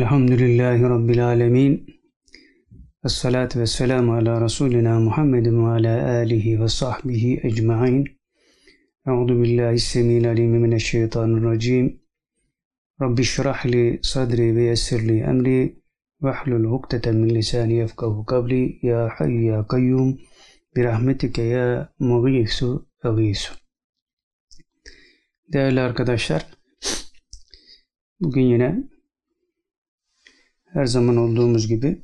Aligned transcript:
الحمد 0.00 0.30
لله 0.30 0.88
رب 0.88 1.10
العالمين 1.10 1.72
الصلاة 3.04 3.48
والسلام 3.56 4.10
على 4.10 4.38
رسولنا 4.38 4.98
محمد 4.98 5.48
وعلى 5.48 6.22
آله 6.22 6.62
وصحبه 6.62 7.40
أجمعين 7.44 8.04
أعوذ 9.08 9.30
بالله 9.40 9.70
السميع 9.70 10.18
العليم 10.18 10.52
من 10.64 10.72
الشيطان 10.80 11.36
الرجيم 11.38 11.86
رب 13.02 13.20
اشرح 13.20 13.66
لي 13.66 13.98
صدري 14.02 14.48
ويسر 14.52 15.00
لي 15.08 15.24
أمري 15.30 15.60
واحلل 16.22 16.66
عقدة 16.66 17.12
من 17.12 17.28
لساني 17.28 17.78
يفقه 17.78 18.24
قولي 18.32 18.80
يا 18.82 19.08
حي 19.08 19.46
يا 19.46 19.58
قيوم 19.72 20.18
برحمتك 20.76 21.38
يا 21.38 21.88
مغيث 22.00 22.64
أغيث 23.04 23.42
Değerli 25.52 25.80
arkadaşlar, 25.80 26.46
bugün 28.20 28.42
yine 28.42 28.91
her 30.72 30.86
zaman 30.86 31.16
olduğumuz 31.16 31.68
gibi, 31.68 32.02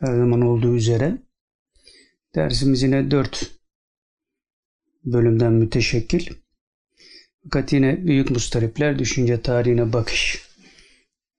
her 0.00 0.16
zaman 0.16 0.40
olduğu 0.40 0.76
üzere 0.76 1.18
dersimiz 2.34 2.82
yine 2.82 3.10
dört 3.10 3.50
bölümden 5.04 5.52
müteşekkil. 5.52 6.26
Fakat 7.44 7.72
yine 7.72 8.06
Büyük 8.06 8.30
Mustaripler 8.30 8.98
Düşünce 8.98 9.42
Tarihine 9.42 9.92
Bakış 9.92 10.42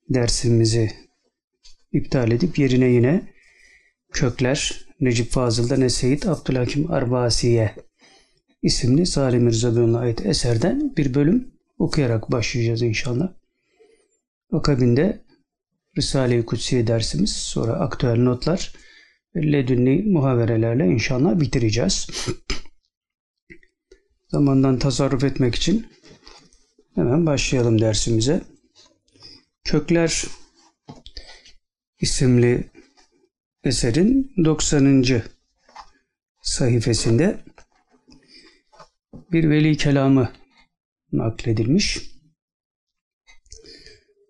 dersimizi 0.10 0.92
iptal 1.92 2.32
edip 2.32 2.60
yerine 2.60 2.86
yine 2.86 3.34
Kökler 4.14 4.86
Necip 5.00 5.30
Fazıl'dan 5.32 5.82
Eseyit 5.82 6.26
Abdülhakim 6.26 6.92
Arbasiye 6.92 7.76
isimli 8.62 9.06
Salim 9.06 9.44
Mirza 9.44 10.00
ait 10.00 10.26
eserden 10.26 10.94
bir 10.98 11.14
bölüm 11.14 11.52
okuyarak 11.80 12.32
başlayacağız 12.32 12.82
inşallah. 12.82 13.34
Akabinde 14.52 15.27
Risale-i 15.98 16.46
Kutsiye 16.46 16.88
dersimiz, 16.88 17.36
sonra 17.36 17.74
aktüel 17.74 18.18
notlar 18.18 18.74
ledünni 19.36 20.04
muhaverelerle 20.12 20.86
inşallah 20.88 21.40
bitireceğiz. 21.40 22.08
Zamandan 24.28 24.80
tasarruf 24.80 25.24
etmek 25.24 25.56
için 25.56 25.88
hemen 26.96 27.26
başlayalım 27.26 27.82
dersimize. 27.82 28.42
Kökler 29.64 30.24
isimli 32.00 32.72
eserin 33.64 34.34
90. 34.46 35.22
sayfasında 36.42 37.40
bir 39.32 39.50
veli 39.50 39.78
kelamı 39.78 40.34
nakledilmiş. 41.12 42.02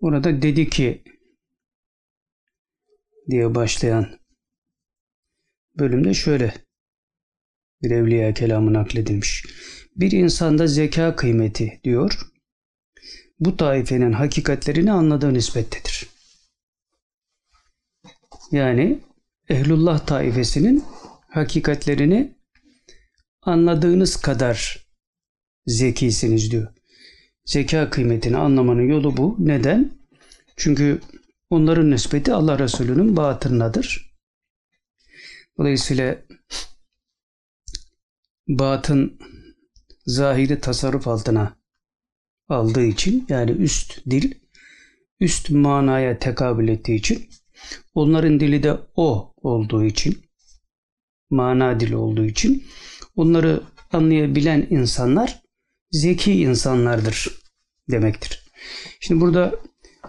Orada 0.02 0.42
dedi 0.42 0.70
ki 0.70 1.04
diye 3.30 3.56
başlayan 3.56 4.20
bölümde 5.80 6.14
şöyle 6.14 6.54
bir 7.82 7.92
evliya 7.92 8.34
kelamı 8.34 8.74
nakledilmiş. 8.74 9.46
Bir 9.96 10.12
insanda 10.12 10.68
zeka 10.68 11.16
kıymeti 11.16 11.80
diyor. 11.84 12.20
Bu 13.40 13.58
taifenin 13.58 14.12
hakikatlerini 14.12 14.92
anladığı 14.92 15.34
nispettedir. 15.34 16.08
Yani 18.52 19.00
Ehlullah 19.50 20.06
taifesinin 20.06 20.84
hakikatlerini 21.30 22.36
anladığınız 23.42 24.16
kadar 24.16 24.88
zekisiniz 25.66 26.52
diyor. 26.52 26.68
Zeka 27.46 27.90
kıymetini 27.90 28.38
anlamanın 28.38 28.88
yolu 28.90 29.18
bu. 29.18 29.36
Neden? 29.40 29.92
Çünkü 30.56 31.02
onların 31.50 31.92
nispeti 31.92 32.34
Allah 32.34 32.60
Resulü'nün 32.60 33.18
batınınadır. 33.18 34.18
Dolayısıyla 35.58 36.18
batın 38.48 39.20
zahiri 40.06 40.60
tasarruf 40.60 41.08
altına 41.08 41.58
aldığı 42.50 42.84
için 42.84 43.26
yani 43.30 43.52
üst 43.52 44.06
dil 44.10 44.34
üst 45.20 45.50
manaya 45.50 46.20
tekabül 46.20 46.68
ettiği 46.68 46.96
için 46.96 47.30
onların 47.94 48.40
dili 48.40 48.64
de 48.64 48.78
o 48.96 49.34
olduğu 49.38 49.86
için 49.86 50.26
mana 51.30 51.80
dili 51.80 51.96
olduğu 51.96 52.26
için 52.26 52.64
onları 53.16 53.62
anlayabilen 53.92 54.68
insanlar 54.70 55.42
zeki 55.92 56.34
insanlardır 56.34 57.30
demektir. 57.92 58.44
Şimdi 59.00 59.22
burada 59.22 59.56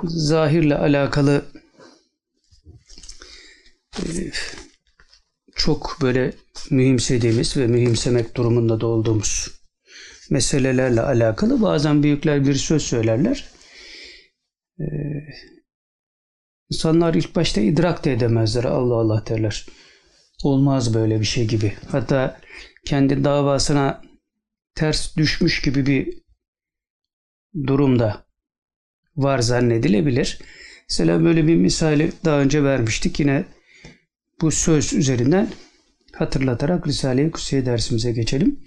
zahirle 0.05 0.75
alakalı 0.75 1.45
e, 3.99 4.03
çok 5.55 5.99
böyle 6.03 6.33
mühimsediğimiz 6.71 7.57
ve 7.57 7.67
mühimsemek 7.67 8.37
durumunda 8.37 8.81
da 8.81 8.87
olduğumuz 8.87 9.49
meselelerle 10.31 11.01
alakalı 11.01 11.63
bazen 11.63 12.03
büyükler 12.03 12.47
bir 12.47 12.55
söz 12.55 12.83
söylerler. 12.83 13.49
Ee, 14.81 14.85
insanlar 16.71 17.15
ilk 17.15 17.37
başta 17.37 17.61
idrak 17.61 18.05
da 18.05 18.11
edemezler. 18.11 18.65
Allah 18.65 18.95
Allah 18.95 19.27
derler. 19.27 19.67
Olmaz 20.45 20.95
böyle 20.95 21.21
bir 21.21 21.25
şey 21.25 21.47
gibi. 21.47 21.75
Hatta 21.91 22.41
kendi 22.85 23.25
davasına 23.25 24.03
ters 24.75 25.17
düşmüş 25.17 25.63
gibi 25.63 25.87
bir 25.87 26.23
durumda 27.67 28.28
var 29.19 29.39
zannedilebilir. 29.39 30.39
Mesela 30.91 31.25
böyle 31.25 31.47
bir 31.47 31.57
misali 31.57 32.13
daha 32.25 32.41
önce 32.41 32.65
vermiştik. 32.65 33.21
Yine 33.21 33.45
bu 34.41 34.51
söz 34.51 34.93
üzerinden 34.93 35.49
hatırlatarak 36.13 36.87
Risale-i 36.87 37.31
Kutsiye 37.31 37.67
dersimize 37.67 38.13
geçelim. 38.13 38.61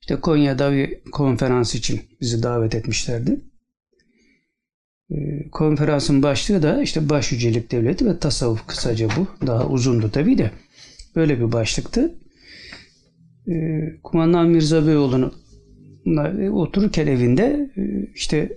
İşte 0.00 0.20
Konya'da 0.20 0.72
bir 0.72 1.00
konferans 1.12 1.74
için 1.74 2.00
bizi 2.20 2.42
davet 2.42 2.74
etmişlerdi. 2.74 3.40
Ee, 5.10 5.50
konferansın 5.50 6.22
başlığı 6.22 6.62
da 6.62 6.82
işte 6.82 7.08
Başücelik 7.08 7.72
Devleti 7.72 8.06
ve 8.06 8.18
Tasavvuf 8.18 8.66
kısaca 8.66 9.08
bu. 9.16 9.46
Daha 9.46 9.66
uzundu 9.66 10.10
tabii 10.10 10.38
de. 10.38 10.50
Böyle 11.16 11.38
bir 11.38 11.52
başlıktı. 11.52 12.14
Ee, 13.48 13.96
Kumandan 14.02 14.48
Mirza 14.48 14.86
Beyoğlu'nu 14.86 15.34
otururken 16.50 17.06
evinde 17.06 17.70
e, 17.76 18.12
işte 18.14 18.56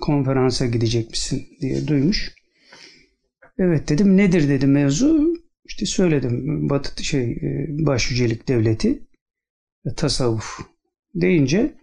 konferansa 0.00 0.66
gidecek 0.66 1.10
misin 1.10 1.46
diye 1.60 1.86
duymuş. 1.86 2.34
Evet 3.58 3.88
dedim 3.88 4.16
nedir 4.16 4.48
dedim 4.48 4.72
mevzu. 4.72 5.34
İşte 5.64 5.86
söyledim 5.86 6.68
Batı 6.70 7.04
şey 7.04 7.30
e, 7.30 7.66
başücelik 7.86 8.48
devleti 8.48 9.02
tasavvuf 9.96 10.58
deyince 11.14 11.74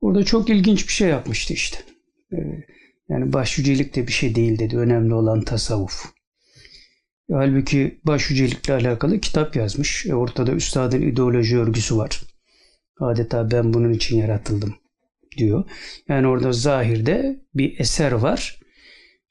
orada 0.00 0.24
çok 0.24 0.50
ilginç 0.50 0.88
bir 0.88 0.92
şey 0.92 1.08
yapmıştı 1.08 1.54
işte. 1.54 1.78
E, 2.32 2.36
yani 3.08 3.32
başücelik 3.32 3.96
de 3.96 4.06
bir 4.06 4.12
şey 4.12 4.34
değil 4.34 4.58
dedi. 4.58 4.76
Önemli 4.78 5.14
olan 5.14 5.40
tasavvuf. 5.40 6.04
Halbuki 7.30 8.00
başücelikle 8.04 8.74
alakalı 8.74 9.20
kitap 9.20 9.56
yazmış. 9.56 10.06
E 10.06 10.14
ortada 10.14 10.52
üstadın 10.52 11.02
ideoloji 11.02 11.58
örgüsü 11.58 11.96
var. 11.96 12.22
Adeta 13.00 13.50
ben 13.50 13.74
bunun 13.74 13.92
için 13.92 14.16
yaratıldım 14.16 14.74
diyor. 15.36 15.64
Yani 16.08 16.26
orada 16.26 16.52
zahirde 16.52 17.44
bir 17.54 17.80
eser 17.80 18.12
var. 18.12 18.60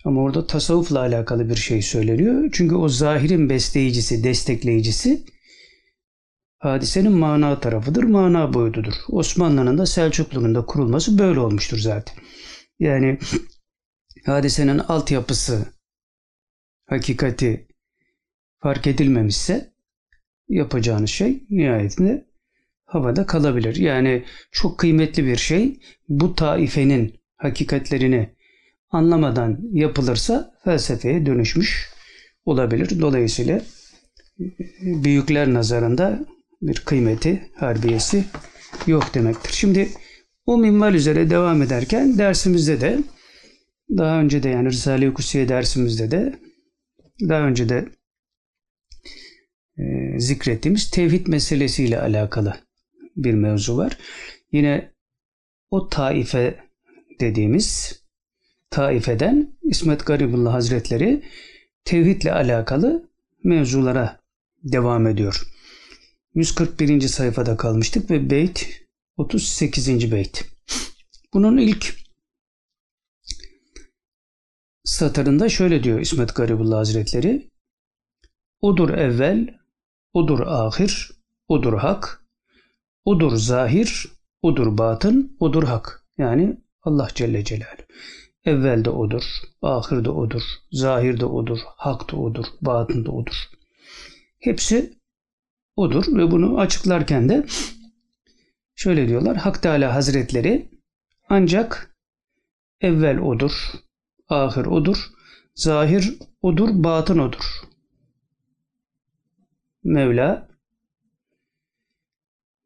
Ama 0.05 0.21
orada 0.21 0.47
tasavvufla 0.47 0.99
alakalı 0.99 1.49
bir 1.49 1.55
şey 1.55 1.81
söyleniyor. 1.81 2.49
Çünkü 2.53 2.75
o 2.75 2.89
zahirin 2.89 3.49
besleyicisi, 3.49 4.23
destekleyicisi 4.23 5.25
hadisenin 6.57 7.11
mana 7.11 7.59
tarafıdır, 7.59 8.03
mana 8.03 8.53
boyutudur. 8.53 8.93
Osmanlı'nın 9.09 9.77
da 9.77 9.85
Selçuklu'nun 9.85 10.55
da 10.55 10.65
kurulması 10.65 11.17
böyle 11.19 11.39
olmuştur 11.39 11.77
zaten. 11.77 12.15
Yani 12.79 13.19
hadisenin 14.25 14.77
altyapısı, 14.77 15.65
hakikati 16.85 17.67
fark 18.61 18.87
edilmemişse 18.87 19.73
yapacağınız 20.49 21.09
şey 21.09 21.43
nihayetinde 21.49 22.24
havada 22.95 23.25
kalabilir. 23.25 23.75
Yani 23.75 24.23
çok 24.51 24.77
kıymetli 24.77 25.25
bir 25.25 25.35
şey 25.35 25.79
bu 26.09 26.35
taifenin 26.35 27.13
hakikatlerini 27.37 28.35
anlamadan 28.89 29.59
yapılırsa 29.71 30.53
felsefeye 30.63 31.25
dönüşmüş 31.25 31.89
olabilir. 32.45 32.99
Dolayısıyla 33.01 33.61
büyükler 34.81 35.53
nazarında 35.53 36.25
bir 36.61 36.75
kıymeti, 36.75 37.51
harbiyesi 37.55 38.23
yok 38.87 39.13
demektir. 39.13 39.53
Şimdi 39.53 39.89
o 40.45 40.57
minval 40.57 40.93
üzere 40.93 41.29
devam 41.29 41.61
ederken 41.61 42.17
dersimizde 42.17 42.81
de 42.81 42.99
daha 43.97 44.19
önce 44.19 44.43
de 44.43 44.49
yani 44.49 44.69
Risale-i 44.69 45.13
Kusiye 45.13 45.49
dersimizde 45.49 46.11
de 46.11 46.39
daha 47.21 47.47
önce 47.47 47.69
de 47.69 47.85
e, 49.77 49.83
zikrettiğimiz 50.19 50.89
tevhid 50.89 51.27
meselesiyle 51.27 52.01
alakalı 52.01 52.64
bir 53.15 53.33
mevzu 53.33 53.77
var. 53.77 53.97
Yine 54.51 54.93
o 55.69 55.89
taife 55.89 56.59
dediğimiz 57.19 58.01
taifeden 58.69 59.57
İsmet 59.63 60.05
Garibullah 60.05 60.53
Hazretleri 60.53 61.23
tevhidle 61.85 62.33
alakalı 62.33 63.09
mevzulara 63.43 64.19
devam 64.63 65.07
ediyor. 65.07 65.41
141. 66.33 67.01
sayfada 67.01 67.57
kalmıştık 67.57 68.11
ve 68.11 68.29
beyt 68.29 68.67
38. 69.17 70.11
beyt. 70.11 70.45
Bunun 71.33 71.57
ilk 71.57 71.95
satırında 74.83 75.49
şöyle 75.49 75.83
diyor 75.83 75.99
İsmet 75.99 76.35
Garibullah 76.35 76.77
Hazretleri. 76.77 77.49
Odur 78.61 78.89
evvel, 78.89 79.59
odur 80.13 80.39
ahir, 80.39 81.11
odur 81.47 81.73
hak, 81.73 82.24
odur 83.05 83.35
zahir, 83.35 84.07
odur 84.41 84.77
batın, 84.77 85.37
odur 85.39 85.63
hak. 85.63 86.05
Yani 86.17 86.57
Allah 86.83 87.07
Celle 87.15 87.43
Celaluhu. 87.43 87.85
Evvel 88.45 88.85
de 88.85 88.89
odur, 88.89 89.23
ahir 89.61 90.05
de 90.05 90.09
odur, 90.09 90.41
zahir 90.71 91.19
de 91.19 91.25
odur, 91.25 91.59
hak 91.77 92.11
da 92.11 92.17
odur, 92.17 92.45
batın 92.61 93.05
da 93.05 93.11
odur. 93.11 93.35
Hepsi 94.39 94.93
odur 95.75 96.17
ve 96.17 96.31
bunu 96.31 96.59
açıklarken 96.59 97.29
de 97.29 97.45
şöyle 98.75 99.07
diyorlar. 99.07 99.37
Hak 99.37 99.61
Teala 99.61 99.95
Hazretleri 99.95 100.69
ancak 101.29 101.95
evvel 102.81 103.19
odur, 103.19 103.51
ahir 104.29 104.65
odur, 104.65 104.97
zahir 105.55 106.13
odur, 106.41 106.69
batın 106.73 107.19
odur. 107.19 107.61
Mevla 109.83 110.54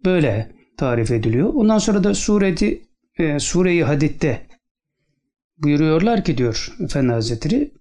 böyle 0.05 0.51
tarif 0.77 1.11
ediliyor. 1.11 1.53
Ondan 1.53 1.77
sonra 1.77 2.03
da 2.03 2.13
sureti 2.13 2.81
e, 3.17 3.39
Sure-i 3.39 3.85
buyuruyorlar 5.57 6.23
ki 6.23 6.37
diyor 6.37 6.75
Efendi 6.83 7.11
Hazretleri 7.11 7.71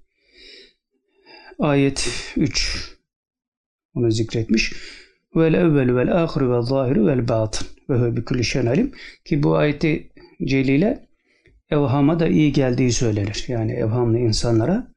ayet 1.59 2.09
3 2.37 2.99
onu 3.95 4.11
zikretmiş. 4.11 4.73
Vel 5.37 5.55
evvel 5.55 5.97
vel 5.97 6.23
ahiru 6.23 6.53
vel 6.53 6.63
zahiru 6.63 7.07
vel 7.07 7.29
batın 7.29 7.67
ve 7.91 7.95
huve 7.95 8.17
bi 8.17 8.25
kulli 8.25 8.45
şeyin 8.45 8.67
alim 8.67 8.93
ki 9.25 9.43
bu 9.43 9.57
ayeti 9.57 10.13
celile 10.45 11.09
evhama 11.71 12.21
da 12.21 12.29
iyi 12.29 12.53
geldiği 12.53 12.93
söylenir. 12.93 13.45
Yani 13.49 13.73
evhamlı 13.73 14.19
insanlara 14.19 14.89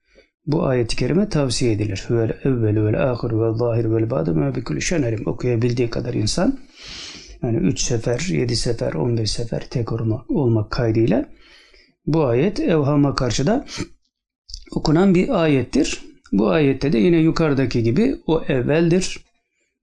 bu 0.45 0.65
ayet-i 0.65 0.95
kerime 0.95 1.29
tavsiye 1.29 1.71
edilir. 1.71 2.05
Vel 2.09 2.37
evvel 2.43 2.85
vel 2.85 3.11
ahiru 3.11 3.41
vel 3.41 3.53
zahiru 3.57 3.95
vel 3.95 4.09
batın 4.09 4.41
ve 4.41 4.55
bi 4.55 4.63
kulli 4.63 4.81
şeyin 4.81 5.03
alim 5.03 5.27
okuyabildiği 5.27 5.89
kadar 5.89 6.13
insan 6.13 6.59
yani 7.43 7.57
3 7.57 7.79
sefer, 7.79 8.19
7 8.29 8.55
sefer, 8.55 8.93
15 8.93 9.31
sefer 9.31 9.69
tek 9.69 9.91
olmak, 9.91 10.31
olmak 10.31 10.71
kaydıyla 10.71 11.29
bu 12.05 12.25
ayet 12.25 12.59
evhama 12.59 13.15
karşı 13.15 13.47
da 13.47 13.65
okunan 14.71 15.15
bir 15.15 15.43
ayettir. 15.43 16.01
Bu 16.31 16.49
ayette 16.49 16.93
de 16.93 16.97
yine 16.97 17.17
yukarıdaki 17.17 17.83
gibi 17.83 18.15
o 18.27 18.43
evveldir 18.47 19.19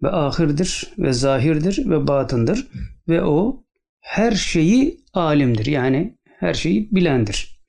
ve 0.03 0.09
ahirdir 0.09 0.93
ve 0.99 1.13
zahirdir 1.13 1.91
ve 1.91 2.07
batındır 2.07 2.69
ve 3.09 3.23
o 3.23 3.65
her 4.01 4.33
şeyi 4.33 5.01
alimdir. 5.15 5.67
Yani 5.67 6.19
her 6.39 6.55
şeyi 6.55 6.89
bilendir. 6.93 7.61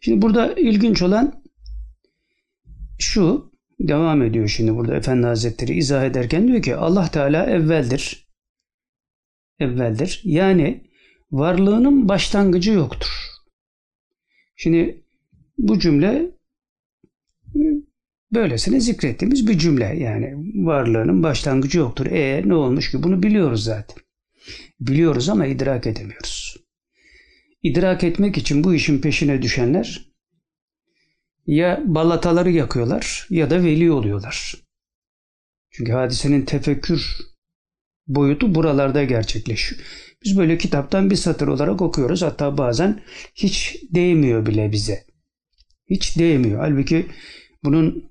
Şimdi 0.00 0.22
burada 0.22 0.54
ilginç 0.54 1.02
olan 1.02 1.42
şu 2.98 3.52
devam 3.80 4.22
ediyor 4.22 4.48
şimdi 4.48 4.74
burada 4.74 4.96
Efendi 4.96 5.26
Hazretleri 5.26 5.74
izah 5.74 6.04
ederken 6.04 6.48
diyor 6.48 6.62
ki 6.62 6.76
Allah 6.76 7.08
Teala 7.10 7.46
evveldir. 7.46 8.25
Evveldir. 9.60 10.20
Yani 10.24 10.84
varlığının 11.30 12.08
başlangıcı 12.08 12.72
yoktur. 12.72 13.08
Şimdi 14.56 15.04
bu 15.58 15.78
cümle 15.78 16.30
böylesine 18.32 18.80
zikrettiğimiz 18.80 19.48
bir 19.48 19.58
cümle. 19.58 19.84
Yani 19.84 20.34
varlığının 20.66 21.22
başlangıcı 21.22 21.78
yoktur. 21.78 22.06
E 22.06 22.42
ne 22.48 22.54
olmuş 22.54 22.90
ki? 22.90 23.02
Bunu 23.02 23.22
biliyoruz 23.22 23.64
zaten. 23.64 23.96
Biliyoruz 24.80 25.28
ama 25.28 25.46
idrak 25.46 25.86
edemiyoruz. 25.86 26.56
İdrak 27.62 28.04
etmek 28.04 28.38
için 28.38 28.64
bu 28.64 28.74
işin 28.74 29.00
peşine 29.00 29.42
düşenler 29.42 30.12
ya 31.46 31.82
balataları 31.84 32.50
yakıyorlar 32.50 33.26
ya 33.30 33.50
da 33.50 33.64
veli 33.64 33.92
oluyorlar. 33.92 34.54
Çünkü 35.70 35.92
hadisenin 35.92 36.44
tefekkür 36.44 37.16
boyutu 38.08 38.54
buralarda 38.54 39.04
gerçekleşiyor. 39.04 39.80
Biz 40.24 40.38
böyle 40.38 40.58
kitaptan 40.58 41.10
bir 41.10 41.16
satır 41.16 41.48
olarak 41.48 41.82
okuyoruz. 41.82 42.22
Hatta 42.22 42.58
bazen 42.58 43.02
hiç 43.34 43.76
değmiyor 43.90 44.46
bile 44.46 44.72
bize. 44.72 45.04
Hiç 45.90 46.18
değmiyor. 46.18 46.60
Halbuki 46.60 47.06
bunun 47.64 48.10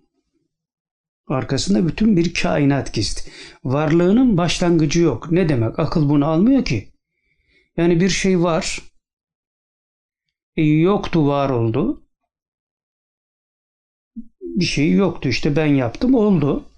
arkasında 1.27 1.87
bütün 1.87 2.17
bir 2.17 2.33
kainat 2.33 2.93
gizli. 2.93 3.31
Varlığının 3.63 4.37
başlangıcı 4.37 5.01
yok. 5.01 5.31
Ne 5.31 5.49
demek? 5.49 5.79
Akıl 5.79 6.09
bunu 6.09 6.25
almıyor 6.25 6.65
ki. 6.65 6.91
Yani 7.77 8.01
bir 8.01 8.09
şey 8.09 8.41
var. 8.41 8.81
E, 10.55 10.63
yoktu 10.63 11.27
var 11.27 11.49
oldu. 11.49 12.03
Bir 14.41 14.65
şey 14.65 14.91
yoktu 14.91 15.29
işte 15.29 15.55
ben 15.55 15.65
yaptım 15.65 16.15
oldu. 16.15 16.69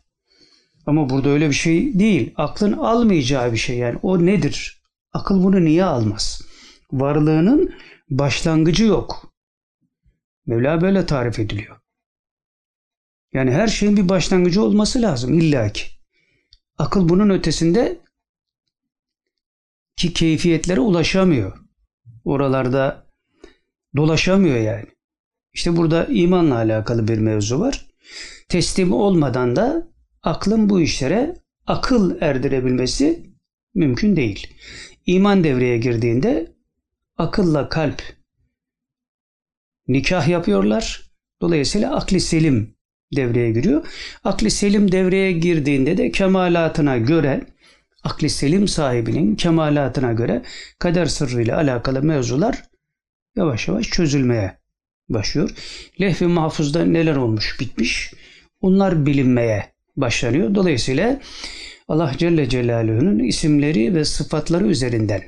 Ama 0.87 1.09
burada 1.09 1.29
öyle 1.29 1.49
bir 1.49 1.53
şey 1.53 1.99
değil. 1.99 2.33
Aklın 2.35 2.71
almayacağı 2.71 3.51
bir 3.51 3.57
şey 3.57 3.77
yani. 3.77 3.99
O 4.01 4.25
nedir? 4.25 4.81
Akıl 5.13 5.43
bunu 5.43 5.65
niye 5.65 5.83
almaz? 5.83 6.41
Varlığının 6.91 7.73
başlangıcı 8.09 8.85
yok. 8.85 9.33
Mevla 10.45 10.81
böyle 10.81 11.05
tarif 11.05 11.39
ediliyor. 11.39 11.77
Yani 13.33 13.51
her 13.51 13.67
şeyin 13.67 13.97
bir 13.97 14.09
başlangıcı 14.09 14.63
olması 14.63 15.01
lazım 15.01 15.33
illaki. 15.33 15.83
Akıl 16.77 17.09
bunun 17.09 17.29
ötesinde 17.29 17.99
ki 19.95 20.13
keyfiyetlere 20.13 20.79
ulaşamıyor. 20.79 21.57
Oralarda 22.25 23.07
dolaşamıyor 23.95 24.57
yani. 24.57 24.85
İşte 25.53 25.77
burada 25.77 26.05
imanla 26.05 26.55
alakalı 26.55 27.07
bir 27.07 27.17
mevzu 27.17 27.59
var. 27.59 27.85
Teslim 28.49 28.93
olmadan 28.93 29.55
da 29.55 29.87
aklın 30.23 30.69
bu 30.69 30.81
işlere 30.81 31.35
akıl 31.67 32.21
erdirebilmesi 32.21 33.23
mümkün 33.75 34.15
değil. 34.15 34.47
İman 35.05 35.43
devreye 35.43 35.77
girdiğinde 35.77 36.55
akılla 37.17 37.69
kalp 37.69 38.03
nikah 39.87 40.27
yapıyorlar. 40.27 41.11
Dolayısıyla 41.41 41.95
akli 41.95 42.19
selim 42.19 42.75
devreye 43.15 43.51
giriyor. 43.51 43.87
Akli 44.23 44.51
selim 44.51 44.91
devreye 44.91 45.31
girdiğinde 45.31 45.97
de 45.97 46.11
kemalatına 46.11 46.97
göre 46.97 47.47
akli 48.03 48.29
selim 48.29 48.67
sahibinin 48.67 49.35
kemalatına 49.35 50.13
göre 50.13 50.43
kader 50.79 51.05
sırrıyla 51.05 51.57
alakalı 51.57 52.03
mevzular 52.03 52.63
yavaş 53.35 53.67
yavaş 53.67 53.89
çözülmeye 53.89 54.57
başlıyor. 55.09 55.49
Lehvi 56.01 56.27
mahfuzda 56.27 56.85
neler 56.85 57.15
olmuş 57.15 57.57
bitmiş 57.59 58.13
onlar 58.61 59.05
bilinmeye 59.05 59.76
başlanıyor. 59.97 60.55
Dolayısıyla 60.55 61.19
Allah 61.87 62.13
Celle 62.17 62.49
Celaluhu'nun 62.49 63.19
isimleri 63.19 63.95
ve 63.95 64.05
sıfatları 64.05 64.67
üzerinden 64.67 65.23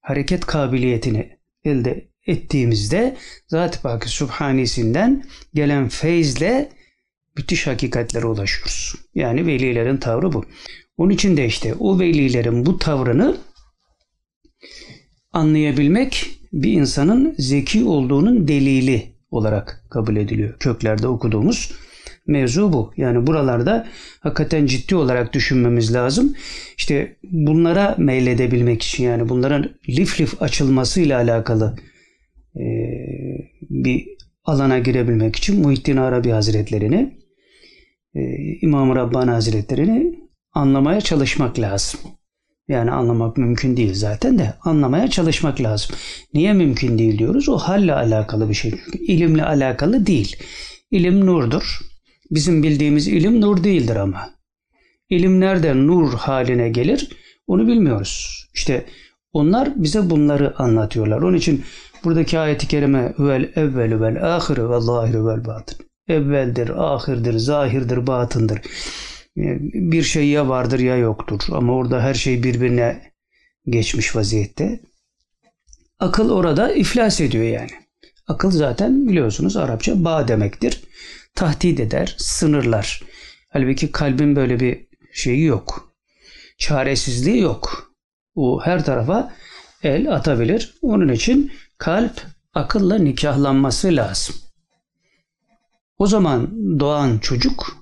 hareket 0.00 0.46
kabiliyetini 0.46 1.38
elde 1.64 2.10
ettiğimizde 2.26 3.16
Zat-ı 3.48 3.82
Pakı 3.82 4.08
Subhanisinden 4.08 5.24
gelen 5.54 5.88
feyzle 5.88 6.68
müthiş 7.36 7.66
hakikatlere 7.66 8.26
ulaşıyoruz. 8.26 8.94
Yani 9.14 9.46
velilerin 9.46 9.96
tavrı 9.96 10.32
bu. 10.32 10.44
Onun 10.96 11.10
için 11.10 11.36
de 11.36 11.46
işte 11.46 11.74
o 11.74 11.98
velilerin 11.98 12.66
bu 12.66 12.78
tavrını 12.78 13.36
anlayabilmek 15.32 16.30
bir 16.52 16.72
insanın 16.72 17.34
zeki 17.38 17.84
olduğunun 17.84 18.48
delili 18.48 19.12
olarak 19.30 19.84
kabul 19.90 20.16
ediliyor. 20.16 20.58
Köklerde 20.58 21.08
okuduğumuz 21.08 21.72
mevzu 22.26 22.72
bu. 22.72 22.92
Yani 22.96 23.26
buralarda 23.26 23.86
hakikaten 24.20 24.66
ciddi 24.66 24.96
olarak 24.96 25.32
düşünmemiz 25.32 25.94
lazım. 25.94 26.34
İşte 26.76 27.16
bunlara 27.22 27.94
meyledebilmek 27.98 28.82
için 28.82 29.04
yani 29.04 29.28
bunların 29.28 29.70
lif 29.88 30.20
lif 30.20 30.42
açılmasıyla 30.42 31.18
alakalı 31.18 31.76
e, 32.56 32.64
bir 33.70 34.06
alana 34.44 34.78
girebilmek 34.78 35.36
için 35.36 35.60
Muhittin 35.60 35.96
Arabi 35.96 36.30
Hazretlerini 36.30 37.18
e, 38.14 38.20
İmam-ı 38.62 38.96
Rabbani 38.96 39.30
Hazretlerini 39.30 40.18
anlamaya 40.52 41.00
çalışmak 41.00 41.58
lazım. 41.58 42.00
Yani 42.68 42.90
anlamak 42.90 43.36
mümkün 43.36 43.76
değil 43.76 43.94
zaten 43.94 44.38
de 44.38 44.54
anlamaya 44.64 45.10
çalışmak 45.10 45.60
lazım. 45.60 45.96
Niye 46.34 46.52
mümkün 46.52 46.98
değil 46.98 47.18
diyoruz? 47.18 47.48
O 47.48 47.56
halle 47.58 47.94
alakalı 47.94 48.48
bir 48.48 48.54
şey. 48.54 48.70
Çünkü 48.70 48.98
ilimle 48.98 49.44
alakalı 49.44 50.06
değil. 50.06 50.36
İlim 50.90 51.26
nurdur. 51.26 51.89
Bizim 52.30 52.62
bildiğimiz 52.62 53.08
ilim 53.08 53.40
nur 53.40 53.64
değildir 53.64 53.96
ama. 53.96 54.30
İlim 55.08 55.40
nereden 55.40 55.86
nur 55.86 56.12
haline 56.12 56.68
gelir 56.68 57.08
onu 57.46 57.66
bilmiyoruz. 57.66 58.46
İşte 58.54 58.84
onlar 59.32 59.82
bize 59.82 60.10
bunları 60.10 60.58
anlatıyorlar. 60.58 61.22
Onun 61.22 61.36
için 61.36 61.64
Buradaki 62.04 62.38
ayeti 62.38 62.68
kerime 62.68 63.14
vel 63.18 63.52
evvelu 63.56 64.00
vel 64.00 64.36
ahiru 64.36 64.70
vel 64.70 64.80
zahiru 64.80 65.26
vel 65.26 65.44
batın. 65.46 65.86
Evveldir, 66.08 66.68
ahirdir, 66.68 67.38
zahirdir, 67.38 68.06
batındır. 68.06 68.60
Bir 69.74 70.02
şey 70.02 70.28
ya 70.28 70.48
vardır 70.48 70.78
ya 70.78 70.96
yoktur. 70.96 71.40
Ama 71.52 71.72
orada 71.72 72.02
her 72.02 72.14
şey 72.14 72.42
birbirine 72.42 73.12
geçmiş 73.66 74.16
vaziyette. 74.16 74.80
Akıl 75.98 76.30
orada 76.30 76.74
iflas 76.74 77.20
ediyor 77.20 77.44
yani. 77.44 77.70
Akıl 78.30 78.50
zaten 78.50 79.08
biliyorsunuz 79.08 79.56
Arapça 79.56 80.04
bağ 80.04 80.28
demektir. 80.28 80.82
Tahdit 81.34 81.80
eder, 81.80 82.14
sınırlar. 82.18 83.02
Halbuki 83.48 83.92
kalbin 83.92 84.36
böyle 84.36 84.60
bir 84.60 84.86
şeyi 85.12 85.44
yok. 85.44 85.92
Çaresizliği 86.58 87.40
yok. 87.40 87.92
O 88.34 88.60
her 88.64 88.84
tarafa 88.84 89.32
el 89.82 90.14
atabilir. 90.14 90.74
Onun 90.82 91.08
için 91.08 91.52
kalp 91.78 92.22
akılla 92.54 92.98
nikahlanması 92.98 93.96
lazım. 93.96 94.34
O 95.98 96.06
zaman 96.06 96.50
doğan 96.80 97.18
çocuk 97.18 97.76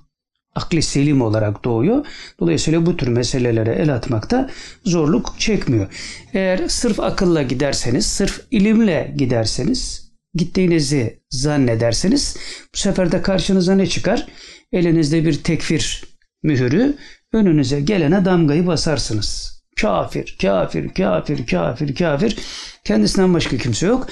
akli 0.55 0.81
selim 0.81 1.21
olarak 1.21 1.65
doğuyor. 1.65 2.05
Dolayısıyla 2.39 2.85
bu 2.85 2.97
tür 2.97 3.07
meselelere 3.07 3.75
el 3.75 3.95
atmakta 3.95 4.49
zorluk 4.85 5.39
çekmiyor. 5.39 5.87
Eğer 6.33 6.67
sırf 6.67 6.99
akılla 6.99 7.41
giderseniz, 7.41 8.05
sırf 8.05 8.41
ilimle 8.51 9.13
giderseniz, 9.17 10.08
gittiğinizi 10.35 11.19
zannederseniz 11.29 12.37
bu 12.73 12.77
sefer 12.77 13.11
de 13.11 13.21
karşınıza 13.21 13.75
ne 13.75 13.87
çıkar? 13.87 14.27
Elinizde 14.71 15.25
bir 15.25 15.43
tekfir 15.43 16.03
mühürü, 16.43 16.95
önünüze 17.33 17.81
gelene 17.81 18.25
damgayı 18.25 18.67
basarsınız. 18.67 19.59
Kafir, 19.81 20.37
kafir, 20.41 20.93
kafir, 20.93 21.47
kafir, 21.47 21.95
kafir. 21.95 22.37
Kendisinden 22.83 23.33
başka 23.33 23.57
kimse 23.57 23.87
yok. 23.87 24.07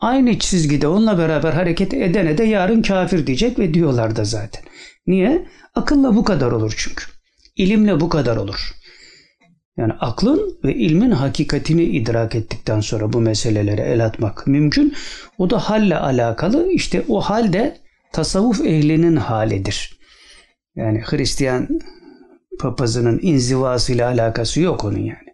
Aynı 0.00 0.38
çizgide 0.38 0.88
onunla 0.88 1.18
beraber 1.18 1.52
hareket 1.52 1.94
edene 1.94 2.38
de 2.38 2.44
yarın 2.44 2.82
kafir 2.82 3.26
diyecek 3.26 3.58
ve 3.58 3.74
diyorlar 3.74 4.16
da 4.16 4.24
zaten. 4.24 4.62
Niye? 5.06 5.48
Akılla 5.74 6.16
bu 6.16 6.24
kadar 6.24 6.52
olur 6.52 6.74
çünkü. 6.76 7.04
İlimle 7.56 8.00
bu 8.00 8.08
kadar 8.08 8.36
olur. 8.36 8.74
Yani 9.78 9.92
aklın 10.00 10.58
ve 10.64 10.74
ilmin 10.74 11.10
hakikatini 11.10 11.82
idrak 11.82 12.34
ettikten 12.34 12.80
sonra 12.80 13.12
bu 13.12 13.20
meselelere 13.20 13.82
el 13.82 14.04
atmak 14.04 14.46
mümkün. 14.46 14.94
O 15.38 15.50
da 15.50 15.58
halle 15.58 15.96
alakalı. 15.96 16.72
İşte 16.72 17.04
o 17.08 17.20
halde 17.20 17.76
tasavvuf 18.12 18.60
ehlinin 18.60 19.16
halidir. 19.16 19.98
Yani 20.76 21.02
Hristiyan 21.04 21.68
papazının 22.60 23.18
inzivasıyla 23.22 24.08
alakası 24.08 24.60
yok 24.60 24.84
onun 24.84 24.98
yani. 24.98 25.28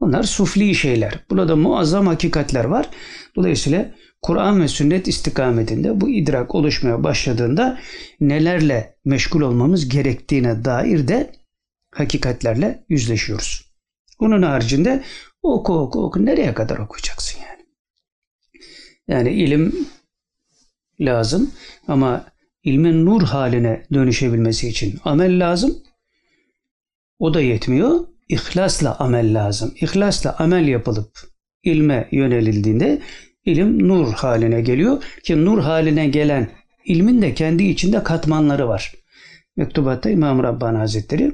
Bunlar 0.00 0.22
sufli 0.22 0.74
şeyler. 0.74 1.24
Burada 1.30 1.56
muazzam 1.56 2.06
hakikatler 2.06 2.64
var. 2.64 2.90
Dolayısıyla 3.36 3.90
Kur'an 4.22 4.62
ve 4.62 4.68
sünnet 4.68 5.08
istikametinde 5.08 6.00
bu 6.00 6.08
idrak 6.08 6.54
oluşmaya 6.54 7.04
başladığında 7.04 7.78
nelerle 8.20 8.94
meşgul 9.04 9.40
olmamız 9.40 9.88
gerektiğine 9.88 10.64
dair 10.64 11.08
de 11.08 11.30
hakikatlerle 11.92 12.84
yüzleşiyoruz. 12.88 13.72
Onun 14.18 14.42
haricinde 14.42 15.04
oku 15.42 15.72
oku 15.72 16.04
oku 16.04 16.26
nereye 16.26 16.54
kadar 16.54 16.78
okuyacaksın 16.78 17.40
yani? 17.40 17.62
Yani 19.08 19.30
ilim 19.30 19.88
lazım 21.00 21.50
ama 21.88 22.26
ilmin 22.64 23.06
nur 23.06 23.22
haline 23.22 23.86
dönüşebilmesi 23.92 24.68
için 24.68 25.00
amel 25.04 25.40
lazım. 25.40 25.78
O 27.18 27.34
da 27.34 27.40
yetmiyor. 27.40 28.00
İhlasla 28.28 28.98
amel 28.98 29.34
lazım. 29.34 29.74
İhlasla 29.80 30.36
amel 30.38 30.68
yapılıp 30.68 31.18
ilme 31.62 32.08
yönelildiğinde 32.12 33.02
ilim 33.44 33.88
nur 33.88 34.12
haline 34.12 34.60
geliyor 34.60 35.02
ki 35.22 35.44
nur 35.44 35.58
haline 35.58 36.08
gelen 36.08 36.50
ilmin 36.84 37.22
de 37.22 37.34
kendi 37.34 37.64
içinde 37.64 38.02
katmanları 38.02 38.68
var. 38.68 38.92
Mektubatta 39.56 40.10
İmam 40.10 40.42
Rabbani 40.42 40.78
Hazretleri 40.78 41.32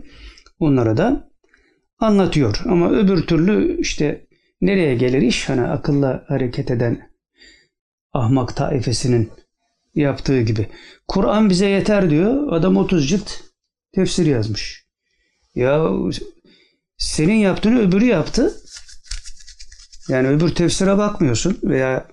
bunları 0.60 0.96
da 0.96 1.30
anlatıyor. 1.98 2.60
Ama 2.64 2.90
öbür 2.90 3.26
türlü 3.26 3.80
işte 3.80 4.26
nereye 4.60 4.94
gelir 4.94 5.22
iş? 5.22 5.48
Hani 5.48 5.62
akılla 5.62 6.24
hareket 6.28 6.70
eden 6.70 7.10
ahmak 8.12 8.56
taifesinin 8.56 9.30
yaptığı 9.94 10.42
gibi. 10.42 10.68
Kur'an 11.08 11.50
bize 11.50 11.66
yeter 11.66 12.10
diyor. 12.10 12.52
Adam 12.52 12.76
30 12.76 13.08
cilt 13.08 13.30
tefsir 13.94 14.26
yazmış. 14.26 14.86
Ya 15.54 15.90
senin 16.98 17.34
yaptığını 17.34 17.80
öbürü 17.80 18.04
yaptı. 18.04 18.54
Yani 20.08 20.28
öbür 20.28 20.54
tefsire 20.54 20.98
bakmıyorsun 20.98 21.58
veya 21.62 22.08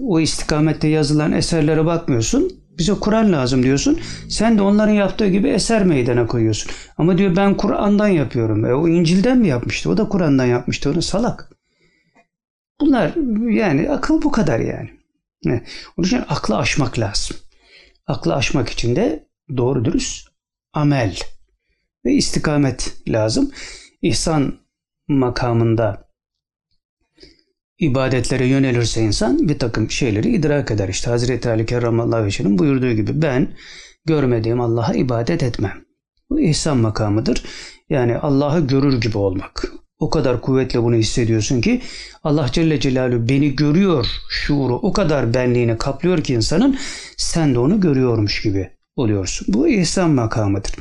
o 0.00 0.20
istikamette 0.20 0.88
yazılan 0.88 1.32
eserlere 1.32 1.84
bakmıyorsun. 1.84 2.52
Bize 2.78 2.94
Kur'an 2.94 3.32
lazım 3.32 3.62
diyorsun. 3.62 4.00
Sen 4.28 4.58
de 4.58 4.62
onların 4.62 4.92
yaptığı 4.92 5.28
gibi 5.28 5.48
eser 5.48 5.84
meydana 5.84 6.26
koyuyorsun. 6.26 6.72
Ama 6.98 7.18
diyor 7.18 7.36
ben 7.36 7.56
Kur'an'dan 7.56 8.08
yapıyorum. 8.08 8.64
E, 8.64 8.74
o 8.74 8.88
İncil'den 8.88 9.38
mi 9.38 9.48
yapmıştı? 9.48 9.90
O 9.90 9.96
da 9.96 10.08
Kur'an'dan 10.08 10.44
yapmıştı. 10.44 10.90
Onu 10.90 11.02
salak. 11.02 11.50
Bunlar 12.80 13.12
yani 13.50 13.90
akıl 13.90 14.22
bu 14.22 14.30
kadar 14.32 14.60
yani. 14.60 14.90
Onun 15.96 16.06
için 16.06 16.24
aklı 16.28 16.56
aşmak 16.56 16.98
lazım. 16.98 17.36
Aklı 18.06 18.34
aşmak 18.34 18.68
için 18.68 18.96
de 18.96 19.28
doğru 19.56 19.84
dürüst 19.84 20.28
amel 20.72 21.16
ve 22.04 22.12
istikamet 22.12 22.96
lazım. 23.08 23.50
İhsan 24.02 24.54
makamında 25.08 26.07
ibadetlere 27.78 28.46
yönelirse 28.46 29.02
insan 29.02 29.48
bir 29.48 29.58
takım 29.58 29.90
şeyleri 29.90 30.28
idrak 30.28 30.70
eder. 30.70 30.88
İşte 30.88 31.10
Hazreti 31.10 31.48
Ali 31.48 31.66
Kerramallahu 31.66 32.24
Veçh'in 32.24 32.58
buyurduğu 32.58 32.92
gibi 32.92 33.22
ben 33.22 33.48
görmediğim 34.04 34.60
Allah'a 34.60 34.94
ibadet 34.94 35.42
etmem. 35.42 35.84
Bu 36.30 36.40
ihsan 36.40 36.76
makamıdır. 36.76 37.42
Yani 37.90 38.16
Allah'ı 38.16 38.66
görür 38.66 39.00
gibi 39.00 39.18
olmak. 39.18 39.72
O 39.98 40.10
kadar 40.10 40.40
kuvvetle 40.40 40.82
bunu 40.82 40.94
hissediyorsun 40.94 41.60
ki 41.60 41.82
Allah 42.24 42.48
Celle 42.52 42.80
Celaluhu 42.80 43.28
beni 43.28 43.56
görüyor 43.56 44.06
şuuru 44.30 44.74
o 44.74 44.92
kadar 44.92 45.34
benliğini 45.34 45.78
kaplıyor 45.78 46.22
ki 46.22 46.34
insanın 46.34 46.78
sen 47.16 47.54
de 47.54 47.58
onu 47.58 47.80
görüyormuş 47.80 48.42
gibi 48.42 48.70
oluyorsun. 48.96 49.46
Bu 49.54 49.68
ihsan 49.68 50.10
makamıdır. 50.10 50.72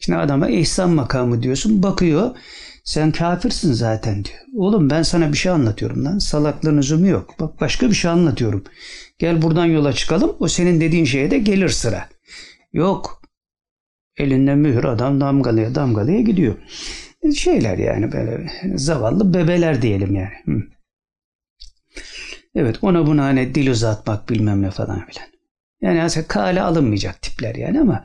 Şimdi 0.00 0.18
adama 0.18 0.48
ihsan 0.48 0.90
makamı 0.90 1.42
diyorsun 1.42 1.82
bakıyor 1.82 2.30
sen 2.86 3.12
kafirsin 3.12 3.72
zaten 3.72 4.24
diyor. 4.24 4.38
Oğlum 4.54 4.90
ben 4.90 5.02
sana 5.02 5.32
bir 5.32 5.36
şey 5.36 5.52
anlatıyorum 5.52 6.04
lan. 6.04 6.18
Salaklığın 6.18 6.78
lüzumu 6.78 7.06
yok. 7.06 7.34
Bak 7.40 7.60
başka 7.60 7.90
bir 7.90 7.94
şey 7.94 8.10
anlatıyorum. 8.10 8.64
Gel 9.18 9.42
buradan 9.42 9.66
yola 9.66 9.92
çıkalım. 9.92 10.36
O 10.40 10.48
senin 10.48 10.80
dediğin 10.80 11.04
şeye 11.04 11.30
de 11.30 11.38
gelir 11.38 11.68
sıra. 11.68 12.08
Yok. 12.72 13.22
Elinde 14.16 14.54
mühür 14.54 14.84
adam 14.84 15.20
damgalaya 15.20 15.74
damgalaya 15.74 16.20
gidiyor. 16.20 16.54
Şeyler 17.36 17.78
yani 17.78 18.12
böyle 18.12 18.50
zavallı 18.76 19.34
bebeler 19.34 19.82
diyelim 19.82 20.14
yani. 20.14 20.64
Evet 22.54 22.78
ona 22.82 23.06
buna 23.06 23.24
hani 23.24 23.54
dil 23.54 23.70
uzatmak 23.70 24.28
bilmem 24.28 24.62
ne 24.62 24.70
falan 24.70 25.06
filan. 25.06 25.28
Yani 25.80 26.02
aslında 26.02 26.26
kale 26.26 26.62
alınmayacak 26.62 27.22
tipler 27.22 27.54
yani 27.54 27.80
ama 27.80 28.04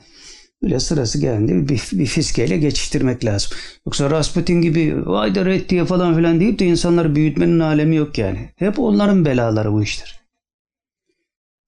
Böyle 0.63 0.79
sırası 0.79 1.21
geldiğinde 1.21 1.69
bir, 1.69 1.89
bir 1.91 2.05
fiskeyle 2.05 2.57
geçiştirmek 2.57 3.25
lazım. 3.25 3.57
Yoksa 3.85 4.11
Rasputin 4.11 4.61
gibi 4.61 5.05
vay 5.05 5.35
da 5.35 5.45
red 5.45 5.69
diye 5.69 5.85
falan 5.85 6.15
filan 6.15 6.39
deyip 6.39 6.59
de 6.59 6.65
insanları 6.65 7.15
büyütmenin 7.15 7.59
alemi 7.59 7.95
yok 7.95 8.17
yani. 8.17 8.49
Hep 8.55 8.79
onların 8.79 9.25
belaları 9.25 9.73
bu 9.73 9.83
iştir. 9.83 10.21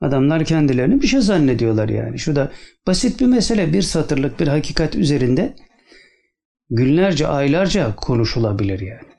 Adamlar 0.01 0.45
kendilerini 0.45 1.01
bir 1.01 1.07
şey 1.07 1.21
zannediyorlar 1.21 1.89
yani. 1.89 2.19
Şurada 2.19 2.51
basit 2.88 3.19
bir 3.19 3.25
mesele 3.25 3.73
bir 3.73 3.81
satırlık 3.81 4.39
bir 4.39 4.47
hakikat 4.47 4.95
üzerinde 4.95 5.55
günlerce 6.69 7.27
aylarca 7.27 7.95
konuşulabilir 7.95 8.79
yani. 8.79 9.13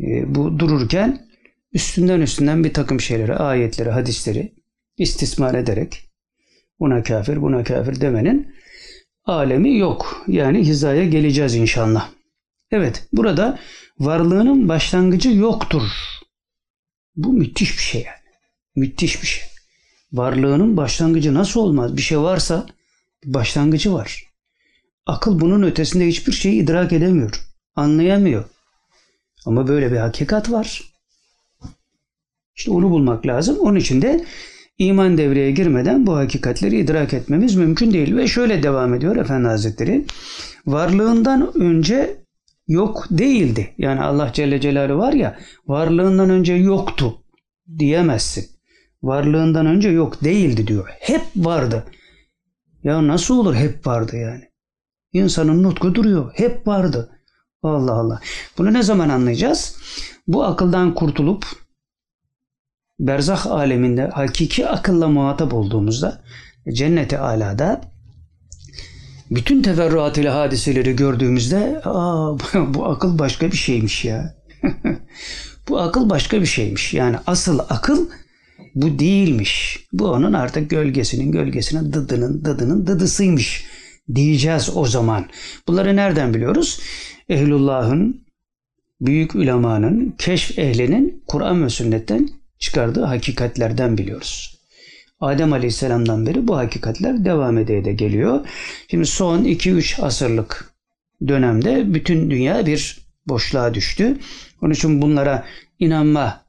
E, 0.00 0.34
bu 0.34 0.58
dururken 0.58 1.26
üstünden 1.72 2.20
üstünden 2.20 2.64
bir 2.64 2.72
takım 2.72 3.00
şeyleri, 3.00 3.34
ayetleri, 3.34 3.90
hadisleri 3.90 4.54
istismar 4.98 5.54
ederek 5.54 6.05
buna 6.80 7.02
kafir 7.02 7.42
buna 7.42 7.64
kafir 7.64 8.00
demenin 8.00 8.54
alemi 9.24 9.78
yok. 9.78 10.24
Yani 10.28 10.58
hizaya 10.58 11.06
geleceğiz 11.06 11.54
inşallah. 11.54 12.10
Evet 12.70 13.08
burada 13.12 13.58
varlığının 13.98 14.68
başlangıcı 14.68 15.30
yoktur. 15.30 15.82
Bu 17.16 17.32
müthiş 17.32 17.78
bir 17.78 17.82
şey 17.82 18.02
yani. 18.02 18.16
Müthiş 18.76 19.22
bir 19.22 19.26
şey. 19.26 19.44
Varlığının 20.12 20.76
başlangıcı 20.76 21.34
nasıl 21.34 21.60
olmaz? 21.60 21.96
Bir 21.96 22.02
şey 22.02 22.18
varsa 22.18 22.66
başlangıcı 23.24 23.92
var. 23.94 24.26
Akıl 25.06 25.40
bunun 25.40 25.62
ötesinde 25.62 26.06
hiçbir 26.06 26.32
şeyi 26.32 26.62
idrak 26.62 26.92
edemiyor. 26.92 27.40
Anlayamıyor. 27.76 28.44
Ama 29.46 29.68
böyle 29.68 29.92
bir 29.92 29.96
hakikat 29.96 30.50
var. 30.50 30.82
İşte 32.56 32.70
onu 32.70 32.90
bulmak 32.90 33.26
lazım. 33.26 33.58
Onun 33.58 33.76
için 33.76 34.02
de 34.02 34.24
iman 34.78 35.18
devreye 35.18 35.50
girmeden 35.50 36.06
bu 36.06 36.16
hakikatleri 36.16 36.78
idrak 36.78 37.14
etmemiz 37.14 37.54
mümkün 37.56 37.92
değil. 37.92 38.16
Ve 38.16 38.26
şöyle 38.26 38.62
devam 38.62 38.94
ediyor 38.94 39.16
Efendi 39.16 39.48
Hazretleri. 39.48 40.04
Varlığından 40.66 41.56
önce 41.56 42.16
yok 42.68 43.06
değildi. 43.10 43.74
Yani 43.78 44.00
Allah 44.00 44.30
Celle 44.32 44.60
Celaluhu 44.60 44.98
var 44.98 45.12
ya 45.12 45.38
varlığından 45.66 46.30
önce 46.30 46.54
yoktu. 46.54 47.18
diyemezsin. 47.78 48.46
Varlığından 49.02 49.66
önce 49.66 49.88
yok 49.88 50.24
değildi 50.24 50.66
diyor. 50.66 50.88
Hep 51.00 51.22
vardı. 51.36 51.84
Ya 52.84 53.06
nasıl 53.06 53.38
olur 53.38 53.54
hep 53.54 53.86
vardı 53.86 54.16
yani? 54.16 54.44
İnsanın 55.12 55.62
nutku 55.62 55.94
duruyor. 55.94 56.32
Hep 56.34 56.66
vardı. 56.66 57.10
Allah 57.62 57.92
Allah. 57.92 58.20
Bunu 58.58 58.72
ne 58.72 58.82
zaman 58.82 59.08
anlayacağız? 59.08 59.76
Bu 60.26 60.44
akıldan 60.44 60.94
kurtulup 60.94 61.46
berzah 62.98 63.46
aleminde 63.46 64.06
hakiki 64.06 64.66
akılla 64.66 65.08
muhatap 65.08 65.54
olduğumuzda 65.54 66.22
cenneti 66.72 67.18
alada 67.18 67.80
bütün 69.30 69.62
teferruatıyla 69.62 70.34
hadiseleri 70.34 70.96
gördüğümüzde 70.96 71.80
aa 71.84 72.38
bu 72.74 72.86
akıl 72.86 73.18
başka 73.18 73.52
bir 73.52 73.56
şeymiş 73.56 74.04
ya. 74.04 74.34
bu 75.68 75.78
akıl 75.78 76.10
başka 76.10 76.40
bir 76.40 76.46
şeymiş. 76.46 76.94
Yani 76.94 77.16
asıl 77.26 77.58
akıl 77.58 78.06
bu 78.74 78.98
değilmiş. 78.98 79.86
Bu 79.92 80.08
onun 80.08 80.32
artık 80.32 80.70
gölgesinin 80.70 81.32
gölgesinin 81.32 81.92
dıdının 81.92 82.44
dıdının 82.44 82.86
dıdısıymış 82.86 83.64
diyeceğiz 84.14 84.70
o 84.74 84.86
zaman. 84.86 85.26
Bunları 85.68 85.96
nereden 85.96 86.34
biliyoruz? 86.34 86.80
Ehlullah'ın, 87.28 88.26
büyük 89.00 89.34
ulemanın, 89.34 90.14
keşf 90.18 90.58
ehlinin 90.58 91.24
Kur'an 91.26 91.64
ve 91.64 91.70
sünnetten 91.70 92.28
çıkardığı 92.58 93.04
hakikatlerden 93.04 93.98
biliyoruz. 93.98 94.56
Adem 95.20 95.52
Aleyhisselam'dan 95.52 96.26
beri 96.26 96.48
bu 96.48 96.56
hakikatler 96.56 97.24
devam 97.24 97.58
ede 97.58 97.84
de 97.84 97.92
geliyor. 97.92 98.48
Şimdi 98.90 99.06
son 99.06 99.44
2-3 99.44 100.02
asırlık 100.02 100.74
dönemde 101.28 101.94
bütün 101.94 102.30
dünya 102.30 102.66
bir 102.66 102.98
boşluğa 103.26 103.74
düştü. 103.74 104.18
Onun 104.62 104.72
için 104.72 105.02
bunlara 105.02 105.44
inanma 105.78 106.44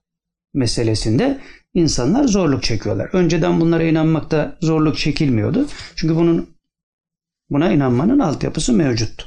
meselesinde 0.53 1.39
insanlar 1.73 2.23
zorluk 2.23 2.63
çekiyorlar. 2.63 3.09
Önceden 3.13 3.61
bunlara 3.61 3.83
inanmakta 3.83 4.57
zorluk 4.61 4.97
çekilmiyordu. 4.97 5.67
Çünkü 5.95 6.15
bunun 6.15 6.49
buna 7.49 7.71
inanmanın 7.71 8.19
altyapısı 8.19 8.73
mevcuttu. 8.73 9.25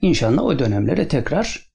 İnşallah 0.00 0.42
o 0.42 0.58
dönemlere 0.58 1.08
tekrar 1.08 1.65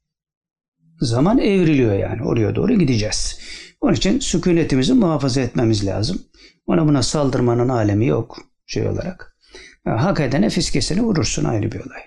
zaman 1.02 1.38
evriliyor 1.38 1.94
yani. 1.94 2.24
Oraya 2.24 2.56
doğru 2.56 2.74
gideceğiz. 2.74 3.40
Onun 3.82 3.94
için 3.94 4.20
sükunetimizi 4.20 4.94
muhafaza 4.94 5.42
etmemiz 5.42 5.86
lazım. 5.86 6.22
Ona 6.68 6.88
buna 6.88 7.04
saldırmanın 7.04 7.70
alemi 7.70 8.08
yok 8.08 8.38
şey 8.66 8.88
olarak. 8.88 9.38
Hak 9.86 10.20
edene 10.20 10.50
fiskesini 10.50 11.02
vurursun 11.02 11.44
ayrı 11.44 11.72
bir 11.72 11.80
olay. 11.80 12.02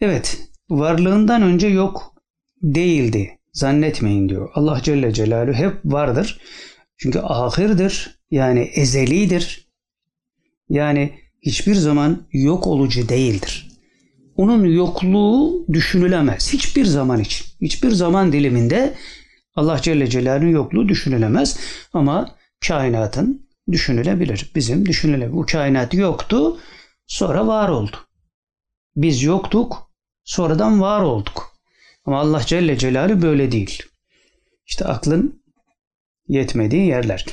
Evet, 0.00 0.38
varlığından 0.70 1.42
önce 1.42 1.66
yok 1.66 2.14
değildi. 2.62 3.38
Zannetmeyin 3.52 4.28
diyor. 4.28 4.50
Allah 4.54 4.80
Celle 4.82 5.12
Celaluhu 5.12 5.54
hep 5.54 5.74
vardır. 5.84 6.40
Çünkü 6.96 7.18
ahirdir. 7.18 8.20
Yani 8.30 8.60
ezelidir. 8.60 9.68
Yani 10.68 11.12
hiçbir 11.42 11.74
zaman 11.74 12.26
yok 12.32 12.66
olucu 12.66 13.08
değildir. 13.08 13.69
Onun 14.36 14.64
yokluğu 14.64 15.66
düşünülemez. 15.72 16.52
Hiçbir 16.52 16.84
zaman 16.84 17.20
için. 17.20 17.46
Hiçbir 17.60 17.90
zaman 17.90 18.32
diliminde 18.32 18.94
Allah 19.54 19.82
Celle 19.82 20.10
Celaluhu'nun 20.10 20.50
yokluğu 20.50 20.88
düşünülemez. 20.88 21.58
Ama 21.92 22.36
kainatın 22.66 23.46
düşünülebilir. 23.72 24.50
Bizim 24.54 24.86
düşünülebilir. 24.86 25.32
Bu 25.32 25.46
kainat 25.46 25.94
yoktu, 25.94 26.60
sonra 27.06 27.46
var 27.46 27.68
oldu. 27.68 27.96
Biz 28.96 29.22
yoktuk, 29.22 29.90
sonradan 30.24 30.80
var 30.80 31.00
olduk. 31.00 31.56
Ama 32.04 32.20
Allah 32.20 32.42
Celle 32.46 32.78
Celaluhu 32.78 33.22
böyle 33.22 33.52
değil. 33.52 33.82
İşte 34.66 34.84
aklın 34.84 35.42
yetmediği 36.28 36.86
yerler. 36.86 37.26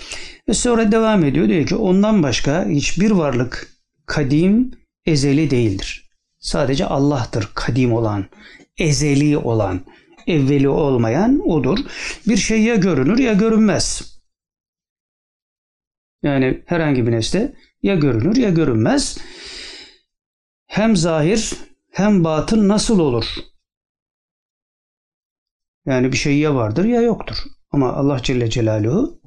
Ve 0.49 0.53
sonra 0.53 0.91
devam 0.91 1.23
ediyor 1.23 1.47
diyor 1.47 1.65
ki 1.65 1.75
ondan 1.75 2.23
başka 2.23 2.65
hiçbir 2.65 3.11
varlık 3.11 3.67
kadim, 4.05 4.71
ezeli 5.05 5.51
değildir. 5.51 6.06
Sadece 6.47 6.85
Allah'tır 6.85 7.51
kadim 7.55 7.93
olan, 7.93 8.25
ezeli 8.77 9.37
olan, 9.37 9.81
evveli 10.27 10.69
olmayan 10.69 11.49
odur. 11.49 11.79
Bir 12.27 12.37
şey 12.37 12.63
ya 12.63 12.75
görünür 12.75 13.17
ya 13.17 13.33
görünmez. 13.33 14.17
Yani 16.23 16.63
herhangi 16.65 17.07
bir 17.07 17.11
nesne 17.11 17.53
ya 17.83 17.95
görünür 17.95 18.35
ya 18.35 18.49
görünmez. 18.49 19.17
Hem 20.67 20.95
zahir 20.95 21.53
hem 21.91 22.23
batın 22.23 22.67
nasıl 22.67 22.99
olur? 22.99 23.25
Yani 25.85 26.11
bir 26.11 26.17
şey 26.17 26.37
ya 26.37 26.55
vardır 26.55 26.85
ya 26.85 27.01
yoktur. 27.01 27.37
Ama 27.71 27.93
Allah 27.93 28.23
Celle 28.23 28.49
Celaluhu 28.49 29.21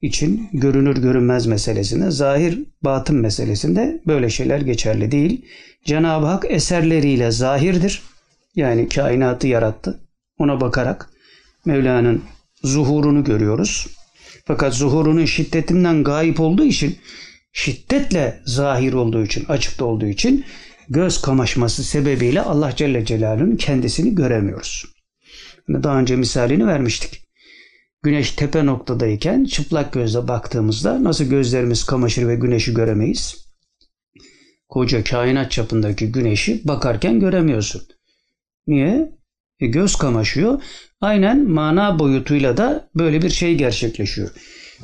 için 0.00 0.48
görünür 0.52 1.02
görünmez 1.02 1.46
meselesinde, 1.46 2.10
zahir 2.10 2.64
batın 2.82 3.16
meselesinde 3.16 4.02
böyle 4.06 4.30
şeyler 4.30 4.60
geçerli 4.60 5.10
değil. 5.10 5.46
Cenab-ı 5.86 6.26
Hak 6.26 6.44
eserleriyle 6.50 7.30
zahirdir. 7.30 8.02
Yani 8.56 8.88
kainatı 8.88 9.46
yarattı. 9.46 10.00
Ona 10.38 10.60
bakarak 10.60 11.10
Mevla'nın 11.64 12.22
zuhurunu 12.62 13.24
görüyoruz. 13.24 13.86
Fakat 14.44 14.74
zuhurunun 14.74 15.24
şiddetinden 15.24 16.04
gayip 16.04 16.40
olduğu 16.40 16.64
için, 16.64 16.98
şiddetle 17.52 18.40
zahir 18.44 18.92
olduğu 18.92 19.24
için, 19.24 19.44
açıkta 19.44 19.84
olduğu 19.84 20.06
için 20.06 20.44
göz 20.88 21.22
kamaşması 21.22 21.84
sebebiyle 21.84 22.40
Allah 22.40 22.76
Celle 22.76 23.04
Celaluhu'nun 23.04 23.56
kendisini 23.56 24.14
göremiyoruz. 24.14 24.84
Daha 25.68 25.98
önce 26.00 26.16
misalini 26.16 26.66
vermiştik. 26.66 27.22
Güneş 28.02 28.30
tepe 28.30 28.66
noktadayken 28.66 29.44
çıplak 29.44 29.92
gözle 29.92 30.28
baktığımızda 30.28 31.04
nasıl 31.04 31.24
gözlerimiz 31.24 31.84
kamaşır 31.84 32.28
ve 32.28 32.36
güneşi 32.36 32.74
göremeyiz? 32.74 33.45
Koca 34.68 35.04
kainat 35.04 35.50
çapındaki 35.50 36.12
güneşi 36.12 36.60
bakarken 36.64 37.20
göremiyorsun. 37.20 37.82
Niye? 38.66 39.16
E 39.60 39.66
göz 39.66 39.96
kamaşıyor. 39.96 40.62
Aynen 41.00 41.48
mana 41.48 41.98
boyutuyla 41.98 42.56
da 42.56 42.88
böyle 42.94 43.22
bir 43.22 43.30
şey 43.30 43.54
gerçekleşiyor. 43.54 44.30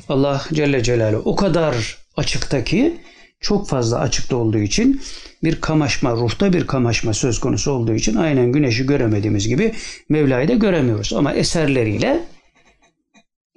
Allah 0.09 0.45
Celle 0.53 0.83
Celaluhu 0.83 1.31
o 1.31 1.37
kadar 1.37 1.99
açıkta 2.16 2.64
ki 2.64 3.01
çok 3.40 3.68
fazla 3.68 3.99
açıkta 3.99 4.37
olduğu 4.37 4.59
için 4.59 5.03
bir 5.45 5.61
kamaşma, 5.61 6.12
ruhta 6.12 6.53
bir 6.53 6.66
kamaşma 6.66 7.14
söz 7.14 7.40
konusu 7.40 7.73
olduğu 7.73 7.95
için 7.95 8.16
aynen 8.16 8.53
güneşi 8.53 8.87
göremediğimiz 8.87 9.49
gibi 9.49 9.75
Mevla'yı 10.09 10.49
da 10.49 10.55
göremiyoruz. 10.55 11.12
Ama 11.12 11.33
eserleriyle 11.33 12.25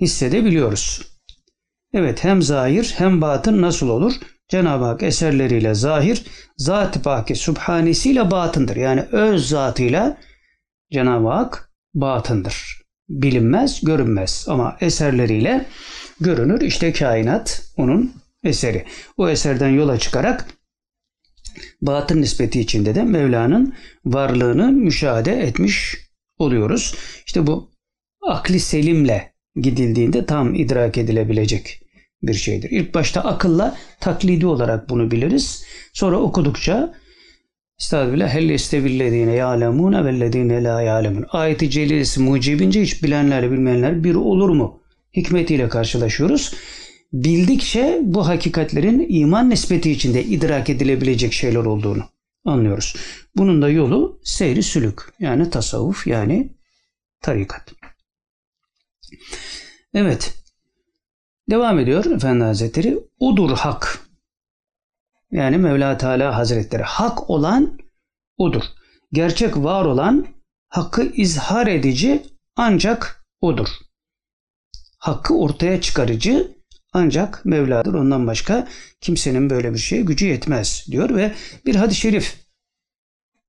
hissedebiliyoruz. 0.02 1.02
Evet 1.94 2.24
hem 2.24 2.42
zahir 2.42 2.94
hem 2.98 3.22
batın 3.22 3.62
nasıl 3.62 3.90
olur? 3.90 4.14
Cenab-ı 4.50 4.84
Hak 4.84 5.04
eserleriyle 5.04 5.74
zahir, 5.74 6.26
zat-ı 6.58 7.02
paki 7.02 7.36
subhanesiyle 7.36 8.32
batındır. 8.32 8.76
Yani 8.76 9.02
öz 9.02 9.50
zatıyla 9.50 10.18
Cenab-ı 10.92 11.28
Hak 11.28 11.70
batındır. 11.94 12.82
Bilinmez, 13.10 13.82
görünmez 13.84 14.46
ama 14.50 14.78
eserleriyle 14.82 15.66
görünür. 16.22 16.62
İşte 16.62 16.94
kainat 16.94 17.62
onun 17.78 18.14
eseri. 18.44 18.86
O 19.18 19.30
eserden 19.30 19.70
yola 19.70 20.00
çıkarak 20.00 20.46
batın 21.82 22.22
nispeti 22.22 22.60
içinde 22.60 22.96
de 22.96 23.04
Mevla'nın 23.04 23.74
varlığını 24.06 24.72
müşahede 24.72 25.44
etmiş 25.44 25.98
oluyoruz. 26.38 26.96
İşte 27.26 27.48
bu 27.48 27.72
akli 28.22 28.60
selimle 28.60 29.34
gidildiğinde 29.56 30.26
tam 30.26 30.56
idrak 30.56 30.98
edilebilecek 30.98 31.85
bir 32.28 32.34
şeydir. 32.34 32.70
İlk 32.72 32.94
başta 32.94 33.22
akılla 33.22 33.78
taklidi 34.00 34.46
olarak 34.46 34.90
bunu 34.90 35.12
biliriz. 35.12 35.66
Sonra 35.94 36.18
okudukça 36.18 36.94
Estağfirullah. 37.80 38.30
Hel 38.30 38.50
istevillezine 38.50 39.36
ya'lemune 39.36 40.06
vellezine 40.06 40.64
la 40.64 40.82
ya'lemun. 40.82 41.26
Ayeti 41.30 41.70
celilesi 41.70 42.20
mucibince 42.20 42.82
hiç 42.82 43.04
bilenler 43.04 43.52
bilmeyenler 43.52 44.04
bir 44.04 44.16
olur 44.16 44.50
mu? 44.50 44.82
Hikmetiyle 45.16 45.70
karşılaşıyoruz. 45.70 46.54
Bildikçe 47.14 48.00
bu 48.04 48.28
hakikatlerin 48.28 49.06
iman 49.10 49.50
nispeti 49.50 49.92
içinde 49.92 50.24
idrak 50.24 50.70
edilebilecek 50.70 51.34
şeyler 51.34 51.60
olduğunu 51.66 52.04
anlıyoruz. 52.46 52.96
Bunun 53.36 53.62
da 53.62 53.70
yolu 53.70 54.20
seyri 54.24 54.64
sülük 54.64 55.02
yani 55.20 55.50
tasavvuf 55.50 56.08
yani 56.08 56.50
tarikat. 57.22 57.74
Evet. 59.94 60.45
Devam 61.50 61.80
ediyor 61.80 62.06
Efendi 62.06 62.44
Hazretleri. 62.44 63.00
Udur 63.20 63.52
hak. 63.52 64.00
Yani 65.32 65.58
Mevla 65.58 65.98
Teala 65.98 66.38
Hazretleri. 66.38 66.84
Hak 66.84 67.30
olan 67.30 67.80
odur. 68.38 68.64
Gerçek 69.14 69.58
var 69.58 69.86
olan 69.86 70.28
hakkı 70.68 71.04
izhar 71.04 71.68
edici 71.68 72.24
ancak 72.56 73.26
odur. 73.42 73.68
Hakkı 74.98 75.38
ortaya 75.38 75.82
çıkarıcı 75.82 76.56
ancak 76.94 77.46
Mevla'dır. 77.46 77.94
Ondan 77.94 78.28
başka 78.28 78.68
kimsenin 79.02 79.50
böyle 79.50 79.74
bir 79.74 79.80
şeye 79.80 80.02
gücü 80.02 80.26
yetmez 80.26 80.86
diyor 80.92 81.16
ve 81.16 81.32
bir 81.66 81.76
hadis-i 81.76 82.00
şerif 82.00 82.45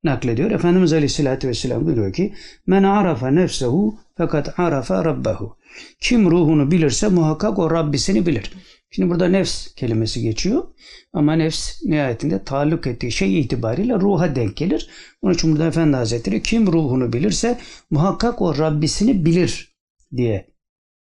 naklediyor. 0.07 0.51
Efendimiz 0.51 0.93
Aleyhisselatü 0.93 1.49
Vesselam 1.49 1.87
buyuruyor 1.87 2.13
ki 2.13 2.35
Men 2.67 2.83
arafa 2.83 3.29
nefsehu 3.29 3.99
fakat 4.17 4.59
arafa 4.59 5.05
rabbehu. 5.05 5.57
Kim 6.01 6.31
ruhunu 6.31 6.71
bilirse 6.71 7.09
muhakkak 7.09 7.59
o 7.59 7.71
Rabbisini 7.71 8.27
bilir. 8.27 8.53
Şimdi 8.91 9.11
burada 9.11 9.29
nefs 9.29 9.75
kelimesi 9.75 10.23
geçiyor. 10.23 10.65
Ama 11.13 11.33
nefs 11.33 11.85
nihayetinde 11.85 12.45
taalluk 12.45 12.87
ettiği 12.87 13.13
şey 13.13 13.41
itibariyle 13.41 13.95
ruha 13.95 14.37
denk 14.37 14.57
gelir. 14.57 14.89
Onun 15.23 15.35
için 15.35 15.53
burada 15.53 15.67
Efendi 15.67 15.97
Hazretleri 15.97 16.43
kim 16.43 16.67
ruhunu 16.67 17.13
bilirse 17.13 17.59
muhakkak 17.91 18.43
o 18.43 18.59
Rabbisini 18.59 19.25
bilir 19.25 19.77
diye 20.17 20.47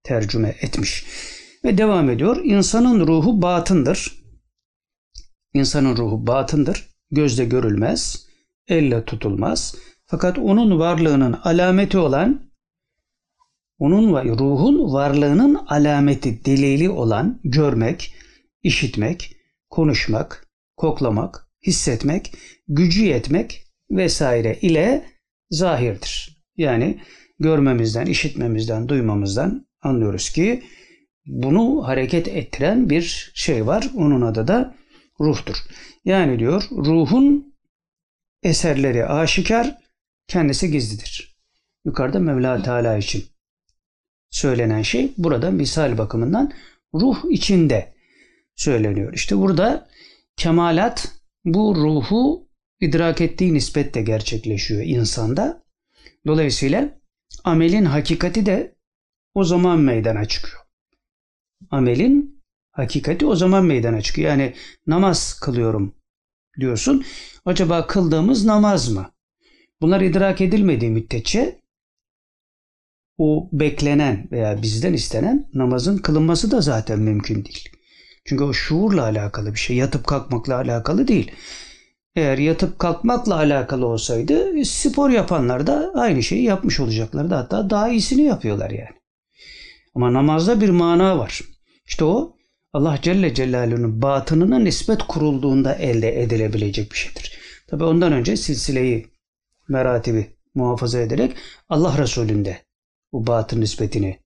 tercüme 0.02 0.54
etmiş. 0.60 1.06
Ve 1.64 1.78
devam 1.78 2.10
ediyor. 2.10 2.44
İnsanın 2.44 3.06
ruhu 3.06 3.42
batındır. 3.42 4.22
İnsanın 5.54 5.96
ruhu 5.96 6.26
batındır. 6.26 6.86
Gözle 7.10 7.44
görülmez, 7.44 8.25
elle 8.68 9.04
tutulmaz. 9.04 9.74
Fakat 10.06 10.38
onun 10.38 10.78
varlığının 10.78 11.32
alameti 11.44 11.98
olan 11.98 12.46
onun 13.78 14.38
ruhun 14.38 14.92
varlığının 14.92 15.54
alameti, 15.54 16.44
delili 16.44 16.90
olan 16.90 17.40
görmek, 17.44 18.14
işitmek, 18.62 19.36
konuşmak, 19.70 20.46
koklamak, 20.76 21.48
hissetmek, 21.66 22.32
gücü 22.68 23.04
yetmek 23.04 23.64
vesaire 23.90 24.58
ile 24.62 25.04
zahirdir. 25.50 26.36
Yani 26.56 27.00
görmemizden, 27.38 28.06
işitmemizden, 28.06 28.88
duymamızdan 28.88 29.66
anlıyoruz 29.82 30.30
ki 30.30 30.62
bunu 31.26 31.86
hareket 31.86 32.28
ettiren 32.28 32.90
bir 32.90 33.32
şey 33.34 33.66
var. 33.66 33.90
Onun 33.96 34.20
adı 34.20 34.48
da 34.48 34.74
ruhtur. 35.20 35.56
Yani 36.04 36.38
diyor 36.38 36.62
ruhun 36.70 37.55
eserleri 38.46 39.06
aşikar, 39.06 39.78
kendisi 40.28 40.70
gizlidir. 40.70 41.36
Yukarıda 41.84 42.18
Mevla 42.18 42.62
Teala 42.62 42.96
için 42.96 43.24
söylenen 44.30 44.82
şey 44.82 45.12
burada 45.18 45.50
misal 45.50 45.98
bakımından 45.98 46.52
ruh 46.94 47.24
içinde 47.30 47.94
söyleniyor. 48.54 49.12
İşte 49.12 49.38
burada 49.38 49.88
kemalat 50.36 51.12
bu 51.44 51.76
ruhu 51.76 52.48
idrak 52.80 53.20
ettiği 53.20 53.54
nispetle 53.54 54.02
gerçekleşiyor 54.02 54.82
insanda. 54.82 55.62
Dolayısıyla 56.26 57.00
amelin 57.44 57.84
hakikati 57.84 58.46
de 58.46 58.76
o 59.34 59.44
zaman 59.44 59.80
meydana 59.80 60.24
çıkıyor. 60.24 60.60
Amelin 61.70 62.42
hakikati 62.72 63.26
o 63.26 63.36
zaman 63.36 63.64
meydana 63.64 64.02
çıkıyor. 64.02 64.30
Yani 64.30 64.54
namaz 64.86 65.40
kılıyorum 65.40 65.94
diyorsun. 66.60 67.04
Acaba 67.44 67.86
kıldığımız 67.86 68.44
namaz 68.44 68.88
mı? 68.88 69.10
Bunlar 69.80 70.00
idrak 70.00 70.40
edilmediği 70.40 70.90
müddetçe 70.90 71.60
o 73.18 73.48
beklenen 73.52 74.28
veya 74.32 74.62
bizden 74.62 74.92
istenen 74.92 75.50
namazın 75.54 75.98
kılınması 75.98 76.50
da 76.50 76.60
zaten 76.60 76.98
mümkün 76.98 77.44
değil. 77.44 77.68
Çünkü 78.24 78.44
o 78.44 78.52
şuurla 78.52 79.02
alakalı 79.02 79.54
bir 79.54 79.58
şey. 79.58 79.76
Yatıp 79.76 80.06
kalkmakla 80.06 80.56
alakalı 80.56 81.08
değil. 81.08 81.32
Eğer 82.16 82.38
yatıp 82.38 82.78
kalkmakla 82.78 83.36
alakalı 83.36 83.86
olsaydı 83.86 84.64
spor 84.64 85.10
yapanlar 85.10 85.66
da 85.66 85.92
aynı 85.94 86.22
şeyi 86.22 86.42
yapmış 86.42 86.80
olacaklardı. 86.80 87.34
Hatta 87.34 87.70
daha 87.70 87.88
iyisini 87.88 88.22
yapıyorlar 88.22 88.70
yani. 88.70 88.96
Ama 89.94 90.12
namazda 90.12 90.60
bir 90.60 90.68
mana 90.68 91.18
var. 91.18 91.40
İşte 91.86 92.04
o 92.04 92.35
Allah 92.76 92.98
Celle 93.02 93.34
Celaluhu'nun 93.34 94.02
batınına 94.02 94.58
nispet 94.58 95.02
kurulduğunda 95.02 95.74
elde 95.74 96.22
edilebilecek 96.22 96.92
bir 96.92 96.96
şeydir. 96.96 97.38
Tabi 97.66 97.84
ondan 97.84 98.12
önce 98.12 98.36
silsileyi, 98.36 99.06
meratibi 99.68 100.26
muhafaza 100.54 101.00
ederek 101.00 101.36
Allah 101.68 101.98
Resulü'nde 101.98 102.58
bu 103.12 103.26
batın 103.26 103.60
nispetini 103.60 104.18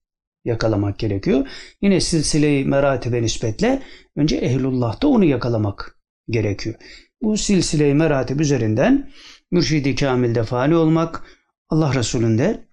yakalamak 0.45 0.99
gerekiyor. 0.99 1.47
Yine 1.83 2.01
silsileyi 2.01 2.65
meratibe 2.65 3.23
nispetle 3.23 3.83
önce 4.17 4.37
ehlullah'ta 4.37 5.09
onu 5.09 5.25
yakalamak 5.25 5.99
gerekiyor. 6.31 6.75
Bu 7.23 7.37
silsile-i 7.37 8.41
üzerinden 8.41 9.11
mürşidi 9.51 9.95
kamilde 9.95 10.43
fani 10.43 10.77
olmak, 10.77 11.25
Allah 11.69 11.95
Resulü'nde 11.95 12.69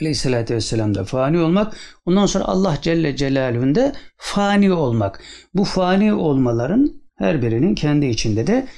Aleyhisselatü 0.00 0.54
Vesselam'da 0.54 1.04
fani 1.04 1.38
olmak, 1.38 1.76
ondan 2.06 2.26
sonra 2.26 2.44
Allah 2.44 2.78
Celle 2.82 3.16
Celaluhu'nda 3.16 3.92
fani 4.16 4.72
olmak. 4.72 5.22
Bu 5.54 5.64
fani 5.64 6.12
olmaların 6.14 7.02
her 7.18 7.42
birinin 7.42 7.74
kendi 7.74 8.06
içinde 8.06 8.46
de 8.46 8.68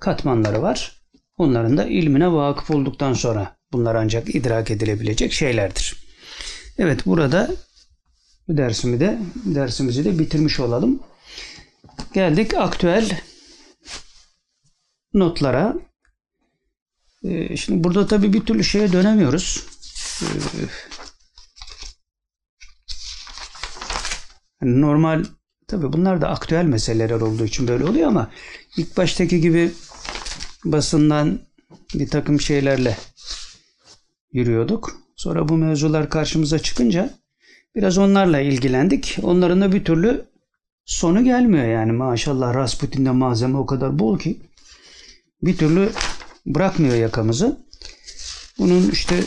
katmanları 0.00 0.62
var. 0.62 1.02
Onların 1.36 1.76
da 1.76 1.84
ilmine 1.84 2.32
vakıf 2.32 2.70
olduktan 2.70 3.12
sonra 3.12 3.56
bunlar 3.72 3.94
ancak 3.94 4.34
idrak 4.34 4.70
edilebilecek 4.70 5.32
şeylerdir. 5.32 5.96
Evet 6.78 7.06
burada 7.06 7.50
bu 8.48 8.56
dersimi 8.56 9.00
de 9.00 9.18
dersimizi 9.34 10.04
de 10.04 10.18
bitirmiş 10.18 10.60
olalım. 10.60 11.02
Geldik 12.14 12.54
aktüel 12.54 13.10
notlara. 15.14 15.74
Ee, 17.24 17.56
şimdi 17.56 17.84
burada 17.84 18.06
tabii 18.06 18.32
bir 18.32 18.40
türlü 18.40 18.64
şeye 18.64 18.92
dönemiyoruz. 18.92 19.71
Ee, 20.22 20.26
normal 24.62 25.24
tabii 25.68 25.92
bunlar 25.92 26.20
da 26.20 26.28
aktüel 26.28 26.64
meseleler 26.64 27.20
olduğu 27.20 27.44
için 27.44 27.68
böyle 27.68 27.84
oluyor 27.84 28.08
ama 28.08 28.30
ilk 28.76 28.96
baştaki 28.96 29.40
gibi 29.40 29.72
basından 30.64 31.40
bir 31.94 32.08
takım 32.08 32.40
şeylerle 32.40 32.96
yürüyorduk. 34.32 34.96
Sonra 35.16 35.48
bu 35.48 35.56
mevzular 35.56 36.10
karşımıza 36.10 36.58
çıkınca 36.58 37.10
biraz 37.74 37.98
onlarla 37.98 38.40
ilgilendik. 38.40 39.18
Onların 39.22 39.60
da 39.60 39.72
bir 39.72 39.84
türlü 39.84 40.24
sonu 40.84 41.24
gelmiyor 41.24 41.66
yani 41.66 41.92
maşallah 41.92 42.54
Rasputin'de 42.54 43.10
malzeme 43.10 43.58
o 43.58 43.66
kadar 43.66 43.98
bol 43.98 44.18
ki 44.18 44.40
bir 45.42 45.56
türlü 45.56 45.90
bırakmıyor 46.46 46.94
yakamızı. 46.94 47.56
Bunun 48.58 48.90
işte 48.90 49.24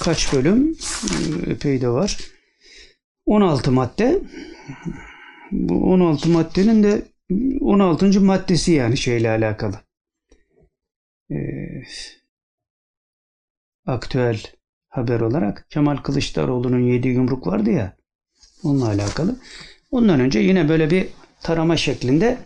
kaç 0.00 0.32
bölüm 0.32 0.76
epey 1.46 1.80
de 1.80 1.88
var. 1.88 2.18
16 3.26 3.72
madde. 3.72 4.20
Bu 5.52 5.92
16 5.92 6.28
maddenin 6.28 6.82
de 6.82 7.02
16. 7.60 8.20
maddesi 8.20 8.72
yani 8.72 8.96
şeyle 8.96 9.30
alakalı. 9.30 9.76
Ee, 11.30 11.36
aktüel 13.86 14.42
haber 14.88 15.20
olarak 15.20 15.66
Kemal 15.70 15.96
Kılıçdaroğlu'nun 15.96 16.80
yedi 16.80 17.08
yumruk 17.08 17.46
vardı 17.46 17.70
ya 17.70 17.96
onunla 18.62 18.86
alakalı. 18.88 19.36
Ondan 19.90 20.20
önce 20.20 20.38
yine 20.38 20.68
böyle 20.68 20.90
bir 20.90 21.08
tarama 21.42 21.76
şeklinde 21.76 22.38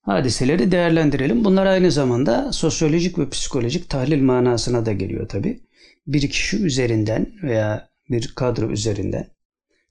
hadiseleri 0.00 0.72
değerlendirelim. 0.72 1.44
Bunlar 1.44 1.66
aynı 1.66 1.90
zamanda 1.90 2.52
sosyolojik 2.52 3.18
ve 3.18 3.28
psikolojik 3.28 3.88
tahlil 3.88 4.22
manasına 4.22 4.86
da 4.86 4.92
geliyor 4.92 5.28
tabi. 5.28 5.60
Bir 6.08 6.30
kişi 6.30 6.56
üzerinden 6.56 7.32
veya 7.42 7.88
bir 8.10 8.34
kadro 8.34 8.70
üzerinden 8.70 9.30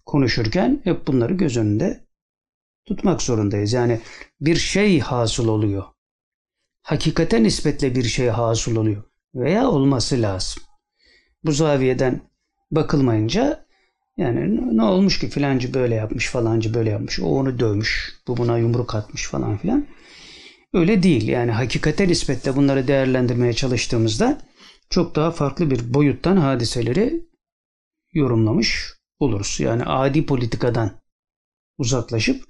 konuşurken 0.06 0.82
hep 0.84 1.08
bunları 1.08 1.34
göz 1.34 1.58
önünde 1.58 2.08
tutmak 2.86 3.22
zorundayız. 3.22 3.74
Yani 3.74 4.02
bir 4.42 4.56
şey 4.56 5.00
hasıl 5.00 5.48
oluyor. 5.48 5.84
Hakikate 6.82 7.44
nispetle 7.44 7.96
bir 7.96 8.04
şey 8.04 8.28
hasıl 8.28 8.76
oluyor 8.76 9.04
veya 9.36 9.68
olması 9.68 10.22
lazım. 10.22 10.64
Bu 11.44 11.52
zaviyeden 11.52 12.22
bakılmayınca 12.72 13.68
yani 14.18 14.78
ne 14.78 14.84
olmuş 14.84 15.20
ki 15.20 15.30
filancı 15.30 15.74
böyle 15.74 15.96
yapmış 15.96 16.30
falancı 16.30 16.74
böyle 16.74 16.90
yapmış 16.90 17.20
o 17.20 17.26
onu 17.26 17.60
dövmüş 17.60 18.14
bu 18.28 18.38
buna 18.38 18.58
yumruk 18.58 18.96
atmış 18.96 19.28
falan 19.28 19.58
filan. 19.58 19.88
Öyle 20.74 21.04
değil 21.04 21.28
yani 21.28 21.52
hakikate 21.52 22.08
nispetle 22.08 22.56
bunları 22.56 22.88
değerlendirmeye 22.88 23.54
çalıştığımızda 23.54 24.42
çok 24.90 25.16
daha 25.16 25.32
farklı 25.32 25.72
bir 25.72 25.94
boyuttan 25.94 26.38
hadiseleri 26.38 27.26
yorumlamış 28.14 28.94
oluruz. 29.20 29.58
Yani 29.60 29.84
adi 29.86 30.26
politikadan 30.26 31.02
uzaklaşıp 31.78 32.44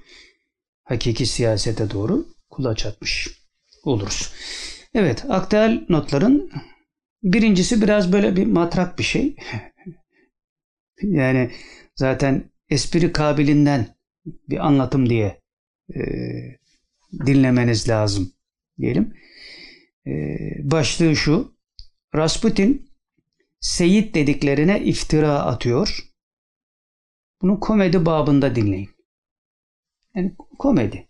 hakiki 0.83 1.25
siyasete 1.25 1.91
doğru 1.91 2.25
kulaç 2.49 2.85
atmış 2.85 3.29
oluruz. 3.83 4.33
Evet, 4.93 5.25
aktüel 5.29 5.85
notların 5.89 6.51
birincisi 7.23 7.81
biraz 7.81 8.13
böyle 8.13 8.35
bir 8.35 8.45
matrak 8.45 8.99
bir 8.99 9.03
şey. 9.03 9.35
yani 11.01 11.51
zaten 11.95 12.51
espri 12.69 13.11
kabilinden 13.11 13.95
bir 14.25 14.67
anlatım 14.67 15.09
diye 15.09 15.41
e, 15.95 15.99
dinlemeniz 17.25 17.89
lazım 17.89 18.31
diyelim. 18.79 19.13
E, 20.07 20.11
başlığı 20.63 21.15
şu. 21.15 21.56
Rasputin 22.15 22.87
Seyit 23.59 24.15
dediklerine 24.15 24.83
iftira 24.83 25.39
atıyor. 25.39 25.99
Bunu 27.41 27.59
komedi 27.59 28.05
babında 28.05 28.55
dinleyin. 28.55 28.89
Yani 30.15 30.35
komedi. 30.59 31.07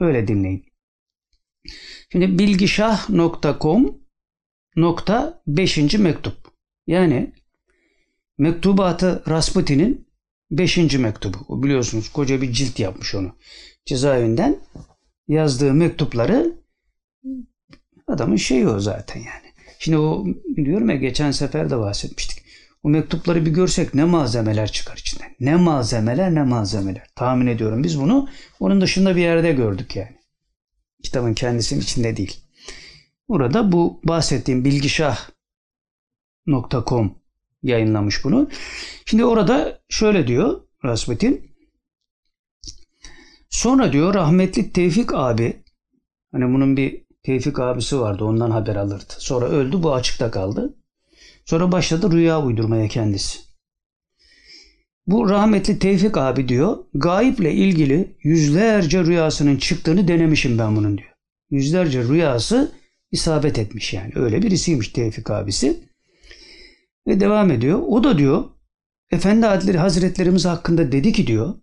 Öyle 0.00 0.28
dinleyin. 0.28 0.64
Şimdi 2.12 2.38
bilgişah.com 2.38 3.98
nokta 4.76 5.42
5. 5.46 5.94
mektup. 5.94 6.36
Yani 6.86 7.32
mektubatı 8.38 9.22
Rasputin'in 9.28 10.08
5. 10.50 10.76
mektubu. 10.78 11.38
O 11.48 11.62
biliyorsunuz 11.62 12.08
koca 12.08 12.42
bir 12.42 12.52
cilt 12.52 12.78
yapmış 12.78 13.14
onu. 13.14 13.36
Cezaevinden 13.84 14.60
yazdığı 15.28 15.74
mektupları 15.74 16.58
adamın 18.06 18.36
şeyi 18.36 18.68
o 18.68 18.80
zaten 18.80 19.20
yani. 19.20 19.47
Şimdi 19.78 19.98
o 19.98 20.26
diyorum 20.56 20.90
ya 20.90 20.96
geçen 20.96 21.30
sefer 21.30 21.70
de 21.70 21.78
bahsetmiştik. 21.78 22.38
O 22.82 22.88
mektupları 22.88 23.46
bir 23.46 23.50
görsek 23.50 23.94
ne 23.94 24.04
malzemeler 24.04 24.72
çıkar 24.72 24.96
içinden. 24.96 25.36
Ne 25.40 25.56
malzemeler 25.56 26.34
ne 26.34 26.42
malzemeler. 26.42 27.06
Tahmin 27.16 27.46
ediyorum 27.46 27.84
biz 27.84 28.00
bunu 28.00 28.28
onun 28.60 28.80
dışında 28.80 29.16
bir 29.16 29.20
yerde 29.20 29.52
gördük 29.52 29.96
yani. 29.96 30.18
Kitabın 31.02 31.34
kendisinin 31.34 31.80
içinde 31.80 32.16
değil. 32.16 32.40
Burada 33.28 33.72
bu 33.72 34.00
bahsettiğim 34.04 34.64
bilgişah.com 34.64 37.18
yayınlamış 37.62 38.24
bunu. 38.24 38.50
Şimdi 39.06 39.24
orada 39.24 39.80
şöyle 39.88 40.26
diyor 40.26 40.60
Rasputin. 40.84 41.48
Sonra 43.50 43.92
diyor 43.92 44.14
rahmetli 44.14 44.72
Tevfik 44.72 45.14
abi 45.14 45.62
hani 46.32 46.54
bunun 46.54 46.76
bir 46.76 47.07
Tevfik 47.28 47.58
abisi 47.58 48.00
vardı 48.00 48.24
ondan 48.24 48.50
haber 48.50 48.76
alırdı. 48.76 49.14
Sonra 49.18 49.46
öldü 49.46 49.82
bu 49.82 49.94
açıkta 49.94 50.30
kaldı. 50.30 50.74
Sonra 51.44 51.72
başladı 51.72 52.12
rüya 52.12 52.42
uydurmaya 52.42 52.88
kendisi. 52.88 53.38
Bu 55.06 55.30
rahmetli 55.30 55.78
Tevfik 55.78 56.16
abi 56.16 56.48
diyor 56.48 56.76
gayip'le 56.94 57.40
ilgili 57.40 58.16
yüzlerce 58.22 59.04
rüyasının 59.04 59.56
çıktığını 59.56 60.08
denemişim 60.08 60.58
ben 60.58 60.76
bunun 60.76 60.98
diyor. 60.98 61.10
Yüzlerce 61.50 62.02
rüyası 62.02 62.72
isabet 63.10 63.58
etmiş 63.58 63.92
yani. 63.92 64.12
Öyle 64.14 64.42
birisiymiş 64.42 64.88
Tevfik 64.88 65.30
abisi. 65.30 65.80
Ve 67.06 67.20
devam 67.20 67.50
ediyor. 67.50 67.82
O 67.88 68.04
da 68.04 68.18
diyor 68.18 68.44
Efendi 69.10 69.46
Hazretlerimiz 69.76 70.44
hakkında 70.44 70.92
dedi 70.92 71.12
ki 71.12 71.26
diyor 71.26 71.54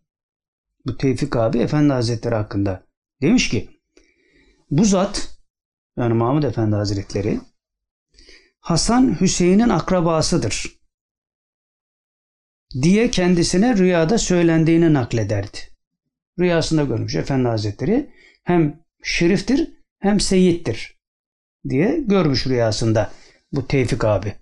bu 0.86 0.98
Tevfik 0.98 1.36
abi 1.36 1.58
Efendi 1.58 1.94
Hazretleri 1.94 2.36
hakkında 2.36 2.84
demiş 3.22 3.50
ki 3.50 3.70
bu 4.72 4.86
zat 4.86 5.35
yani 5.98 6.14
Mahmud 6.14 6.44
Efendi 6.44 6.76
Hazretleri 6.76 7.40
Hasan 8.60 9.22
Hüseyin'in 9.22 9.70
akrabasıdır 9.70 10.80
diye 12.82 13.12
kendisine 13.12 13.78
rüyada 13.78 14.18
söylendiğini 14.18 14.94
naklederdi. 14.94 15.58
Rüyasında 16.40 16.84
görmüş 16.84 17.16
Efendi 17.16 17.48
Hazretleri 17.48 18.14
hem 18.44 18.80
şeriftir 19.04 19.70
hem 20.00 20.20
seyittir 20.20 21.00
diye 21.70 22.00
görmüş 22.00 22.48
rüyasında 22.48 23.12
bu 23.52 23.68
Tevfik 23.68 24.04
abi. 24.04 24.36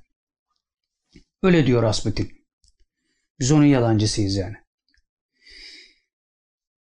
Öyle 1.43 1.67
diyor 1.67 1.83
Rasputin. 1.83 2.31
Biz 3.39 3.51
onun 3.51 3.65
yalancısıyız 3.65 4.35
yani. 4.35 4.55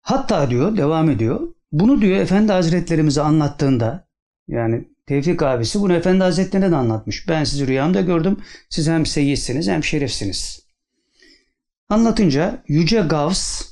Hatta 0.02 0.50
diyor, 0.50 0.78
devam 0.78 1.10
ediyor. 1.10 1.54
Bunu 1.72 2.02
diyor 2.02 2.18
Efendi 2.18 2.52
Hazretlerimize 2.52 3.22
anlattığında 3.22 4.07
yani 4.48 4.88
Tevfik 5.06 5.44
abisi 5.44 5.82
bunu 5.82 5.94
Efendi 5.94 6.24
Hazretlerine 6.24 6.72
de 6.72 6.76
anlatmış. 6.76 7.28
Ben 7.28 7.44
sizi 7.44 7.68
rüyamda 7.68 8.02
gördüm. 8.02 8.38
Siz 8.70 8.88
hem 8.88 9.06
seyyitsiniz 9.06 9.68
hem 9.68 9.84
şerifsiniz. 9.84 10.68
Anlatınca 11.90 12.64
Yüce 12.68 13.00
Gavs 13.00 13.64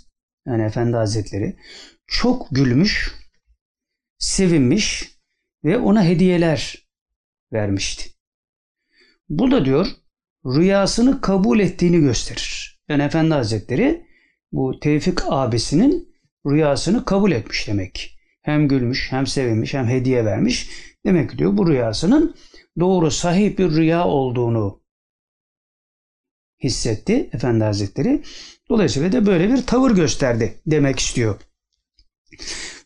yani 0.45 0.63
Efendi 0.63 0.97
Hazretleri 0.97 1.55
çok 2.07 2.47
gülmüş, 2.51 3.11
sevinmiş 4.17 5.11
ve 5.63 5.77
ona 5.77 6.03
hediyeler 6.03 6.87
vermişti. 7.53 8.09
Bu 9.29 9.51
da 9.51 9.65
diyor 9.65 9.87
rüyasını 10.45 11.21
kabul 11.21 11.59
ettiğini 11.59 11.99
gösterir. 11.99 12.79
Yani 12.89 13.03
Efendi 13.03 13.33
Hazretleri 13.33 14.05
bu 14.51 14.79
Tevfik 14.79 15.19
abisinin 15.29 16.15
rüyasını 16.45 17.05
kabul 17.05 17.31
etmiş 17.31 17.67
demek. 17.67 18.14
Hem 18.45 18.67
gülmüş, 18.67 19.11
hem 19.11 19.27
sevinmiş, 19.27 19.73
hem 19.73 19.87
hediye 19.87 20.25
vermiş. 20.25 20.69
Demek 21.05 21.29
ki 21.29 21.37
diyor 21.37 21.57
bu 21.57 21.67
rüyasının 21.67 22.35
doğru 22.79 23.11
sahih 23.11 23.57
bir 23.57 23.69
rüya 23.71 24.07
olduğunu 24.07 24.81
hissetti 26.63 27.29
Efendi 27.33 27.63
Hazretleri. 27.63 28.23
Dolayısıyla 28.69 29.11
da 29.11 29.25
böyle 29.25 29.49
bir 29.49 29.65
tavır 29.65 29.91
gösterdi 29.91 30.53
demek 30.65 30.99
istiyor. 30.99 31.41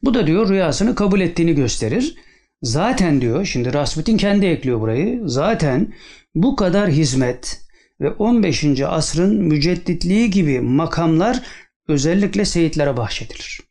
Bu 0.03 0.13
da 0.13 0.27
diyor 0.27 0.49
rüyasını 0.49 0.95
kabul 0.95 1.21
ettiğini 1.21 1.55
gösterir. 1.55 2.15
Zaten 2.61 3.21
diyor 3.21 3.45
şimdi 3.45 3.73
Rasputin 3.73 4.17
kendi 4.17 4.45
ekliyor 4.45 4.81
burayı. 4.81 5.21
Zaten 5.25 5.93
bu 6.35 6.55
kadar 6.55 6.89
hizmet 6.89 7.61
ve 8.01 8.11
15. 8.11 8.81
asrın 8.81 9.43
mücedditliği 9.43 10.29
gibi 10.29 10.59
makamlar 10.59 11.43
özellikle 11.87 12.45
seyitlere 12.45 12.97
bahşedilir. 12.97 13.61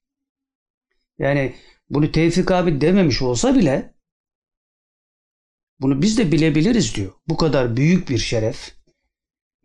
Yani 1.19 1.55
bunu 1.91 2.13
Tevfik 2.13 2.51
abi 2.51 2.81
dememiş 2.81 3.23
olsa 3.23 3.55
bile 3.55 3.95
bunu 5.81 6.03
biz 6.03 6.19
de 6.19 6.33
bilebiliriz 6.33 6.95
diyor. 6.95 7.13
Bu 7.29 7.37
kadar 7.37 7.77
büyük 7.77 8.09
bir 8.09 8.19
şeref, 8.19 8.75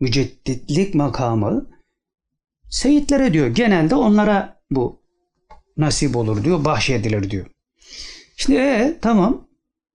mücedditlik 0.00 0.94
makamı 0.94 1.70
seyitlere 2.70 3.32
diyor. 3.32 3.46
Genelde 3.46 3.94
onlara 3.94 4.62
bu 4.70 5.02
nasip 5.76 6.16
olur 6.16 6.44
diyor, 6.44 6.64
bahşedilir 6.64 7.30
diyor. 7.30 7.46
Şimdi 8.36 8.58
ee, 8.58 8.98
tamam 9.02 9.48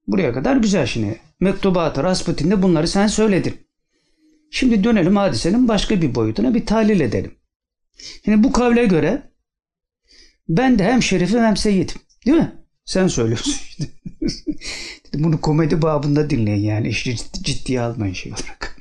buraya 0.08 0.34
kadar 0.34 0.56
güzel 0.56 0.86
şimdi. 0.86 1.20
Mektubatı 1.39 2.04
Rasputin'de 2.04 2.62
bunları 2.62 2.88
sen 2.88 3.08
söyledin. 3.08 3.68
Şimdi 4.52 4.84
dönelim 4.84 5.15
hadisenin 5.15 5.68
başka 5.68 6.02
bir 6.02 6.15
boyutuna 6.15 6.54
bir 6.54 6.65
tahlil 6.65 7.00
edelim. 7.00 7.36
Şimdi 8.26 8.44
bu 8.44 8.52
kavle 8.52 8.86
göre 8.86 9.32
ben 10.50 10.80
de 10.80 10.84
hem 10.84 11.04
şerifim 11.04 11.39
hem 11.39 11.58
seyyidim. 11.58 11.98
Değil 12.25 12.38
mi? 12.38 12.55
Sen 12.86 13.08
söylüyorsun 13.08 13.51
işte. 13.69 13.84
Bunu 15.13 15.41
komedi 15.41 15.82
babında 15.82 16.29
dinleyin 16.29 16.63
yani. 16.63 16.89
İşte 16.89 17.15
ciddiye 17.43 17.82
almayın 17.82 18.13
şey 18.13 18.32
olarak. 18.32 18.77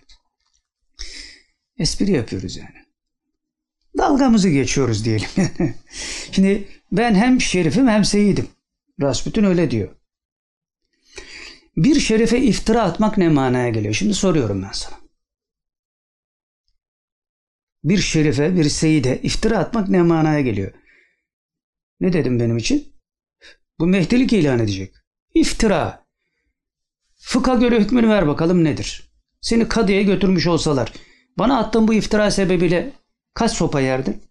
Espri 1.79 2.11
yapıyoruz 2.11 2.57
yani. 2.57 2.85
Dalgamızı 3.99 4.49
geçiyoruz 4.49 5.05
diyelim. 5.05 5.29
Şimdi 6.33 6.69
ben 6.93 7.15
hem 7.15 7.41
şerifim 7.41 7.89
hem 7.89 8.05
seyidim. 8.05 8.49
Rasputin 9.01 9.45
öyle 9.45 9.71
diyor. 9.71 9.89
Bir 11.77 12.01
şerife 12.01 12.41
iftira 12.43 12.83
atmak 12.83 13.19
ne 13.19 13.29
manaya 13.29 13.69
geliyor? 13.69 13.95
Şimdi 13.95 14.15
soruyorum 14.15 14.63
ben 14.63 14.73
sana. 14.73 14.99
Bir 17.85 17.99
şerife, 17.99 18.57
bir 18.57 18.65
seyide 18.65 19.23
iftira 19.23 19.59
atmak 19.59 19.89
ne 19.89 20.03
manaya 20.03 20.41
geliyor? 20.41 20.73
Ne 22.01 22.13
dedim 22.13 22.41
benim 22.41 22.57
için? 22.57 22.98
Bu 23.79 23.87
mehdilik 23.87 24.33
ilan 24.33 24.59
edecek. 24.59 24.95
İftira. 25.35 26.07
Fıkha 27.17 27.55
göre 27.55 27.81
hükmünü 27.81 28.09
ver 28.09 28.27
bakalım 28.27 28.65
nedir? 28.65 29.11
Seni 29.41 29.69
kadıya 29.69 30.03
götürmüş 30.03 30.47
olsalar 30.47 30.93
bana 31.39 31.59
attığın 31.59 31.89
bu 31.89 31.95
iftira 31.95 32.31
sebebiyle 32.31 32.93
kaç 33.35 33.53
sopa 33.53 33.81
yerdin? 33.81 34.23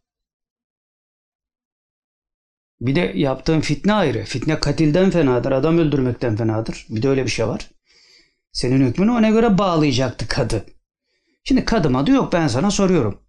Bir 2.81 2.95
de 2.95 3.13
yaptığın 3.15 3.61
fitne 3.61 3.93
ayrı. 3.93 4.23
Fitne 4.23 4.59
katilden 4.59 5.11
fenadır, 5.11 5.51
adam 5.51 5.77
öldürmekten 5.77 6.35
fenadır. 6.35 6.85
Bir 6.89 7.01
de 7.01 7.09
öyle 7.09 7.25
bir 7.25 7.29
şey 7.29 7.47
var. 7.47 7.69
Senin 8.51 8.87
hükmünü 8.87 9.11
ona 9.11 9.29
göre 9.29 9.57
bağlayacaktı 9.57 10.27
kadı. 10.27 10.65
Şimdi 11.43 11.65
kadım 11.65 11.95
adı 11.95 12.11
yok 12.11 12.33
ben 12.33 12.47
sana 12.47 12.71
soruyorum. 12.71 13.21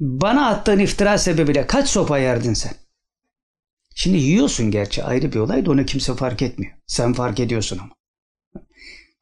Bana 0.00 0.46
attığın 0.46 0.78
iftira 0.78 1.18
sebebiyle 1.18 1.66
kaç 1.66 1.88
sopa 1.88 2.18
yerdin 2.18 2.54
sen? 2.54 2.72
Şimdi 4.00 4.18
yiyorsun 4.18 4.70
gerçi 4.70 5.04
ayrı 5.04 5.32
bir 5.32 5.38
olay 5.38 5.66
da 5.66 5.70
onu 5.70 5.86
kimse 5.86 6.14
fark 6.14 6.42
etmiyor. 6.42 6.72
Sen 6.86 7.12
fark 7.12 7.40
ediyorsun 7.40 7.78
ama. 7.78 7.90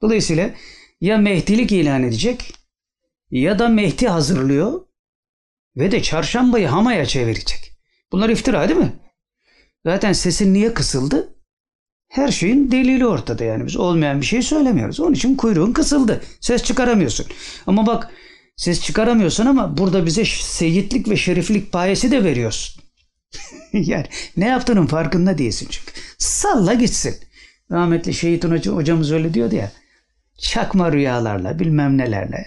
Dolayısıyla 0.02 0.50
ya 1.00 1.18
Mehdilik 1.18 1.72
ilan 1.72 2.02
edecek 2.02 2.54
ya 3.30 3.58
da 3.58 3.68
Mehdi 3.68 4.08
hazırlıyor 4.08 4.80
ve 5.76 5.92
de 5.92 6.02
çarşambayı 6.02 6.66
hamaya 6.66 7.06
çevirecek. 7.06 7.72
Bunlar 8.12 8.28
iftira 8.28 8.68
değil 8.68 8.80
mi? 8.80 8.92
Zaten 9.84 10.12
sesin 10.12 10.54
niye 10.54 10.74
kısıldı? 10.74 11.34
Her 12.08 12.28
şeyin 12.28 12.70
delili 12.70 13.06
ortada 13.06 13.44
yani 13.44 13.66
biz 13.66 13.76
olmayan 13.76 14.20
bir 14.20 14.26
şey 14.26 14.42
söylemiyoruz. 14.42 15.00
Onun 15.00 15.12
için 15.12 15.36
kuyruğun 15.36 15.72
kısıldı. 15.72 16.24
Ses 16.40 16.62
çıkaramıyorsun. 16.62 17.26
Ama 17.66 17.86
bak 17.86 18.10
ses 18.56 18.82
çıkaramıyorsun 18.82 19.46
ama 19.46 19.78
burada 19.78 20.06
bize 20.06 20.24
seyitlik 20.24 21.08
ve 21.08 21.16
şeriflik 21.16 21.72
payesi 21.72 22.10
de 22.10 22.24
veriyorsun. 22.24 22.85
yani 23.72 24.06
ne 24.36 24.46
yaptığının 24.46 24.86
farkında 24.86 25.38
değilsin 25.38 25.68
çünkü. 25.70 25.92
Salla 26.18 26.74
gitsin. 26.74 27.16
Rahmetli 27.70 28.14
Şehit'in 28.14 28.50
hoca, 28.50 28.72
hocamız 28.72 29.12
öyle 29.12 29.34
diyordu 29.34 29.54
ya. 29.54 29.72
Çakma 30.38 30.92
rüyalarla 30.92 31.58
bilmem 31.58 31.98
nelerle 31.98 32.46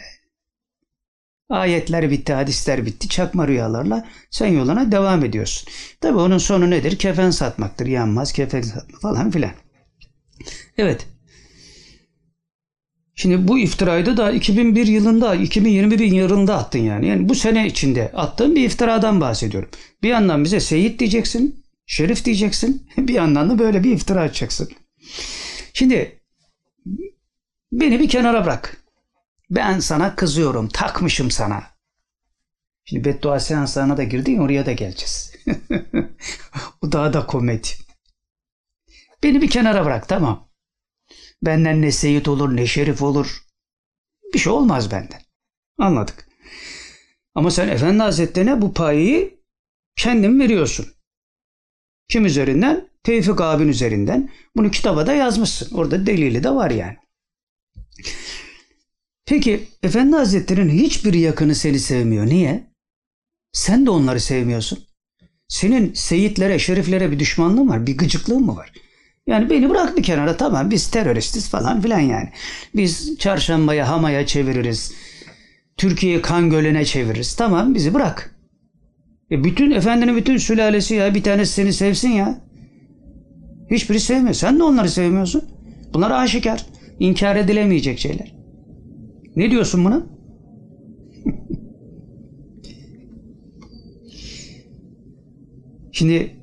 Ayetler 1.49 2.11
bitti, 2.11 2.33
hadisler 2.33 2.85
bitti. 2.85 3.07
Çakma 3.09 3.47
rüyalarla 3.47 4.07
sen 4.31 4.47
yoluna 4.47 4.91
devam 4.91 5.25
ediyorsun. 5.25 5.69
Tabi 6.01 6.17
onun 6.17 6.37
sonu 6.37 6.69
nedir? 6.69 6.97
Kefen 6.97 7.31
satmaktır. 7.31 7.85
Yanmaz 7.85 8.31
kefen 8.33 8.61
satma 8.61 8.99
falan 8.99 9.31
filan. 9.31 9.51
Evet. 10.77 11.07
Şimdi 13.19 13.47
bu 13.47 13.59
iftirayı 13.59 14.05
da 14.05 14.17
da 14.17 14.31
2001 14.31 14.87
yılında, 14.87 15.35
2021 15.35 15.99
yılında 15.99 16.57
attın 16.57 16.79
yani. 16.79 17.07
Yani 17.07 17.29
bu 17.29 17.35
sene 17.35 17.67
içinde 17.67 18.11
attığın 18.11 18.55
bir 18.55 18.63
iftiradan 18.63 19.21
bahsediyorum. 19.21 19.69
Bir 20.03 20.09
yandan 20.09 20.43
bize 20.43 20.59
Seyit 20.59 20.99
diyeceksin, 20.99 21.65
Şerif 21.85 22.25
diyeceksin. 22.25 22.87
Bir 22.97 23.13
yandan 23.13 23.49
da 23.49 23.59
böyle 23.59 23.83
bir 23.83 23.91
iftira 23.91 24.21
açacaksın. 24.21 24.69
Şimdi 25.73 26.21
beni 27.71 27.99
bir 27.99 28.09
kenara 28.09 28.45
bırak. 28.45 28.83
Ben 29.49 29.79
sana 29.79 30.15
kızıyorum, 30.15 30.69
takmışım 30.69 31.31
sana. 31.31 31.63
Şimdi 32.85 33.05
beddua 33.05 33.39
seanslarına 33.39 33.97
da 33.97 34.03
girdin 34.03 34.37
oraya 34.37 34.65
da 34.65 34.71
geleceğiz. 34.71 35.33
o 36.81 36.91
daha 36.91 37.13
da 37.13 37.25
komedi. 37.25 37.67
Beni 39.23 39.41
bir 39.41 39.49
kenara 39.49 39.85
bırak 39.85 40.07
tamam. 40.07 40.48
Benden 41.41 41.81
ne 41.81 41.91
Seyit 41.91 42.27
olur 42.27 42.55
ne 42.55 42.67
Şerif 42.67 43.01
olur. 43.01 43.43
Bir 44.33 44.39
şey 44.39 44.53
olmaz 44.53 44.91
benden. 44.91 45.21
Anladık. 45.77 46.27
Ama 47.35 47.51
sen 47.51 47.67
Efendi 47.67 48.03
Hazretleri'ne 48.03 48.61
bu 48.61 48.73
payı 48.73 49.39
kendin 49.95 50.39
veriyorsun. 50.39 50.87
Kim 52.09 52.25
üzerinden? 52.25 52.89
Tevfik 53.03 53.41
abin 53.41 53.67
üzerinden. 53.67 54.31
Bunu 54.55 54.71
kitaba 54.71 55.07
da 55.07 55.13
yazmışsın. 55.13 55.75
Orada 55.75 56.05
delili 56.05 56.43
de 56.43 56.49
var 56.49 56.71
yani. 56.71 56.97
Peki 59.25 59.67
Efendi 59.83 60.15
Hazretleri'nin 60.15 60.69
hiçbir 60.69 61.13
yakını 61.13 61.55
seni 61.55 61.79
sevmiyor. 61.79 62.25
Niye? 62.25 62.73
Sen 63.53 63.85
de 63.85 63.89
onları 63.89 64.19
sevmiyorsun. 64.19 64.79
Senin 65.47 65.93
seyitlere, 65.93 66.59
şeriflere 66.59 67.11
bir 67.11 67.19
düşmanlığın 67.19 67.69
var, 67.69 67.87
bir 67.87 67.97
gıcıklığın 67.97 68.45
mı 68.45 68.55
var? 68.55 68.73
Yani 69.29 69.49
beni 69.49 69.69
bırak 69.69 69.97
bir 69.97 70.03
kenara 70.03 70.37
tamam 70.37 70.71
biz 70.71 70.87
teröristiz 70.87 71.49
falan 71.49 71.81
filan 71.81 71.99
yani. 71.99 72.29
Biz 72.75 73.17
çarşambaya 73.17 73.89
hamaya 73.89 74.25
çeviririz. 74.25 74.93
Türkiye'yi 75.77 76.21
kan 76.21 76.49
gölüne 76.49 76.85
çeviririz. 76.85 77.35
Tamam 77.35 77.75
bizi 77.75 77.93
bırak. 77.93 78.35
E 79.31 79.43
bütün 79.43 79.71
efendinin 79.71 80.15
bütün 80.15 80.37
sülalesi 80.37 80.95
ya 80.95 81.15
bir 81.15 81.23
tanesi 81.23 81.53
seni 81.53 81.73
sevsin 81.73 82.09
ya. 82.09 82.41
Hiçbiri 83.71 83.99
sevmiyor. 83.99 84.33
Sen 84.33 84.59
de 84.59 84.63
onları 84.63 84.89
sevmiyorsun. 84.89 85.43
Bunlar 85.93 86.11
aşikar. 86.11 86.65
İnkar 86.99 87.35
edilemeyecek 87.35 87.99
şeyler. 87.99 88.35
Ne 89.35 89.51
diyorsun 89.51 89.85
buna? 89.85 90.01
Şimdi 95.91 96.35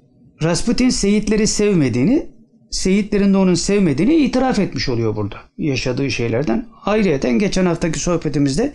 Rasputin 0.43 0.89
Seyitleri 0.89 1.47
sevmediğini, 1.47 2.36
Seyitlerin 2.71 3.35
de 3.35 3.37
onun 3.37 3.55
sevmediğini 3.55 4.15
itiraf 4.15 4.59
etmiş 4.59 4.89
oluyor 4.89 5.17
burada. 5.17 5.37
Yaşadığı 5.59 6.11
şeylerden. 6.11 6.69
Ayrıyeten 6.85 7.39
geçen 7.39 7.67
haftaki 7.67 7.99
sohbetimizde 7.99 8.75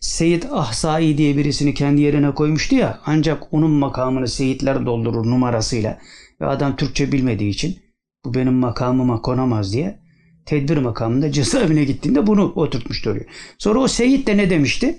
Seyit 0.00 0.46
Ahsai 0.50 1.18
diye 1.18 1.36
birisini 1.36 1.74
kendi 1.74 2.00
yerine 2.00 2.34
koymuştu 2.34 2.74
ya. 2.74 3.00
Ancak 3.06 3.54
onun 3.54 3.70
makamını 3.70 4.28
Seyitler 4.28 4.86
doldurur 4.86 5.26
numarasıyla. 5.26 5.98
Ve 6.40 6.46
adam 6.46 6.76
Türkçe 6.76 7.12
bilmediği 7.12 7.50
için 7.50 7.78
bu 8.24 8.34
benim 8.34 8.54
makamıma 8.54 9.22
konamaz 9.22 9.72
diye 9.72 9.98
tedbir 10.46 10.76
makamında 10.76 11.32
cezaevine 11.32 11.84
gittiğinde 11.84 12.26
bunu 12.26 12.52
oturtmuş 12.52 13.04
duruyor. 13.04 13.26
Sonra 13.58 13.78
o 13.78 13.88
Seyit 13.88 14.26
de 14.26 14.36
ne 14.36 14.50
demişti? 14.50 14.98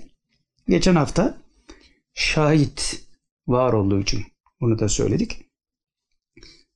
Geçen 0.68 0.94
hafta 0.94 1.38
şahit 2.14 3.06
var 3.46 3.72
olduğu 3.72 4.00
için 4.00 4.22
bunu 4.60 4.78
da 4.78 4.88
söyledik. 4.88 5.38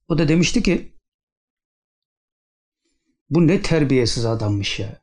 O 0.08 0.18
da 0.18 0.28
demişti 0.28 0.62
ki 0.62 0.95
bu 3.30 3.46
ne 3.46 3.62
terbiyesiz 3.62 4.24
adammış 4.26 4.78
ya. 4.78 5.00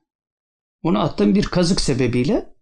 Onu 0.84 1.00
attığım 1.00 1.36
bir 1.36 1.46
kazık 1.46 1.82
sebebiyle 1.82 2.54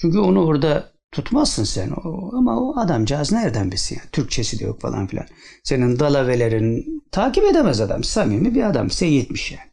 çünkü 0.00 0.18
onu 0.18 0.44
orada 0.44 0.92
tutmazsın 1.12 1.64
sen. 1.64 1.90
O, 1.90 2.36
ama 2.36 2.60
o 2.60 2.78
adamcağız 2.78 3.32
nereden 3.32 3.72
bilsin 3.72 3.96
ya? 3.96 4.02
Türkçesi 4.12 4.58
de 4.58 4.64
yok 4.64 4.80
falan 4.80 5.06
filan. 5.06 5.26
Senin 5.64 5.98
dalavelerin 5.98 7.02
takip 7.12 7.44
edemez 7.44 7.80
adam. 7.80 8.04
Samimi 8.04 8.54
bir 8.54 8.62
adam. 8.62 8.90
Seyitmiş 8.90 9.52
yani. 9.52 9.70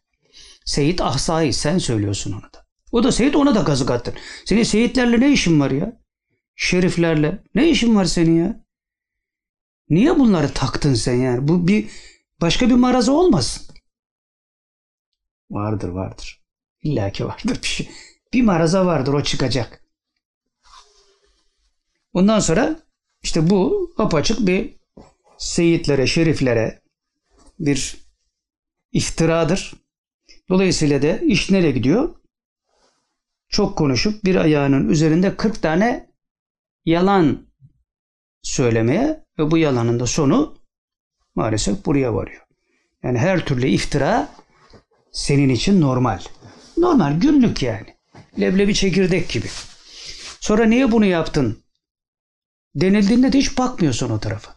Seyit 0.66 1.02
Ahsai 1.02 1.54
sen 1.54 1.78
söylüyorsun 1.78 2.32
onu 2.32 2.42
da. 2.42 2.66
O 2.92 3.04
da 3.04 3.12
Seyit 3.12 3.36
ona 3.36 3.56
da 3.56 3.64
kazık 3.64 3.92
attın. 3.92 4.14
Senin 4.46 4.64
Seyitlerle 4.64 5.20
ne 5.20 5.32
işin 5.32 5.60
var 5.60 5.72
ya? 5.72 6.02
Şeriflerle. 6.56 7.44
Ne 7.56 7.70
işin 7.70 7.96
var 7.96 8.06
senin 8.06 8.44
ya? 8.44 8.64
Niye 9.90 10.20
bunları 10.20 10.54
taktın 10.54 10.94
sen 10.94 11.16
yani? 11.16 11.48
Bu 11.48 11.68
bir 11.68 11.90
başka 12.42 12.70
bir 12.70 12.76
maraza 12.76 13.12
olmasın. 13.12 13.73
Vardır 15.54 15.90
vardır. 15.90 16.42
İlla 16.82 17.12
ki 17.12 17.26
vardır 17.26 17.62
bir 17.62 17.68
şey. 17.68 17.90
Bir 18.34 18.42
maraza 18.42 18.86
vardır 18.86 19.14
o 19.14 19.24
çıkacak. 19.24 19.86
Ondan 22.14 22.40
sonra 22.40 22.80
işte 23.24 23.50
bu 23.50 23.90
apaçık 23.98 24.48
bir 24.48 24.76
seyitlere, 25.38 26.08
şeriflere 26.08 26.82
bir 27.60 27.98
iftiradır. 28.92 29.74
Dolayısıyla 30.50 31.02
da 31.02 31.18
iş 31.18 31.50
nereye 31.52 31.72
gidiyor? 31.72 32.16
Çok 33.50 33.78
konuşup 33.78 34.24
bir 34.24 34.36
ayağının 34.36 34.90
üzerinde 34.90 35.38
40 35.38 35.62
tane 35.62 36.10
yalan 36.86 37.48
söylemeye 38.42 39.26
ve 39.40 39.52
bu 39.52 39.58
yalanın 39.58 40.00
da 40.00 40.06
sonu 40.06 40.58
maalesef 41.36 41.86
buraya 41.86 42.14
varıyor. 42.14 42.42
Yani 43.04 43.20
her 43.20 43.46
türlü 43.46 43.68
iftira 43.68 44.43
senin 45.14 45.50
için 45.50 45.82
normal. 45.82 46.20
Normal 46.78 47.20
günlük 47.20 47.64
yani. 47.64 47.96
Leblebi 48.40 48.74
çekirdek 48.74 49.30
gibi. 49.30 49.48
Sonra 50.40 50.66
niye 50.66 50.92
bunu 50.92 51.06
yaptın? 51.06 51.64
Denildiğinde 52.76 53.34
de 53.34 53.38
hiç 53.38 53.58
bakmıyorsun 53.58 54.10
o 54.10 54.20
tarafa. 54.20 54.56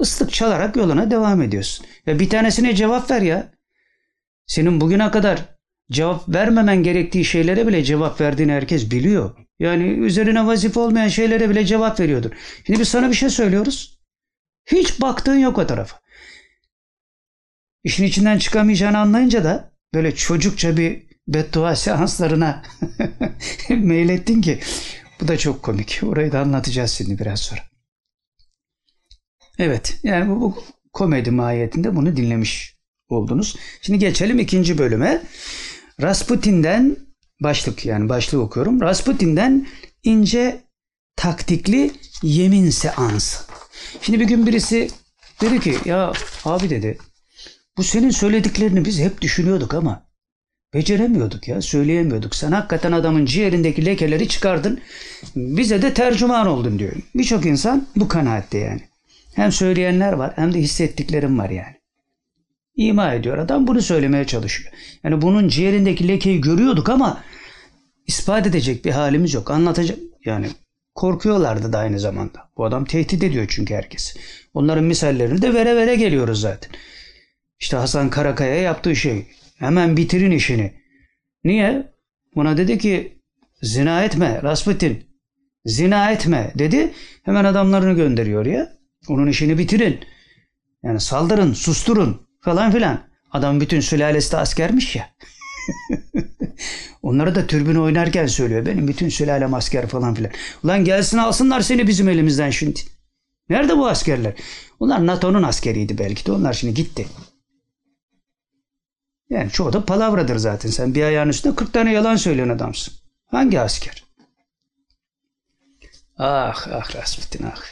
Islık 0.00 0.32
çalarak 0.32 0.76
yoluna 0.76 1.10
devam 1.10 1.42
ediyorsun. 1.42 1.86
Ve 2.06 2.18
bir 2.18 2.30
tanesine 2.30 2.74
cevap 2.74 3.10
ver 3.10 3.22
ya. 3.22 3.52
Senin 4.46 4.80
bugüne 4.80 5.10
kadar 5.10 5.40
cevap 5.90 6.28
vermemen 6.28 6.82
gerektiği 6.82 7.24
şeylere 7.24 7.66
bile 7.66 7.84
cevap 7.84 8.20
verdiğini 8.20 8.52
herkes 8.52 8.90
biliyor. 8.90 9.36
Yani 9.58 9.84
üzerine 9.84 10.46
vazife 10.46 10.80
olmayan 10.80 11.08
şeylere 11.08 11.50
bile 11.50 11.66
cevap 11.66 12.00
veriyordur. 12.00 12.30
Şimdi 12.66 12.80
biz 12.80 12.88
sana 12.88 13.08
bir 13.08 13.14
şey 13.14 13.30
söylüyoruz. 13.30 14.00
Hiç 14.66 15.00
baktığın 15.00 15.38
yok 15.38 15.58
o 15.58 15.66
tarafa. 15.66 16.03
İşin 17.84 18.04
içinden 18.04 18.38
çıkamayacağını 18.38 18.98
anlayınca 18.98 19.44
da 19.44 19.72
böyle 19.94 20.14
çocukça 20.14 20.76
bir 20.76 21.02
beddua 21.28 21.76
seanslarına 21.76 22.62
meylettin 23.68 24.40
ki 24.40 24.60
bu 25.20 25.28
da 25.28 25.38
çok 25.38 25.62
komik. 25.62 26.00
Orayı 26.02 26.32
da 26.32 26.40
anlatacağız 26.40 26.90
şimdi 26.90 27.18
biraz 27.18 27.40
sonra. 27.40 27.60
Evet 29.58 30.00
yani 30.02 30.30
bu, 30.30 30.40
bu 30.40 30.64
komedi 30.92 31.30
mahiyetinde 31.30 31.96
bunu 31.96 32.16
dinlemiş 32.16 32.78
oldunuz. 33.08 33.56
Şimdi 33.82 33.98
geçelim 33.98 34.38
ikinci 34.38 34.78
bölüme. 34.78 35.22
Rasputin'den 36.02 36.96
başlık 37.42 37.86
yani 37.86 38.08
başlığı 38.08 38.42
okuyorum. 38.42 38.80
Rasputin'den 38.80 39.66
ince 40.02 40.60
taktikli 41.16 41.90
yemin 42.22 42.70
seansı. 42.70 43.44
Şimdi 44.00 44.20
bir 44.20 44.24
gün 44.24 44.46
birisi 44.46 44.90
dedi 45.40 45.60
ki 45.60 45.76
ya 45.84 46.12
abi 46.44 46.70
dedi 46.70 46.98
bu 47.76 47.82
senin 47.82 48.10
söylediklerini 48.10 48.84
biz 48.84 49.00
hep 49.00 49.20
düşünüyorduk 49.20 49.74
ama 49.74 50.02
beceremiyorduk 50.74 51.48
ya 51.48 51.62
söyleyemiyorduk. 51.62 52.34
Sen 52.34 52.52
hakikaten 52.52 52.92
adamın 52.92 53.26
ciğerindeki 53.26 53.86
lekeleri 53.86 54.28
çıkardın 54.28 54.80
bize 55.36 55.82
de 55.82 55.94
tercüman 55.94 56.46
oldun 56.46 56.78
diyor. 56.78 56.92
Birçok 57.14 57.46
insan 57.46 57.86
bu 57.96 58.08
kanaatte 58.08 58.58
yani. 58.58 58.80
Hem 59.34 59.52
söyleyenler 59.52 60.12
var 60.12 60.32
hem 60.36 60.54
de 60.54 60.58
hissettiklerim 60.58 61.38
var 61.38 61.50
yani. 61.50 61.74
İma 62.76 63.14
ediyor 63.14 63.38
adam 63.38 63.66
bunu 63.66 63.82
söylemeye 63.82 64.26
çalışıyor. 64.26 64.72
Yani 65.04 65.22
bunun 65.22 65.48
ciğerindeki 65.48 66.08
lekeyi 66.08 66.40
görüyorduk 66.40 66.88
ama 66.88 67.22
ispat 68.06 68.46
edecek 68.46 68.84
bir 68.84 68.90
halimiz 68.90 69.34
yok. 69.34 69.50
Anlatacak 69.50 69.98
yani 70.24 70.46
korkuyorlardı 70.94 71.72
da 71.72 71.78
aynı 71.78 72.00
zamanda. 72.00 72.48
Bu 72.56 72.64
adam 72.64 72.84
tehdit 72.84 73.22
ediyor 73.22 73.46
çünkü 73.48 73.74
herkes. 73.74 74.16
Onların 74.54 74.84
misallerini 74.84 75.42
de 75.42 75.54
vere 75.54 75.76
vere 75.76 75.94
geliyoruz 75.94 76.40
zaten. 76.40 76.70
İşte 77.60 77.76
Hasan 77.76 78.10
Karakaya 78.10 78.54
yaptığı 78.54 78.96
şey. 78.96 79.26
Hemen 79.58 79.96
bitirin 79.96 80.30
işini. 80.30 80.74
Niye? 81.44 81.92
Buna 82.34 82.56
dedi 82.56 82.78
ki 82.78 83.18
zina 83.62 84.04
etme 84.04 84.40
Rasputin. 84.42 85.04
Zina 85.64 86.10
etme 86.10 86.52
dedi. 86.58 86.92
Hemen 87.22 87.44
adamlarını 87.44 87.92
gönderiyor 87.96 88.46
ya. 88.46 88.72
Onun 89.08 89.26
işini 89.26 89.58
bitirin. 89.58 90.00
Yani 90.82 91.00
saldırın, 91.00 91.52
susturun 91.52 92.26
falan 92.40 92.72
filan. 92.72 93.00
Adam 93.32 93.60
bütün 93.60 93.80
sülalesi 93.80 94.32
de 94.32 94.36
askermiş 94.36 94.96
ya. 94.96 95.10
Onları 97.02 97.34
da 97.34 97.46
türbün 97.46 97.74
oynarken 97.74 98.26
söylüyor. 98.26 98.66
Benim 98.66 98.88
bütün 98.88 99.08
sülalem 99.08 99.54
asker 99.54 99.86
falan 99.86 100.14
filan. 100.14 100.32
Ulan 100.64 100.84
gelsin 100.84 101.18
alsınlar 101.18 101.60
seni 101.60 101.86
bizim 101.86 102.08
elimizden 102.08 102.50
şimdi. 102.50 102.80
Nerede 103.48 103.76
bu 103.76 103.88
askerler? 103.88 104.34
Onlar 104.80 105.06
NATO'nun 105.06 105.42
askeriydi 105.42 105.98
belki 105.98 106.26
de. 106.26 106.32
Onlar 106.32 106.52
şimdi 106.52 106.74
gitti. 106.74 107.06
Yani 109.34 109.50
çoğu 109.50 109.72
da 109.72 109.84
palavradır 109.84 110.36
zaten. 110.36 110.70
Sen 110.70 110.94
bir 110.94 111.02
ayağın 111.02 111.28
üstünde 111.28 111.54
40 111.54 111.72
tane 111.72 111.92
yalan 111.92 112.16
söyleyen 112.16 112.48
adamsın. 112.48 112.94
Hangi 113.26 113.60
asker? 113.60 114.04
Ah 116.18 116.68
ah 116.72 116.96
Rasputin 116.96 117.46
ah. 117.46 117.62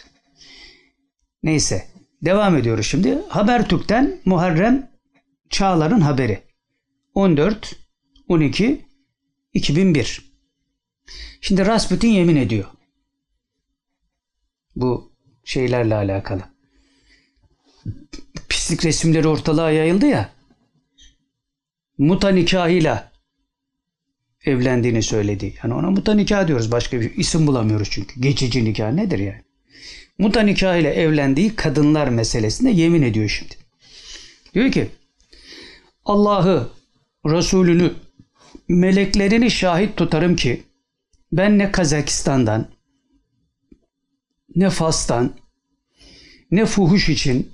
Neyse. 1.42 1.86
Devam 2.22 2.56
ediyoruz 2.56 2.86
şimdi. 2.86 3.18
Habertürk'ten 3.28 4.20
Muharrem 4.24 4.90
Çağlar'ın 5.50 6.00
haberi. 6.00 6.42
14 7.14 7.76
12 8.28 8.86
2001. 9.54 10.32
Şimdi 11.40 11.66
Rasputin 11.66 12.08
yemin 12.08 12.36
ediyor. 12.36 12.68
Bu 14.76 15.12
şeylerle 15.44 15.94
alakalı. 15.94 16.42
Pislik 18.48 18.84
resimleri 18.84 19.28
ortalığa 19.28 19.70
yayıldı 19.70 20.06
ya. 20.06 20.30
Muta 22.03 22.28
nikahıyla 22.28 23.12
evlendiğini 24.44 25.03
söyledi. 25.03 25.55
Yani 25.62 25.74
ona 25.74 25.90
muta 25.90 26.14
nikah 26.14 26.48
diyoruz. 26.48 26.72
Başka 26.72 27.00
bir 27.00 27.16
isim 27.16 27.46
bulamıyoruz 27.46 27.88
çünkü. 27.90 28.20
Geçici 28.20 28.64
nikah 28.64 28.92
nedir 28.92 29.18
yani? 29.18 29.42
Muta 30.18 30.40
nikahıyla 30.40 30.90
evlendiği 30.90 31.57
kadınlar 31.57 32.09
meselesinde 32.09 32.70
yemin 32.70 33.03
ediyor 33.03 33.28
şimdi. 33.28 33.55
Diyor 34.55 34.72
ki 34.72 34.88
Allah'ı, 36.05 36.70
Resulünü, 37.26 37.94
meleklerini 38.68 39.50
şahit 39.50 39.96
tutarım 39.96 40.36
ki 40.36 40.62
ben 41.32 41.59
ne 41.59 41.72
Kazakistan'dan, 41.72 42.68
ne 44.57 44.70
Fas'tan, 44.70 45.32
ne 46.50 46.66
fuhuş 46.66 47.09
için, 47.09 47.53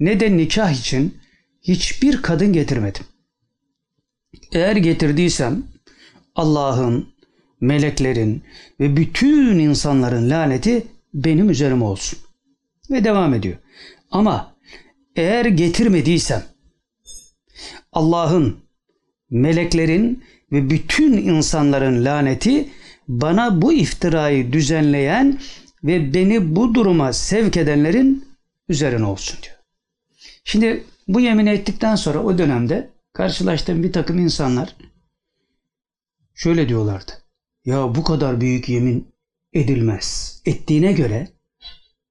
ne 0.00 0.20
de 0.20 0.36
nikah 0.36 0.70
için 0.80 1.18
hiçbir 1.62 2.22
kadın 2.22 2.52
getirmedim. 2.52 3.04
Eğer 4.52 4.76
getirdiysem 4.76 5.62
Allah'ın, 6.34 7.08
meleklerin 7.60 8.42
ve 8.80 8.96
bütün 8.96 9.58
insanların 9.58 10.30
laneti 10.30 10.86
benim 11.14 11.50
üzerime 11.50 11.84
olsun. 11.84 12.18
Ve 12.90 13.04
devam 13.04 13.34
ediyor. 13.34 13.56
Ama 14.10 14.54
eğer 15.16 15.44
getirmediysem 15.44 16.42
Allah'ın, 17.92 18.56
meleklerin 19.30 20.24
ve 20.52 20.70
bütün 20.70 21.12
insanların 21.12 22.04
laneti 22.04 22.68
bana 23.08 23.62
bu 23.62 23.72
iftirayı 23.72 24.52
düzenleyen 24.52 25.40
ve 25.84 26.14
beni 26.14 26.56
bu 26.56 26.74
duruma 26.74 27.12
sevk 27.12 27.56
edenlerin 27.56 28.24
üzerine 28.68 29.04
olsun 29.04 29.38
diyor. 29.42 29.56
Şimdi 30.44 30.84
bu 31.08 31.20
yemin 31.20 31.46
ettikten 31.46 31.94
sonra 31.94 32.22
o 32.22 32.38
dönemde 32.38 32.90
karşılaştığım 33.18 33.82
bir 33.82 33.92
takım 33.92 34.18
insanlar 34.18 34.76
şöyle 36.34 36.68
diyorlardı. 36.68 37.12
Ya 37.64 37.94
bu 37.94 38.04
kadar 38.04 38.40
büyük 38.40 38.68
yemin 38.68 39.08
edilmez. 39.52 40.40
Ettiğine 40.46 40.92
göre 40.92 41.28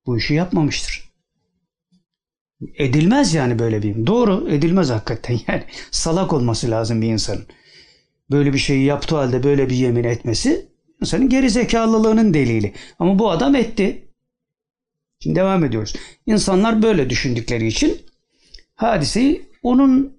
bu 0.06 0.18
işi 0.18 0.34
yapmamıştır. 0.34 1.14
Edilmez 2.76 3.34
yani 3.34 3.60
böyle 3.60 3.84
bir. 3.84 4.08
Doğru 4.08 4.50
edilmez 4.50 4.90
hakikaten 4.90 5.40
yani. 5.48 5.64
Salak 5.92 6.34
olması 6.34 6.72
lazım 6.72 7.02
bir 7.02 7.08
insanın. 7.08 7.48
Böyle 8.32 8.54
bir 8.54 8.60
şeyi 8.60 8.86
yaptığı 8.86 9.16
halde 9.16 9.44
böyle 9.44 9.70
bir 9.70 9.76
yemin 9.76 10.04
etmesi 10.04 10.68
insanın 11.02 11.30
geri 11.30 11.50
zekalılığının 11.50 12.34
delili. 12.34 12.74
Ama 13.00 13.20
bu 13.20 13.32
adam 13.32 13.56
etti. 13.56 14.08
Şimdi 15.20 15.36
devam 15.36 15.64
ediyoruz. 15.64 15.96
İnsanlar 16.26 16.82
böyle 16.82 17.10
düşündükleri 17.10 17.68
için 17.68 18.02
hadiseyi 18.76 19.50
onun 19.64 20.17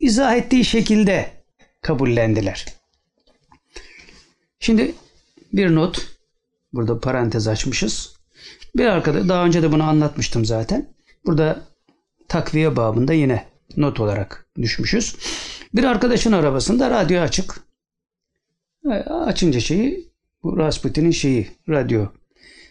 izah 0.00 0.36
ettiği 0.36 0.64
şekilde 0.64 1.30
kabullendiler. 1.80 2.66
Şimdi 4.60 4.94
bir 5.52 5.74
not. 5.74 6.16
Burada 6.72 7.00
parantez 7.00 7.48
açmışız. 7.48 8.16
Bir 8.76 8.84
arkada 8.84 9.28
daha 9.28 9.44
önce 9.44 9.62
de 9.62 9.72
bunu 9.72 9.82
anlatmıştım 9.82 10.44
zaten. 10.44 10.94
Burada 11.26 11.62
takviye 12.28 12.76
babında 12.76 13.12
yine 13.12 13.46
not 13.76 14.00
olarak 14.00 14.46
düşmüşüz. 14.62 15.16
Bir 15.74 15.84
arkadaşın 15.84 16.32
arabasında 16.32 16.90
radyo 16.90 17.20
açık. 17.20 17.60
E, 18.84 18.88
açınca 18.98 19.60
şeyi 19.60 20.12
bu 20.42 20.58
Rasputin'in 20.58 21.10
şeyi 21.10 21.50
radyo 21.68 22.06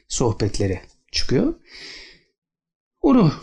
sohbetleri 0.08 0.82
çıkıyor. 1.12 1.54
Onu 3.02 3.34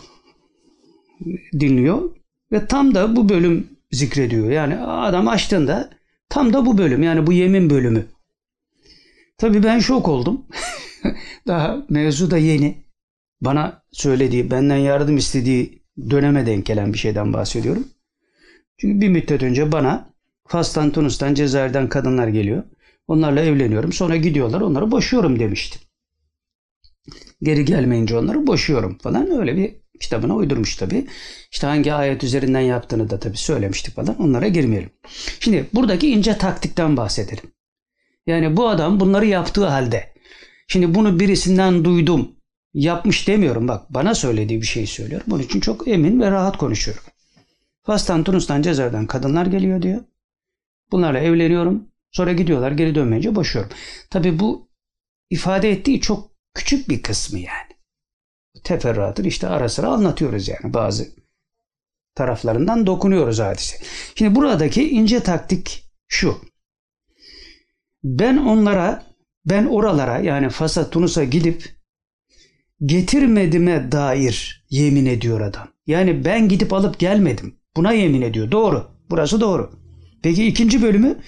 dinliyor 1.59 2.15
ve 2.53 2.67
tam 2.67 2.95
da 2.95 3.15
bu 3.15 3.29
bölüm 3.29 3.67
zikrediyor. 3.91 4.51
Yani 4.51 4.77
adam 4.79 5.27
açtığında 5.27 5.89
tam 6.29 6.53
da 6.53 6.65
bu 6.65 6.77
bölüm 6.77 7.03
yani 7.03 7.27
bu 7.27 7.33
yemin 7.33 7.69
bölümü. 7.69 8.05
Tabii 9.37 9.63
ben 9.63 9.79
şok 9.79 10.07
oldum. 10.07 10.45
Daha 11.47 11.85
mevzu 11.89 12.31
da 12.31 12.37
yeni. 12.37 12.83
Bana 13.41 13.83
söylediği, 13.91 14.51
benden 14.51 14.77
yardım 14.77 15.17
istediği 15.17 15.83
döneme 16.09 16.45
denk 16.45 16.65
gelen 16.65 16.93
bir 16.93 16.97
şeyden 16.97 17.33
bahsediyorum. 17.33 17.87
Çünkü 18.77 19.01
bir 19.01 19.09
müddet 19.09 19.43
önce 19.43 19.71
bana 19.71 20.09
Fas'tan, 20.47 20.91
Tunus'tan, 20.91 21.33
Cezayir'den 21.33 21.89
kadınlar 21.89 22.27
geliyor. 22.27 22.63
Onlarla 23.07 23.41
evleniyorum. 23.41 23.93
Sonra 23.93 24.15
gidiyorlar. 24.15 24.61
Onları 24.61 24.91
boşuyorum 24.91 25.39
demişti. 25.39 25.79
Geri 27.41 27.65
gelmeyince 27.65 28.17
onları 28.17 28.47
boşuyorum 28.47 28.97
falan. 28.97 29.39
Öyle 29.39 29.57
bir 29.57 29.82
kitabına 29.99 30.35
uydurmuş 30.35 30.75
tabi. 30.75 31.07
İşte 31.51 31.67
hangi 31.67 31.93
ayet 31.93 32.23
üzerinden 32.23 32.59
yaptığını 32.59 33.09
da 33.09 33.19
tabi 33.19 33.37
söylemiştik 33.37 33.95
falan. 33.95 34.21
Onlara 34.21 34.47
girmeyelim. 34.47 34.89
Şimdi 35.39 35.67
buradaki 35.73 36.11
ince 36.11 36.37
taktikten 36.37 36.97
bahsedelim. 36.97 37.43
Yani 38.27 38.57
bu 38.57 38.69
adam 38.69 38.99
bunları 38.99 39.25
yaptığı 39.25 39.65
halde. 39.65 40.13
Şimdi 40.67 40.95
bunu 40.95 41.19
birisinden 41.19 41.85
duydum. 41.85 42.31
Yapmış 42.73 43.27
demiyorum 43.27 43.67
bak 43.67 43.93
bana 43.93 44.15
söylediği 44.15 44.61
bir 44.61 44.67
şey 44.67 44.87
söylüyorum. 44.87 45.27
Bunun 45.29 45.43
için 45.43 45.59
çok 45.59 45.87
emin 45.87 46.21
ve 46.21 46.31
rahat 46.31 46.57
konuşuyorum. 46.57 47.03
Fas'tan, 47.83 48.23
Tunus'tan, 48.23 48.61
Cezayir'den 48.61 49.07
kadınlar 49.07 49.45
geliyor 49.45 49.81
diyor. 49.81 50.03
Bunlarla 50.91 51.19
evleniyorum. 51.19 51.87
Sonra 52.11 52.33
gidiyorlar 52.33 52.71
geri 52.71 52.95
dönmeyince 52.95 53.35
boşuyorum. 53.35 53.71
Tabi 54.09 54.39
bu 54.39 54.69
ifade 55.29 55.71
ettiği 55.71 56.01
çok 56.01 56.31
küçük 56.53 56.89
bir 56.89 57.01
kısmı 57.01 57.39
yani. 57.39 57.72
Teferruatır 58.63 59.25
işte 59.25 59.47
ara 59.47 59.69
sıra 59.69 59.87
anlatıyoruz 59.87 60.47
yani 60.47 60.73
bazı 60.73 61.07
taraflarından 62.15 62.87
dokunuyoruz 62.87 63.39
hadise. 63.39 63.77
Şimdi 64.15 64.35
buradaki 64.35 64.89
ince 64.89 65.19
taktik 65.19 65.89
şu. 66.07 66.37
Ben 68.03 68.37
onlara, 68.37 69.03
ben 69.45 69.65
oralara 69.65 70.17
yani 70.17 70.49
Fas'a, 70.49 70.89
Tunus'a 70.89 71.23
gidip 71.23 71.75
getirmedime 72.85 73.91
dair 73.91 74.65
yemin 74.69 75.05
ediyor 75.05 75.41
adam. 75.41 75.67
Yani 75.87 76.25
ben 76.25 76.49
gidip 76.49 76.73
alıp 76.73 76.99
gelmedim. 76.99 77.55
Buna 77.75 77.93
yemin 77.93 78.21
ediyor. 78.21 78.51
Doğru. 78.51 78.87
Burası 79.09 79.41
doğru. 79.41 79.71
Peki 80.23 80.47
ikinci 80.47 80.81
bölümü 80.81 81.19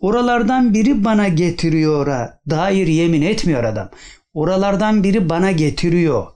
oralardan 0.00 0.74
biri 0.74 1.04
bana 1.04 1.28
getiriyor'a 1.28 2.40
dair 2.50 2.86
yemin 2.86 3.22
etmiyor 3.22 3.64
adam. 3.64 3.90
Oralardan 4.34 5.04
biri 5.04 5.28
bana 5.28 5.52
getiriyor. 5.52 6.26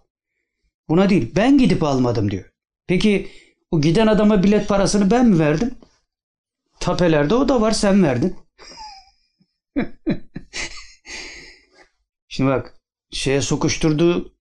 Buna 0.89 1.11
değil. 1.11 1.33
Ben 1.37 1.59
gidip 1.59 1.83
almadım 1.83 2.31
diyor. 2.31 2.45
Peki 2.87 3.31
o 3.71 3.81
giden 3.81 4.07
adama 4.07 4.43
bilet 4.43 4.69
parasını 4.69 5.11
ben 5.11 5.27
mi 5.27 5.39
verdim? 5.39 5.75
Tapelerde 6.81 7.35
o 7.35 7.49
da 7.49 7.61
var 7.61 7.73
sen 7.73 8.03
verdin. 8.03 8.37
Şimdi 12.29 12.51
bak 12.51 12.75
şeye 13.11 13.41
sokuşturduğu 13.41 14.35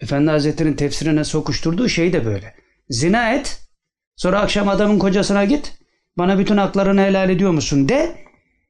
Efendi 0.00 0.30
Hazretleri'nin 0.30 0.76
tefsirine 0.76 1.24
sokuşturduğu 1.24 1.88
şey 1.88 2.12
de 2.12 2.24
böyle. 2.24 2.54
Zina 2.88 3.34
et. 3.34 3.68
Sonra 4.16 4.40
akşam 4.40 4.68
adamın 4.68 4.98
kocasına 4.98 5.44
git. 5.44 5.78
Bana 6.18 6.38
bütün 6.38 6.56
haklarını 6.56 7.00
helal 7.00 7.30
ediyor 7.30 7.50
musun 7.50 7.88
de. 7.88 8.16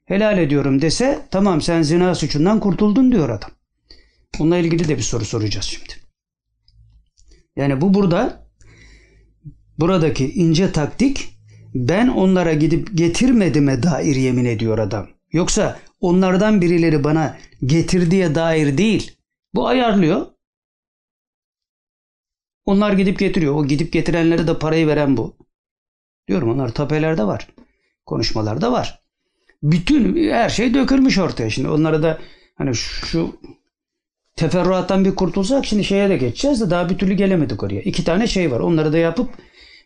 Helal 0.05 0.39
ediyorum 0.39 0.83
dese 0.83 1.27
tamam 1.31 1.61
sen 1.61 1.83
zina 1.83 2.15
suçundan 2.15 2.61
kurtuldun 2.61 3.13
diyor 3.13 3.29
adam. 3.29 3.51
Bununla 4.39 4.57
ilgili 4.57 4.89
de 4.89 4.97
bir 4.97 5.03
soru 5.03 5.25
soracağız 5.25 5.67
şimdi. 5.67 6.10
Yani 7.57 7.81
bu 7.81 7.95
burada 7.95 8.47
buradaki 9.79 10.33
ince 10.33 10.73
taktik 10.73 11.29
ben 11.75 12.09
onlara 12.09 12.53
gidip 12.55 12.99
getirmedime 12.99 13.83
dair 13.83 14.17
yemin 14.17 14.45
ediyor 14.45 14.79
adam. 14.79 15.09
Yoksa 15.33 15.79
onlardan 16.01 16.61
birileri 16.61 17.05
bana 17.05 17.39
getirdiye 17.65 18.35
dair 18.35 18.79
değil. 18.79 19.17
Bu 19.55 19.67
ayarlıyor. 19.67 20.27
Onlar 22.65 22.93
gidip 22.93 23.19
getiriyor. 23.19 23.55
O 23.55 23.67
gidip 23.67 23.93
getirenlere 23.93 24.47
de 24.47 24.59
parayı 24.59 24.87
veren 24.87 25.17
bu. 25.17 25.37
Diyorum 26.29 26.51
onlar 26.51 26.75
tapelerde 26.75 27.25
var. 27.25 27.49
Konuşmalarda 28.07 28.73
var. 28.73 29.01
Bütün 29.63 30.31
her 30.31 30.49
şey 30.49 30.75
dökülmüş 30.75 31.19
ortaya. 31.19 31.51
Şimdi 31.51 31.69
onlara 31.69 32.03
da 32.03 32.19
hani 32.55 32.75
şu 32.75 33.41
teferruattan 34.41 35.05
bir 35.05 35.15
kurtulsak 35.15 35.67
şimdi 35.67 35.85
şeye 35.85 36.11
de 36.11 36.17
geçeceğiz 36.17 36.61
de 36.61 36.71
daha 36.71 36.91
bir 36.91 36.99
türlü 36.99 37.15
gelemedik 37.15 37.63
oraya. 37.63 37.81
İki 37.81 38.05
tane 38.05 38.27
şey 38.27 38.51
var. 38.51 38.61
Onları 38.61 38.93
da 38.93 38.99
yapıp 38.99 39.31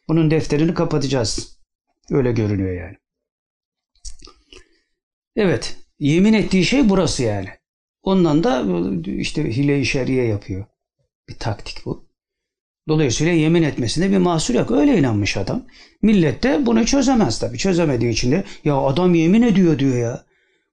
bunun 0.08 0.30
defterini 0.30 0.74
kapatacağız. 0.74 1.58
Öyle 2.10 2.32
görünüyor 2.32 2.74
yani. 2.74 2.96
Evet. 5.36 5.76
Yemin 5.98 6.32
ettiği 6.32 6.64
şey 6.64 6.88
burası 6.88 7.22
yani. 7.22 7.48
Ondan 8.02 8.44
da 8.44 8.64
işte 9.06 9.56
hile-i 9.56 9.86
şeriye 9.86 10.24
yapıyor. 10.24 10.64
Bir 11.28 11.34
taktik 11.34 11.84
bu. 11.84 12.08
Dolayısıyla 12.88 13.32
yemin 13.32 13.62
etmesinde 13.62 14.10
bir 14.10 14.18
mahsur 14.18 14.54
yok. 14.54 14.70
Öyle 14.70 14.98
inanmış 14.98 15.36
adam. 15.36 15.66
Millet 16.02 16.42
de 16.42 16.66
bunu 16.66 16.86
çözemez 16.86 17.38
tabii. 17.38 17.58
Çözemediği 17.58 18.12
için 18.12 18.32
de 18.32 18.44
ya 18.64 18.76
adam 18.76 19.14
yemin 19.14 19.42
ediyor 19.42 19.78
diyor 19.78 19.96
ya. 19.96 20.24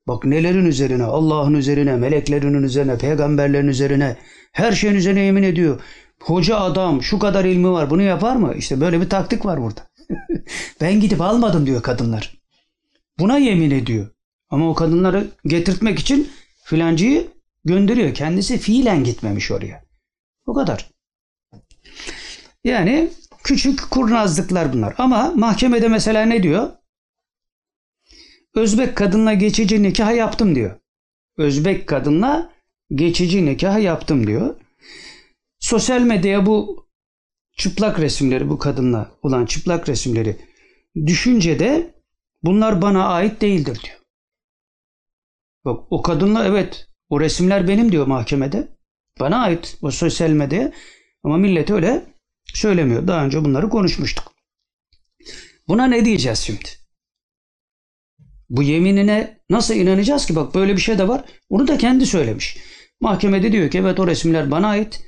Bak 0.07 0.25
nelerin 0.25 0.65
üzerine, 0.65 1.03
Allah'ın 1.03 1.53
üzerine, 1.53 1.95
meleklerin 1.95 2.63
üzerine, 2.63 2.97
peygamberlerin 2.97 3.67
üzerine, 3.67 4.17
her 4.51 4.71
şeyin 4.71 4.95
üzerine 4.95 5.21
yemin 5.21 5.43
ediyor. 5.43 5.81
Hoca 6.19 6.57
adam, 6.57 7.03
şu 7.03 7.19
kadar 7.19 7.45
ilmi 7.45 7.71
var, 7.71 7.89
bunu 7.89 8.01
yapar 8.01 8.35
mı? 8.35 8.53
İşte 8.57 8.81
böyle 8.81 9.01
bir 9.01 9.09
taktik 9.09 9.45
var 9.45 9.61
burada. 9.61 9.81
ben 10.81 10.99
gidip 10.99 11.21
almadım 11.21 11.65
diyor 11.65 11.81
kadınlar. 11.81 12.41
Buna 13.19 13.37
yemin 13.37 13.71
ediyor. 13.71 14.07
Ama 14.49 14.69
o 14.69 14.73
kadınları 14.73 15.27
getirtmek 15.45 15.99
için 15.99 16.29
filancıyı 16.63 17.27
gönderiyor. 17.65 18.13
Kendisi 18.13 18.57
fiilen 18.57 19.03
gitmemiş 19.03 19.51
oraya. 19.51 19.83
O 20.45 20.53
kadar. 20.53 20.89
Yani 22.63 23.09
küçük 23.43 23.91
kurnazlıklar 23.91 24.73
bunlar. 24.73 24.95
Ama 24.97 25.33
mahkemede 25.35 25.87
mesela 25.87 26.25
ne 26.25 26.43
diyor? 26.43 26.69
Özbek 28.55 28.95
kadınla 28.97 29.33
geçici 29.33 29.83
nikah 29.83 30.15
yaptım 30.15 30.55
diyor. 30.55 30.79
Özbek 31.37 31.87
kadınla 31.87 32.53
geçici 32.95 33.45
nikah 33.45 33.83
yaptım 33.83 34.27
diyor. 34.27 34.55
Sosyal 35.59 36.01
medyaya 36.01 36.45
bu 36.45 36.87
çıplak 37.57 37.99
resimleri 37.99 38.49
bu 38.49 38.57
kadınla 38.57 39.11
olan 39.21 39.45
çıplak 39.45 39.89
resimleri 39.89 40.37
düşünce 41.05 41.59
de 41.59 41.95
bunlar 42.43 42.81
bana 42.81 43.07
ait 43.07 43.41
değildir 43.41 43.81
diyor. 43.83 43.97
Bak 45.65 45.85
o 45.89 46.01
kadınla 46.01 46.45
evet 46.45 46.87
o 47.09 47.19
resimler 47.19 47.67
benim 47.67 47.91
diyor 47.91 48.07
mahkemede. 48.07 48.67
Bana 49.19 49.41
ait 49.41 49.77
o 49.81 49.91
sosyal 49.91 50.29
medyaya 50.29 50.73
ama 51.23 51.37
millet 51.37 51.69
öyle 51.71 52.05
söylemiyor. 52.53 53.07
Daha 53.07 53.25
önce 53.25 53.45
bunları 53.45 53.69
konuşmuştuk. 53.69 54.33
Buna 55.67 55.87
ne 55.87 56.05
diyeceğiz 56.05 56.39
şimdi? 56.39 56.80
Bu 58.51 58.63
yeminine 58.63 59.37
nasıl 59.49 59.75
inanacağız 59.75 60.25
ki? 60.25 60.35
Bak 60.35 60.55
böyle 60.55 60.75
bir 60.75 60.81
şey 60.81 60.97
de 60.97 61.07
var. 61.07 61.23
Onu 61.49 61.67
da 61.67 61.77
kendi 61.77 62.05
söylemiş. 62.05 62.57
Mahkemede 63.01 63.51
diyor 63.51 63.71
ki 63.71 63.77
evet 63.77 63.99
o 63.99 64.07
resimler 64.07 64.51
bana 64.51 64.67
ait. 64.67 65.03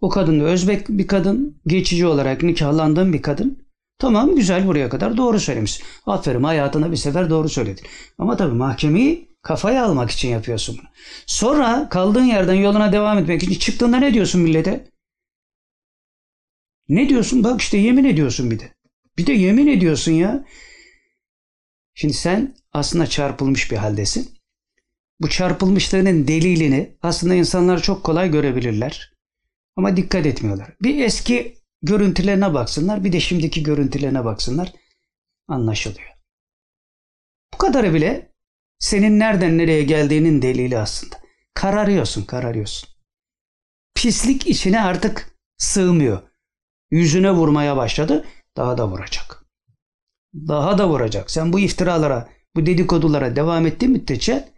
O 0.00 0.08
kadın 0.08 0.40
da 0.40 0.44
Özbek 0.44 0.88
bir 0.88 1.06
kadın. 1.06 1.60
Geçici 1.66 2.06
olarak 2.06 2.42
nikahlandığım 2.42 3.12
bir 3.12 3.22
kadın. 3.22 3.66
Tamam 3.98 4.36
güzel 4.36 4.66
buraya 4.66 4.88
kadar 4.88 5.16
doğru 5.16 5.40
söylemiş. 5.40 5.80
Aferin 6.06 6.42
hayatına 6.42 6.92
bir 6.92 6.96
sefer 6.96 7.30
doğru 7.30 7.48
söyledin. 7.48 7.84
Ama 8.18 8.36
tabii 8.36 8.54
mahkemeyi 8.54 9.28
kafaya 9.42 9.84
almak 9.84 10.10
için 10.10 10.28
yapıyorsun 10.28 10.76
bunu. 10.78 10.88
Sonra 11.26 11.88
kaldığın 11.88 12.24
yerden 12.24 12.54
yoluna 12.54 12.92
devam 12.92 13.18
etmek 13.18 13.42
için 13.42 13.58
çıktığında 13.58 13.96
ne 13.96 14.14
diyorsun 14.14 14.40
millete? 14.40 14.88
Ne 16.88 17.08
diyorsun? 17.08 17.44
Bak 17.44 17.60
işte 17.60 17.76
yemin 17.76 18.04
ediyorsun 18.04 18.50
bir 18.50 18.58
de. 18.58 18.72
Bir 19.18 19.26
de 19.26 19.32
yemin 19.32 19.66
ediyorsun 19.66 20.12
ya. 20.12 20.44
Şimdi 21.94 22.14
sen 22.14 22.54
aslında 22.72 23.06
çarpılmış 23.06 23.70
bir 23.70 23.76
haldesin. 23.76 24.38
Bu 25.20 25.28
çarpılmışlığının 25.28 26.28
delilini 26.28 26.96
aslında 27.02 27.34
insanlar 27.34 27.82
çok 27.82 28.04
kolay 28.04 28.30
görebilirler. 28.30 29.12
Ama 29.76 29.96
dikkat 29.96 30.26
etmiyorlar. 30.26 30.76
Bir 30.82 31.04
eski 31.04 31.58
görüntülerine 31.82 32.54
baksınlar, 32.54 33.04
bir 33.04 33.12
de 33.12 33.20
şimdiki 33.20 33.62
görüntülerine 33.62 34.24
baksınlar. 34.24 34.72
Anlaşılıyor. 35.48 36.08
Bu 37.54 37.58
kadarı 37.58 37.94
bile 37.94 38.32
senin 38.78 39.18
nereden 39.18 39.58
nereye 39.58 39.82
geldiğinin 39.82 40.42
delili 40.42 40.78
aslında. 40.78 41.16
Kararıyorsun, 41.54 42.24
kararıyorsun. 42.24 42.88
Pislik 43.94 44.46
içine 44.46 44.80
artık 44.80 45.38
sığmıyor. 45.56 46.22
Yüzüne 46.90 47.30
vurmaya 47.32 47.76
başladı, 47.76 48.24
daha 48.56 48.78
da 48.78 48.88
vuracak. 48.88 49.44
Daha 50.34 50.78
da 50.78 50.88
vuracak. 50.88 51.30
Sen 51.30 51.52
bu 51.52 51.60
iftiralara, 51.60 52.28
bu 52.56 52.66
dedikodulara 52.66 53.36
devam 53.36 53.66
ettiğin 53.66 53.92
müddetçe 53.92 54.48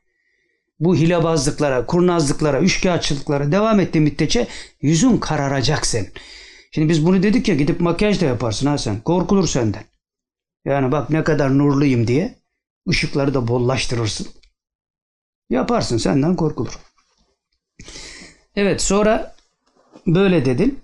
bu 0.81 0.97
hilebazlıklara, 0.97 1.87
kurnazlıklara, 1.87 2.61
üçkağıtçılıklara 2.61 3.53
devam 3.53 3.81
ettiğin 3.81 4.05
müddetçe 4.05 4.47
yüzün 4.83 5.19
kararacak 5.19 5.87
senin. 5.87 6.13
Şimdi 6.73 6.89
biz 6.89 7.07
bunu 7.07 7.23
dedik 7.23 7.49
ya 7.49 7.55
gidip 7.55 7.81
makyaj 7.81 8.21
da 8.21 8.25
yaparsın 8.25 8.67
ha 8.67 8.79
sen. 8.79 9.01
Korkulur 9.01 9.49
senden. 9.49 9.85
Yani 10.65 10.93
bak 10.93 11.11
ne 11.11 11.25
kadar 11.25 11.59
nurluyum 11.59 12.07
diye 12.07 12.35
ışıkları 12.89 13.35
da 13.35 13.49
bollaştırırsın. 13.49 14.27
Yaparsın 15.51 15.97
senden 15.97 16.37
korkulur. 16.37 16.79
Evet 18.57 18.83
sonra 18.83 19.35
böyle 20.07 20.45
dedin. 20.45 20.79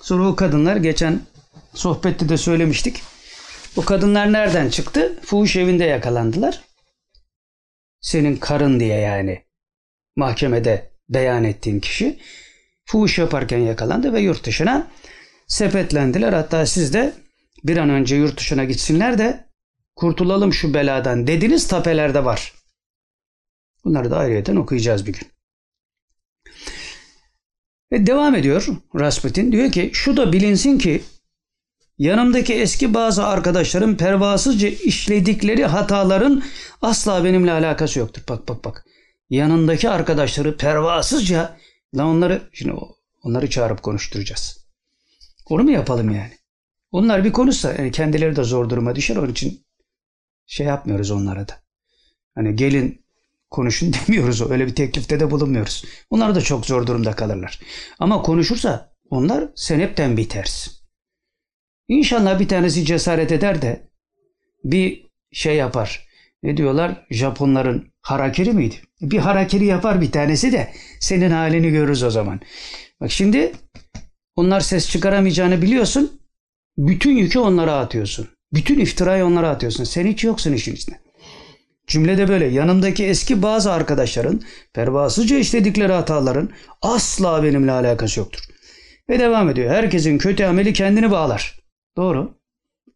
Sonra 0.00 0.28
o 0.28 0.36
kadınlar 0.36 0.76
geçen 0.76 1.20
sohbette 1.74 2.28
de 2.28 2.36
söylemiştik. 2.36 3.02
O 3.76 3.84
kadınlar 3.84 4.32
nereden 4.32 4.68
çıktı? 4.70 5.18
Fuhuş 5.22 5.56
evinde 5.56 5.84
yakalandılar. 5.84 6.64
Senin 8.00 8.36
karın 8.36 8.80
diye 8.80 8.98
yani 8.98 9.44
mahkemede 10.16 10.90
beyan 11.08 11.44
ettiğin 11.44 11.80
kişi 11.80 12.18
fuhuş 12.84 13.18
yaparken 13.18 13.58
yakalandı 13.58 14.12
ve 14.12 14.20
yurt 14.20 14.46
dışına 14.46 14.90
sepetlendiler. 15.46 16.32
Hatta 16.32 16.66
siz 16.66 16.94
de 16.94 17.12
bir 17.64 17.76
an 17.76 17.90
önce 17.90 18.16
yurt 18.16 18.38
dışına 18.38 18.64
gitsinler 18.64 19.18
de 19.18 19.46
kurtulalım 19.96 20.52
şu 20.52 20.74
beladan 20.74 21.26
dediniz 21.26 21.68
tapelerde 21.68 22.24
var. 22.24 22.54
Bunları 23.84 24.10
da 24.10 24.18
ayrıyeten 24.18 24.56
okuyacağız 24.56 25.06
bir 25.06 25.12
gün. 25.12 25.28
Ve 27.92 28.06
devam 28.06 28.34
ediyor 28.34 28.68
Rasputin. 28.94 29.52
Diyor 29.52 29.72
ki 29.72 29.90
şu 29.92 30.16
da 30.16 30.32
bilinsin 30.32 30.78
ki 30.78 31.02
yanımdaki 31.98 32.54
eski 32.54 32.94
bazı 32.94 33.26
arkadaşlarım 33.26 33.96
pervasızca 33.96 34.68
işledikleri 34.68 35.64
hataların 35.64 36.42
asla 36.82 37.24
benimle 37.24 37.52
alakası 37.52 37.98
yoktur. 37.98 38.22
Bak 38.28 38.48
bak 38.48 38.64
bak. 38.64 38.84
Yanındaki 39.30 39.90
arkadaşları 39.90 40.56
pervasızca 40.56 41.56
la 41.94 42.06
onları 42.06 42.42
şimdi 42.52 42.74
onları 43.22 43.50
çağırıp 43.50 43.82
konuşturacağız. 43.82 44.66
Onu 45.46 45.62
mu 45.62 45.70
yapalım 45.70 46.10
yani? 46.10 46.32
Onlar 46.92 47.24
bir 47.24 47.32
konuşsa 47.32 47.72
yani 47.72 47.90
kendileri 47.90 48.36
de 48.36 48.44
zor 48.44 48.70
duruma 48.70 48.96
düşer. 48.96 49.16
Onun 49.16 49.32
için 49.32 49.66
şey 50.46 50.66
yapmıyoruz 50.66 51.10
onlara 51.10 51.48
da. 51.48 51.52
Hani 52.34 52.56
gelin 52.56 53.06
konuşun 53.50 53.92
demiyoruz. 54.08 54.50
Öyle 54.50 54.66
bir 54.66 54.74
teklifte 54.74 55.20
de 55.20 55.30
bulunmuyoruz. 55.30 55.84
Onlar 56.10 56.34
da 56.34 56.40
çok 56.40 56.66
zor 56.66 56.86
durumda 56.86 57.12
kalırlar. 57.12 57.60
Ama 57.98 58.22
konuşursa 58.22 58.92
onlar 59.10 59.48
sen 59.54 59.80
hepten 59.80 60.16
bitersin. 60.16 60.75
İnşallah 61.88 62.40
bir 62.40 62.48
tanesi 62.48 62.84
cesaret 62.84 63.32
eder 63.32 63.62
de 63.62 63.88
bir 64.64 65.06
şey 65.32 65.56
yapar. 65.56 66.06
Ne 66.42 66.56
diyorlar? 66.56 67.06
Japonların 67.10 67.88
harakiri 68.00 68.52
miydi? 68.52 68.74
Bir 69.02 69.18
harakiri 69.18 69.64
yapar 69.64 70.00
bir 70.00 70.12
tanesi 70.12 70.52
de 70.52 70.72
senin 71.00 71.30
halini 71.30 71.70
görürüz 71.70 72.02
o 72.02 72.10
zaman. 72.10 72.40
Bak 73.00 73.10
şimdi 73.10 73.52
onlar 74.36 74.60
ses 74.60 74.90
çıkaramayacağını 74.90 75.62
biliyorsun. 75.62 76.20
Bütün 76.78 77.16
yükü 77.16 77.38
onlara 77.38 77.74
atıyorsun. 77.74 78.28
Bütün 78.52 78.78
iftirayı 78.78 79.24
onlara 79.24 79.48
atıyorsun. 79.48 79.84
Sen 79.84 80.06
hiç 80.06 80.24
yoksun 80.24 80.52
işin 80.52 80.74
içinde. 80.74 80.96
Cümlede 81.86 82.28
böyle 82.28 82.46
yanımdaki 82.46 83.04
eski 83.04 83.42
bazı 83.42 83.72
arkadaşların 83.72 84.40
pervasızca 84.74 85.38
işledikleri 85.38 85.92
hataların 85.92 86.50
asla 86.82 87.42
benimle 87.42 87.72
alakası 87.72 88.20
yoktur. 88.20 88.40
Ve 89.08 89.18
devam 89.18 89.50
ediyor. 89.50 89.70
Herkesin 89.70 90.18
kötü 90.18 90.44
ameli 90.44 90.72
kendini 90.72 91.10
bağlar. 91.10 91.65
Doğru. 91.96 92.34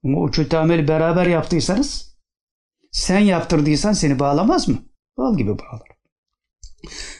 Ama 0.05 0.31
kötü 0.31 0.57
ameli 0.57 0.89
beraber 0.89 1.27
yaptıysanız 1.27 2.17
sen 2.91 3.19
yaptırdıysan 3.19 3.93
seni 3.93 4.19
bağlamaz 4.19 4.69
mı? 4.69 4.79
Bal 5.19 5.37
gibi 5.37 5.59
bağlar. 5.59 5.89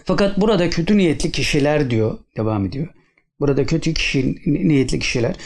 Fakat 0.05 0.41
burada 0.41 0.71
kötü 0.71 0.97
niyetli 0.97 1.33
kişiler 1.33 1.91
diyor, 1.91 2.19
devam 2.37 2.67
ediyor. 2.67 2.89
Burada 3.41 3.67
kötü 3.67 3.95
kişi, 3.95 4.37
niyetli 4.47 4.99
kişiler 4.99 5.37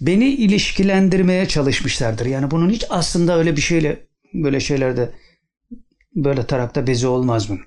beni 0.00 0.28
ilişkilendirmeye 0.28 1.48
çalışmışlardır. 1.48 2.26
Yani 2.26 2.50
bunun 2.50 2.70
hiç 2.70 2.84
aslında 2.90 3.38
öyle 3.38 3.56
bir 3.56 3.60
şeyle 3.60 4.06
böyle 4.34 4.60
şeylerde 4.60 5.10
böyle 6.14 6.46
tarakta 6.46 6.86
bezi 6.86 7.06
olmaz 7.06 7.48
bunun. 7.48 7.60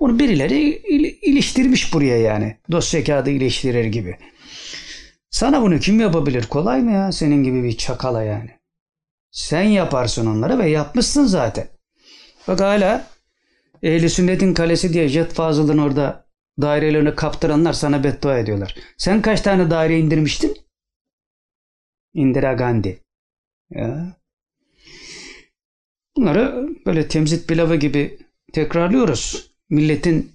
Onu 0.00 0.18
birileri 0.18 0.82
il, 0.88 1.14
iliştirmiş 1.22 1.94
buraya 1.94 2.18
yani. 2.18 2.56
Dosya 2.70 3.04
kağıdı 3.04 3.30
iliştirir 3.30 3.84
gibi. 3.84 4.16
Sana 5.30 5.62
bunu 5.62 5.78
kim 5.78 6.00
yapabilir? 6.00 6.46
Kolay 6.46 6.82
mı 6.82 6.92
ya? 6.92 7.12
Senin 7.12 7.44
gibi 7.44 7.62
bir 7.64 7.76
çakala 7.76 8.22
yani. 8.22 8.50
Sen 9.30 9.62
yaparsın 9.62 10.26
onlara 10.26 10.58
ve 10.58 10.70
yapmışsın 10.70 11.24
zaten. 11.24 11.68
Bak 12.48 12.60
hala 12.60 13.06
Ehli 13.82 14.10
Sünnet'in 14.10 14.54
kalesi 14.54 14.92
diye 14.92 15.08
Jet 15.08 15.32
Fazıl'ın 15.32 15.78
orada 15.78 16.26
dairelerini 16.60 17.14
kaptıranlar 17.14 17.72
sana 17.72 18.04
beddua 18.04 18.38
ediyorlar. 18.38 18.74
Sen 18.96 19.22
kaç 19.22 19.40
tane 19.40 19.70
daire 19.70 19.98
indirmiştin? 19.98 20.56
Indira 22.14 22.52
Gandhi. 22.52 22.98
Ya. 23.70 24.16
Bunları 26.16 26.68
böyle 26.86 27.08
temzit 27.08 27.48
pilavı 27.48 27.76
gibi 27.76 28.18
tekrarlıyoruz. 28.52 29.50
Milletin 29.70 30.32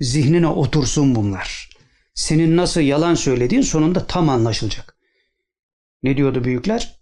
zihnine 0.00 0.46
otursun 0.46 1.14
bunlar. 1.14 1.75
Senin 2.16 2.56
nasıl 2.56 2.80
yalan 2.80 3.14
söylediğin 3.14 3.62
sonunda 3.62 4.06
tam 4.06 4.28
anlaşılacak. 4.28 4.96
Ne 6.02 6.16
diyordu 6.16 6.44
büyükler? 6.44 7.00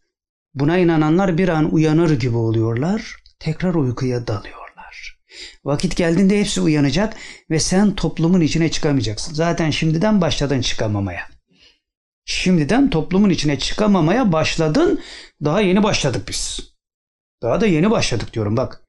Buna 0.54 0.78
inananlar 0.78 1.38
bir 1.38 1.48
an 1.48 1.74
uyanır 1.74 2.20
gibi 2.20 2.36
oluyorlar, 2.36 3.16
tekrar 3.38 3.74
uykuya 3.74 4.26
dalıyorlar. 4.26 5.18
Vakit 5.64 5.96
geldiğinde 5.96 6.40
hepsi 6.40 6.60
uyanacak 6.60 7.16
ve 7.50 7.60
sen 7.60 7.94
toplumun 7.94 8.40
içine 8.40 8.70
çıkamayacaksın. 8.70 9.34
Zaten 9.34 9.70
şimdiden 9.70 10.20
başladın 10.20 10.60
çıkamamaya. 10.60 11.28
Şimdiden 12.24 12.90
toplumun 12.90 13.30
içine 13.30 13.58
çıkamamaya 13.58 14.32
başladın. 14.32 15.00
Daha 15.44 15.60
yeni 15.60 15.82
başladık 15.82 16.28
biz. 16.28 16.60
Daha 17.42 17.60
da 17.60 17.66
yeni 17.66 17.90
başladık 17.90 18.34
diyorum 18.34 18.56
bak. 18.56 18.82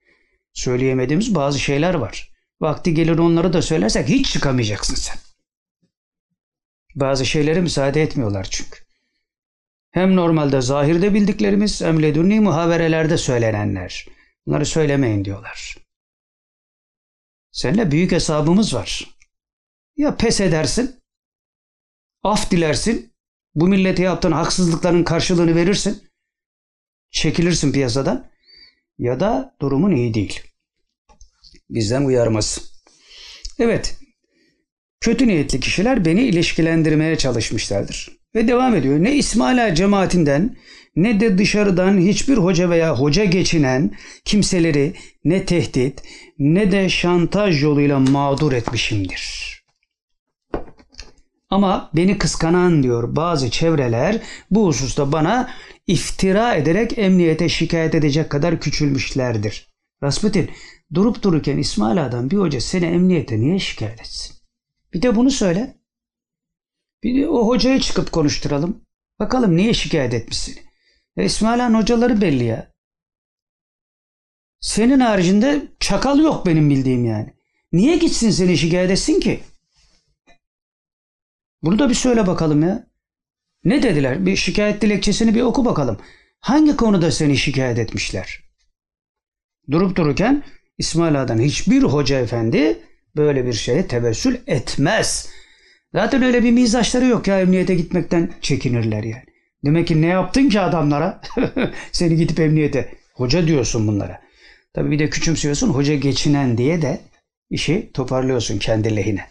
Söyleyemediğimiz 0.53 1.35
bazı 1.35 1.59
şeyler 1.59 1.93
var. 1.93 2.31
Vakti 2.61 2.93
gelir 2.93 3.17
onları 3.17 3.53
da 3.53 3.61
söylersek 3.61 4.09
hiç 4.09 4.31
çıkamayacaksın 4.31 4.95
sen. 4.95 5.24
Bazı 6.95 7.25
şeylere 7.25 7.61
müsaade 7.61 8.01
etmiyorlar 8.01 8.47
çünkü. 8.51 8.85
Hem 9.91 10.15
normalde 10.15 10.61
zahirde 10.61 11.13
bildiklerimiz 11.13 11.81
hem 11.81 12.01
ledunni 12.01 12.39
muhaverelerde 12.39 13.17
söylenenler. 13.17 14.05
Bunları 14.47 14.65
söylemeyin 14.65 15.25
diyorlar. 15.25 15.77
Seninle 17.51 17.91
büyük 17.91 18.11
hesabımız 18.11 18.73
var. 18.73 19.17
Ya 19.97 20.17
pes 20.17 20.41
edersin, 20.41 21.03
af 22.23 22.51
dilersin, 22.51 23.13
bu 23.55 23.67
millete 23.67 24.03
yaptığın 24.03 24.31
haksızlıkların 24.31 25.03
karşılığını 25.03 25.55
verirsin, 25.55 26.03
çekilirsin 27.11 27.71
piyasadan 27.71 28.31
ya 28.97 29.19
da 29.19 29.55
durumun 29.61 29.91
iyi 29.95 30.13
değil. 30.13 30.43
Bizden 31.69 32.05
uyarması. 32.05 32.61
Evet, 33.59 33.97
kötü 35.05 35.27
niyetli 35.27 35.59
kişiler 35.59 36.05
beni 36.05 36.21
ilişkilendirmeye 36.21 37.17
çalışmışlardır. 37.17 38.09
Ve 38.35 38.47
devam 38.47 38.75
ediyor. 38.75 39.03
Ne 39.03 39.15
İsmaila 39.15 39.75
cemaatinden 39.75 40.55
ne 40.95 41.19
de 41.19 41.37
dışarıdan 41.37 41.97
hiçbir 41.97 42.37
hoca 42.37 42.69
veya 42.69 42.99
hoca 42.99 43.25
geçinen 43.25 43.91
kimseleri 44.25 44.93
ne 45.25 45.45
tehdit 45.45 46.03
ne 46.39 46.71
de 46.71 46.89
şantaj 46.89 47.63
yoluyla 47.63 47.99
mağdur 47.99 48.53
etmişimdir. 48.53 49.55
Ama 51.49 51.91
beni 51.95 52.17
kıskanan 52.17 52.83
diyor 52.83 53.15
bazı 53.15 53.49
çevreler 53.49 54.19
bu 54.51 54.67
hususta 54.67 55.11
bana 55.11 55.49
iftira 55.87 56.55
ederek 56.55 56.97
emniyete 56.97 57.49
şikayet 57.49 57.95
edecek 57.95 58.29
kadar 58.29 58.59
küçülmüşlerdir. 58.59 59.67
Rasputin 60.03 60.49
durup 60.93 61.23
dururken 61.23 61.57
İsmail 61.57 62.05
Ağa'dan 62.05 62.31
bir 62.31 62.37
hoca 62.37 62.61
seni 62.61 62.85
emniyete 62.85 63.39
niye 63.39 63.59
şikayet 63.59 63.99
etsin? 63.99 64.34
Bir 64.95 65.01
de 65.01 65.15
bunu 65.15 65.31
söyle. 65.31 65.75
Bir 67.03 67.21
de 67.21 67.29
o 67.29 67.47
hocaya 67.47 67.79
çıkıp 67.79 68.11
konuşturalım. 68.11 68.81
Bakalım 69.19 69.55
niye 69.55 69.73
şikayet 69.73 70.13
etmiş 70.13 70.37
seni? 70.37 70.65
Ya 71.15 71.23
İsmail 71.23 71.65
Ağa'nın 71.65 71.77
hocaları 71.77 72.21
belli 72.21 72.43
ya. 72.43 72.73
Senin 74.59 74.99
haricinde 74.99 75.71
çakal 75.79 76.19
yok 76.19 76.45
benim 76.45 76.69
bildiğim 76.69 77.05
yani. 77.05 77.33
Niye 77.71 77.97
gitsin 77.97 78.29
seni 78.29 78.57
şikayet 78.57 78.91
etsin 78.91 79.19
ki? 79.19 79.43
Bunu 81.61 81.79
da 81.79 81.89
bir 81.89 81.95
söyle 81.95 82.27
bakalım 82.27 82.63
ya. 82.63 82.87
Ne 83.63 83.83
dediler? 83.83 84.25
Bir 84.25 84.35
şikayet 84.35 84.81
dilekçesini 84.81 85.35
bir 85.35 85.41
oku 85.41 85.65
bakalım. 85.65 85.99
Hangi 86.39 86.75
konuda 86.75 87.11
seni 87.11 87.37
şikayet 87.37 87.79
etmişler? 87.79 88.43
Durup 89.71 89.95
dururken 89.95 90.43
İsmail 90.77 91.21
Ağa'dan 91.21 91.39
hiçbir 91.39 91.83
hoca 91.83 92.19
efendi 92.19 92.84
böyle 93.15 93.45
bir 93.45 93.53
şeye 93.53 93.87
tevessül 93.87 94.37
etmez. 94.47 95.29
Zaten 95.93 96.23
öyle 96.23 96.43
bir 96.43 96.51
mizaçları 96.51 97.05
yok 97.05 97.27
ya 97.27 97.41
emniyete 97.41 97.75
gitmekten 97.75 98.33
çekinirler 98.41 99.03
yani. 99.03 99.25
Demek 99.65 99.87
ki 99.87 100.01
ne 100.01 100.07
yaptın 100.07 100.49
ki 100.49 100.59
adamlara? 100.59 101.21
Seni 101.91 102.15
gidip 102.15 102.39
emniyete. 102.39 102.95
Hoca 103.13 103.47
diyorsun 103.47 103.87
bunlara. 103.87 104.21
Tabii 104.73 104.91
bir 104.91 104.99
de 104.99 105.09
küçümsüyorsun 105.09 105.69
hoca 105.69 105.95
geçinen 105.95 106.57
diye 106.57 106.81
de 106.81 107.01
işi 107.49 107.91
toparlıyorsun 107.93 108.59
kendi 108.59 108.95
lehine. 108.95 109.29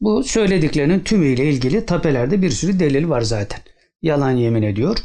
Bu 0.00 0.24
söylediklerinin 0.24 1.00
tümüyle 1.00 1.50
ilgili 1.50 1.86
tapelerde 1.86 2.42
bir 2.42 2.50
sürü 2.50 2.78
delil 2.78 3.08
var 3.08 3.20
zaten. 3.20 3.60
Yalan 4.02 4.30
yemin 4.30 4.62
ediyor. 4.62 4.98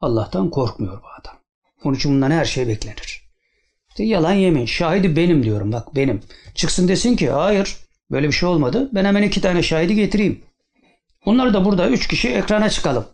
Allah'tan 0.00 0.50
korkmuyor 0.50 1.02
bu 1.02 1.06
adam. 1.20 1.40
Onun 1.84 1.94
için 1.94 2.12
bundan 2.12 2.30
her 2.30 2.44
şey 2.44 2.68
beklenir. 2.68 3.23
İşte 3.94 4.04
yalan 4.04 4.32
yemin. 4.32 4.66
Şahidi 4.66 5.16
benim 5.16 5.42
diyorum 5.42 5.72
bak 5.72 5.96
benim. 5.96 6.22
Çıksın 6.54 6.88
desin 6.88 7.16
ki 7.16 7.30
hayır 7.30 7.76
böyle 8.10 8.26
bir 8.26 8.32
şey 8.32 8.48
olmadı. 8.48 8.90
Ben 8.92 9.04
hemen 9.04 9.22
iki 9.22 9.40
tane 9.40 9.62
şahidi 9.62 9.94
getireyim. 9.94 10.44
Onları 11.24 11.54
da 11.54 11.64
burada 11.64 11.90
üç 11.90 12.08
kişi 12.08 12.28
ekrana 12.28 12.70
çıkalım. 12.70 13.08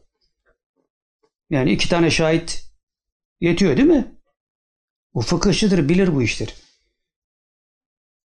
Yani 1.51 1.73
iki 1.73 1.89
tane 1.89 2.11
şahit 2.11 2.65
yetiyor 3.41 3.77
değil 3.77 3.89
mi? 3.89 4.15
Bu 5.15 5.21
fıkıhçıdır 5.21 5.89
bilir 5.89 6.15
bu 6.15 6.23
işleri. 6.23 6.51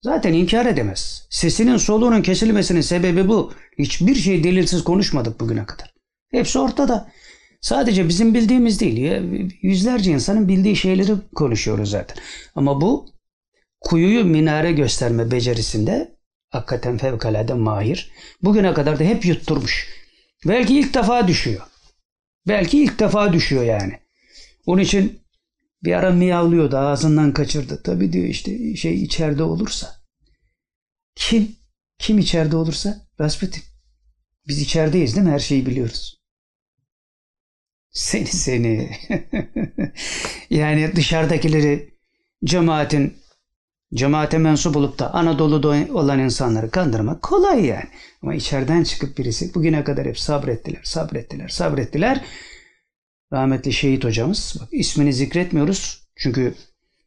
Zaten 0.02 0.34
inkar 0.34 0.66
edemez. 0.66 1.28
Sesinin 1.30 1.78
soluğunun 1.78 2.22
kesilmesinin 2.22 2.82
sebebi 2.82 3.28
bu. 3.28 3.54
Hiçbir 3.80 4.16
şey 4.16 4.44
delilsiz 4.44 4.84
konuşmadık 4.84 5.40
bugüne 5.40 5.66
kadar. 5.66 5.94
Hepsi 6.32 6.60
ortada. 6.60 7.12
Sadece 7.64 8.10
bizim 8.10 8.34
bildiğimiz 8.34 8.80
değil. 8.80 9.12
Yüzlerce 9.62 10.12
insanın 10.12 10.48
bildiği 10.48 10.76
şeyleri 10.76 11.14
konuşuyoruz 11.36 11.90
zaten. 11.90 12.24
Ama 12.56 12.82
bu 12.82 13.10
kuyuyu 13.82 14.26
minare 14.26 14.72
gösterme 14.72 15.32
becerisinde 15.32 16.18
hakikaten 16.50 16.98
fevkalade 16.98 17.54
mahir. 17.54 18.12
Bugüne 18.42 18.74
kadar 18.74 19.00
da 19.00 19.04
hep 19.04 19.26
yutturmuş. 19.26 19.88
Belki 20.48 20.80
ilk 20.80 20.94
defa 20.94 21.28
düşüyor. 21.28 21.62
Belki 22.48 22.84
ilk 22.84 23.00
defa 23.00 23.34
düşüyor 23.34 23.64
yani. 23.64 24.00
Onun 24.66 24.82
için 24.82 25.20
bir 25.84 25.94
ara 25.94 26.12
miyavlıyordu 26.12 26.78
ağzından 26.78 27.34
kaçırdı. 27.34 27.82
Tabii 27.84 28.14
diyor 28.14 28.26
işte 28.26 28.76
şey 28.76 29.04
içeride 29.04 29.44
olursa. 29.44 29.96
Kim? 31.16 31.56
Kim 32.00 32.20
içeride 32.20 32.56
olursa? 32.56 33.08
Rasputin. 33.20 33.64
Biz 34.48 34.62
içerideyiz 34.62 35.16
değil 35.16 35.28
mi? 35.28 35.34
Her 35.34 35.40
şeyi 35.40 35.66
biliyoruz. 35.66 36.23
Seni 37.94 38.28
seni. 38.28 38.92
yani 40.50 40.92
dışarıdakileri 40.96 41.94
cemaatin 42.46 43.18
cemaate 43.94 44.38
mensup 44.38 44.76
olup 44.76 45.00
da 45.00 45.14
Anadolu'da 45.14 45.68
olan 45.94 46.20
insanları 46.20 46.72
kandırmak 46.72 47.22
kolay 47.22 47.66
yani. 47.66 47.90
Ama 48.22 48.36
içeriden 48.36 48.84
çıkıp 48.84 49.18
birisi 49.18 49.54
bugüne 49.54 49.84
kadar 49.84 50.06
hep 50.08 50.20
sabrettiler, 50.20 50.82
sabrettiler, 50.84 51.50
sabrettiler. 51.50 52.22
Rahmetli 53.34 53.74
şehit 53.74 54.04
hocamız, 54.04 54.56
bak 54.62 54.70
ismini 54.72 55.14
zikretmiyoruz. 55.14 56.08
Çünkü 56.16 56.54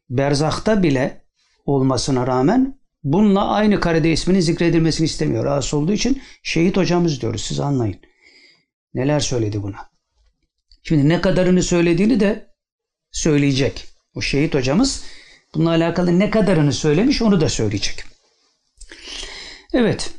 berzakta 0.09 0.83
bile 0.83 1.21
olmasına 1.65 2.27
rağmen 2.27 2.79
bununla 3.03 3.47
aynı 3.47 3.79
karede 3.79 4.11
isminin 4.11 4.39
zikredilmesini 4.39 5.05
istemiyor. 5.05 5.45
Rahatsız 5.45 5.73
olduğu 5.73 5.93
için 5.93 6.21
şehit 6.43 6.77
hocamız 6.77 7.21
diyoruz. 7.21 7.41
Siz 7.41 7.59
anlayın. 7.59 7.99
Neler 8.93 9.19
söyledi 9.19 9.63
buna. 9.63 9.96
Şimdi 10.87 11.09
ne 11.09 11.21
kadarını 11.21 11.63
söylediğini 11.63 12.19
de 12.19 12.55
söyleyecek. 13.11 13.87
O 14.13 14.21
şehit 14.21 14.53
hocamız 14.53 15.03
bununla 15.53 15.69
alakalı 15.69 16.19
ne 16.19 16.29
kadarını 16.29 16.73
söylemiş 16.73 17.21
onu 17.21 17.41
da 17.41 17.49
söyleyecek. 17.49 18.03
Evet. 19.73 20.13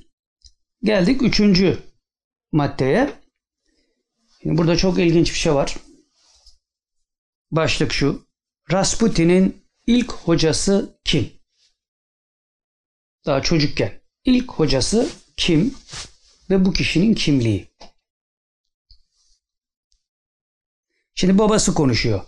Geldik 0.83 1.23
üçüncü 1.23 1.79
maddeye. 2.53 3.11
Şimdi 4.43 4.59
burada 4.59 4.77
çok 4.77 4.99
ilginç 4.99 5.31
bir 5.33 5.39
şey 5.39 5.55
var. 5.55 5.77
Başlık 7.51 7.93
şu. 7.93 8.27
Rasputin'in 8.73 9.63
ilk 9.87 10.13
hocası 10.13 10.99
kim? 11.05 11.33
Daha 13.27 13.43
çocukken. 13.43 14.01
İlk 14.25 14.51
hocası 14.51 15.09
kim? 15.37 15.75
Ve 16.51 16.65
bu 16.65 16.73
kişinin 16.73 17.15
kimliği. 17.15 17.69
Şimdi 21.21 21.39
babası 21.39 21.75
konuşuyor. 21.75 22.25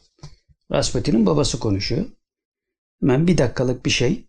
Rasputin'in 0.73 1.27
babası 1.27 1.59
konuşuyor. 1.59 2.07
Hemen 3.01 3.27
bir 3.27 3.39
dakikalık 3.39 3.87
bir 3.87 3.91
şey. 3.91 4.29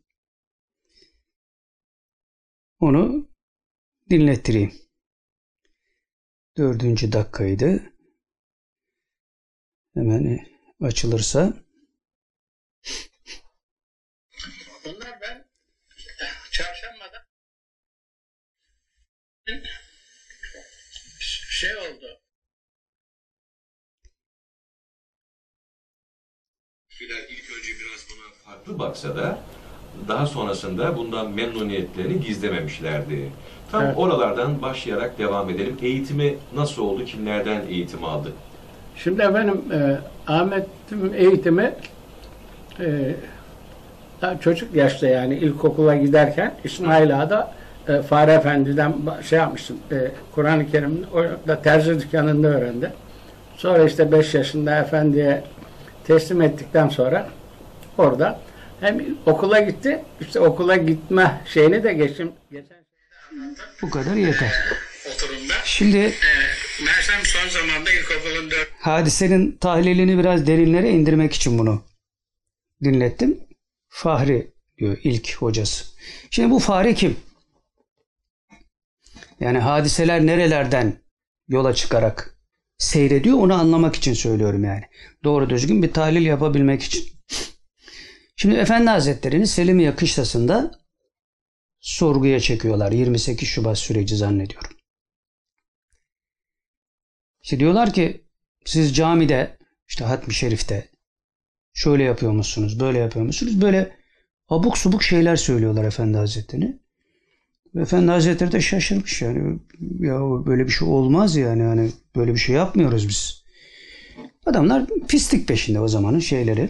Onu 2.80 3.30
dinlettireyim. 4.09 4.74
Dördüncü 6.57 7.12
dakikaydı. 7.12 7.93
Hemen 9.93 10.47
açılırsa. 10.82 11.53
Bunlar 14.86 15.22
ben 15.22 15.49
çarşambada 16.51 17.28
şey 21.49 21.76
oldu. 21.76 22.00
Filer 27.12 27.24
ilk 27.30 27.57
önce 27.57 27.70
biraz 27.80 28.05
buna 28.09 28.53
farklı 28.53 28.80
baksa 28.80 29.16
da 29.16 29.38
daha 30.07 30.26
sonrasında 30.26 30.97
bundan 30.97 31.32
memnuniyetlerini 31.32 32.20
gizlememişlerdi. 32.22 33.30
Tam 33.72 33.84
Evet. 33.84 33.93
oralardan 33.97 34.62
başlayarak 34.62 35.18
devam 35.20 35.49
edelim. 35.49 35.78
Eğitimi 35.82 36.36
nasıl 36.55 36.82
oldu? 36.82 37.05
Kimlerden 37.05 37.62
eğitim 37.70 38.03
aldı? 38.03 38.32
Şimdi 38.95 39.22
efendim 39.22 39.62
e, 39.74 39.97
Ahmet'in 40.28 41.14
eğitimi 41.14 41.74
e, 42.80 43.16
daha 44.22 44.39
çocuk 44.39 44.76
yaşta 44.76 45.07
yani 45.07 45.36
ilkokula 45.36 45.95
giderken 45.95 46.53
İsmail 46.64 47.22
Ağa'da 47.22 47.53
e, 47.88 48.01
Fahri 48.01 48.32
Efendi'den 48.32 48.93
şey 49.30 49.39
yapmıştım. 49.39 49.78
E, 49.91 50.12
Kur'an-ı 50.36 50.72
Kerim'in 50.72 51.05
orada 51.14 51.62
terzi 51.62 51.99
dükkanında 51.99 52.47
öğrendi. 52.47 52.91
Sonra 53.57 53.84
işte 53.84 54.12
5 54.12 54.34
yaşında 54.34 54.80
efendiye 54.80 55.43
teslim 56.07 56.41
ettikten 56.41 56.89
sonra 56.89 57.29
orada 57.97 58.41
hem 58.79 59.05
okula 59.25 59.59
gitti 59.59 60.03
işte 60.21 60.39
okula 60.39 60.75
gitme 60.75 61.41
şeyini 61.45 61.83
de 61.83 61.93
geçim 61.93 62.31
geçen 62.51 62.77
Bu 63.81 63.89
kadar 63.89 64.15
yeter. 64.15 64.51
oturumda. 65.15 65.53
Şimdi 65.65 65.97
Ee, 65.97 66.13
Mersem 66.85 67.21
son 67.25 67.49
zamanda 67.49 67.91
ilkokulun 67.91 68.51
dört 68.51 68.69
hadisenin 68.79 69.57
tahlilini 69.61 70.17
biraz 70.17 70.47
derinlere 70.47 70.89
indirmek 70.89 71.33
için 71.33 71.57
bunu 71.59 71.83
dinlettim. 72.83 73.39
Fahri 73.89 74.51
diyor 74.77 74.97
ilk 75.03 75.35
hocası. 75.35 75.85
Şimdi 76.31 76.49
bu 76.51 76.59
Fahri 76.59 76.95
kim? 76.95 77.15
Yani 79.39 79.59
hadiseler 79.59 80.25
nerelerden 80.25 80.93
yola 81.47 81.73
çıkarak 81.73 82.35
seyrediyor 82.82 83.38
onu 83.38 83.53
anlamak 83.53 83.95
için 83.95 84.13
söylüyorum 84.13 84.63
yani. 84.63 84.84
Doğru 85.23 85.49
düzgün 85.49 85.84
bir 85.84 85.93
tahlil 85.93 86.25
yapabilmek 86.25 86.84
için. 86.84 87.03
Şimdi 88.36 88.55
Efendi 88.55 88.89
Hazretleri'ni 88.89 89.47
Selimiye 89.47 89.95
Kışlası'nda 89.95 90.71
sorguya 91.79 92.39
çekiyorlar. 92.39 92.91
28 92.91 93.47
Şubat 93.47 93.77
süreci 93.77 94.15
zannediyorum. 94.15 94.71
İşte 97.43 97.59
diyorlar 97.59 97.93
ki 97.93 98.25
siz 98.65 98.95
camide 98.95 99.57
işte 99.88 100.05
Hatmi 100.05 100.34
Şerif'te 100.34 100.89
şöyle 101.73 102.03
yapıyor 102.03 102.32
musunuz, 102.32 102.79
böyle 102.79 102.99
yapıyor 102.99 103.25
musunuz? 103.25 103.61
Böyle 103.61 103.97
abuk 104.49 104.77
subuk 104.77 105.03
şeyler 105.03 105.36
söylüyorlar 105.36 105.84
Efendi 105.84 106.17
Hazretleri. 106.17 106.80
Efendi 107.76 108.11
Hazretleri 108.11 108.51
de 108.51 108.61
şaşırmış 108.61 109.22
yani. 109.22 109.59
Ya 109.99 110.19
böyle 110.19 110.65
bir 110.65 110.72
şey 110.72 110.88
olmaz 110.88 111.36
yani. 111.36 111.61
yani 111.61 111.91
böyle 112.15 112.34
bir 112.34 112.39
şey 112.39 112.55
yapmıyoruz 112.55 113.09
biz. 113.09 113.43
Adamlar 114.45 114.86
pislik 115.07 115.47
peşinde 115.47 115.80
o 115.80 115.88
zamanın 115.88 116.19
şeyleri. 116.19 116.69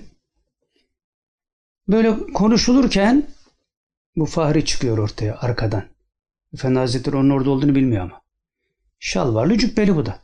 Böyle 1.88 2.18
konuşulurken 2.34 3.28
bu 4.16 4.26
Fahri 4.26 4.66
çıkıyor 4.66 4.98
ortaya 4.98 5.38
arkadan. 5.38 5.84
Efendi 6.54 6.80
Hazretleri 6.80 7.16
onun 7.16 7.30
orada 7.30 7.50
olduğunu 7.50 7.76
bilmiyor 7.76 8.04
ama. 8.04 8.22
Şalvarlı 9.00 9.58
cübbeli 9.58 9.96
bu 9.96 10.06
da. 10.06 10.20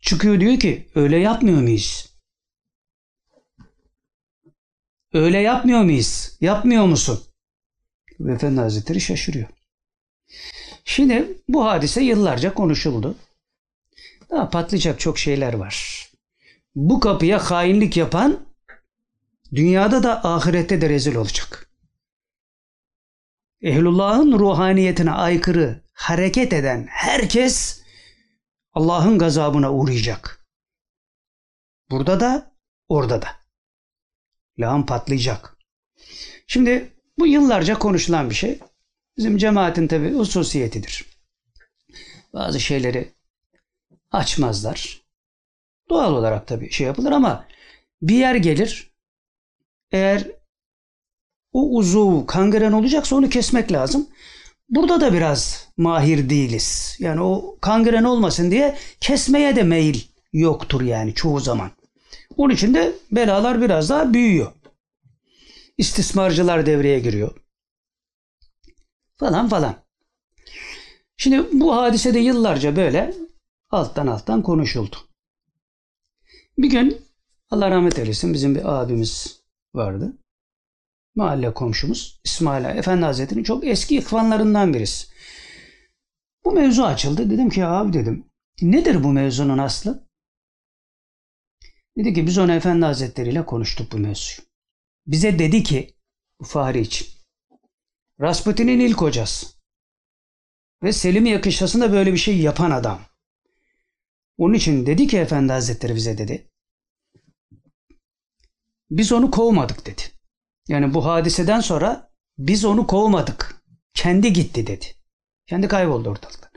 Çıkıyor 0.00 0.40
diyor 0.40 0.58
ki 0.58 0.88
öyle 0.94 1.16
yapmıyor 1.16 1.60
muyuz? 1.60 2.10
Öyle 5.12 5.38
yapmıyor 5.38 5.82
muyuz? 5.82 6.36
Yapmıyor 6.40 6.86
musun? 6.86 7.20
Efendi 8.28 8.60
Hazretleri 8.60 9.00
şaşırıyor. 9.00 9.48
Şimdi 10.84 11.38
bu 11.48 11.64
hadise 11.64 12.00
yıllarca 12.02 12.54
konuşuldu. 12.54 13.16
Daha 14.30 14.50
patlayacak 14.50 15.00
çok 15.00 15.18
şeyler 15.18 15.54
var. 15.54 16.06
Bu 16.74 17.00
kapıya 17.00 17.50
hainlik 17.50 17.96
yapan 17.96 18.46
dünyada 19.54 20.02
da 20.02 20.24
ahirette 20.24 20.80
de 20.80 20.88
rezil 20.88 21.14
olacak. 21.14 21.70
Ehlullah'ın 23.62 24.38
ruhaniyetine 24.38 25.10
aykırı 25.10 25.82
hareket 25.92 26.52
eden 26.52 26.86
herkes 26.90 27.82
Allah'ın 28.72 29.18
gazabına 29.18 29.72
uğrayacak. 29.72 30.46
Burada 31.90 32.20
da 32.20 32.52
orada 32.88 33.22
da. 33.22 33.28
Lağım 34.58 34.86
patlayacak. 34.86 35.56
Şimdi 36.46 36.92
bu 37.18 37.26
yıllarca 37.26 37.78
konuşulan 37.78 38.30
bir 38.30 38.34
şey. 38.34 38.60
Bizim 39.20 39.38
cemaatin 39.38 39.86
tabi 39.86 40.12
hususiyetidir. 40.12 41.06
Bazı 42.34 42.60
şeyleri 42.60 43.08
açmazlar. 44.10 45.02
Doğal 45.90 46.12
olarak 46.14 46.46
tabi 46.46 46.70
şey 46.70 46.86
yapılır 46.86 47.12
ama 47.12 47.46
bir 48.02 48.14
yer 48.14 48.34
gelir. 48.34 48.90
Eğer 49.92 50.26
o 51.52 51.76
uzuv 51.76 52.26
kangren 52.26 52.72
olacaksa 52.72 53.16
onu 53.16 53.28
kesmek 53.28 53.72
lazım. 53.72 54.08
Burada 54.68 55.00
da 55.00 55.12
biraz 55.12 55.68
mahir 55.76 56.30
değiliz. 56.30 56.96
Yani 56.98 57.20
o 57.20 57.58
kangren 57.60 58.04
olmasın 58.04 58.50
diye 58.50 58.76
kesmeye 59.00 59.56
de 59.56 59.62
meyil 59.62 60.02
yoktur 60.32 60.80
yani 60.80 61.14
çoğu 61.14 61.40
zaman. 61.40 61.70
Onun 62.36 62.54
için 62.54 62.74
de 62.74 62.92
belalar 63.12 63.62
biraz 63.62 63.90
daha 63.90 64.12
büyüyor. 64.12 64.52
İstismarcılar 65.78 66.66
devreye 66.66 66.98
giriyor. 67.00 67.36
Falan 69.20 69.48
falan. 69.48 69.76
Şimdi 71.16 71.60
bu 71.60 71.76
hadise 71.76 72.14
de 72.14 72.18
yıllarca 72.18 72.76
böyle 72.76 73.14
alttan 73.70 74.06
alttan 74.06 74.42
konuşuldu. 74.42 74.96
Bir 76.58 76.70
gün 76.70 77.02
Allah 77.50 77.70
rahmet 77.70 77.98
eylesin 77.98 78.34
bizim 78.34 78.54
bir 78.54 78.80
abimiz 78.80 79.42
vardı. 79.74 80.12
Mahalle 81.14 81.54
komşumuz 81.54 82.20
İsmail 82.24 82.64
Efendi 82.64 83.04
Hazretleri'nin 83.04 83.44
çok 83.44 83.66
eski 83.66 83.96
ihvanlarından 83.96 84.74
birisi. 84.74 85.06
Bu 86.44 86.52
mevzu 86.52 86.82
açıldı. 86.82 87.30
Dedim 87.30 87.50
ki 87.50 87.64
abi 87.64 87.92
dedim 87.92 88.26
nedir 88.62 89.04
bu 89.04 89.12
mevzunun 89.12 89.58
aslı? 89.58 90.08
Dedi 91.96 92.14
ki 92.14 92.26
biz 92.26 92.38
ona 92.38 92.54
Efendi 92.54 92.84
Hazretleri 92.84 93.30
ile 93.30 93.46
konuştuk 93.46 93.92
bu 93.92 93.98
mevzuyu. 93.98 94.46
Bize 95.06 95.38
dedi 95.38 95.62
ki 95.62 95.94
bu 96.40 96.44
Fahri 96.44 96.80
için 96.80 97.19
Rasputin'in 98.20 98.80
ilk 98.80 99.00
hocası 99.00 99.46
ve 100.82 100.92
Selimiye 100.92 101.40
kışlasında 101.40 101.92
böyle 101.92 102.12
bir 102.12 102.18
şey 102.18 102.38
yapan 102.40 102.70
adam. 102.70 103.00
Onun 104.38 104.54
için 104.54 104.86
dedi 104.86 105.06
ki 105.06 105.18
Efendi 105.18 105.52
Hazretleri 105.52 105.94
bize 105.94 106.18
dedi 106.18 106.50
biz 108.90 109.12
onu 109.12 109.30
kovmadık 109.30 109.86
dedi. 109.86 110.02
Yani 110.68 110.94
bu 110.94 111.06
hadiseden 111.06 111.60
sonra 111.60 112.10
biz 112.38 112.64
onu 112.64 112.86
kovmadık. 112.86 113.62
Kendi 113.94 114.32
gitti 114.32 114.66
dedi. 114.66 114.86
Kendi 115.46 115.68
kayboldu 115.68 116.10
ortalıktan. 116.10 116.50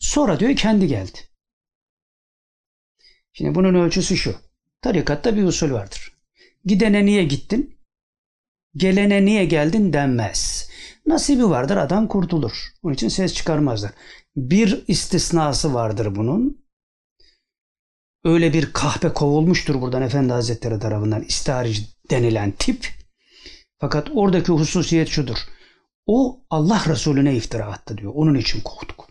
Sonra 0.00 0.40
diyor 0.40 0.56
kendi 0.56 0.86
geldi. 0.86 1.18
Şimdi 3.32 3.54
bunun 3.54 3.74
ölçüsü 3.74 4.16
şu. 4.16 4.36
Tarikatta 4.82 5.36
bir 5.36 5.44
usul 5.44 5.70
vardır. 5.70 6.16
Gidene 6.64 7.06
niye 7.06 7.24
gittin? 7.24 7.78
Gelene 8.76 9.24
niye 9.24 9.44
geldin 9.44 9.92
denmez. 9.92 10.70
Nasibi 11.06 11.50
vardır 11.50 11.76
adam 11.76 12.08
kurtulur. 12.08 12.68
Onun 12.82 12.94
için 12.94 13.08
ses 13.08 13.34
çıkarmazlar. 13.34 13.92
Bir 14.36 14.84
istisnası 14.88 15.74
vardır 15.74 16.16
bunun. 16.16 16.66
Öyle 18.24 18.52
bir 18.52 18.72
kahpe 18.72 19.12
kovulmuştur 19.12 19.80
buradan 19.80 20.02
Efendi 20.02 20.32
Hazretleri 20.32 20.78
tarafından 20.78 21.22
istiharici 21.22 21.82
denilen 22.10 22.50
tip. 22.50 22.88
Fakat 23.78 24.08
oradaki 24.14 24.52
hususiyet 24.52 25.08
şudur. 25.08 25.36
O 26.06 26.40
Allah 26.50 26.82
Resulüne 26.88 27.36
iftira 27.36 27.64
attı 27.66 27.98
diyor. 27.98 28.12
Onun 28.14 28.34
için 28.34 28.60
kovduk. 28.60 29.08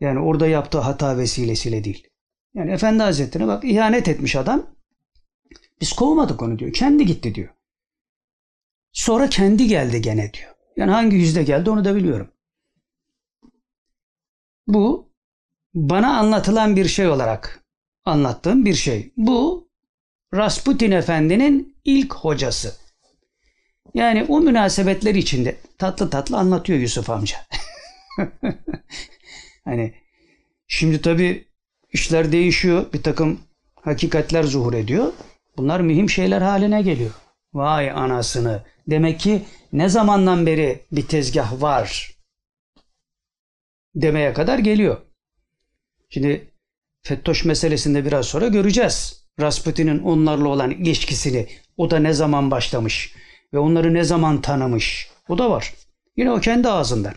Yani 0.00 0.20
orada 0.20 0.46
yaptığı 0.46 0.78
hata 0.78 1.18
vesilesiyle 1.18 1.84
değil. 1.84 2.08
Yani 2.54 2.70
Efendi 2.72 3.02
Hazretleri'ne 3.02 3.48
bak 3.48 3.64
ihanet 3.64 4.08
etmiş 4.08 4.36
adam. 4.36 4.66
Biz 5.80 5.92
kovmadık 5.92 6.42
onu 6.42 6.58
diyor. 6.58 6.72
Kendi 6.72 7.06
gitti 7.06 7.34
diyor. 7.34 7.48
Sonra 8.92 9.28
kendi 9.28 9.66
geldi 9.66 10.02
gene 10.02 10.32
diyor. 10.32 10.54
Yani 10.76 10.90
hangi 10.90 11.16
yüzde 11.16 11.42
geldi 11.42 11.70
onu 11.70 11.84
da 11.84 11.94
biliyorum. 11.94 12.30
Bu 14.66 15.12
bana 15.74 16.18
anlatılan 16.18 16.76
bir 16.76 16.88
şey 16.88 17.08
olarak 17.08 17.64
anlattığım 18.04 18.64
bir 18.64 18.74
şey. 18.74 19.12
Bu 19.16 19.68
Rasputin 20.34 20.90
Efendi'nin 20.90 21.76
ilk 21.84 22.14
hocası. 22.14 22.76
Yani 23.94 24.26
o 24.28 24.40
münasebetler 24.40 25.14
içinde 25.14 25.56
tatlı 25.78 26.10
tatlı 26.10 26.38
anlatıyor 26.38 26.78
Yusuf 26.78 27.10
amca. 27.10 27.36
hani 29.64 29.94
şimdi 30.66 31.00
tabii 31.00 31.48
işler 31.92 32.32
değişiyor. 32.32 32.92
Bir 32.92 33.02
takım 33.02 33.40
hakikatler 33.74 34.42
zuhur 34.42 34.74
ediyor. 34.74 35.12
Bunlar 35.56 35.80
mühim 35.80 36.10
şeyler 36.10 36.42
haline 36.42 36.82
geliyor. 36.82 37.10
Vay 37.54 37.90
anasını. 37.90 38.62
Demek 38.90 39.20
ki 39.20 39.42
ne 39.72 39.88
zamandan 39.88 40.46
beri 40.46 40.86
bir 40.92 41.08
tezgah 41.08 41.62
var 41.62 42.16
demeye 43.94 44.32
kadar 44.32 44.58
geliyor. 44.58 45.00
Şimdi 46.08 46.50
Fettoş 47.02 47.44
meselesinde 47.44 48.04
biraz 48.04 48.26
sonra 48.26 48.48
göreceğiz. 48.48 49.26
Rasputin'in 49.40 49.98
onlarla 49.98 50.48
olan 50.48 50.70
ilişkisini, 50.70 51.48
o 51.76 51.90
da 51.90 51.98
ne 51.98 52.12
zaman 52.12 52.50
başlamış 52.50 53.14
ve 53.52 53.58
onları 53.58 53.94
ne 53.94 54.04
zaman 54.04 54.40
tanımış. 54.40 55.10
O 55.28 55.38
da 55.38 55.50
var. 55.50 55.74
Yine 56.16 56.30
o 56.30 56.40
kendi 56.40 56.68
ağzından. 56.68 57.14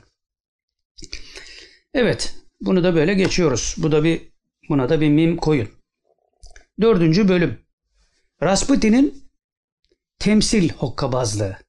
Evet, 1.94 2.36
bunu 2.62 2.84
da 2.84 2.96
böyle 2.96 3.14
geçiyoruz. 3.14 3.76
Bu 3.78 3.92
da 3.92 4.04
bir 4.04 4.22
buna 4.70 4.90
da 4.90 5.02
bir 5.02 5.10
mim 5.10 5.38
koyun. 5.38 5.70
Dördüncü 6.82 7.28
bölüm. 7.28 7.60
Rasputin'in 8.44 9.24
temsil 10.20 10.70
hokkabazlığı. 10.70 11.63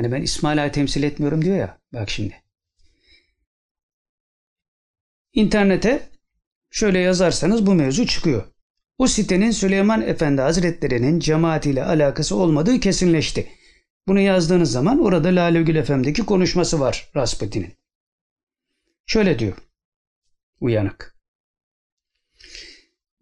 Hani 0.00 0.12
ben 0.12 0.22
İsmail 0.22 0.62
Ağa'yı 0.62 0.72
temsil 0.72 1.02
etmiyorum 1.02 1.44
diyor 1.44 1.56
ya. 1.56 1.78
Bak 1.92 2.10
şimdi. 2.10 2.42
İnternete 5.32 6.08
şöyle 6.70 6.98
yazarsanız 6.98 7.66
bu 7.66 7.74
mevzu 7.74 8.06
çıkıyor. 8.06 8.44
O 8.98 9.06
sitenin 9.06 9.50
Süleyman 9.50 10.02
Efendi 10.02 10.40
Hazretleri'nin 10.40 11.20
cemaatiyle 11.20 11.84
alakası 11.84 12.36
olmadığı 12.36 12.80
kesinleşti. 12.80 13.48
Bunu 14.08 14.20
yazdığınız 14.20 14.72
zaman 14.72 15.00
orada 15.00 15.28
Lale 15.28 15.62
Gül 15.62 15.82
FM'deki 15.82 16.26
konuşması 16.26 16.80
var 16.80 17.10
Rasputin'in. 17.16 17.74
Şöyle 19.06 19.38
diyor. 19.38 19.56
Uyanık. 20.60 21.16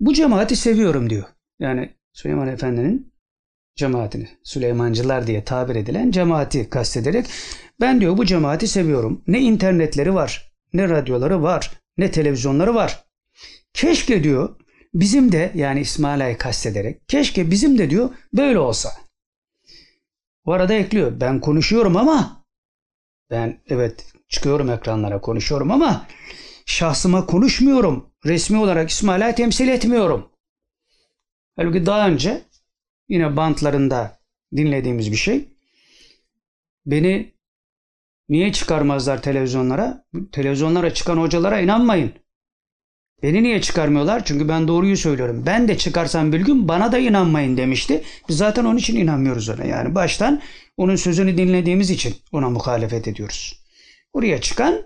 Bu 0.01 0.14
cemaati 0.14 0.57
seviyorum 0.57 1.11
diyor. 1.11 1.24
Yani 1.59 1.95
Süleyman 2.12 2.49
Efendi'nin 2.49 3.12
cemaatini, 3.79 4.29
Süleymancılar 4.45 5.26
diye 5.26 5.45
tabir 5.45 5.76
edilen 5.76 6.11
cemaati 6.11 6.70
kastederek 6.70 7.26
ben 7.81 8.01
diyor 8.01 8.18
bu 8.18 8.24
cemaati 8.24 8.68
seviyorum. 8.68 9.22
Ne 9.26 9.41
internetleri 9.41 10.14
var, 10.14 10.53
ne 10.72 10.89
radyoları 10.89 11.43
var, 11.43 11.70
ne 11.99 12.11
televizyonları 12.11 12.74
var. 12.74 13.05
Keşke 13.74 14.24
diyor 14.24 14.57
bizim 14.95 15.33
de 15.33 15.53
yani 15.55 15.81
İsmail 15.81 16.24
Ağa'yı 16.24 16.39
kastederek 16.39 17.09
keşke 17.09 17.51
bizim 17.51 17.79
de 17.79 17.91
diyor 17.91 18.11
böyle 18.33 18.59
olsa. 18.59 18.93
Bu 20.47 20.53
arada 20.53 20.74
ekliyor 20.74 21.20
ben 21.20 21.41
konuşuyorum 21.41 21.97
ama 21.97 22.45
ben 23.31 23.62
evet 23.68 24.12
çıkıyorum 24.29 24.70
ekranlara 24.70 25.20
konuşuyorum 25.20 25.70
ama 25.70 26.07
şahsıma 26.66 27.26
konuşmuyorum. 27.26 28.11
Resmi 28.26 28.59
olarak 28.59 28.91
İsmail 28.91 29.24
Ağa'yı 29.24 29.35
temsil 29.35 29.68
etmiyorum. 29.68 30.31
Halbuki 31.57 31.87
daha 31.87 32.09
önce 32.09 32.47
yine 33.09 33.37
bantlarında 33.37 34.19
dinlediğimiz 34.57 35.13
bir 35.13 35.17
şey. 35.17 35.49
Beni 36.87 37.35
niye 38.29 38.53
çıkarmazlar 38.53 39.23
televizyonlara? 39.23 40.05
Televizyonlara 40.33 40.95
çıkan 40.95 41.17
hocalara 41.17 41.61
inanmayın. 41.61 42.13
Beni 43.23 43.43
niye 43.43 43.61
çıkarmıyorlar? 43.61 44.25
Çünkü 44.25 44.49
ben 44.49 44.69
doğruyu 44.69 44.97
söylüyorum. 44.97 45.43
Ben 45.47 45.69
de 45.69 45.79
çıkarsam 45.79 46.33
bir 46.33 46.41
gün 46.41 46.69
bana 46.69 46.93
da 46.93 46.99
inanmayın 46.99 47.57
demişti. 47.57 48.03
Biz 48.29 48.37
zaten 48.37 48.65
onun 48.65 48.77
için 48.77 48.97
inanmıyoruz 48.97 49.49
ona. 49.49 49.65
Yani 49.65 49.95
baştan 49.95 50.43
onun 50.77 50.97
sözünü 50.97 51.37
dinlediğimiz 51.37 51.91
için 51.91 52.15
ona 52.33 52.51
muhalefet 52.51 53.09
ediyoruz. 53.09 53.65
Oraya 54.13 54.41
çıkan 54.41 54.83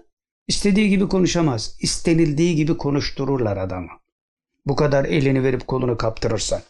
istediği 0.48 0.88
gibi 0.88 1.08
konuşamaz. 1.08 1.76
İstenildiği 1.80 2.56
gibi 2.56 2.76
konuştururlar 2.76 3.56
adamı. 3.56 3.88
Bu 4.66 4.76
kadar 4.76 5.04
elini 5.04 5.42
verip 5.42 5.66
kolunu 5.66 5.96
kaptırırsan. 5.96 6.62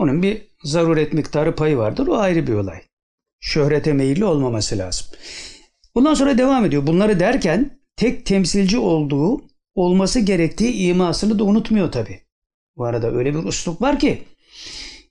Onun 0.00 0.22
bir 0.22 0.42
zaruret 0.64 1.12
miktarı 1.12 1.54
payı 1.54 1.76
vardır. 1.76 2.06
O 2.06 2.16
ayrı 2.16 2.46
bir 2.46 2.52
olay. 2.52 2.80
Şöhrete 3.40 3.92
meyilli 3.92 4.24
olmaması 4.24 4.78
lazım. 4.78 5.06
Bundan 5.94 6.14
sonra 6.14 6.38
devam 6.38 6.64
ediyor. 6.64 6.86
Bunları 6.86 7.20
derken 7.20 7.80
tek 7.96 8.26
temsilci 8.26 8.78
olduğu 8.78 9.42
olması 9.74 10.20
gerektiği 10.20 10.72
imasını 10.72 11.38
da 11.38 11.44
unutmuyor 11.44 11.92
tabi. 11.92 12.20
Bu 12.76 12.84
arada 12.84 13.12
öyle 13.12 13.34
bir 13.34 13.44
usluk 13.44 13.82
var 13.82 13.98
ki 13.98 14.22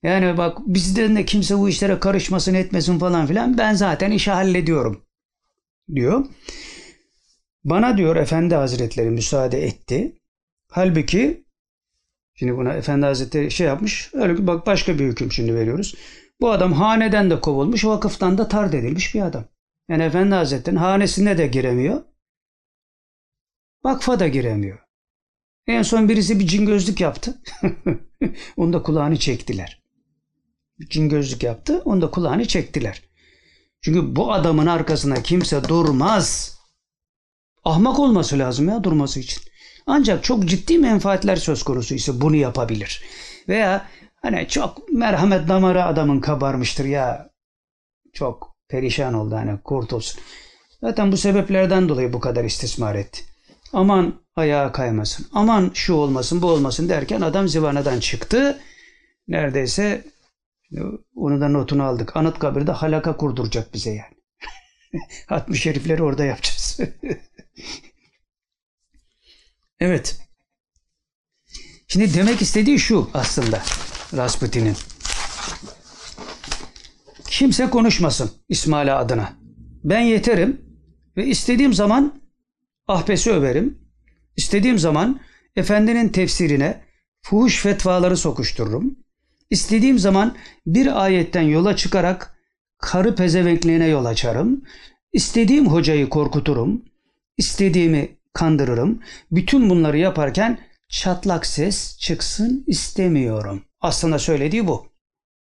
yani 0.03 0.37
bak 0.37 0.57
bizden 0.65 1.15
de 1.15 1.25
kimse 1.25 1.57
bu 1.57 1.69
işlere 1.69 1.99
karışmasın 1.99 2.53
etmesin 2.53 2.99
falan 2.99 3.27
filan 3.27 3.57
ben 3.57 3.73
zaten 3.73 4.11
işi 4.11 4.31
hallediyorum 4.31 5.01
diyor. 5.95 6.25
Bana 7.63 7.97
diyor 7.97 8.15
Efendi 8.15 8.55
Hazretleri 8.55 9.09
müsaade 9.09 9.63
etti. 9.63 10.15
Halbuki 10.71 11.43
şimdi 12.39 12.57
buna 12.57 12.73
Efendi 12.73 13.05
Hazretleri 13.05 13.51
şey 13.51 13.67
yapmış. 13.67 14.09
Öyle 14.13 14.47
bak 14.47 14.65
başka 14.65 14.99
bir 14.99 15.05
hüküm 15.05 15.31
şimdi 15.31 15.55
veriyoruz. 15.55 15.95
Bu 16.41 16.51
adam 16.51 16.73
haneden 16.73 17.29
de 17.29 17.41
kovulmuş, 17.41 17.85
vakıftan 17.85 18.37
da 18.37 18.47
tard 18.47 18.73
edilmiş 18.73 19.15
bir 19.15 19.21
adam. 19.21 19.45
Yani 19.89 20.03
Efendi 20.03 20.35
Hazretleri'nin 20.35 20.79
hanesine 20.79 21.37
de 21.37 21.47
giremiyor. 21.47 22.03
Vakfa 23.83 24.19
da 24.19 24.27
giremiyor. 24.27 24.79
En 25.67 25.81
son 25.81 26.09
birisi 26.09 26.39
bir 26.39 26.47
cin 26.47 26.65
gözlük 26.65 27.01
yaptı. 27.01 27.41
onu 28.57 28.73
da 28.73 28.83
kulağını 28.83 29.17
çektiler. 29.17 29.81
Cin 30.89 31.09
gözlük 31.09 31.43
yaptı. 31.43 31.81
Onu 31.85 32.01
da 32.01 32.11
kulağını 32.11 32.45
çektiler. 32.47 33.03
Çünkü 33.81 34.15
bu 34.15 34.33
adamın 34.33 34.65
arkasına 34.65 35.23
kimse 35.23 35.63
durmaz. 35.63 36.57
Ahmak 37.63 37.99
olması 37.99 38.39
lazım 38.39 38.69
ya 38.69 38.83
durması 38.83 39.19
için. 39.19 39.48
Ancak 39.91 40.23
çok 40.23 40.45
ciddi 40.45 40.77
menfaatler 40.77 41.35
söz 41.35 41.63
konusu 41.63 41.95
ise 41.95 42.21
bunu 42.21 42.35
yapabilir. 42.35 43.03
Veya 43.47 43.85
hani 44.21 44.47
çok 44.47 44.91
merhamet 44.91 45.47
damarı 45.47 45.85
adamın 45.85 46.19
kabarmıştır 46.19 46.85
ya. 46.85 47.29
Çok 48.13 48.55
perişan 48.67 49.13
oldu 49.13 49.35
hani 49.35 49.61
kurtulsun. 49.63 50.21
Zaten 50.81 51.11
bu 51.11 51.17
sebeplerden 51.17 51.89
dolayı 51.89 52.13
bu 52.13 52.19
kadar 52.19 52.43
istismar 52.43 52.95
etti. 52.95 53.21
Aman 53.73 54.13
ayağa 54.35 54.71
kaymasın. 54.71 55.25
Aman 55.33 55.71
şu 55.73 55.93
olmasın 55.93 56.41
bu 56.41 56.47
olmasın 56.47 56.89
derken 56.89 57.21
adam 57.21 57.47
zivanadan 57.47 57.99
çıktı. 57.99 58.59
Neredeyse 59.27 60.03
onu 61.15 61.41
da 61.41 61.49
notunu 61.49 61.83
aldık. 61.83 62.17
Anıtkabir'de 62.17 62.71
halaka 62.71 63.17
kurduracak 63.17 63.73
bize 63.73 63.89
yani. 63.89 64.15
Hatmi 65.25 65.57
şerifleri 65.57 66.03
orada 66.03 66.25
yapacağız. 66.25 66.79
evet. 69.79 70.19
Şimdi 71.87 72.13
demek 72.13 72.41
istediği 72.41 72.79
şu 72.79 73.09
aslında 73.13 73.63
Rasputin'in. 74.17 74.75
Kimse 77.27 77.69
konuşmasın 77.69 78.31
İsmail 78.49 78.99
adına. 78.99 79.33
Ben 79.83 80.01
yeterim 80.01 80.61
ve 81.17 81.25
istediğim 81.25 81.73
zaman 81.73 82.21
ahbesi 82.87 83.31
överim. 83.31 83.77
İstediğim 84.37 84.79
zaman 84.79 85.19
efendinin 85.55 86.09
tefsirine 86.09 86.83
fuhuş 87.21 87.61
fetvaları 87.61 88.17
sokuştururum. 88.17 88.95
İstediğim 89.49 89.99
zaman 89.99 90.35
bir 90.65 91.03
ayetten 91.03 91.41
yola 91.41 91.75
çıkarak 91.75 92.37
karı 92.77 93.15
pezevenkliğine 93.15 93.87
yol 93.87 94.05
açarım. 94.05 94.63
İstediğim 95.13 95.67
hocayı 95.67 96.09
korkuturum. 96.09 96.85
İstediğimi 97.37 98.18
kandırırım. 98.39 98.99
Bütün 99.31 99.69
bunları 99.69 99.97
yaparken 99.97 100.59
çatlak 100.89 101.45
ses 101.45 101.97
çıksın 101.99 102.63
istemiyorum. 102.67 103.65
Aslında 103.79 104.19
söylediği 104.19 104.67
bu. 104.67 104.87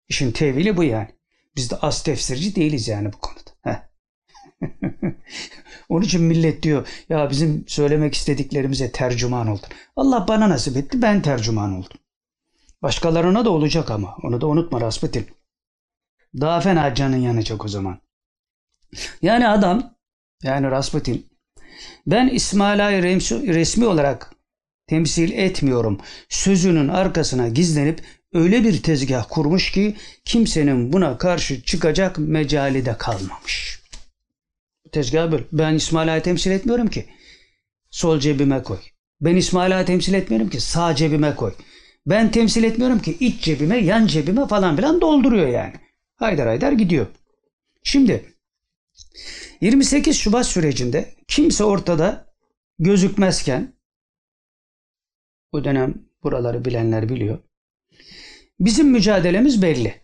İşin 0.09 0.33
tevili 0.33 0.77
bu 0.77 0.85
yani. 0.85 1.09
Biz 1.57 1.71
de 1.71 1.77
az 1.77 2.03
tefsirci 2.03 2.55
değiliz 2.57 2.89
yani 2.89 3.13
bu 3.13 3.19
konuda. 3.19 3.91
Onun 5.89 6.05
için 6.05 6.23
millet 6.23 6.63
diyor 6.63 6.89
ya 7.09 7.31
bizim 7.31 7.65
söylemek 7.69 8.15
istediklerimize 8.15 8.93
tercüman 8.93 9.47
oldun. 9.47 9.69
Allah 9.97 10.29
bana 10.29 10.49
nasip 10.49 10.77
etti 10.77 11.03
ben 11.03 11.23
tercüman 11.23 11.73
oldum. 11.73 11.99
Başkalarına 12.83 13.45
da 13.45 13.51
olacak 13.51 13.91
ama 13.91 14.17
onu 14.23 14.41
da 14.41 14.47
unutma 14.47 14.81
Rasputin. 14.81 15.27
Daha 16.41 16.61
fena 16.61 16.95
canın 16.95 17.17
yanacak 17.17 17.65
o 17.65 17.69
zaman. 17.69 18.01
Yani 19.23 19.49
adam 19.49 19.95
yani 20.43 20.71
Rasputin 20.71 21.30
ben 22.07 22.29
İsmail 22.29 22.87
Ağa'yı 22.87 23.03
resmi 23.03 23.87
olarak 23.87 24.35
temsil 24.87 25.33
etmiyorum. 25.33 26.01
Sözünün 26.29 26.89
arkasına 26.89 27.49
gizlenip 27.49 28.03
öyle 28.33 28.65
bir 28.65 28.83
tezgah 28.83 29.27
kurmuş 29.29 29.73
ki 29.73 29.97
kimsenin 30.25 30.93
buna 30.93 31.19
karşı 31.19 31.63
çıkacak 31.63 32.19
mecali 32.19 32.87
de 32.87 32.97
kalmamış. 32.99 33.81
Tezgah 34.93 35.33
böyle. 35.33 35.45
Ben 35.53 35.75
İsmail 35.75 36.13
Ağa'yı 36.13 36.23
temsil 36.23 36.51
etmiyorum 36.51 36.89
ki. 36.89 37.07
Sol 37.91 38.21
cebime 38.21 38.63
koy. 38.63 38.79
Ben 39.21 39.37
İsmail 39.37 39.77
Ağa'yı 39.77 39.87
temsil 39.87 40.15
etmiyorum 40.15 40.51
ki. 40.51 40.61
Sağ 40.61 40.95
cebime 40.95 41.35
koy. 41.35 41.53
Ben 42.07 42.31
temsil 42.31 42.65
etmiyorum 42.65 42.99
ki 42.99 43.17
iç 43.21 43.43
cebime, 43.43 43.79
yan 43.79 44.07
cebime 44.07 44.47
falan 44.47 44.77
filan 44.77 45.01
dolduruyor 45.01 45.49
yani. 45.49 45.75
Haydar 46.17 46.49
haydar 46.49 46.73
gidiyor. 46.73 47.07
Şimdi 47.83 48.35
28 49.61 50.17
Şubat 50.17 50.47
sürecinde 50.47 51.15
kimse 51.29 51.65
ortada 51.65 52.35
gözükmezken 52.79 53.75
bu 55.53 55.65
dönem 55.65 55.95
buraları 56.23 56.65
bilenler 56.65 57.09
biliyor. 57.09 57.39
Bizim 58.61 58.91
mücadelemiz 58.91 59.63
belli. 59.63 60.03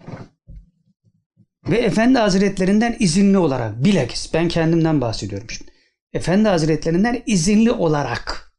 Ve 1.68 1.78
Efendi 1.78 2.18
Hazretlerinden 2.18 2.96
izinli 3.00 3.38
olarak 3.38 3.84
bilakis 3.84 4.34
ben 4.34 4.48
kendimden 4.48 5.00
bahsediyorum 5.00 5.50
şimdi. 5.50 5.70
Efendi 6.12 6.48
Hazretlerinden 6.48 7.22
izinli 7.26 7.72
olarak. 7.72 8.52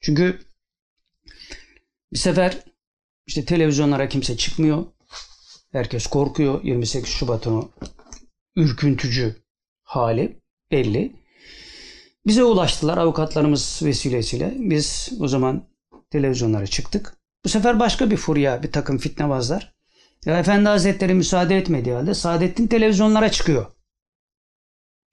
Çünkü 0.00 0.38
bir 2.12 2.18
sefer 2.18 2.58
İşte 3.26 3.44
televizyonlara 3.44 4.08
kimse 4.08 4.36
çıkmıyor. 4.36 4.86
Herkes 5.72 6.06
korkuyor. 6.06 6.64
28 6.64 7.10
Şubat'ın 7.10 7.52
o 7.52 7.70
ürküntücü 8.56 9.41
hali 9.92 10.40
belli. 10.70 11.12
Bize 12.26 12.44
ulaştılar 12.44 12.98
avukatlarımız 12.98 13.80
vesilesiyle. 13.84 14.54
Biz 14.56 15.12
o 15.20 15.28
zaman 15.28 15.64
televizyonlara 16.10 16.66
çıktık. 16.66 17.16
Bu 17.44 17.48
sefer 17.48 17.80
başka 17.80 18.10
bir 18.10 18.16
furya, 18.16 18.62
bir 18.62 18.72
takım 18.72 18.98
fitnebazlar. 18.98 19.74
Ya 20.26 20.38
Efendi 20.38 20.68
Hazretleri 20.68 21.14
müsaade 21.14 21.56
etmediği 21.56 21.94
halde 21.94 22.14
Saadettin 22.14 22.66
televizyonlara 22.66 23.30
çıkıyor. 23.30 23.66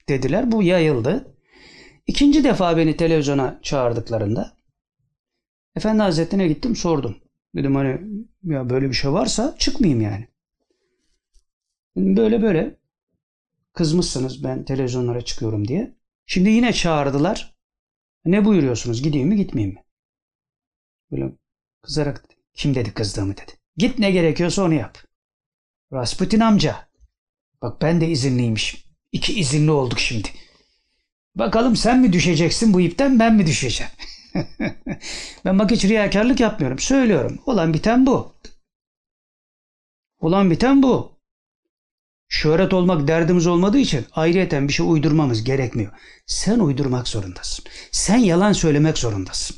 Dediler. 0.09 0.51
Bu 0.51 0.63
yayıldı. 0.63 1.35
İkinci 2.07 2.43
defa 2.43 2.77
beni 2.77 2.97
televizyona 2.97 3.59
çağırdıklarında 3.63 4.53
Efendi 5.75 6.01
Hazretleri'ne 6.01 6.47
gittim 6.47 6.75
sordum. 6.75 7.17
Dedim 7.55 7.75
hani 7.75 8.01
ya 8.43 8.69
böyle 8.69 8.89
bir 8.89 8.93
şey 8.93 9.11
varsa 9.11 9.55
çıkmayayım 9.59 10.01
yani. 10.01 10.27
Böyle 11.97 12.41
böyle 12.41 12.78
kızmışsınız 13.79 14.43
ben 14.43 14.65
televizyonlara 14.65 15.21
çıkıyorum 15.21 15.67
diye. 15.67 15.95
Şimdi 16.25 16.49
yine 16.49 16.73
çağırdılar. 16.73 17.55
Ne 18.25 18.45
buyuruyorsunuz 18.45 19.03
gideyim 19.03 19.27
mi 19.27 19.35
gitmeyeyim 19.35 19.75
mi? 19.75 19.83
Böyle 21.11 21.33
kızarak. 21.81 22.25
Kim 22.53 22.75
dedi 22.75 22.93
kızdığımı 22.93 23.33
dedi. 23.33 23.51
Git 23.77 23.99
ne 23.99 24.11
gerekiyorsa 24.11 24.63
onu 24.63 24.73
yap. 24.73 24.97
Rasputin 25.93 26.39
amca. 26.39 26.89
Bak 27.61 27.81
ben 27.81 28.01
de 28.01 28.07
izinliymişim. 28.07 28.79
İki 29.11 29.39
izinli 29.39 29.71
olduk 29.71 29.99
şimdi. 29.99 30.29
Bakalım 31.35 31.75
sen 31.75 31.99
mi 31.99 32.13
düşeceksin 32.13 32.73
bu 32.73 32.81
ipten 32.81 33.19
ben 33.19 33.35
mi 33.35 33.47
düşeceğim? 33.47 33.91
ben 35.45 35.59
bak 35.59 35.71
hiç 35.71 35.85
riyakarlık 35.85 36.39
yapmıyorum. 36.39 36.79
Söylüyorum. 36.79 37.39
Olan 37.45 37.73
biten 37.73 38.05
bu. 38.05 38.35
Olan 40.19 40.51
biten 40.51 40.83
bu. 40.83 41.18
Şöhret 42.29 42.73
olmak 42.73 43.07
derdimiz 43.07 43.47
olmadığı 43.47 43.77
için 43.77 44.05
ayrıyeten 44.11 44.67
bir 44.67 44.73
şey 44.73 44.85
uydurmamız 44.91 45.43
gerekmiyor. 45.43 45.91
Sen 46.25 46.59
uydurmak 46.59 47.07
zorundasın. 47.07 47.65
Sen 47.91 48.17
yalan 48.17 48.53
söylemek 48.53 48.97
zorundasın. 48.97 49.57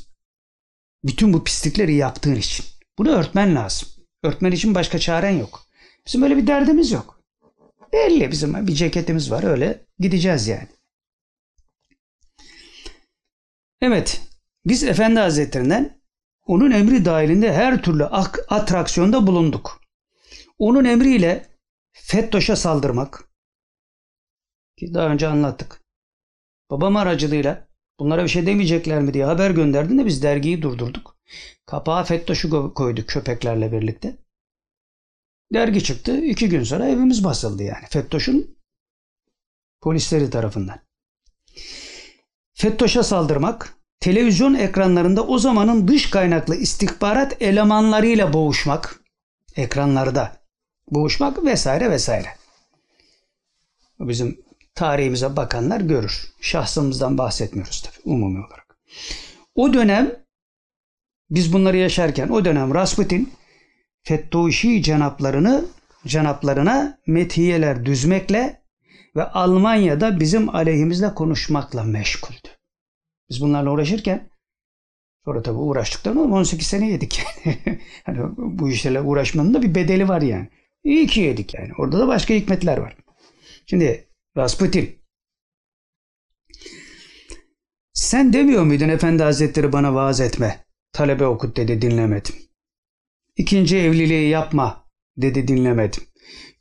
Bütün 1.04 1.32
bu 1.32 1.44
pislikleri 1.44 1.94
yaptığın 1.94 2.34
için. 2.34 2.66
Bunu 2.98 3.10
örtmen 3.10 3.54
lazım. 3.54 3.88
Örtmen 4.22 4.52
için 4.52 4.74
başka 4.74 4.98
çaren 4.98 5.30
yok. 5.38 5.66
Bizim 6.06 6.22
öyle 6.22 6.36
bir 6.36 6.46
derdimiz 6.46 6.90
yok. 6.92 7.20
Belli 7.92 8.30
bizim 8.30 8.66
bir 8.66 8.74
ceketimiz 8.74 9.30
var 9.30 9.42
öyle 9.44 9.86
gideceğiz 9.98 10.48
yani. 10.48 10.68
Evet 13.80 14.20
biz 14.66 14.84
Efendi 14.84 15.20
Hazretlerinden 15.20 16.00
onun 16.46 16.70
emri 16.70 17.04
dahilinde 17.04 17.52
her 17.52 17.82
türlü 17.82 18.04
ak- 18.04 18.44
atraksiyonda 18.48 19.26
bulunduk. 19.26 19.80
Onun 20.58 20.84
emriyle 20.84 21.51
FETÖ'şe 21.92 22.56
saldırmak 22.56 23.24
ki 24.78 24.94
daha 24.94 25.08
önce 25.08 25.28
anlattık. 25.28 25.80
Babam 26.70 26.96
aracılığıyla 26.96 27.68
bunlara 28.00 28.24
bir 28.24 28.28
şey 28.28 28.46
demeyecekler 28.46 29.02
mi 29.02 29.14
diye 29.14 29.24
haber 29.24 29.50
gönderdiğinde 29.50 30.06
biz 30.06 30.22
dergiyi 30.22 30.62
durdurduk. 30.62 31.16
Kapağa 31.66 32.04
FETÖ'şü 32.04 32.48
ko- 32.48 32.74
koyduk 32.74 33.08
köpeklerle 33.08 33.72
birlikte. 33.72 34.16
Dergi 35.52 35.84
çıktı. 35.84 36.24
iki 36.24 36.48
gün 36.48 36.62
sonra 36.62 36.88
evimiz 36.88 37.24
basıldı 37.24 37.62
yani. 37.62 37.86
FETÖ'şün 37.90 38.58
polisleri 39.80 40.30
tarafından. 40.30 40.80
FETÖ'şe 42.54 43.02
saldırmak, 43.02 43.76
televizyon 44.00 44.54
ekranlarında 44.54 45.26
o 45.26 45.38
zamanın 45.38 45.88
dış 45.88 46.10
kaynaklı 46.10 46.56
istihbarat 46.56 47.42
elemanlarıyla 47.42 48.32
boğuşmak, 48.32 49.00
ekranlarda 49.56 50.41
boğuşmak 50.90 51.44
vesaire 51.44 51.90
vesaire. 51.90 52.28
Bizim 54.00 54.40
tarihimize 54.74 55.36
bakanlar 55.36 55.80
görür. 55.80 56.32
Şahsımızdan 56.40 57.18
bahsetmiyoruz 57.18 57.82
tabii 57.82 58.14
umumi 58.14 58.38
olarak. 58.38 58.76
O 59.54 59.72
dönem 59.72 60.16
biz 61.30 61.52
bunları 61.52 61.76
yaşarken 61.76 62.28
o 62.28 62.44
dönem 62.44 62.74
Rasputin 62.74 63.32
Fettoşi 64.02 64.82
cenaplarını 64.82 65.64
cenaplarına 66.06 66.98
metiyeler 67.06 67.86
düzmekle 67.86 68.62
ve 69.16 69.24
Almanya'da 69.24 70.20
bizim 70.20 70.54
aleyhimizle 70.54 71.14
konuşmakla 71.14 71.84
meşguldü. 71.84 72.48
Biz 73.30 73.40
bunlarla 73.40 73.70
uğraşırken 73.70 74.30
sonra 75.24 75.42
tabii 75.42 75.58
uğraştıklarını 75.58 76.22
18 76.22 76.66
sene 76.66 76.90
yedik 76.90 77.18
yani. 77.18 77.56
hani 78.04 78.18
bu 78.36 78.70
işlerle 78.70 79.00
uğraşmanın 79.00 79.54
da 79.54 79.62
bir 79.62 79.74
bedeli 79.74 80.08
var 80.08 80.22
yani. 80.22 80.48
İyi 80.84 81.06
ki 81.06 81.20
yedik 81.20 81.54
yani. 81.54 81.70
Orada 81.78 81.98
da 81.98 82.08
başka 82.08 82.34
hikmetler 82.34 82.78
var. 82.78 82.96
Şimdi 83.66 84.08
Rasputin 84.36 85.02
sen 87.92 88.32
demiyor 88.32 88.62
muydun 88.62 88.88
Efendi 88.88 89.22
Hazretleri 89.22 89.72
bana 89.72 89.94
vaaz 89.94 90.20
etme. 90.20 90.64
Talebe 90.92 91.26
okut 91.26 91.56
dedi 91.56 91.82
dinlemedim. 91.82 92.34
İkinci 93.36 93.76
evliliği 93.76 94.28
yapma 94.28 94.86
dedi 95.16 95.48
dinlemedim. 95.48 96.02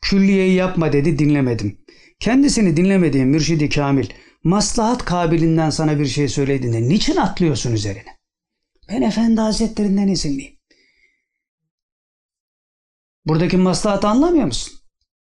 Külliyeyi 0.02 0.54
yapma 0.54 0.94
dedi 0.94 1.20
dinlemedim. 1.20 1.78
Kendisini 2.20 2.78
dinlemediğin 2.78 3.28
mürşidi 3.28 3.70
kamil 3.70 4.10
maslahat 4.44 5.06
kabilinden 5.06 5.70
sana 5.70 6.00
bir 6.00 6.06
şey 6.06 6.28
söylediğinde 6.28 6.82
niçin 6.82 7.16
atlıyorsun 7.16 7.74
üzerine? 7.74 8.18
Ben 8.90 9.02
Efendi 9.02 9.42
Hazretlerinden 9.42 10.08
izinliyim. 10.08 10.61
Buradaki 13.26 13.58
maslahatı 13.58 14.08
anlamıyor 14.08 14.46
musun? 14.46 14.74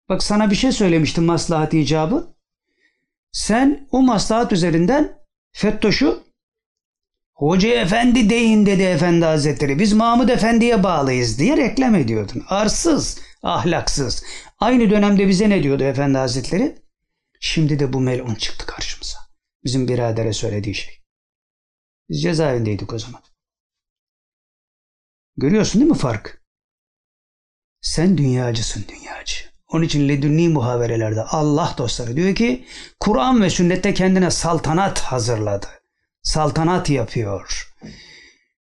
Bak 0.08 0.22
sana 0.22 0.50
bir 0.50 0.56
şey 0.56 0.72
söylemiştim 0.72 1.24
maslahat 1.24 1.74
icabı. 1.74 2.36
Sen 3.32 3.88
o 3.90 4.02
maslahat 4.02 4.52
üzerinden 4.52 5.18
Fettoş'u 5.52 6.28
Hoca 7.38 7.68
Efendi 7.68 8.30
deyin 8.30 8.66
dedi 8.66 8.82
Efendi 8.82 9.24
Hazretleri. 9.24 9.78
Biz 9.78 9.92
Mahmud 9.92 10.28
Efendi'ye 10.28 10.82
bağlıyız 10.82 11.38
diye 11.38 11.56
reklam 11.56 11.94
ediyordun. 11.94 12.44
Arsız, 12.48 13.20
ahlaksız. 13.42 14.24
Aynı 14.58 14.90
dönemde 14.90 15.28
bize 15.28 15.50
ne 15.50 15.62
diyordu 15.62 15.82
Efendi 15.84 16.18
Hazretleri? 16.18 16.78
Şimdi 17.40 17.78
de 17.78 17.92
bu 17.92 18.00
melun 18.00 18.34
çıktı 18.34 18.66
karşımıza. 18.66 19.18
Bizim 19.64 19.88
biradere 19.88 20.32
söylediği 20.32 20.74
şey. 20.74 20.94
Biz 22.08 22.22
cezaevindeydik 22.22 22.92
o 22.92 22.98
zaman. 22.98 23.22
Görüyorsun 25.36 25.80
değil 25.80 25.90
mi 25.90 25.98
fark? 25.98 26.37
Sen 27.80 28.18
dünyacısın 28.18 28.84
dünyacı. 28.88 29.36
Onun 29.68 29.84
için 29.84 30.08
ledünni 30.08 30.48
muhaberelerde 30.48 31.22
Allah 31.22 31.74
dostları 31.78 32.16
diyor 32.16 32.34
ki 32.34 32.64
Kur'an 33.00 33.42
ve 33.42 33.50
sünnette 33.50 33.94
kendine 33.94 34.30
saltanat 34.30 35.00
hazırladı. 35.00 35.66
Saltanat 36.22 36.90
yapıyor. 36.90 37.74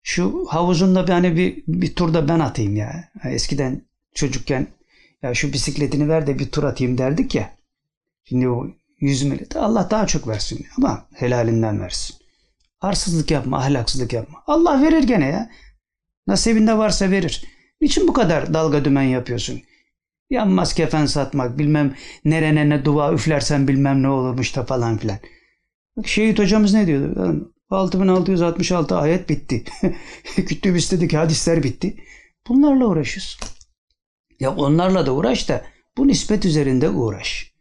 Şu 0.02 0.46
havuzunda 0.48 1.06
bir 1.06 1.12
hani 1.12 1.36
bir, 1.36 1.62
bir 1.66 1.94
turda 1.94 2.28
ben 2.28 2.40
atayım 2.40 2.76
ya. 2.76 3.08
Eskiden 3.24 3.82
çocukken 4.14 4.66
ya 5.22 5.34
şu 5.34 5.52
bisikletini 5.52 6.08
ver 6.08 6.26
de 6.26 6.38
bir 6.38 6.50
tur 6.50 6.64
atayım 6.64 6.98
derdik 6.98 7.34
ya. 7.34 7.56
Şimdi 8.24 8.48
o 8.48 8.66
100 9.00 9.22
millet 9.22 9.56
Allah 9.56 9.90
daha 9.90 10.06
çok 10.06 10.28
versin 10.28 10.66
ama 10.78 11.08
helalinden 11.14 11.80
versin. 11.80 12.16
Arsızlık 12.80 13.30
yapma, 13.30 13.58
ahlaksızlık 13.58 14.12
yapma. 14.12 14.42
Allah 14.46 14.82
verir 14.82 15.02
gene 15.02 15.26
ya. 15.26 15.50
Nasibinde 16.26 16.78
varsa 16.78 17.10
verir. 17.10 17.55
Niçin 17.80 18.08
bu 18.08 18.12
kadar 18.12 18.54
dalga 18.54 18.84
dümen 18.84 19.02
yapıyorsun? 19.02 19.62
Yanmaz 20.30 20.74
kefen 20.74 21.06
satmak, 21.06 21.58
bilmem 21.58 21.94
nerene 22.24 22.68
ne 22.68 22.84
dua 22.84 23.12
üflersen 23.12 23.68
bilmem 23.68 24.02
ne 24.02 24.08
olurmuş 24.08 24.56
da 24.56 24.64
falan 24.64 24.98
filan. 24.98 25.18
Bak 25.96 26.08
Şehit 26.08 26.38
hocamız 26.38 26.74
ne 26.74 26.86
diyordu? 26.86 27.52
6666 27.70 28.96
ayet 28.96 29.28
bitti. 29.28 29.64
Kütüb 30.36 30.76
istedik 30.76 31.14
hadisler 31.14 31.62
bitti. 31.62 31.96
Bunlarla 32.48 32.86
uğraşıyoruz. 32.86 33.38
Ya 34.40 34.56
onlarla 34.56 35.06
da 35.06 35.12
uğraş 35.14 35.48
da 35.48 35.64
bu 35.96 36.08
nispet 36.08 36.44
üzerinde 36.44 36.88
uğraş. 36.88 37.52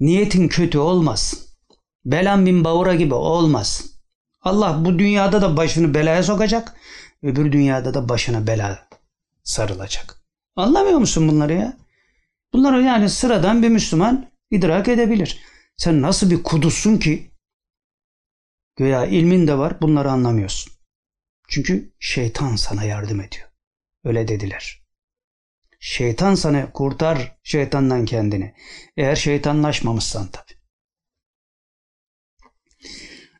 Niyetin 0.00 0.48
kötü 0.48 0.78
olmasın. 0.78 1.38
Belan 2.04 2.46
bin 2.46 2.64
Bavura 2.64 2.94
gibi 2.94 3.14
olmasın. 3.14 3.90
Allah 4.42 4.84
bu 4.84 4.98
dünyada 4.98 5.42
da 5.42 5.56
başını 5.56 5.94
belaya 5.94 6.22
sokacak. 6.22 6.74
Öbür 7.22 7.52
dünyada 7.52 7.94
da 7.94 8.08
başına 8.08 8.46
bela 8.46 8.88
sarılacak. 9.44 10.16
Anlamıyor 10.56 10.98
musun 10.98 11.28
bunları 11.28 11.52
ya? 11.52 11.76
Bunları 12.52 12.82
yani 12.82 13.10
sıradan 13.10 13.62
bir 13.62 13.68
Müslüman 13.68 14.30
idrak 14.50 14.88
edebilir. 14.88 15.40
Sen 15.76 16.02
nasıl 16.02 16.30
bir 16.30 16.42
kuduzsun 16.42 16.98
ki 16.98 17.30
Göya 18.76 19.06
ilmin 19.06 19.46
de 19.46 19.58
var 19.58 19.80
bunları 19.80 20.10
anlamıyorsun. 20.10 20.72
Çünkü 21.48 21.92
şeytan 21.98 22.56
sana 22.56 22.84
yardım 22.84 23.20
ediyor. 23.20 23.48
Öyle 24.04 24.28
dediler. 24.28 24.82
Şeytan 25.80 26.34
sana 26.34 26.72
kurtar 26.72 27.38
şeytandan 27.42 28.04
kendini. 28.04 28.54
Eğer 28.96 29.16
şeytanlaşmamışsan 29.16 30.28
tabii. 30.32 30.58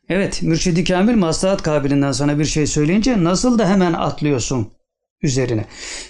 Evet, 0.09 0.41
Mürşidi 0.41 0.83
Kamil 0.83 1.15
maslahat 1.15 1.63
kabilinden 1.63 2.11
sana 2.11 2.39
bir 2.39 2.45
şey 2.45 2.67
söyleyince 2.67 3.23
nasıl 3.23 3.59
da 3.59 3.69
hemen 3.69 3.93
atlıyorsun 3.93 4.73
üzerine. 5.21 5.65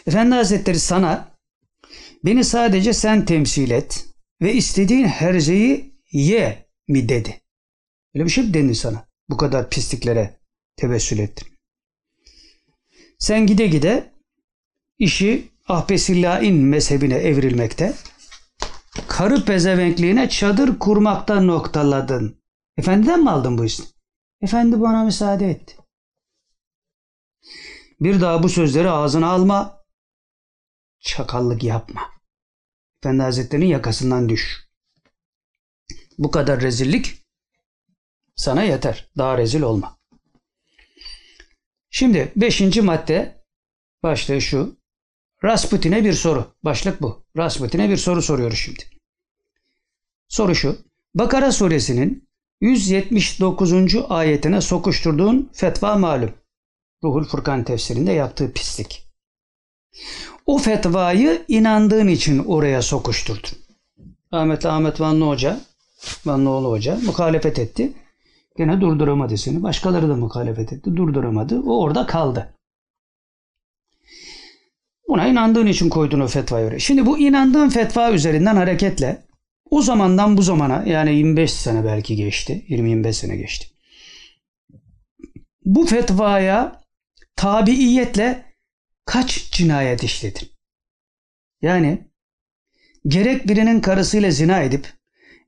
Efendi 0.08 0.36
Hazretleri 0.36 0.80
sana 0.80 1.32
beni 2.26 2.44
sadece 2.44 2.94
sen 2.94 3.26
temsil 3.26 3.72
et 3.72 4.06
ve 4.42 4.54
istediğin 4.54 5.06
her 5.06 5.40
şeyi 5.40 5.94
ye 6.12 6.66
mi 6.88 7.10
dedi. 7.10 7.42
Öyle 8.16 8.26
bir 8.26 8.30
şey 8.30 8.44
mi 8.44 8.54
denildi 8.54 8.76
sana? 8.76 9.08
Bu 9.30 9.38
kadar 9.38 9.70
pisliklere 9.70 10.40
tevessül 10.76 11.20
ettin. 11.20 11.48
Sen 13.20 13.48
gide 13.48 13.68
gide 13.68 14.12
işi 15.00 15.50
Ahbesillain 15.68 16.56
mezhebine 16.56 17.16
evrilmekte, 17.16 17.94
karı 19.08 19.46
pezevenkliğine 19.46 20.30
çadır 20.30 20.80
kurmakta 20.80 21.42
noktaladın. 21.42 22.42
Efendiden 22.78 23.24
mi 23.24 23.30
aldın 23.30 23.58
bu 23.58 23.66
işi? 23.66 23.84
Efendi 24.42 24.82
bana 24.82 25.04
müsaade 25.04 25.50
etti. 25.50 25.76
Bir 28.00 28.22
daha 28.22 28.44
bu 28.44 28.50
sözleri 28.50 28.90
ağzına 28.90 29.30
alma, 29.30 29.84
çakallık 31.00 31.64
yapma. 31.64 32.02
Efendi 33.02 33.22
Hazretleri'nin 33.24 33.66
yakasından 33.66 34.30
düş. 34.30 34.70
Bu 36.18 36.32
kadar 36.32 36.62
rezillik 36.62 37.26
sana 38.36 38.64
yeter. 38.64 39.12
Daha 39.18 39.38
rezil 39.38 39.62
olma. 39.62 39.98
Şimdi 41.90 42.32
beşinci 42.36 42.82
madde 42.82 43.44
başlığı 44.04 44.42
şu. 44.42 44.78
Rasputin'e 45.44 46.04
bir 46.04 46.14
soru. 46.14 46.56
Başlık 46.64 47.02
bu. 47.02 47.26
Rasputin'e 47.38 47.90
bir 47.90 47.98
soru 47.98 48.22
soruyoruz 48.22 48.58
şimdi. 48.58 48.84
Soru 50.28 50.56
şu. 50.56 50.78
Bakara 51.16 51.52
suresinin 51.52 52.30
179. 52.62 53.96
ayetine 54.10 54.62
sokuşturduğun 54.62 55.52
fetva 55.54 55.96
malum. 55.96 56.34
Ruhul 57.06 57.24
Furkan 57.24 57.64
tefsirinde 57.64 58.12
yaptığı 58.12 58.52
pislik. 58.52 59.04
O 60.46 60.58
fetvayı 60.58 61.42
inandığın 61.48 62.08
için 62.08 62.40
oraya 62.40 62.82
sokuşturdun. 62.82 63.50
Ahmet 64.32 64.66
Ahmet 64.66 65.02
Vanlı 65.02 65.26
Hoca, 65.26 65.60
Vanlıoğlu 66.26 66.72
Hoca 66.72 67.00
muhalefet 67.06 67.60
etti. 67.60 67.94
Gene 68.58 68.82
durduramadı 68.82 69.38
seni. 69.38 69.64
Başkaları 69.64 70.10
da 70.10 70.16
muhalefet 70.16 70.74
etti. 70.74 70.96
Durduramadı. 70.96 71.60
O 71.60 71.82
orada 71.82 72.06
kaldı. 72.06 72.54
Buna 75.08 75.28
inandığın 75.28 75.68
için 75.68 75.90
koydun 75.90 76.20
o 76.20 76.28
fetvayı 76.28 76.68
oraya. 76.68 76.80
Şimdi 76.80 77.06
bu 77.06 77.20
inandığın 77.20 77.70
fetva 77.70 78.12
üzerinden 78.12 78.56
hareketle 78.56 79.26
o 79.70 79.82
zamandan 79.82 80.38
bu 80.38 80.42
zamana 80.42 80.84
yani 80.86 81.16
25 81.16 81.54
sene 81.54 81.86
belki 81.86 82.16
geçti. 82.16 82.66
20-25 82.70 83.14
sene 83.14 83.36
geçti. 83.38 83.68
Bu 85.66 85.86
fetvaya 85.86 86.85
tabiiyetle 87.36 88.54
kaç 89.06 89.52
cinayet 89.52 90.04
işledin? 90.04 90.50
Yani 91.62 92.12
gerek 93.08 93.48
birinin 93.48 93.80
karısıyla 93.82 94.32
zina 94.32 94.62
edip 94.62 94.94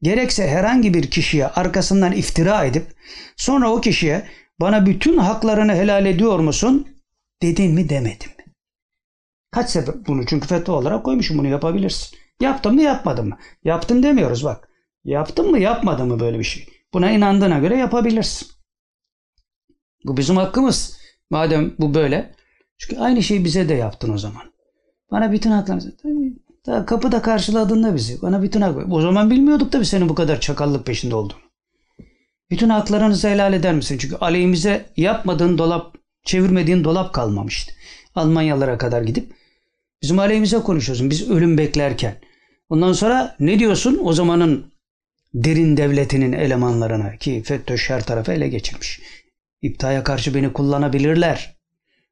gerekse 0.01 0.47
herhangi 0.49 0.93
bir 0.93 1.11
kişiye 1.11 1.47
arkasından 1.47 2.11
iftira 2.11 2.65
edip 2.65 2.95
sonra 3.37 3.71
o 3.71 3.81
kişiye 3.81 4.27
bana 4.59 4.85
bütün 4.85 5.17
haklarını 5.17 5.73
helal 5.75 6.05
ediyor 6.05 6.39
musun 6.39 6.87
dedin 7.41 7.73
mi 7.73 7.89
demedin 7.89 8.29
mi? 8.37 8.45
Kaç 9.51 9.69
sefer 9.69 9.95
bunu 10.07 10.25
çünkü 10.25 10.47
fetva 10.47 10.73
olarak 10.73 11.05
koymuşum 11.05 11.37
bunu 11.37 11.47
yapabilirsin. 11.47 12.17
Yaptın 12.41 12.75
mı 12.75 12.81
yapmadın 12.81 13.27
mı? 13.27 13.37
Yaptın 13.63 14.03
demiyoruz 14.03 14.43
bak. 14.43 14.69
Yaptın 15.03 15.51
mı 15.51 15.59
yapmadın 15.59 16.07
mı 16.07 16.19
böyle 16.19 16.39
bir 16.39 16.43
şey? 16.43 16.67
Buna 16.93 17.11
inandığına 17.11 17.59
göre 17.59 17.77
yapabilirsin. 17.77 18.47
Bu 20.05 20.17
bizim 20.17 20.37
hakkımız. 20.37 20.97
Madem 21.29 21.73
bu 21.79 21.93
böyle. 21.93 22.35
Çünkü 22.77 23.01
aynı 23.01 23.23
şeyi 23.23 23.45
bize 23.45 23.69
de 23.69 23.73
yaptın 23.73 24.13
o 24.13 24.17
zaman. 24.17 24.43
Bana 25.11 25.31
bütün 25.31 25.51
haklarını... 25.51 25.93
Daha 26.65 26.85
kapıda 26.85 27.21
karşıladığında 27.21 27.95
bizi. 27.95 28.21
Bana 28.21 28.43
bütün 28.43 28.61
hak... 28.61 28.93
O 28.93 29.01
zaman 29.01 29.31
bilmiyorduk 29.31 29.71
tabii 29.71 29.85
senin 29.85 30.09
bu 30.09 30.15
kadar 30.15 30.41
çakallık 30.41 30.85
peşinde 30.85 31.15
olduğunu. 31.15 31.39
Bütün 32.49 32.69
haklarınızı 32.69 33.29
helal 33.29 33.53
eder 33.53 33.73
misin? 33.73 33.97
Çünkü 33.97 34.15
aleyhimize 34.15 34.85
yapmadığın 34.97 35.57
dolap, 35.57 35.95
çevirmediğin 36.23 36.83
dolap 36.83 37.13
kalmamıştı. 37.13 37.73
Almanyalara 38.15 38.77
kadar 38.77 39.01
gidip 39.01 39.33
bizim 40.01 40.19
aleyhimize 40.19 40.57
konuşuyorsun. 40.57 41.09
Biz 41.09 41.29
ölüm 41.29 41.57
beklerken. 41.57 42.15
Ondan 42.69 42.93
sonra 42.93 43.35
ne 43.39 43.59
diyorsun? 43.59 43.99
O 44.03 44.13
zamanın 44.13 44.73
derin 45.33 45.77
devletinin 45.77 46.33
elemanlarına 46.33 47.17
ki 47.17 47.43
FETÖ 47.45 47.77
her 47.77 48.05
tarafı 48.05 48.31
ele 48.31 48.47
geçirmiş. 48.47 49.01
İptaya 49.61 50.03
karşı 50.03 50.35
beni 50.35 50.53
kullanabilirler. 50.53 51.57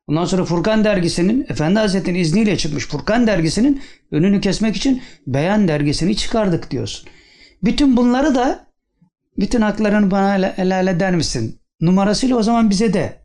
Ondan 0.07 0.25
sonra 0.25 0.45
Furkan 0.45 0.83
dergisinin 0.83 1.45
Efendi 1.49 1.79
Hazretleri'nin 1.79 2.19
izniyle 2.19 2.57
çıkmış 2.57 2.87
Furkan 2.87 3.27
dergisinin 3.27 3.81
önünü 4.11 4.41
kesmek 4.41 4.75
için 4.75 5.01
Beyan 5.27 5.67
dergisini 5.67 6.17
çıkardık 6.17 6.71
diyorsun. 6.71 7.09
Bütün 7.63 7.97
bunları 7.97 8.35
da 8.35 8.67
bütün 9.37 9.61
haklarını 9.61 10.11
bana 10.11 10.57
helal 10.57 10.87
eder 10.87 11.15
misin? 11.15 11.59
Numarasıyla 11.81 12.37
o 12.37 12.43
zaman 12.43 12.69
bize 12.69 12.93
de 12.93 13.21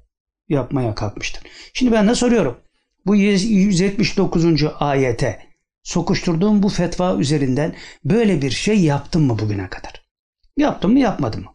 yapmaya 0.48 0.94
kalkmıştır. 0.94 1.42
Şimdi 1.74 1.92
ben 1.92 2.08
de 2.08 2.14
soruyorum. 2.14 2.58
Bu 3.06 3.16
179. 3.16 4.44
ayete 4.80 5.42
sokuşturduğum 5.82 6.62
bu 6.62 6.68
fetva 6.68 7.16
üzerinden 7.16 7.74
böyle 8.04 8.42
bir 8.42 8.50
şey 8.50 8.80
yaptın 8.80 9.22
mı 9.22 9.38
bugüne 9.38 9.68
kadar? 9.68 10.04
Yaptın 10.56 10.92
mı 10.92 10.98
yapmadın 10.98 11.40
mı? 11.40 11.52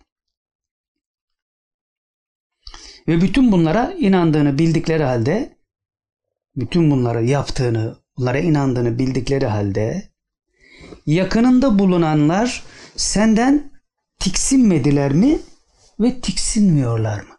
Ve 3.07 3.21
bütün 3.21 3.51
bunlara 3.51 3.93
inandığını 3.99 4.59
bildikleri 4.59 5.03
halde 5.03 5.57
bütün 6.55 6.91
bunları 6.91 7.23
yaptığını, 7.23 7.95
bunlara 8.17 8.39
inandığını 8.39 8.99
bildikleri 8.99 9.45
halde 9.45 10.09
yakınında 11.05 11.79
bulunanlar 11.79 12.63
senden 12.95 13.71
tiksinmediler 14.19 15.13
mi 15.13 15.39
ve 15.99 16.19
tiksinmiyorlar 16.21 17.19
mı? 17.19 17.35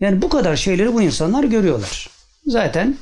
Yani 0.00 0.22
bu 0.22 0.28
kadar 0.28 0.56
şeyleri 0.56 0.94
bu 0.94 1.02
insanlar 1.02 1.44
görüyorlar. 1.44 2.10
Zaten 2.46 2.96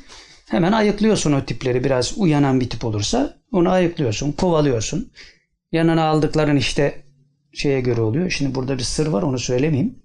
hemen 0.49 0.73
ayıklıyorsun 0.73 1.33
o 1.33 1.45
tipleri 1.45 1.85
biraz 1.85 2.19
uyanan 2.19 2.61
bir 2.61 2.71
tip 2.71 2.85
olursa 2.85 3.39
onu 3.53 3.71
ayıklıyorsun, 3.71 4.33
kovalıyorsun. 4.33 5.13
Yanına 5.73 6.05
aldıkların 6.05 6.57
işte 6.57 7.03
şeye 7.53 7.81
göre 7.81 8.01
oluyor. 8.01 8.31
Şimdi 8.31 8.55
burada 8.55 8.79
bir 8.79 8.83
sır 8.83 9.07
var 9.07 9.23
onu 9.23 9.39
söylemeyeyim. 9.39 10.00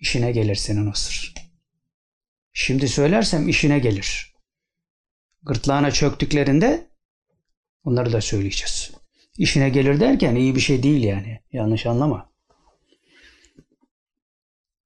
İşine 0.00 0.32
gelir 0.32 0.54
senin 0.54 0.90
o 0.90 0.92
sır. 0.94 1.34
Şimdi 2.52 2.88
söylersem 2.88 3.48
işine 3.48 3.78
gelir. 3.78 4.34
Gırtlağına 5.42 5.90
çöktüklerinde 5.90 6.90
onları 7.84 8.12
da 8.12 8.20
söyleyeceğiz. 8.20 8.90
İşine 9.38 9.68
gelir 9.68 10.00
derken 10.00 10.34
iyi 10.34 10.54
bir 10.54 10.60
şey 10.60 10.82
değil 10.82 11.04
yani. 11.04 11.40
Yanlış 11.52 11.86
anlama. 11.86 12.32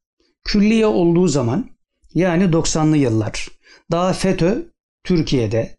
külliye 0.44 0.86
olduğu 0.86 1.28
zaman 1.28 1.70
yani 2.14 2.44
90'lı 2.44 2.96
yıllar 2.96 3.48
daha 3.90 4.12
FETÖ 4.12 4.62
Türkiye'de 5.04 5.76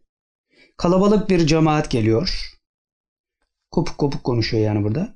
kalabalık 0.77 1.29
bir 1.29 1.47
cemaat 1.47 1.91
geliyor. 1.91 2.51
Kopuk 3.71 3.97
kopuk 3.97 4.23
konuşuyor 4.23 4.63
yani 4.63 4.83
burada. 4.83 5.15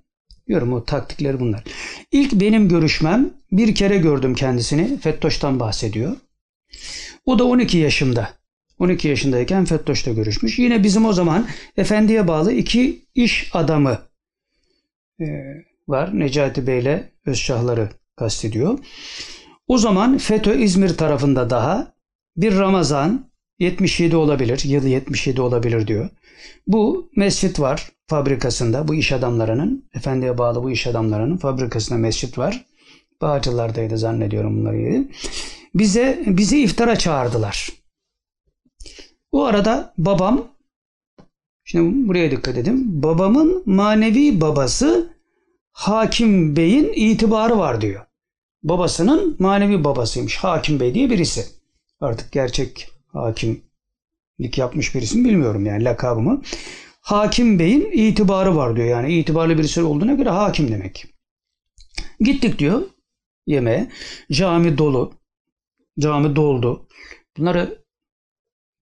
Diyorum 0.49 0.73
o 0.73 0.83
taktikleri 0.83 1.39
bunlar. 1.39 1.63
İlk 2.11 2.33
benim 2.33 2.69
görüşmem 2.69 3.29
bir 3.51 3.75
kere 3.75 3.97
gördüm 3.97 4.35
kendisini. 4.35 4.97
Fettoş'tan 4.97 5.59
bahsediyor. 5.59 6.15
O 7.25 7.39
da 7.39 7.43
12 7.43 7.77
yaşında. 7.77 8.29
12 8.79 9.07
yaşındayken 9.07 9.65
Fettoş'ta 9.65 10.11
görüşmüş. 10.11 10.59
Yine 10.59 10.83
bizim 10.83 11.05
o 11.05 11.13
zaman 11.13 11.47
efendiye 11.77 12.27
bağlı 12.27 12.53
iki 12.53 13.05
iş 13.15 13.49
adamı 13.53 13.97
e, 15.21 15.25
var. 15.87 16.19
Necati 16.19 16.67
Bey'le 16.67 17.03
Özşahları 17.25 17.89
kastediyor. 18.15 18.79
O 19.67 19.77
zaman 19.77 20.17
FETÖ 20.17 20.55
İzmir 20.55 20.97
tarafında 20.97 21.49
daha 21.49 21.93
bir 22.37 22.57
Ramazan 22.57 23.28
77 23.59 24.15
olabilir, 24.15 24.61
yıl 24.65 24.83
77 24.85 25.41
olabilir 25.41 25.87
diyor. 25.87 26.09
Bu 26.67 27.09
mescit 27.15 27.59
var 27.59 27.91
fabrikasında 28.07 28.87
bu 28.87 28.95
iş 28.95 29.11
adamlarının, 29.11 29.85
efendiye 29.93 30.37
bağlı 30.37 30.63
bu 30.63 30.71
iş 30.71 30.87
adamlarının 30.87 31.37
fabrikasında 31.37 31.99
mescit 31.99 32.37
var. 32.37 32.65
Bağcılar'daydı 33.21 33.97
zannediyorum 33.97 34.59
bunları 34.59 34.77
yeri. 34.77 35.07
Bize 35.75 36.23
bizi 36.27 36.61
iftara 36.61 36.95
çağırdılar. 36.95 37.69
O 39.31 39.43
arada 39.43 39.93
babam 39.97 40.47
Şimdi 41.71 42.07
buraya 42.07 42.31
dikkat 42.31 42.57
edin. 42.57 43.03
Babamın 43.03 43.63
manevi 43.65 44.41
babası 44.41 45.13
Hakim 45.71 46.55
Bey'in 46.55 46.91
itibarı 46.95 47.57
var 47.57 47.81
diyor. 47.81 48.05
Babasının 48.63 49.35
manevi 49.39 49.83
babasıymış. 49.83 50.37
Hakim 50.37 50.79
Bey 50.79 50.93
diye 50.93 51.09
birisi. 51.09 51.45
Artık 52.01 52.31
gerçek 52.31 52.89
hakimlik 53.13 54.57
yapmış 54.57 54.95
birisi 54.95 55.17
mi 55.17 55.29
bilmiyorum 55.29 55.65
yani 55.65 55.83
lakabımı. 55.83 56.41
Hakim 57.01 57.59
Bey'in 57.59 57.91
itibarı 57.91 58.55
var 58.55 58.75
diyor. 58.75 58.87
Yani 58.87 59.13
itibarlı 59.13 59.57
birisi 59.57 59.81
olduğuna 59.81 60.13
göre 60.13 60.29
hakim 60.29 60.71
demek. 60.71 61.05
Gittik 62.19 62.59
diyor 62.59 62.81
yemeğe. 63.47 63.91
Cami 64.31 64.77
dolu. 64.77 65.13
Cami 65.99 66.35
doldu. 66.35 66.87
Bunları 67.37 67.83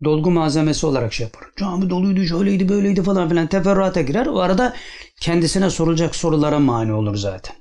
dolgu 0.03 0.31
malzemesi 0.31 0.85
olarak 0.85 1.13
şey 1.13 1.23
yapar. 1.23 1.43
Cami 1.57 1.89
doluydu, 1.89 2.25
şöyleydi, 2.25 2.69
böyleydi 2.69 3.03
falan 3.03 3.29
filan 3.29 3.47
teferruata 3.47 4.01
girer. 4.01 4.25
O 4.25 4.39
arada 4.39 4.75
kendisine 5.21 5.69
sorulacak 5.69 6.15
sorulara 6.15 6.59
mani 6.59 6.93
olur 6.93 7.15
zaten. 7.15 7.55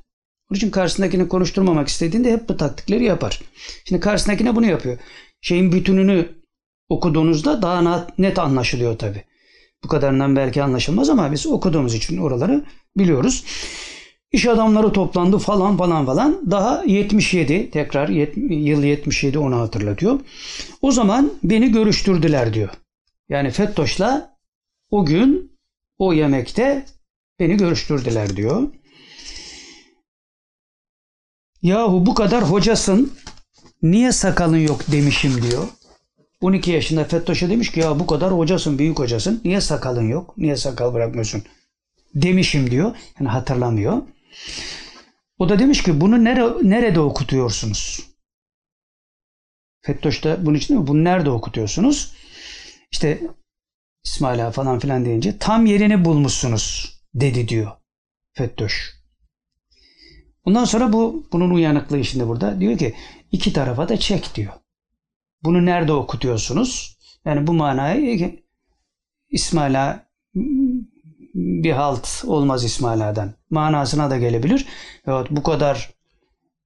Onun 0.51 0.57
için 0.57 0.71
karşısındakini 0.71 1.29
konuşturmamak 1.29 1.89
istediğinde 1.89 2.33
hep 2.33 2.49
bu 2.49 2.57
taktikleri 2.57 3.05
yapar. 3.05 3.41
Şimdi 3.85 4.01
karşısındakine 4.01 4.57
bunu 4.57 4.67
yapıyor. 4.67 4.99
Şeyin 5.41 5.73
bütününü 5.73 6.29
okuduğunuzda 6.89 7.63
daha 7.63 8.07
net 8.19 8.39
anlaşılıyor 8.39 8.99
tabi. 8.99 9.25
Bu 9.85 9.89
kadarından 9.89 10.37
belki 10.37 10.63
anlaşılmaz 10.63 11.11
ama 11.11 11.33
biz 11.33 11.47
okuduğumuz 11.47 11.95
için 11.95 12.19
oraları 12.19 12.65
biliyoruz. 12.97 13.45
İş 14.33 14.47
adamları 14.47 14.93
toplandı 14.93 15.39
falan 15.39 15.77
falan 15.77 16.07
falan. 16.07 16.51
Daha 16.51 16.83
77 16.87 17.71
tekrar 17.71 18.09
yıl 18.09 18.83
77 18.83 19.39
onu 19.39 19.57
hatırlatıyor. 19.57 20.21
O 20.83 20.93
zaman 20.93 21.33
beni 21.43 21.73
görüştürdüler 21.73 22.55
diyor. 22.55 22.71
Yani 23.29 23.51
Fettoş'la 23.51 24.37
o 24.91 25.05
gün 25.05 25.53
o 25.99 26.13
yemekte 26.13 26.87
beni 27.39 27.57
görüştürdüler 27.57 28.37
diyor. 28.37 28.69
Yahu 31.63 32.07
bu 32.07 32.15
kadar 32.15 32.51
hocasın 32.51 33.13
niye 33.83 34.13
sakalın 34.13 34.59
yok 34.59 34.81
demişim 34.93 35.43
diyor. 35.43 35.69
12 36.41 36.71
yaşında 36.71 37.05
Fettoş'a 37.05 37.51
demiş 37.51 37.73
ki 37.73 37.81
ya 37.81 38.01
bu 38.01 38.07
kadar 38.07 38.33
hocasın 38.33 38.79
büyük 38.79 38.99
hocasın 38.99 39.41
niye 39.45 39.61
sakalın 39.61 40.09
yok 40.09 40.39
niye 40.39 40.57
sakal 40.57 40.95
bırakmıyorsun 40.95 41.43
demişim 42.15 42.71
diyor. 42.71 42.97
Yani 43.21 43.29
hatırlamıyor. 43.29 44.03
O 45.39 45.49
da 45.49 45.59
demiş 45.59 45.83
ki 45.83 46.01
bunu 46.01 46.25
nere, 46.25 46.69
nerede 46.69 47.01
okutuyorsunuz? 47.01 48.07
Fettoş 49.81 50.25
da 50.25 50.47
bunun 50.47 50.57
için 50.57 50.79
mi? 50.79 50.87
Bunu 50.87 51.05
nerede 51.05 51.31
okutuyorsunuz? 51.31 52.13
İşte 52.93 53.21
İsmaila 54.05 54.51
falan 54.51 54.79
filan 54.79 55.05
deyince 55.05 55.39
tam 55.39 55.67
yerini 55.67 56.05
bulmuşsunuz 56.05 56.97
dedi 57.15 57.49
diyor 57.49 57.73
Fettoş. 58.33 58.97
Ondan 60.45 60.65
sonra 60.65 60.93
bu 60.93 61.27
bunun 61.33 61.51
uyanıklığı 61.51 62.05
şimdi 62.05 62.29
burada 62.29 62.61
diyor 62.61 62.79
ki 62.79 62.95
iki 63.33 63.53
tarafa 63.53 63.89
da 63.89 63.97
çek 63.97 64.35
diyor. 64.35 64.53
Bunu 65.47 65.67
nerede 65.67 65.93
okutuyorsunuz? 65.93 66.99
Yani 67.25 67.47
bu 67.47 67.53
manayı 67.53 68.41
İsmaila 69.31 70.07
bir 71.35 71.73
halt 71.73 72.25
olmaz 72.27 72.65
İsmaila'dan. 72.65 73.35
Manasına 73.51 74.11
da 74.11 74.19
gelebilir. 74.19 74.67
Evet, 75.07 75.27
bu 75.31 75.43
kadar 75.43 75.91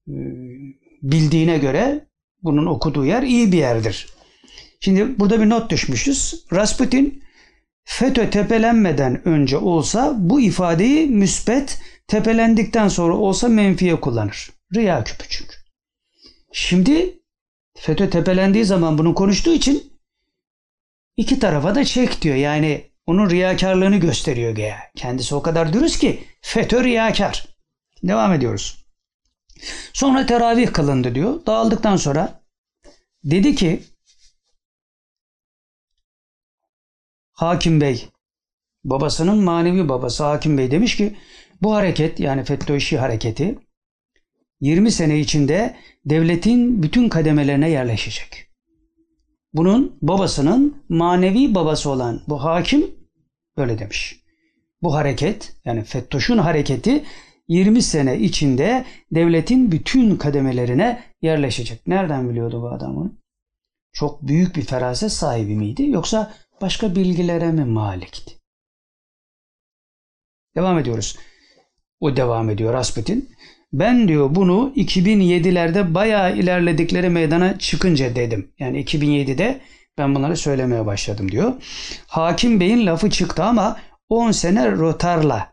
e, 0.08 0.14
bildiğine 1.02 1.58
göre 1.58 2.06
bunun 2.42 2.66
okuduğu 2.66 3.04
yer 3.04 3.22
iyi 3.22 3.52
bir 3.52 3.58
yerdir. 3.58 4.06
Şimdi 4.80 5.18
burada 5.18 5.40
bir 5.40 5.48
not 5.48 5.70
düşmüşüz. 5.70 6.46
Rasputin 6.52 7.22
FETÖ 7.84 8.30
tepelenmeden 8.30 9.28
önce 9.28 9.56
olsa 9.56 10.14
bu 10.18 10.40
ifadeyi 10.40 11.06
müspet, 11.06 11.82
tepelendikten 12.06 12.88
sonra 12.88 13.16
olsa 13.16 13.48
menfiye 13.48 14.00
kullanır. 14.00 14.50
Riya 14.74 15.04
küpü 15.04 15.24
çünkü. 15.28 15.54
Şimdi 16.52 17.19
FETÖ 17.74 18.10
tepelendiği 18.10 18.64
zaman 18.64 18.98
bunu 18.98 19.14
konuştuğu 19.14 19.52
için 19.52 19.92
iki 21.16 21.38
tarafa 21.38 21.74
da 21.74 21.84
çek 21.84 22.22
diyor. 22.22 22.36
Yani 22.36 22.90
onun 23.06 23.30
riyakarlığını 23.30 23.96
gösteriyor 23.96 24.54
Geya. 24.54 24.78
Kendisi 24.96 25.34
o 25.34 25.42
kadar 25.42 25.72
dürüst 25.72 26.00
ki 26.00 26.24
FETÖ 26.40 26.84
riyakar. 26.84 27.46
Devam 28.02 28.32
ediyoruz. 28.32 28.84
Sonra 29.92 30.26
teravih 30.26 30.72
kılındı 30.72 31.14
diyor. 31.14 31.46
Dağıldıktan 31.46 31.96
sonra 31.96 32.42
dedi 33.24 33.54
ki 33.54 33.82
Hakim 37.32 37.80
Bey 37.80 38.08
babasının 38.84 39.44
manevi 39.44 39.88
babası 39.88 40.24
Hakim 40.24 40.58
Bey 40.58 40.70
demiş 40.70 40.96
ki 40.96 41.16
bu 41.62 41.74
hareket 41.74 42.20
yani 42.20 42.44
FETÖ 42.44 42.76
işi 42.76 42.98
hareketi 42.98 43.58
20 44.60 44.90
sene 44.90 45.20
içinde 45.20 45.76
devletin 46.04 46.82
bütün 46.82 47.08
kademelerine 47.08 47.70
yerleşecek. 47.70 48.46
Bunun 49.52 49.98
babasının 50.02 50.84
manevi 50.88 51.54
babası 51.54 51.90
olan 51.90 52.22
bu 52.28 52.44
hakim 52.44 52.90
böyle 53.56 53.78
demiş. 53.78 54.20
Bu 54.82 54.94
hareket 54.94 55.52
yani 55.64 55.84
FETÖ'şün 55.84 56.38
hareketi 56.38 57.04
20 57.48 57.82
sene 57.82 58.18
içinde 58.18 58.84
devletin 59.12 59.72
bütün 59.72 60.16
kademelerine 60.16 61.04
yerleşecek. 61.22 61.86
Nereden 61.86 62.30
biliyordu 62.30 62.62
bu 62.62 62.68
adamın? 62.68 63.20
Çok 63.92 64.22
büyük 64.22 64.56
bir 64.56 64.62
feraset 64.62 65.12
sahibi 65.12 65.56
miydi 65.56 65.90
yoksa 65.90 66.34
başka 66.60 66.94
bilgilere 66.94 67.52
mi 67.52 67.64
malikti? 67.64 68.38
Devam 70.56 70.78
ediyoruz. 70.78 71.16
O 72.00 72.16
devam 72.16 72.50
ediyor 72.50 72.74
Rasputin. 72.74 73.30
Ben 73.72 74.08
diyor 74.08 74.34
bunu 74.34 74.72
2007'lerde 74.76 75.94
bayağı 75.94 76.36
ilerledikleri 76.36 77.08
meydana 77.08 77.58
çıkınca 77.58 78.16
dedim. 78.16 78.52
Yani 78.58 78.84
2007'de 78.84 79.60
ben 79.98 80.14
bunları 80.14 80.36
söylemeye 80.36 80.86
başladım 80.86 81.32
diyor. 81.32 81.52
Hakim 82.06 82.60
Bey'in 82.60 82.86
lafı 82.86 83.10
çıktı 83.10 83.44
ama 83.44 83.76
10 84.08 84.30
sene 84.30 84.72
rotarla 84.72 85.52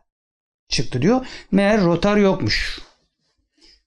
çıktı 0.69 1.01
diyor. 1.01 1.25
Meğer 1.51 1.81
rotar 1.81 2.17
yokmuş. 2.17 2.79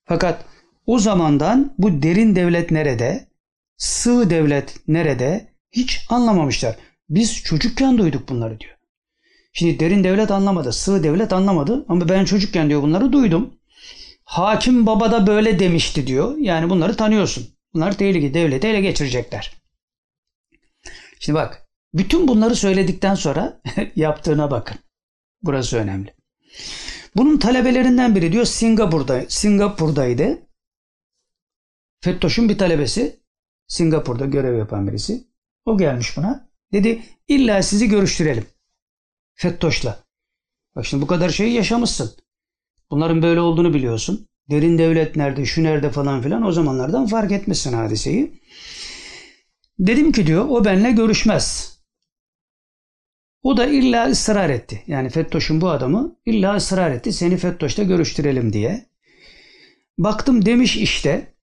Fakat 0.05 0.45
o 0.87 0.99
zamandan 0.99 1.75
bu 1.79 2.03
derin 2.03 2.37
devlet 2.37 2.71
nerede? 2.71 3.29
Sığ 3.77 4.31
devlet 4.31 4.89
nerede? 4.89 5.49
Hiç 5.73 6.07
anlamamışlar. 6.11 6.77
Biz 7.09 7.43
çocukken 7.43 7.99
duyduk 7.99 8.29
bunları 8.29 8.61
diyor. 8.61 8.77
Şimdi 9.53 9.81
derin 9.81 10.05
devlet 10.05 10.31
anlamadı, 10.31 10.73
sığ 10.73 11.03
devlet 11.03 11.33
anlamadı 11.33 11.85
ama 11.89 12.09
ben 12.09 12.25
çocukken 12.25 12.69
diyor 12.69 12.83
bunları 12.83 13.13
duydum. 13.13 13.60
Hakim 14.31 14.87
baba 14.87 15.13
da 15.13 15.27
böyle 15.27 15.59
demişti 15.59 16.07
diyor. 16.07 16.37
Yani 16.37 16.71
bunları 16.71 16.97
tanıyorsun. 16.97 17.49
Bunlar 17.75 17.99
tehlikeli 17.99 18.35
devleti 18.35 18.67
ele 18.67 18.81
geçirecekler. 18.81 19.63
Şimdi 21.19 21.39
bak 21.39 21.69
bütün 21.95 22.29
bunları 22.29 22.57
söyledikten 22.57 23.15
sonra 23.15 23.61
yaptığına 23.97 24.51
bakın. 24.51 24.79
Burası 25.43 25.77
önemli. 25.77 26.15
Bunun 27.17 27.39
talebelerinden 27.39 28.15
biri 28.15 28.33
diyor 28.33 28.45
Singapur'da, 28.45 29.25
Singapur'daydı. 29.29 30.39
Fettoş'un 32.01 32.49
bir 32.49 32.59
talebesi 32.59 33.21
Singapur'da 33.67 34.27
görev 34.27 34.59
yapan 34.59 34.89
birisi. 34.89 35.25
O 35.65 35.79
gelmiş 35.79 36.17
buna. 36.17 36.49
Dedi 36.73 37.03
illa 37.29 37.63
sizi 37.63 37.89
görüştürelim. 37.89 38.47
Fettoş'la. 39.35 40.05
Bak 40.77 40.87
şimdi 40.87 41.03
bu 41.03 41.07
kadar 41.07 41.31
şeyi 41.31 41.53
yaşamışsın. 41.53 42.17
Bunların 42.91 43.23
böyle 43.23 43.41
olduğunu 43.41 43.75
biliyorsun. 43.75 44.29
Derin 44.51 44.79
devlet 44.79 45.17
nerede, 45.17 45.45
şu 45.45 45.63
nerede 45.63 45.91
falan 45.91 46.23
filan 46.23 46.43
o 46.43 46.53
zamanlardan 46.53 47.07
fark 47.07 47.33
etmişsin 47.33 47.73
hadiseyi. 47.73 48.41
Dedim 49.79 50.13
ki 50.13 50.27
diyor 50.27 50.47
o 50.49 50.65
benimle 50.65 50.91
görüşmez. 50.91 51.77
O 53.43 53.57
da 53.57 53.67
illa 53.67 54.07
ısrar 54.07 54.51
etti. 54.51 54.83
Yani 54.87 55.11
Fettoş'un 55.11 55.61
bu 55.61 55.71
adamı 55.71 56.17
illa 56.27 56.57
ısrar 56.57 56.91
etti. 56.91 57.13
Seni 57.13 57.37
Fettoş'ta 57.37 57.83
görüştürelim 57.83 58.53
diye. 58.53 58.87
Baktım 59.99 60.45
demiş 60.47 60.77
işte. 60.77 61.35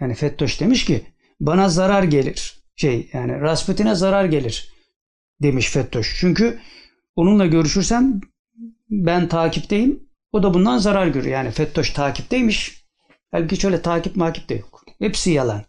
Yani 0.00 0.14
Fettoş 0.14 0.60
demiş 0.60 0.84
ki 0.84 1.02
bana 1.40 1.68
zarar 1.68 2.02
gelir. 2.02 2.62
Şey 2.76 3.10
yani 3.12 3.40
Rasputin'e 3.40 3.94
zarar 3.94 4.24
gelir 4.24 4.72
demiş 5.42 5.70
Fettoş. 5.70 6.16
Çünkü 6.20 6.58
onunla 7.16 7.46
görüşürsem 7.46 8.20
ben 8.90 9.28
takipteyim. 9.28 10.08
O 10.32 10.42
da 10.42 10.54
bundan 10.54 10.78
zarar 10.78 11.06
görür. 11.06 11.26
Yani 11.26 11.50
Fettoş 11.50 11.90
takipteymiş. 11.90 12.86
Halbuki 13.30 13.56
şöyle 13.56 13.82
takip 13.82 14.16
makip 14.16 14.48
de 14.48 14.54
yok. 14.54 14.84
Hepsi 14.98 15.30
yalan. 15.30 15.64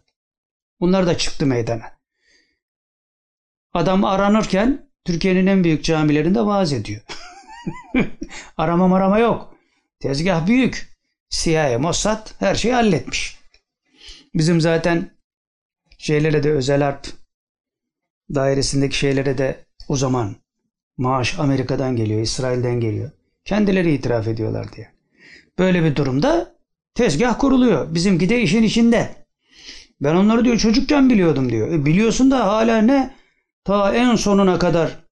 Bunlar 0.80 1.06
da 1.06 1.18
çıktı 1.18 1.46
meydana. 1.46 1.98
Adam 3.72 4.04
aranırken 4.04 4.90
Türkiye'nin 5.04 5.46
en 5.46 5.64
büyük 5.64 5.84
camilerinde 5.84 6.46
vaaz 6.46 6.72
ediyor. 6.72 7.00
arama 8.56 8.88
marama 8.88 9.18
yok. 9.18 9.54
Tezgah 10.00 10.46
büyük. 10.46 10.98
CIA, 11.30 11.78
Mossad 11.78 12.34
her 12.38 12.54
şeyi 12.54 12.74
halletmiş. 12.74 13.38
Bizim 14.34 14.60
zaten 14.60 15.10
şeylere 15.98 16.42
de 16.42 16.52
özel 16.52 16.82
harp 16.82 17.06
dairesindeki 18.34 18.98
şeylere 18.98 19.38
de 19.38 19.66
o 19.88 19.96
zaman 19.96 20.36
maaş 20.98 21.38
Amerika'dan 21.38 21.96
geliyor, 21.96 22.20
İsrail'den 22.20 22.80
geliyor. 22.80 23.10
Kendileri 23.44 23.94
itiraf 23.94 24.28
ediyorlar 24.28 24.72
diye. 24.72 24.92
Böyle 25.58 25.84
bir 25.84 25.96
durumda 25.96 26.54
tezgah 26.94 27.38
kuruluyor. 27.38 27.94
Bizimki 27.94 28.28
de 28.28 28.42
işin 28.42 28.62
içinde. 28.62 29.26
Ben 30.00 30.14
onları 30.14 30.44
diyor 30.44 30.56
çocukken 30.56 31.10
biliyordum 31.10 31.50
diyor. 31.50 31.72
E 31.72 31.86
biliyorsun 31.86 32.30
da 32.30 32.46
hala 32.46 32.82
ne? 32.82 33.14
Ta 33.64 33.94
en 33.94 34.14
sonuna 34.14 34.58
kadar 34.58 35.04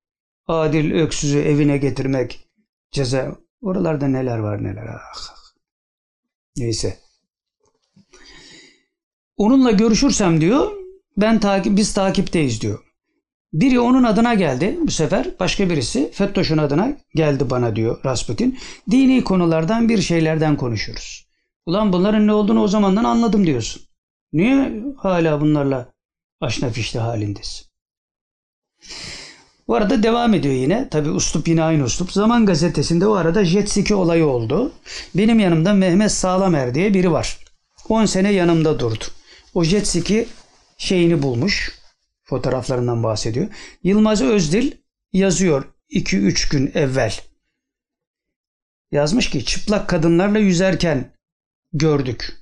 Adil 0.47 0.93
Öksüz'ü 0.93 1.39
evine 1.39 1.79
getirmek 1.79 2.49
ceza. 2.91 3.37
Oralarda 3.61 4.09
neler 4.09 4.39
var 4.39 4.65
neler. 4.65 4.87
Ah. 4.87 5.37
Neyse. 6.57 6.99
Onunla 9.37 9.71
görüşürsem 9.71 10.41
diyor 10.41 10.73
ben 11.17 11.41
takip 11.41 11.77
biz 11.77 11.95
takipteyiz 11.95 12.61
diyor. 12.61 12.86
Biri 13.61 13.81
onun 13.81 14.05
adına 14.05 14.35
geldi 14.35 14.79
bu 14.83 14.91
sefer 14.91 15.31
başka 15.41 15.71
birisi 15.71 16.11
Fettoş'un 16.13 16.59
adına 16.59 16.97
geldi 17.15 17.51
bana 17.51 17.77
diyor 17.77 18.05
Rasputin. 18.05 18.59
Dini 18.91 19.25
konulardan 19.25 19.89
bir 19.89 20.03
şeylerden 20.03 20.57
konuşuyoruz. 20.57 21.27
Ulan 21.67 21.93
bunların 21.93 22.27
ne 22.27 22.33
olduğunu 22.33 22.63
o 22.63 22.69
zamandan 22.69 23.05
anladım 23.05 23.47
diyorsun. 23.47 23.83
Niye 24.33 24.73
hala 24.97 25.41
bunlarla 25.41 25.89
aşna 26.41 26.71
fişli 26.71 26.99
halindesin? 26.99 27.67
Bu 29.69 29.75
arada 29.75 30.03
devam 30.03 30.35
ediyor 30.35 30.55
yine. 30.55 30.89
Tabi 30.89 31.11
uslup 31.11 31.49
yine 31.49 31.63
aynı 31.63 31.85
uslup. 31.85 32.13
Zaman 32.13 32.47
gazetesinde 32.47 33.07
o 33.07 33.15
arada 33.15 33.45
jet 33.45 33.71
ski 33.71 33.95
olayı 33.95 34.27
oldu. 34.27 34.73
Benim 35.15 35.39
yanımda 35.39 35.73
Mehmet 35.75 36.13
Sağlamer 36.13 36.75
diye 36.75 36.95
biri 36.95 37.13
var. 37.13 37.39
10 37.89 38.05
sene 38.05 38.33
yanımda 38.33 38.81
durdu. 38.81 39.05
O 39.55 39.65
jet 39.65 39.89
ski 39.89 40.29
şeyini 40.79 41.23
bulmuş. 41.23 41.86
Fotoğraflarından 42.27 43.03
bahsediyor. 43.03 43.49
Yılmaz 43.83 44.23
Özdil 44.23 44.73
yazıyor 45.13 45.65
2-3 45.91 46.51
gün 46.51 46.71
evvel. 46.75 47.15
Yazmış 48.91 49.31
ki 49.31 49.45
çıplak 49.45 49.89
kadınlarla 49.89 50.39
yüzerken 50.39 51.13
gördük 51.73 52.33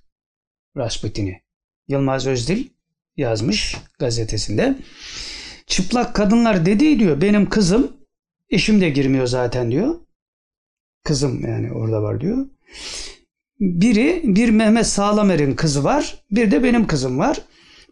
Rasputin'i. 0.77 1.43
Yılmaz 1.89 2.27
Özdil 2.27 2.69
yazmış 3.17 3.77
gazetesinde. 3.99 4.79
Çıplak 5.67 6.15
kadınlar 6.15 6.67
dediği 6.67 6.99
diyor 6.99 7.21
benim 7.21 7.49
kızım 7.49 7.97
eşim 8.51 8.81
de 8.81 8.91
girmiyor 8.91 9.27
zaten 9.27 9.71
diyor. 9.71 9.95
Kızım 11.05 11.47
yani 11.47 11.73
orada 11.73 12.03
var 12.03 12.21
diyor. 12.21 12.47
Biri 13.61 14.23
bir 14.25 14.51
Mehmet 14.51 14.87
Sağlamer'in 14.87 15.55
kızı 15.55 15.85
var. 15.85 16.25
Bir 16.31 16.51
de 16.51 16.63
benim 16.63 16.87
kızım 16.87 17.19
var. 17.19 17.41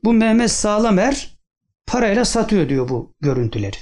Bu 0.05 0.13
Mehmet 0.13 0.51
Sağlamer 0.51 1.32
parayla 1.93 2.25
satıyor 2.25 2.69
diyor 2.69 2.89
bu 2.89 3.15
görüntüleri. 3.21 3.77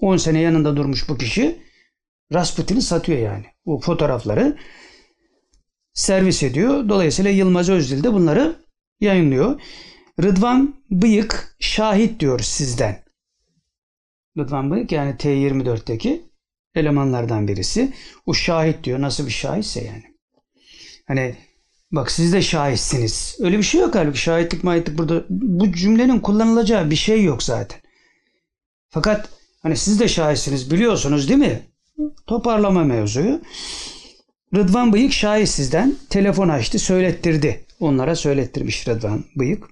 10 0.00 0.16
sene 0.16 0.40
yanında 0.40 0.76
durmuş 0.76 1.08
bu 1.08 1.18
kişi 1.18 1.62
Rasputin'i 2.32 2.82
satıyor 2.82 3.18
yani. 3.18 3.46
Bu 3.66 3.80
fotoğrafları 3.80 4.56
servis 5.94 6.42
ediyor. 6.42 6.88
Dolayısıyla 6.88 7.30
Yılmaz 7.30 7.68
Özdil 7.68 8.04
de 8.04 8.12
bunları 8.12 8.56
yayınlıyor. 9.00 9.60
Rıdvan 10.22 10.74
Bıyık 10.90 11.56
şahit 11.60 12.20
diyor 12.20 12.40
sizden. 12.40 13.04
Rıdvan 14.38 14.70
Bıyık 14.70 14.92
yani 14.92 15.14
T24'teki 15.14 16.22
elemanlardan 16.74 17.48
birisi. 17.48 17.92
O 18.26 18.34
şahit 18.34 18.84
diyor. 18.84 19.00
Nasıl 19.00 19.26
bir 19.26 19.32
şahitse 19.32 19.84
yani. 19.84 20.04
Hani 21.06 21.36
bak 21.96 22.10
siz 22.10 22.32
de 22.32 22.42
şahitsiniz. 22.42 23.36
Öyle 23.40 23.58
bir 23.58 23.62
şey 23.62 23.80
yok 23.80 23.94
halbuki. 23.94 24.18
Şahitlik 24.18 24.64
mahitlik 24.64 24.98
burada. 24.98 25.24
Bu 25.30 25.72
cümlenin 25.72 26.20
kullanılacağı 26.20 26.90
bir 26.90 26.96
şey 26.96 27.24
yok 27.24 27.42
zaten. 27.42 27.80
Fakat 28.88 29.28
hani 29.62 29.76
siz 29.76 30.00
de 30.00 30.08
şahitsiniz 30.08 30.70
biliyorsunuz 30.70 31.28
değil 31.28 31.40
mi? 31.40 31.62
Toparlama 32.26 32.84
mevzuyu. 32.84 33.40
Rıdvan 34.54 34.92
Bıyık 34.92 35.12
şahit 35.12 35.48
sizden. 35.48 35.94
Telefon 36.10 36.48
açtı 36.48 36.78
söylettirdi. 36.78 37.64
Onlara 37.80 38.16
söylettirmiş 38.16 38.88
Rıdvan 38.88 39.24
Bıyık. 39.36 39.64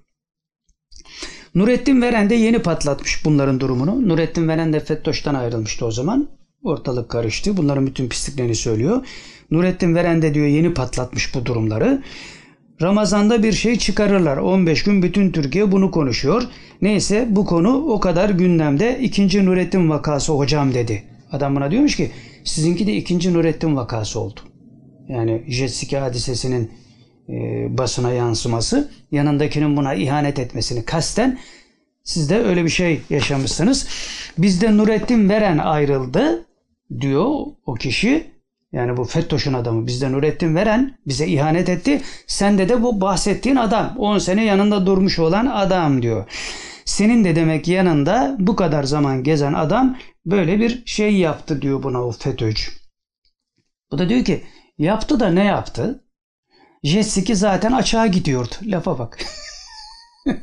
Nurettin 1.55 2.03
Veren 2.03 2.31
de 2.31 2.35
yeni 2.35 2.59
patlatmış 2.59 3.25
bunların 3.25 3.61
durumunu. 3.61 4.09
Nurettin 4.09 4.49
Veren 4.49 4.73
de 4.73 4.81
FETÖ'şten 4.81 5.35
ayrılmıştı 5.35 5.87
o 5.87 5.91
zaman. 5.91 6.29
Ortalık 6.63 7.09
karıştı. 7.09 7.57
Bunların 7.57 7.87
bütün 7.87 8.09
pisliklerini 8.09 8.55
söylüyor. 8.55 9.07
Nurettin 9.51 9.95
Veren 9.95 10.23
de 10.23 10.35
diyor 10.35 10.47
yeni 10.47 10.75
patlatmış 10.75 11.35
bu 11.35 11.47
durumları. 11.47 12.03
Ramazan'da 12.83 13.43
bir 13.43 13.53
şey 13.53 13.79
çıkarırlar. 13.79 14.37
15 14.37 14.83
gün 14.83 15.03
bütün 15.03 15.31
Türkiye 15.31 15.73
bunu 15.73 15.91
konuşuyor. 15.91 16.43
Neyse 16.83 17.27
bu 17.31 17.45
konu 17.45 17.77
o 17.77 18.01
kadar 18.01 18.31
gündemde. 18.31 18.99
ikinci 19.01 19.45
Nurettin 19.47 19.91
vakası 19.91 20.33
hocam 20.33 20.75
dedi. 20.75 21.03
Adam 21.33 21.57
buna 21.57 21.71
diyormuş 21.71 21.97
ki 21.97 22.11
sizinki 22.45 22.87
de 22.87 22.97
ikinci 22.97 23.35
Nurettin 23.35 23.77
vakası 23.77 24.21
oldu. 24.21 24.41
Yani 25.09 25.43
jet 25.49 25.71
ski 25.71 25.99
hadisesinin 25.99 26.71
e, 27.29 27.35
basına 27.79 28.13
yansıması, 28.13 28.91
yanındakinin 29.13 29.77
buna 29.77 29.95
ihanet 29.95 30.39
etmesini 30.39 30.85
kasten 30.85 31.39
siz 32.05 32.31
de 32.31 32.39
öyle 32.39 32.65
bir 32.65 32.69
şey 32.69 33.01
yaşamışsınız. 33.11 33.87
Bizde 34.39 34.77
Nurettin 34.77 35.29
Veren 35.29 35.59
ayrıldı 35.59 36.47
diyor 37.01 37.31
o 37.67 37.75
kişi. 37.75 38.34
Yani 38.75 38.97
bu 38.97 39.05
FETÖ'şün 39.05 39.53
adamı 39.53 39.87
bizde 39.87 40.13
Nurettin 40.13 40.55
Veren 40.55 40.99
bize 41.07 41.27
ihanet 41.27 41.69
etti. 41.69 42.03
Sende 42.27 42.69
de 42.69 42.83
bu 42.83 43.01
bahsettiğin 43.01 43.57
adam 43.57 43.95
10 43.99 44.19
sene 44.19 44.45
yanında 44.45 44.87
durmuş 44.87 45.19
olan 45.19 45.47
adam 45.47 46.03
diyor. 46.03 46.25
Senin 46.85 47.25
de 47.25 47.37
demek 47.37 47.69
yanında 47.69 48.37
bu 48.39 48.57
kadar 48.57 48.85
zaman 48.85 49.23
gezen 49.23 49.53
adam 49.53 49.99
böyle 50.27 50.61
bir 50.61 50.87
şey 50.87 51.17
yaptı 51.17 51.63
diyor 51.63 51.83
buna 51.83 52.05
o 52.05 52.13
FETÖ'cü. 52.13 52.73
Bu 53.93 53.99
da 53.99 54.09
diyor 54.09 54.25
ki 54.25 54.45
yaptı 54.79 55.21
da 55.21 55.29
ne 55.29 55.45
yaptı? 55.45 56.05
Jet 56.83 57.37
zaten 57.37 57.73
açığa 57.73 58.07
gidiyordu. 58.07 58.55
Lafa 58.63 58.99
bak. 58.99 59.19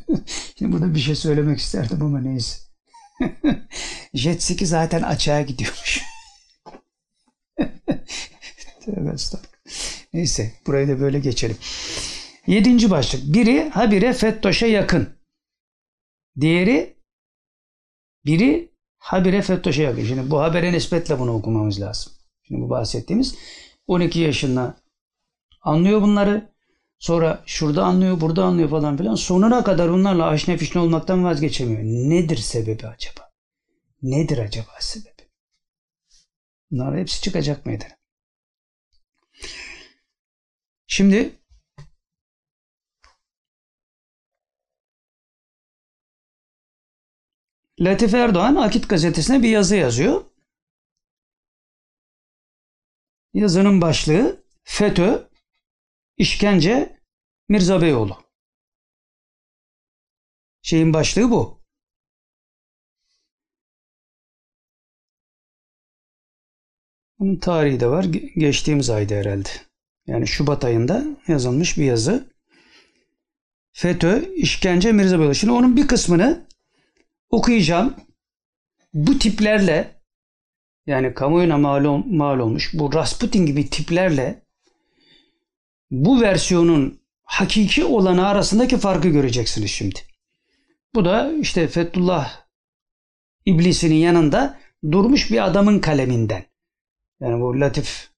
Şimdi 0.59 0.71
burada 0.71 0.95
bir 0.95 0.99
şey 0.99 1.15
söylemek 1.15 1.59
isterdim 1.59 2.01
ama 2.01 2.19
neyse. 2.19 2.59
Jet 4.13 4.43
zaten 4.67 5.01
açığa 5.01 5.41
gidiyormuş. 5.41 6.10
Tövbe. 8.85 9.15
Neyse 10.13 10.51
burayı 10.67 10.87
da 10.87 10.99
böyle 10.99 11.19
geçelim. 11.19 11.57
Yedinci 12.47 12.91
başlık. 12.91 13.33
Biri 13.33 13.69
habire 13.69 14.13
Fettoş'a 14.13 14.67
yakın. 14.67 15.09
Diğeri 16.39 16.97
biri 18.25 18.71
habire 18.97 19.41
Fettoş'a 19.41 19.81
yakın. 19.81 20.05
Şimdi 20.05 20.31
bu 20.31 20.41
habere 20.41 20.73
nispetle 20.73 21.19
bunu 21.19 21.33
okumamız 21.33 21.81
lazım. 21.81 22.13
Şimdi 22.43 22.61
bu 22.61 22.69
bahsettiğimiz 22.69 23.35
12 23.87 24.19
yaşında 24.19 24.75
anlıyor 25.61 26.01
bunları. 26.01 26.51
Sonra 26.99 27.43
şurada 27.45 27.83
anlıyor, 27.83 28.21
burada 28.21 28.43
anlıyor 28.43 28.69
falan 28.69 28.97
filan. 28.97 29.15
Sonuna 29.15 29.63
kadar 29.63 29.87
onlarla 29.87 30.27
aşne 30.27 30.57
fişne 30.57 30.81
olmaktan 30.81 31.23
vazgeçemiyor. 31.23 31.83
Nedir 31.83 32.37
sebebi 32.37 32.87
acaba? 32.87 33.31
Nedir 34.01 34.37
acaba 34.37 34.71
sebebi? 34.79 35.10
Bunlar 36.71 36.97
hepsi 36.97 37.21
çıkacak 37.21 37.65
meydana. 37.65 37.97
Şimdi 40.87 41.41
Latif 47.79 48.13
Erdoğan 48.13 48.55
Akit 48.55 48.89
gazetesine 48.89 49.43
bir 49.43 49.49
yazı 49.49 49.75
yazıyor. 49.75 50.25
Yazının 53.33 53.81
başlığı 53.81 54.45
FETÖ, 54.63 55.29
işkence, 56.17 57.01
Mirza 57.49 57.81
Beyoğlu. 57.81 58.17
Şeyin 60.61 60.93
başlığı 60.93 61.31
bu. 61.31 61.60
Bunun 67.21 67.35
tarihi 67.35 67.79
de 67.79 67.87
var. 67.87 68.03
Ge- 68.03 68.39
Geçtiğimiz 68.39 68.89
ayda 68.89 69.13
herhalde. 69.15 69.49
Yani 70.07 70.27
Şubat 70.27 70.65
ayında 70.65 71.03
yazılmış 71.27 71.77
bir 71.77 71.83
yazı. 71.83 72.31
FETÖ, 73.73 74.33
işkence, 74.35 74.91
Mirza 74.91 75.19
Beyoğlu. 75.19 75.35
Şimdi 75.35 75.53
onun 75.53 75.77
bir 75.77 75.87
kısmını 75.87 76.47
okuyacağım. 77.29 77.95
Bu 78.93 79.19
tiplerle 79.19 80.01
yani 80.85 81.13
kamuoyuna 81.13 81.57
mal, 81.57 81.85
ol- 81.85 82.05
mal 82.05 82.39
olmuş 82.39 82.71
bu 82.73 82.93
Rasputin 82.93 83.45
gibi 83.45 83.69
tiplerle 83.69 84.41
bu 85.91 86.21
versiyonun 86.21 86.99
hakiki 87.23 87.85
olanı 87.85 88.27
arasındaki 88.27 88.77
farkı 88.77 89.07
göreceksiniz 89.09 89.71
şimdi. 89.71 89.99
Bu 90.95 91.05
da 91.05 91.33
işte 91.33 91.67
Fethullah 91.67 92.45
iblisinin 93.45 93.95
yanında 93.95 94.59
durmuş 94.91 95.31
bir 95.31 95.45
adamın 95.47 95.79
kaleminden. 95.79 96.50
Yani 97.21 97.41
bu 97.41 97.59
Latif 97.59 98.11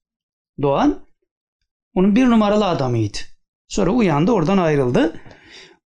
Doğan 0.61 1.05
onun 1.93 2.15
bir 2.15 2.25
numaralı 2.25 2.65
adamıydı. 2.65 3.17
Sonra 3.67 3.91
uyandı 3.91 4.31
oradan 4.31 4.57
ayrıldı. 4.57 5.21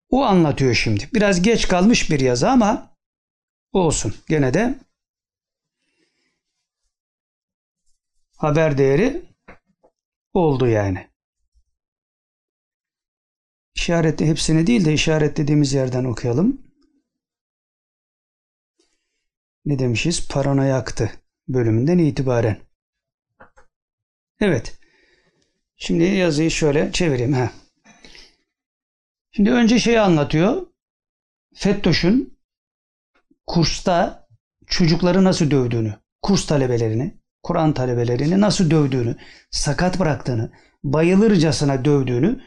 O 0.10 0.23
anlatıyor 0.23 0.73
şimdi. 0.73 1.10
Biraz 1.14 1.41
geç 1.41 1.68
kalmış 1.68 2.11
bir 2.11 2.19
yazı 2.19 2.49
ama 2.49 2.98
olsun. 3.72 4.15
Gene 4.30 4.53
de 4.53 4.80
haber 8.38 8.77
değeri 8.77 9.22
oldu 10.34 10.68
yani. 10.68 11.07
İşaretli 13.76 14.26
hepsini 14.26 14.68
değil 14.68 14.85
de 14.85 14.94
işaretlediğimiz 14.94 15.73
yerden 15.73 16.03
okuyalım. 16.03 16.61
Ne 19.65 19.80
demişiz? 19.80 20.27
Paranoyaktı 20.27 21.11
bölümünden 21.48 21.98
itibaren. 21.98 22.66
Evet. 24.39 24.77
Şimdi 25.77 26.03
yazıyı 26.03 26.51
şöyle 26.51 26.91
çevireyim. 26.91 27.34
Ha. 27.34 27.51
Şimdi 29.31 29.51
önce 29.51 29.80
şeyi 29.80 29.99
anlatıyor. 29.99 30.68
Fettoş'un 31.55 32.38
kursta 33.47 34.27
çocukları 34.68 35.23
nasıl 35.23 35.51
dövdüğünü, 35.51 35.93
kurs 36.22 36.45
talebelerini, 36.45 37.18
Kur'an 37.43 37.73
talebelerini 37.73 38.41
nasıl 38.41 38.72
dövdüğünü, 38.72 39.15
sakat 39.51 39.99
bıraktığını, 39.99 40.51
bayılırcasına 40.84 41.85
dövdüğünü 41.85 42.43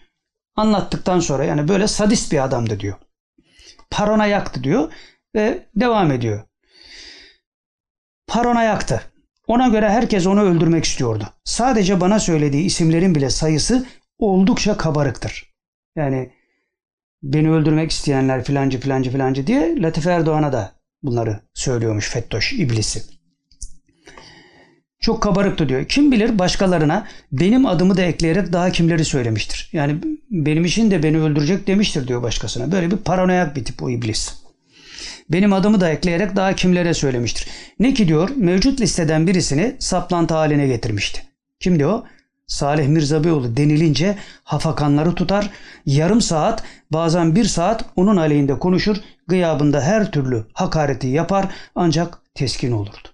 anlattıktan 0.56 1.20
sonra 1.20 1.44
yani 1.44 1.68
böyle 1.68 1.88
sadist 1.88 2.32
bir 2.32 2.44
adamdı 2.44 2.80
diyor. 2.80 2.98
Paranoyaktı 3.90 4.64
diyor 4.64 4.92
ve 5.34 5.66
devam 5.76 6.12
ediyor. 6.12 6.42
Paranoyaktı. 8.26 9.09
Ona 9.50 9.68
göre 9.68 9.90
herkes 9.90 10.26
onu 10.26 10.40
öldürmek 10.40 10.84
istiyordu. 10.84 11.24
Sadece 11.44 12.00
bana 12.00 12.18
söylediği 12.18 12.64
isimlerin 12.64 13.14
bile 13.14 13.30
sayısı 13.30 13.86
oldukça 14.18 14.76
kabarıktır. 14.76 15.52
Yani 15.96 16.30
beni 17.22 17.50
öldürmek 17.50 17.90
isteyenler 17.90 18.44
filancı 18.44 18.80
filancı 18.80 19.10
filancı 19.10 19.46
diye 19.46 19.82
Latif 19.82 20.06
Erdoğan'a 20.06 20.52
da 20.52 20.72
bunları 21.02 21.40
söylüyormuş 21.54 22.10
Fettoş 22.10 22.52
iblisi. 22.52 23.02
Çok 25.00 25.22
kabarıktı 25.22 25.68
diyor. 25.68 25.84
Kim 25.84 26.12
bilir 26.12 26.38
başkalarına 26.38 27.06
benim 27.32 27.66
adımı 27.66 27.96
da 27.96 28.02
ekleyerek 28.02 28.52
daha 28.52 28.72
kimleri 28.72 29.04
söylemiştir. 29.04 29.70
Yani 29.72 29.98
benim 30.30 30.64
için 30.64 30.90
de 30.90 31.02
beni 31.02 31.18
öldürecek 31.18 31.66
demiştir 31.66 32.08
diyor 32.08 32.22
başkasına. 32.22 32.72
Böyle 32.72 32.90
bir 32.90 32.96
paranoyak 32.96 33.56
bir 33.56 33.64
tip 33.64 33.82
o 33.82 33.90
iblis. 33.90 34.39
Benim 35.32 35.52
adımı 35.52 35.80
da 35.80 35.90
ekleyerek 35.90 36.36
daha 36.36 36.54
kimlere 36.54 36.94
söylemiştir. 36.94 37.48
Ne 37.78 37.94
ki 37.94 38.08
diyor 38.08 38.30
mevcut 38.36 38.80
listeden 38.80 39.26
birisini 39.26 39.76
saplantı 39.78 40.34
haline 40.34 40.66
getirmişti. 40.66 41.22
Kimdi 41.60 41.86
o? 41.86 42.04
Salih 42.46 42.88
Mirza 42.88 43.24
Beyoğlu 43.24 43.56
denilince 43.56 44.18
hafakanları 44.44 45.14
tutar, 45.14 45.50
yarım 45.86 46.20
saat 46.20 46.62
bazen 46.90 47.36
bir 47.36 47.44
saat 47.44 47.84
onun 47.96 48.16
aleyhinde 48.16 48.58
konuşur, 48.58 48.96
gıyabında 49.28 49.80
her 49.80 50.12
türlü 50.12 50.44
hakareti 50.52 51.06
yapar 51.06 51.46
ancak 51.74 52.18
teskin 52.34 52.72
olurdu. 52.72 53.08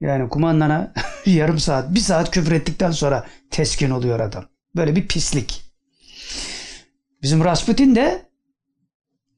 Yani 0.00 0.28
kumandana 0.28 0.92
yarım 1.26 1.58
saat, 1.58 1.94
bir 1.94 2.00
saat 2.00 2.30
küfür 2.30 2.52
ettikten 2.52 2.90
sonra 2.90 3.26
teskin 3.50 3.90
oluyor 3.90 4.20
adam. 4.20 4.44
Böyle 4.76 4.96
bir 4.96 5.08
pislik. 5.08 5.62
Bizim 7.22 7.44
Rasputin 7.44 7.94
de 7.94 8.22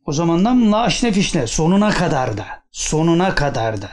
o 0.07 0.13
zamandan 0.13 0.71
naşne 0.71 1.13
fişne 1.13 1.47
sonuna 1.47 1.91
kadar 1.91 2.37
da 2.37 2.47
sonuna 2.73 3.35
kadar 3.35 3.83
da 3.83 3.91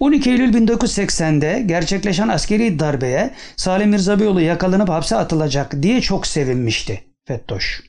12 0.00 0.30
Eylül 0.30 0.54
1980'de 0.54 1.62
gerçekleşen 1.66 2.28
askeri 2.28 2.78
darbeye 2.78 3.34
Salim 3.56 3.90
Mirza 3.90 4.20
Beyoğlu 4.20 4.40
yakalanıp 4.40 4.88
hapse 4.88 5.16
atılacak 5.16 5.82
diye 5.82 6.00
çok 6.00 6.26
sevinmişti 6.26 7.04
Fettoş. 7.24 7.82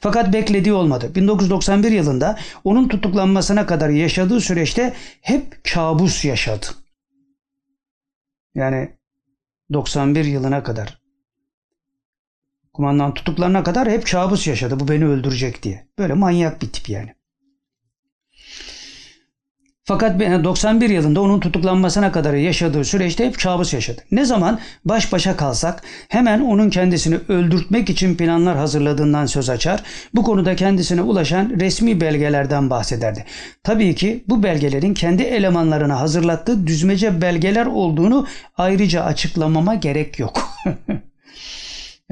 Fakat 0.00 0.32
beklediği 0.32 0.72
olmadı. 0.72 1.14
1991 1.14 1.90
yılında 1.90 2.38
onun 2.64 2.88
tutuklanmasına 2.88 3.66
kadar 3.66 3.88
yaşadığı 3.88 4.40
süreçte 4.40 4.94
hep 5.20 5.64
kabus 5.74 6.24
yaşadı. 6.24 6.66
Yani 8.54 8.90
91 9.72 10.24
yılına 10.24 10.62
kadar 10.62 11.01
kumandan 12.72 13.14
tutuklarına 13.14 13.62
kadar 13.62 13.90
hep 13.90 14.06
kabus 14.06 14.46
yaşadı. 14.46 14.80
Bu 14.80 14.88
beni 14.88 15.06
öldürecek 15.06 15.62
diye. 15.62 15.86
Böyle 15.98 16.14
manyak 16.14 16.62
bir 16.62 16.68
tip 16.68 16.88
yani. 16.88 17.14
Fakat 19.84 20.20
91 20.20 20.90
yılında 20.90 21.20
onun 21.20 21.40
tutuklanmasına 21.40 22.12
kadar 22.12 22.34
yaşadığı 22.34 22.84
süreçte 22.84 23.26
hep 23.26 23.38
kabus 23.38 23.74
yaşadı. 23.74 24.00
Ne 24.10 24.24
zaman 24.24 24.58
baş 24.84 25.12
başa 25.12 25.36
kalsak 25.36 25.82
hemen 26.08 26.40
onun 26.40 26.70
kendisini 26.70 27.18
öldürtmek 27.28 27.90
için 27.90 28.16
planlar 28.16 28.56
hazırladığından 28.56 29.26
söz 29.26 29.50
açar. 29.50 29.82
Bu 30.14 30.22
konuda 30.22 30.56
kendisine 30.56 31.02
ulaşan 31.02 31.50
resmi 31.60 32.00
belgelerden 32.00 32.70
bahsederdi. 32.70 33.24
Tabii 33.62 33.94
ki 33.94 34.24
bu 34.28 34.42
belgelerin 34.42 34.94
kendi 34.94 35.22
elemanlarına 35.22 36.00
hazırlattığı 36.00 36.66
düzmece 36.66 37.20
belgeler 37.22 37.66
olduğunu 37.66 38.26
ayrıca 38.56 39.04
açıklamama 39.04 39.74
gerek 39.74 40.18
yok. 40.18 40.48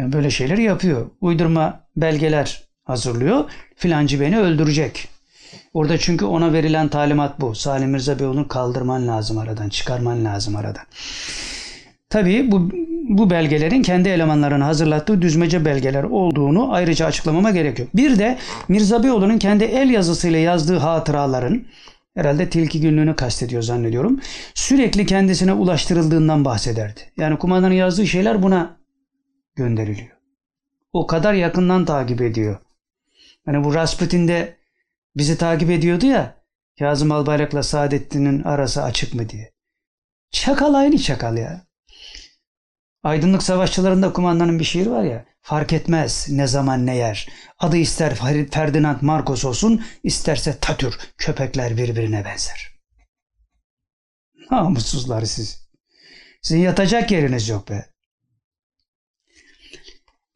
yani 0.01 0.13
böyle 0.13 0.31
şeyler 0.31 0.59
yapıyor. 0.59 1.07
Uydurma 1.21 1.81
belgeler 1.97 2.65
hazırlıyor. 2.85 3.45
Filancı 3.77 4.21
beni 4.21 4.39
öldürecek. 4.39 5.09
Orada 5.75 5.99
çünkü 5.99 6.25
ona 6.25 6.53
verilen 6.53 6.89
talimat 6.89 7.41
bu. 7.41 7.55
Salim 7.55 7.91
Mirza 7.91 8.19
Beyoğlu'nu 8.19 8.49
kaldırman 8.49 9.09
lazım 9.09 9.39
aradan, 9.39 9.69
çıkarman 9.69 10.25
lazım 10.25 10.57
aradan. 10.57 10.85
Tabii 12.11 12.53
bu, 12.53 12.71
bu 13.09 13.31
belgelerin 13.31 13.83
kendi 13.83 14.09
elemanlarının 14.09 14.65
hazırlattığı 14.65 15.23
düzmece 15.23 15.65
belgeler 15.65 16.03
olduğunu 16.03 16.73
ayrıca 16.73 17.07
açıklamama 17.07 17.51
gerek 17.51 17.79
yok. 17.79 17.89
Bir 17.95 18.19
de 18.19 18.39
Mirza 18.69 19.03
Beyoğlu'nun 19.03 19.39
kendi 19.39 19.65
el 19.65 19.91
yazısıyla 19.91 20.39
yazdığı 20.39 20.77
hatıraların, 20.77 21.63
herhalde 22.15 22.51
tilki 22.51 22.81
günlüğünü 22.81 23.17
kastediyor 23.17 23.63
zannediyorum, 23.63 24.21
sürekli 24.55 25.07
kendisine 25.07 25.53
ulaştırıldığından 25.53 26.45
bahsederdi. 26.45 27.01
Yani 27.17 27.39
kumandanın 27.39 27.75
yazdığı 27.75 28.07
şeyler 28.07 28.43
buna 28.43 28.80
gönderiliyor. 29.61 30.17
O 30.93 31.07
kadar 31.07 31.35
yakından 31.35 31.85
takip 31.85 32.23
ediyor. 32.23 32.59
Hani 33.45 33.65
bu 33.65 33.75
Rasputin'de 33.75 34.57
bizi 35.17 35.39
takip 35.39 35.71
ediyordu 35.71 36.07
ya 36.07 36.41
Kazım 36.79 37.13
Albayrak'la 37.13 37.63
Saadettin'in 37.63 38.43
arası 38.43 38.83
açık 38.83 39.15
mı 39.15 39.29
diye. 39.29 39.53
Çakal 40.31 40.75
aynı 40.75 40.99
çakal 40.99 41.37
ya. 41.37 41.67
Aydınlık 43.03 43.43
Savaşçılarında 43.43 44.13
kumandanın 44.13 44.59
bir 44.59 44.65
şiir 44.65 44.87
var 44.87 45.03
ya. 45.03 45.25
Fark 45.43 45.73
etmez 45.73 46.27
ne 46.31 46.47
zaman 46.47 46.87
ne 46.87 46.97
yer. 46.97 47.29
Adı 47.59 47.77
ister 47.77 48.15
Ferdinand 48.51 49.03
Marcos 49.03 49.45
olsun, 49.45 49.85
isterse 50.03 50.59
Tatür. 50.61 50.99
Köpekler 51.19 51.77
birbirine 51.77 52.25
benzer. 52.25 52.81
Namussuzlar 54.51 55.25
siz. 55.25 55.69
Sizin 56.43 56.61
yatacak 56.61 57.11
yeriniz 57.11 57.49
yok 57.49 57.69
be. 57.69 57.90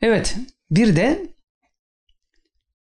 Evet, 0.00 0.36
bir 0.70 0.96
de 0.96 1.34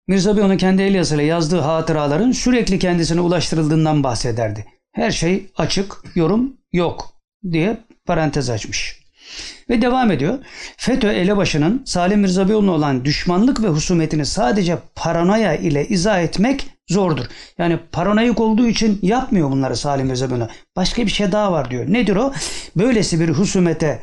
Mirza 0.07 0.37
Beyoğlu'nun 0.37 0.57
kendi 0.57 0.83
el 0.83 0.95
yazısıyla 0.95 1.25
yazdığı 1.25 1.61
hatıraların 1.61 2.33
sürekli 2.33 2.79
kendisine 2.79 3.21
ulaştırıldığından 3.21 4.03
bahsederdi. 4.03 4.67
Her 4.93 5.11
şey 5.11 5.47
açık, 5.57 5.97
yorum 6.15 6.57
yok 6.73 7.13
diye 7.51 7.77
parantez 8.07 8.51
açmış. 8.51 9.05
Ve 9.71 9.83
devam 9.83 10.11
ediyor. 10.11 10.39
FETÖ 10.77 11.13
elebaşının 11.13 11.83
Salim 11.87 12.21
Mirza 12.21 12.57
olan 12.57 13.05
düşmanlık 13.05 13.63
ve 13.63 13.69
husumetini 13.69 14.27
sadece 14.27 14.79
paranoya 14.95 15.55
ile 15.55 15.89
izah 15.89 16.21
etmek 16.21 16.67
zordur. 16.89 17.25
Yani 17.59 17.79
paranoyak 17.93 18.41
olduğu 18.41 18.67
için 18.67 18.99
yapmıyor 19.03 19.51
bunları 19.51 19.77
Salim 19.77 20.07
Mirza. 20.07 20.49
Başka 20.77 21.03
bir 21.03 21.11
şey 21.11 21.33
daha 21.33 21.53
var 21.53 21.71
diyor. 21.71 21.85
Nedir 21.89 22.17
o? 22.17 22.33
Böylesi 22.77 23.21
bir 23.21 23.29
husumete 23.29 24.03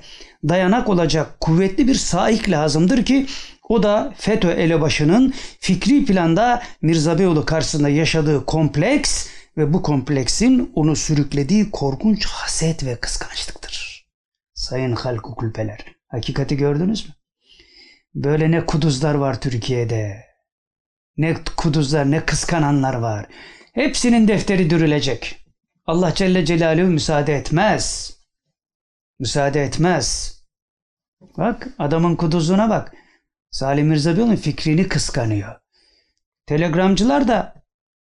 dayanak 0.49 0.89
olacak 0.89 1.39
kuvvetli 1.39 1.87
bir 1.87 1.95
saik 1.95 2.49
lazımdır 2.49 3.05
ki 3.05 3.27
o 3.69 3.83
da 3.83 4.13
FETÖ 4.17 4.51
elebaşının 4.51 5.33
fikri 5.59 6.05
planda 6.05 6.63
Mirza 6.81 7.19
Beyoğlu 7.19 7.45
karşısında 7.45 7.89
yaşadığı 7.89 8.45
kompleks 8.45 9.27
ve 9.57 9.73
bu 9.73 9.81
kompleksin 9.81 10.71
onu 10.75 10.95
sürüklediği 10.95 11.71
korkunç 11.71 12.25
haset 12.25 12.85
ve 12.85 12.95
kıskançlıktır. 12.95 14.05
Sayın 14.53 14.91
halk 14.91 15.23
kulpeler, 15.23 15.85
hakikati 16.07 16.57
gördünüz 16.57 17.07
mü? 17.07 17.13
Böyle 18.15 18.51
ne 18.51 18.65
kuduzlar 18.65 19.15
var 19.15 19.41
Türkiye'de. 19.41 20.25
Ne 21.17 21.35
kuduzlar, 21.57 22.11
ne 22.11 22.25
kıskananlar 22.25 22.93
var. 22.93 23.25
Hepsinin 23.73 24.27
defteri 24.27 24.69
dürülecek. 24.69 25.45
Allah 25.85 26.15
Celle 26.15 26.45
Celaluhu 26.45 26.87
müsaade 26.87 27.35
etmez. 27.35 28.13
Müsaade 29.21 29.63
etmez. 29.63 30.37
Bak 31.37 31.67
adamın 31.79 32.15
kuduzluğuna 32.15 32.69
bak. 32.69 32.93
Salim 33.51 33.87
Mirza 33.87 34.17
Beyoğlu'nun 34.17 34.35
fikrini 34.35 34.87
kıskanıyor. 34.87 35.55
Telegramcılar 36.45 37.27
da 37.27 37.63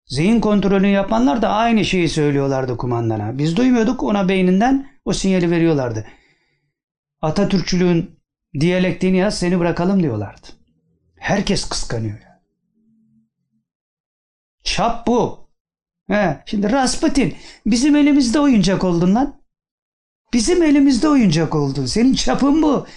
zihin 0.05 0.39
kontrolünü 0.39 0.87
yapanlar 0.87 1.41
da 1.41 1.49
aynı 1.49 1.85
şeyi 1.85 2.09
söylüyorlardı 2.09 2.77
kumandana. 2.77 3.37
Biz 3.37 3.57
duymuyorduk 3.57 4.03
ona 4.03 4.29
beyninden 4.29 4.89
o 5.05 5.13
sinyali 5.13 5.51
veriyorlardı. 5.51 6.07
Atatürkçülüğün 7.21 8.19
diyalektiğini 8.59 9.17
yaz 9.17 9.39
seni 9.39 9.59
bırakalım 9.59 10.03
diyorlardı. 10.03 10.47
Herkes 11.15 11.69
kıskanıyor. 11.69 12.19
Çap 14.63 15.07
bu. 15.07 15.49
He, 16.07 16.43
şimdi 16.45 16.71
Rasputin 16.71 17.35
bizim 17.65 17.95
elimizde 17.95 18.39
oyuncak 18.39 18.83
oldun 18.83 19.15
lan. 19.15 19.44
Bizim 20.35 20.63
elimizde 20.63 21.09
oyuncak 21.09 21.55
oldun. 21.55 21.85
Senin 21.85 22.13
çapın 22.13 22.61
bu. 22.61 22.87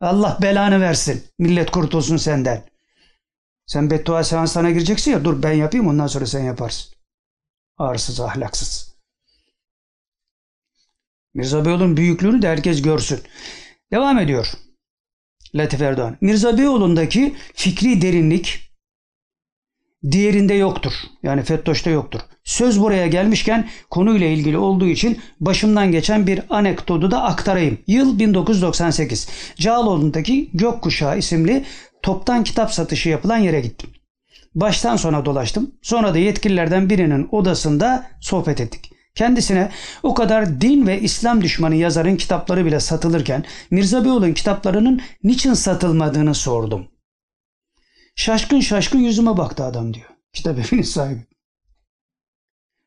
Allah 0.00 0.38
belanı 0.42 0.80
versin. 0.80 1.24
Millet 1.38 1.70
kurtulsun 1.70 2.16
senden. 2.16 2.64
Sen 3.66 3.90
beddua 3.90 4.24
seanslarına 4.24 4.70
gireceksin 4.70 5.10
ya 5.10 5.24
dur 5.24 5.42
ben 5.42 5.52
yapayım 5.52 5.88
ondan 5.88 6.06
sonra 6.06 6.26
sen 6.26 6.44
yaparsın. 6.44 6.94
Arsız 7.78 8.20
ahlaksız. 8.20 8.96
Mirza 11.34 11.64
Beyoğlu'nun 11.64 11.96
büyüklüğünü 11.96 12.42
de 12.42 12.48
herkes 12.48 12.82
görsün. 12.82 13.20
Devam 13.92 14.18
ediyor. 14.18 14.52
Latif 15.54 15.82
Erdoğan. 15.82 16.16
Mirza 16.20 16.58
Beyoğlu'ndaki 16.58 17.36
fikri 17.54 18.02
derinlik 18.02 18.71
diğerinde 20.10 20.54
yoktur. 20.54 20.92
Yani 21.22 21.42
Fettoş'ta 21.42 21.90
yoktur. 21.90 22.20
Söz 22.44 22.80
buraya 22.80 23.06
gelmişken 23.06 23.68
konuyla 23.90 24.26
ilgili 24.26 24.58
olduğu 24.58 24.86
için 24.86 25.18
başımdan 25.40 25.92
geçen 25.92 26.26
bir 26.26 26.40
anekdotu 26.50 27.10
da 27.10 27.22
aktarayım. 27.22 27.78
Yıl 27.86 28.18
1998. 28.18 29.28
Cağaloğlu'ndaki 29.56 30.50
Gökkuşağı 30.54 31.18
isimli 31.18 31.64
toptan 32.02 32.44
kitap 32.44 32.72
satışı 32.72 33.08
yapılan 33.08 33.38
yere 33.38 33.60
gittim. 33.60 33.90
Baştan 34.54 34.96
sona 34.96 35.24
dolaştım. 35.24 35.70
Sonra 35.82 36.14
da 36.14 36.18
yetkililerden 36.18 36.90
birinin 36.90 37.28
odasında 37.30 38.06
sohbet 38.20 38.60
ettik. 38.60 38.92
Kendisine 39.14 39.70
o 40.02 40.14
kadar 40.14 40.60
din 40.60 40.86
ve 40.86 41.00
İslam 41.00 41.42
düşmanı 41.42 41.74
yazarın 41.74 42.16
kitapları 42.16 42.66
bile 42.66 42.80
satılırken 42.80 43.44
Mirza 43.70 44.04
Beyoğlu'nun 44.04 44.32
kitaplarının 44.32 45.00
niçin 45.22 45.54
satılmadığını 45.54 46.34
sordum. 46.34 46.91
Şaşkın 48.14 48.60
şaşkın 48.60 48.98
yüzüme 48.98 49.36
baktı 49.36 49.64
adam 49.64 49.94
diyor. 49.94 50.08
Kitap 50.32 50.58
evinin 50.58 50.82
sahibi. 50.82 51.26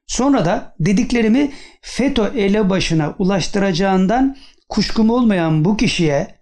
Sonra 0.08 0.46
da 0.46 0.76
dediklerimi 0.80 1.54
FETÖ 1.82 2.32
elebaşına 2.36 3.16
ulaştıracağından 3.20 4.38
kuşkum 4.70 5.10
olmayan 5.10 5.66
bu 5.66 5.78
kişiye 5.78 6.36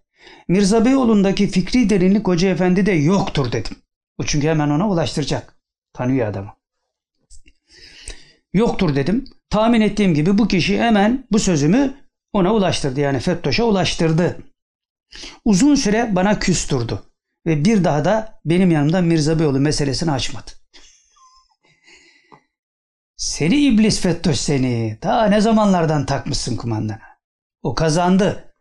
Mirza 0.48 0.86
Beyoğlu'ndaki 0.86 1.48
fikri 1.48 1.90
derinlik 1.90 2.28
Hoca 2.28 2.50
Efendi 2.50 2.86
de 2.86 2.92
yoktur 2.92 3.52
dedim. 3.52 3.78
O 4.18 4.24
çünkü 4.24 4.48
hemen 4.48 4.70
ona 4.70 4.90
ulaştıracak. 4.90 5.58
Tanıyor 5.94 6.28
adamı. 6.28 6.54
Yoktur 8.54 8.96
dedim. 8.96 9.26
Tahmin 9.50 9.82
ettiğim 9.82 10.14
gibi 10.14 10.38
bu 10.38 10.48
kişi 10.48 10.82
hemen 10.82 11.28
bu 11.32 11.40
sözümü 11.40 11.94
ona 12.34 12.54
ulaştırdı. 12.54 13.00
Yani 13.00 13.20
Fettoş'a 13.20 13.64
ulaştırdı. 13.64 14.38
Uzun 15.46 15.76
süre 15.76 16.16
bana 16.16 16.40
küstürdü. 16.40 17.00
Ve 17.46 17.66
bir 17.66 17.84
daha 17.84 18.06
da 18.06 18.40
benim 18.46 18.72
yanımda 18.72 19.02
Mirza 19.02 19.40
Beyoğlu 19.40 19.60
meselesini 19.60 20.12
açmadı. 20.12 20.52
Seni 23.18 23.56
iblis 23.56 24.02
Fettoş 24.02 24.40
seni. 24.40 24.98
Ta 25.02 25.26
ne 25.26 25.42
zamanlardan 25.42 26.06
takmışsın 26.06 26.56
kumandana. 26.56 27.02
O 27.62 27.76
kazandı. 27.76 28.56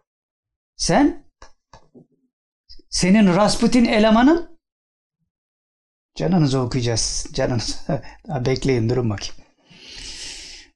Sen? 0.77 1.25
Senin 2.91 3.27
Rasputin 3.27 3.85
elemanın? 3.85 4.59
Canınızı 6.15 6.61
okuyacağız. 6.61 7.27
Canınızı. 7.33 7.77
Bekleyin 8.47 8.89
durun 8.89 9.11
bakayım. 9.11 9.42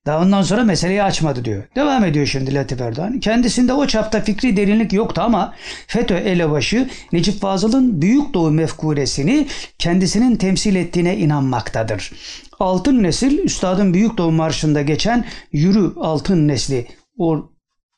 Daha 0.06 0.20
ondan 0.22 0.42
sonra 0.42 0.64
meseleyi 0.64 1.02
açmadı 1.02 1.44
diyor. 1.44 1.64
Devam 1.76 2.04
ediyor 2.04 2.26
şimdi 2.26 2.54
Latif 2.54 2.80
Erdoğan. 2.80 3.20
Kendisinde 3.20 3.72
o 3.72 3.86
çapta 3.86 4.20
fikri 4.20 4.56
derinlik 4.56 4.92
yoktu 4.92 5.20
ama 5.24 5.54
FETÖ 5.86 6.14
elebaşı 6.14 6.88
Necip 7.12 7.40
Fazıl'ın 7.40 8.02
Büyük 8.02 8.34
Doğu 8.34 8.50
mefkuresini 8.50 9.46
kendisinin 9.78 10.36
temsil 10.36 10.74
ettiğine 10.74 11.16
inanmaktadır. 11.16 12.12
Altın 12.58 13.02
nesil 13.02 13.38
Üstadın 13.38 13.94
Büyük 13.94 14.18
Doğu 14.18 14.32
Marşı'nda 14.32 14.82
geçen 14.82 15.24
Yürü 15.52 15.92
Altın 16.00 16.48
Nesli 16.48 16.86
o 17.18 17.50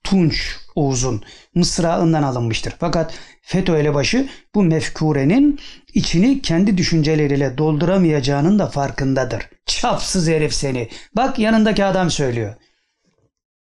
Tunç 0.05 0.57
Oğuz'un 0.75 1.23
mısrağından 1.55 2.23
alınmıştır. 2.23 2.75
Fakat 2.81 3.15
FETÖ 3.43 3.77
elebaşı 3.77 4.29
bu 4.55 4.63
mefkurenin 4.63 5.59
içini 5.99 6.43
kendi 6.43 6.79
düşünceleriyle 6.79 7.59
dolduramayacağının 7.59 8.59
da 8.59 8.67
farkındadır. 8.67 9.51
Çapsız 9.67 10.29
herif 10.29 10.55
seni. 10.55 10.89
Bak 11.17 11.39
yanındaki 11.39 11.85
adam 11.85 12.11
söylüyor. 12.11 12.55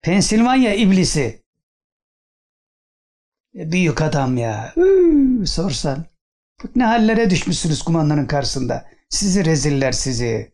Pensilvanya 0.03 0.75
iblisi. 0.75 1.43
E, 3.55 3.73
Büyük 3.73 4.03
adam 4.03 4.37
ya. 4.37 4.73
Üü, 4.77 5.47
sorsan. 5.47 6.07
Bak 6.65 6.77
ne 6.77 6.85
hallere 6.85 7.31
düşmüşsünüz 7.31 7.83
kumandanın 7.83 8.27
karşısında. 8.27 8.85
Sizi 9.09 9.45
reziller 9.45 9.93
sizi. 9.93 10.53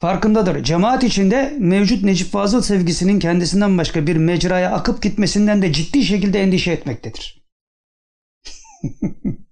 Farkındadır. 0.00 0.64
Cemaat 0.64 1.04
içinde 1.04 1.56
mevcut 1.58 2.04
Necip 2.04 2.32
Fazıl 2.32 2.62
sevgisinin 2.62 3.18
kendisinden 3.18 3.78
başka 3.78 4.06
bir 4.06 4.16
mecraya 4.16 4.72
akıp 4.72 5.02
gitmesinden 5.02 5.62
de 5.62 5.72
ciddi 5.72 6.02
şekilde 6.04 6.40
endişe 6.40 6.72
etmektedir. 6.72 7.46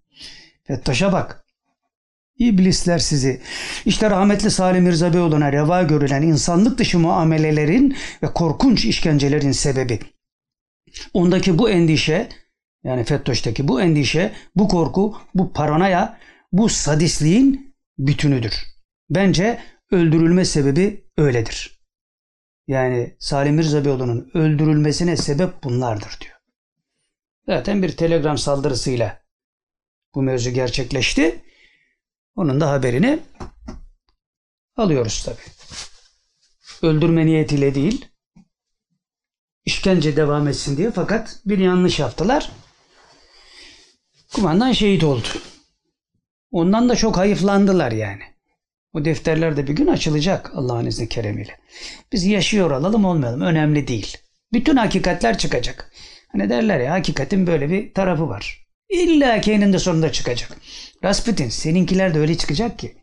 Fettaş'a 0.66 1.12
bak. 1.12 1.44
İblisler 2.38 2.98
sizi. 2.98 3.40
İşte 3.84 4.10
rahmetli 4.10 4.50
Salim 4.50 4.84
Mirza 4.84 5.12
Beyoğlu'na 5.12 5.52
reva 5.52 5.82
görülen 5.82 6.22
insanlık 6.22 6.78
dışı 6.78 6.98
muamelelerin 6.98 7.96
ve 8.22 8.32
korkunç 8.32 8.84
işkencelerin 8.84 9.52
sebebi. 9.52 10.00
Ondaki 11.12 11.58
bu 11.58 11.70
endişe, 11.70 12.28
yani 12.84 13.04
Fettoş'taki 13.04 13.68
bu 13.68 13.80
endişe, 13.80 14.32
bu 14.56 14.68
korku, 14.68 15.16
bu 15.34 15.52
paranoya, 15.52 16.18
bu 16.52 16.68
sadistliğin 16.68 17.74
bütünüdür. 17.98 18.54
Bence 19.10 19.60
öldürülme 19.90 20.44
sebebi 20.44 21.04
öyledir. 21.16 21.80
Yani 22.66 23.16
Salim 23.18 23.54
Mirza 23.54 23.84
Beyoğlu'nun 23.84 24.30
öldürülmesine 24.34 25.16
sebep 25.16 25.64
bunlardır 25.64 26.18
diyor. 26.20 26.34
Zaten 27.46 27.82
bir 27.82 27.96
telegram 27.96 28.38
saldırısıyla 28.38 29.23
bu 30.14 30.22
mevzu 30.22 30.50
gerçekleşti. 30.50 31.40
Onun 32.36 32.60
da 32.60 32.70
haberini 32.70 33.18
alıyoruz 34.76 35.22
tabi. 35.22 35.40
Öldürme 36.82 37.26
niyetiyle 37.26 37.74
değil, 37.74 38.06
işkence 39.64 40.16
devam 40.16 40.48
etsin 40.48 40.76
diye 40.76 40.90
fakat 40.90 41.40
bir 41.46 41.58
yanlış 41.58 41.98
yaptılar. 41.98 42.50
Kumandan 44.32 44.72
şehit 44.72 45.04
oldu. 45.04 45.28
Ondan 46.50 46.88
da 46.88 46.96
çok 46.96 47.16
hayıflandılar 47.16 47.92
yani. 47.92 48.22
O 48.92 49.04
defterler 49.04 49.56
de 49.56 49.66
bir 49.66 49.72
gün 49.72 49.86
açılacak 49.86 50.50
Allah'ın 50.54 50.86
izni 50.86 51.08
keremiyle. 51.08 51.60
Biz 52.12 52.24
yaşıyor 52.24 52.70
olalım 52.70 53.04
olmayalım 53.04 53.40
önemli 53.40 53.88
değil. 53.88 54.16
Bütün 54.52 54.76
hakikatler 54.76 55.38
çıkacak. 55.38 55.92
Hani 56.32 56.50
derler 56.50 56.80
ya 56.80 56.92
hakikatin 56.92 57.46
böyle 57.46 57.70
bir 57.70 57.94
tarafı 57.94 58.28
var. 58.28 58.63
İlla 58.88 59.40
ki 59.40 59.52
eninde 59.52 59.78
sonunda 59.78 60.12
çıkacak. 60.12 60.56
Rasputin 61.04 61.48
seninkiler 61.48 62.14
de 62.14 62.18
öyle 62.18 62.38
çıkacak 62.38 62.78
ki. 62.78 62.94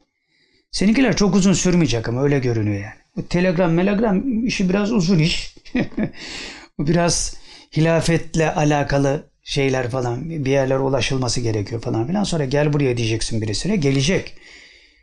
Seninkiler 0.71 1.15
çok 1.15 1.35
uzun 1.35 1.53
sürmeyecek 1.53 2.09
ama 2.09 2.23
öyle 2.23 2.39
görünüyor 2.39 2.83
yani. 2.83 3.01
Bu 3.15 3.27
telegram 3.27 3.73
melegram 3.73 4.45
işi 4.45 4.69
biraz 4.69 4.91
uzun 4.91 5.19
iş. 5.19 5.55
Bu 6.77 6.87
biraz 6.87 7.35
hilafetle 7.77 8.53
alakalı 8.53 9.31
şeyler 9.43 9.89
falan 9.89 10.29
bir 10.29 10.51
yerlere 10.51 10.79
ulaşılması 10.79 11.41
gerekiyor 11.41 11.81
falan 11.81 12.07
filan. 12.07 12.23
Sonra 12.23 12.45
gel 12.45 12.73
buraya 12.73 12.97
diyeceksin 12.97 13.41
birisine 13.41 13.75
gelecek. 13.75 14.33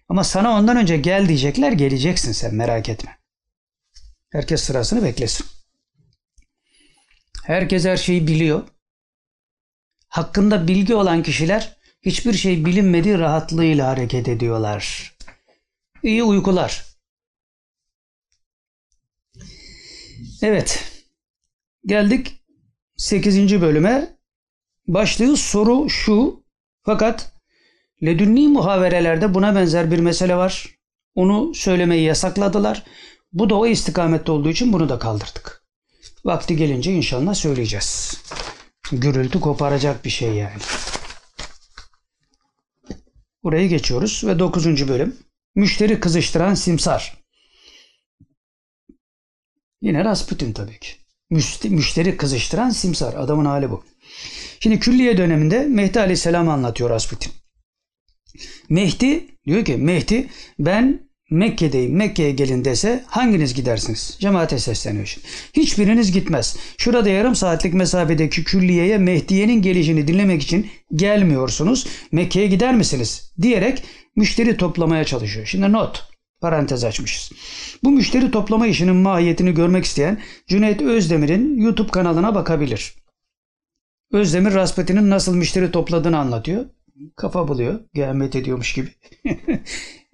Ama 0.08 0.24
sana 0.24 0.50
ondan 0.50 0.76
önce 0.76 0.96
gel 0.96 1.28
diyecekler 1.28 1.72
geleceksin 1.72 2.32
sen 2.32 2.54
merak 2.54 2.88
etme. 2.88 3.18
Herkes 4.30 4.62
sırasını 4.62 5.04
beklesin. 5.04 5.46
Herkes 7.44 7.84
her 7.84 7.96
şeyi 7.96 8.26
biliyor. 8.26 8.62
Hakkında 10.08 10.68
bilgi 10.68 10.94
olan 10.94 11.22
kişiler 11.22 11.76
hiçbir 12.02 12.32
şey 12.32 12.64
bilinmediği 12.64 13.18
rahatlığıyla 13.18 13.88
hareket 13.88 14.28
ediyorlar. 14.28 15.14
İyi 16.02 16.22
uykular. 16.22 16.84
Evet. 20.42 20.84
Geldik 21.86 22.44
8. 22.96 23.60
bölüme. 23.60 24.18
Başlığı 24.86 25.36
soru 25.36 25.90
şu. 25.90 26.44
Fakat 26.82 27.32
ledünni 28.02 28.48
muhaverelerde 28.48 29.34
buna 29.34 29.54
benzer 29.54 29.90
bir 29.90 29.98
mesele 29.98 30.36
var. 30.36 30.78
Onu 31.14 31.54
söylemeyi 31.54 32.02
yasakladılar. 32.02 32.84
Bu 33.32 33.50
da 33.50 33.54
o 33.54 33.66
istikamette 33.66 34.32
olduğu 34.32 34.48
için 34.48 34.72
bunu 34.72 34.88
da 34.88 34.98
kaldırdık. 34.98 35.64
Vakti 36.24 36.56
gelince 36.56 36.92
inşallah 36.92 37.34
söyleyeceğiz. 37.34 38.22
Gürültü 38.92 39.40
koparacak 39.40 40.04
bir 40.04 40.10
şey 40.10 40.34
yani. 40.34 40.56
Burayı 43.42 43.68
geçiyoruz 43.68 44.22
ve 44.26 44.38
9. 44.38 44.88
bölüm. 44.88 45.16
Müşteri 45.54 46.00
kızıştıran 46.00 46.54
simsar. 46.54 47.18
Yine 49.82 50.04
Rasputin 50.04 50.52
tabii 50.52 50.78
ki. 50.78 50.88
Müşteri, 51.30 52.16
kızıştıran 52.16 52.70
simsar. 52.70 53.14
Adamın 53.14 53.44
hali 53.44 53.70
bu. 53.70 53.84
Şimdi 54.60 54.80
külliye 54.80 55.18
döneminde 55.18 55.66
Mehdi 55.66 56.00
Aleyhisselam 56.00 56.48
anlatıyor 56.48 56.90
Rasputin. 56.90 57.32
Mehdi 58.68 59.26
diyor 59.46 59.64
ki 59.64 59.76
Mehdi 59.76 60.28
ben 60.58 61.07
Mekke'deyim. 61.30 61.96
Mekke'ye 61.96 62.30
gelin 62.30 62.64
dese 62.64 63.04
hanginiz 63.06 63.54
gidersiniz? 63.54 64.16
Cemaate 64.20 64.58
sesleniyor 64.58 65.06
şimdi. 65.06 65.26
Hiçbiriniz 65.52 66.12
gitmez. 66.12 66.56
Şurada 66.78 67.08
yarım 67.08 67.34
saatlik 67.34 67.74
mesafedeki 67.74 68.44
külliyeye 68.44 68.98
Mehdiye'nin 68.98 69.62
gelişini 69.62 70.08
dinlemek 70.08 70.42
için 70.42 70.70
gelmiyorsunuz. 70.94 71.86
Mekke'ye 72.12 72.46
gider 72.46 72.74
misiniz? 72.74 73.32
Diyerek 73.42 73.82
müşteri 74.16 74.56
toplamaya 74.56 75.04
çalışıyor. 75.04 75.46
Şimdi 75.46 75.72
not. 75.72 76.08
Parantez 76.40 76.84
açmışız. 76.84 77.32
Bu 77.84 77.90
müşteri 77.90 78.30
toplama 78.30 78.66
işinin 78.66 78.96
mahiyetini 78.96 79.54
görmek 79.54 79.84
isteyen 79.84 80.20
Cüneyt 80.46 80.82
Özdemir'in 80.82 81.60
YouTube 81.60 81.90
kanalına 81.90 82.34
bakabilir. 82.34 82.94
Özdemir 84.12 84.54
Rasputin'in 84.54 85.10
nasıl 85.10 85.36
müşteri 85.36 85.70
topladığını 85.70 86.18
anlatıyor. 86.18 86.64
Kafa 87.16 87.48
buluyor. 87.48 87.80
Gelmet 87.94 88.36
ediyormuş 88.36 88.72
gibi. 88.72 88.88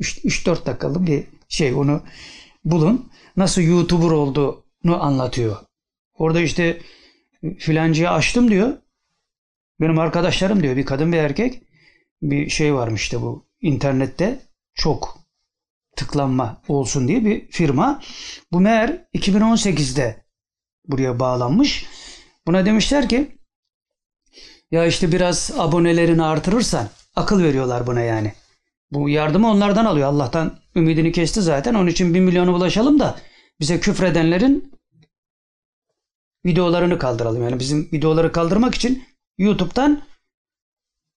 3-4 0.04 0.66
dakikalık 0.66 1.06
bir 1.06 1.24
şey 1.48 1.74
onu 1.74 2.02
bulun. 2.64 3.12
Nasıl 3.36 3.62
YouTuber 3.62 4.10
olduğunu 4.10 5.02
anlatıyor. 5.02 5.56
Orada 6.14 6.40
işte 6.40 6.80
filancıyı 7.58 8.10
açtım 8.10 8.50
diyor. 8.50 8.76
Benim 9.80 9.98
arkadaşlarım 9.98 10.62
diyor 10.62 10.76
bir 10.76 10.86
kadın 10.86 11.12
bir 11.12 11.18
erkek 11.18 11.62
bir 12.22 12.48
şey 12.48 12.74
varmış 12.74 13.02
işte 13.02 13.22
bu 13.22 13.46
internette 13.60 14.40
çok 14.74 15.18
tıklanma 15.96 16.62
olsun 16.68 17.08
diye 17.08 17.24
bir 17.24 17.48
firma. 17.50 18.02
Bu 18.52 18.60
meğer 18.60 19.04
2018'de 19.14 20.24
buraya 20.86 21.20
bağlanmış. 21.20 21.86
Buna 22.46 22.66
demişler 22.66 23.08
ki 23.08 23.38
ya 24.70 24.86
işte 24.86 25.12
biraz 25.12 25.50
abonelerini 25.58 26.22
artırırsan 26.22 26.88
akıl 27.16 27.42
veriyorlar 27.42 27.86
buna 27.86 28.00
yani. 28.00 28.32
Bu 28.94 29.08
yardımı 29.08 29.50
onlardan 29.50 29.84
alıyor. 29.84 30.08
Allah'tan 30.08 30.58
ümidini 30.76 31.12
kesti 31.12 31.42
zaten. 31.42 31.74
Onun 31.74 31.86
için 31.86 32.14
bir 32.14 32.20
milyona 32.20 32.54
ulaşalım 32.54 33.00
da 33.00 33.16
bize 33.60 33.80
küfredenlerin 33.80 34.72
videolarını 36.46 36.98
kaldıralım. 36.98 37.42
Yani 37.42 37.58
bizim 37.58 37.88
videoları 37.92 38.32
kaldırmak 38.32 38.74
için 38.74 39.04
YouTube'dan 39.38 40.02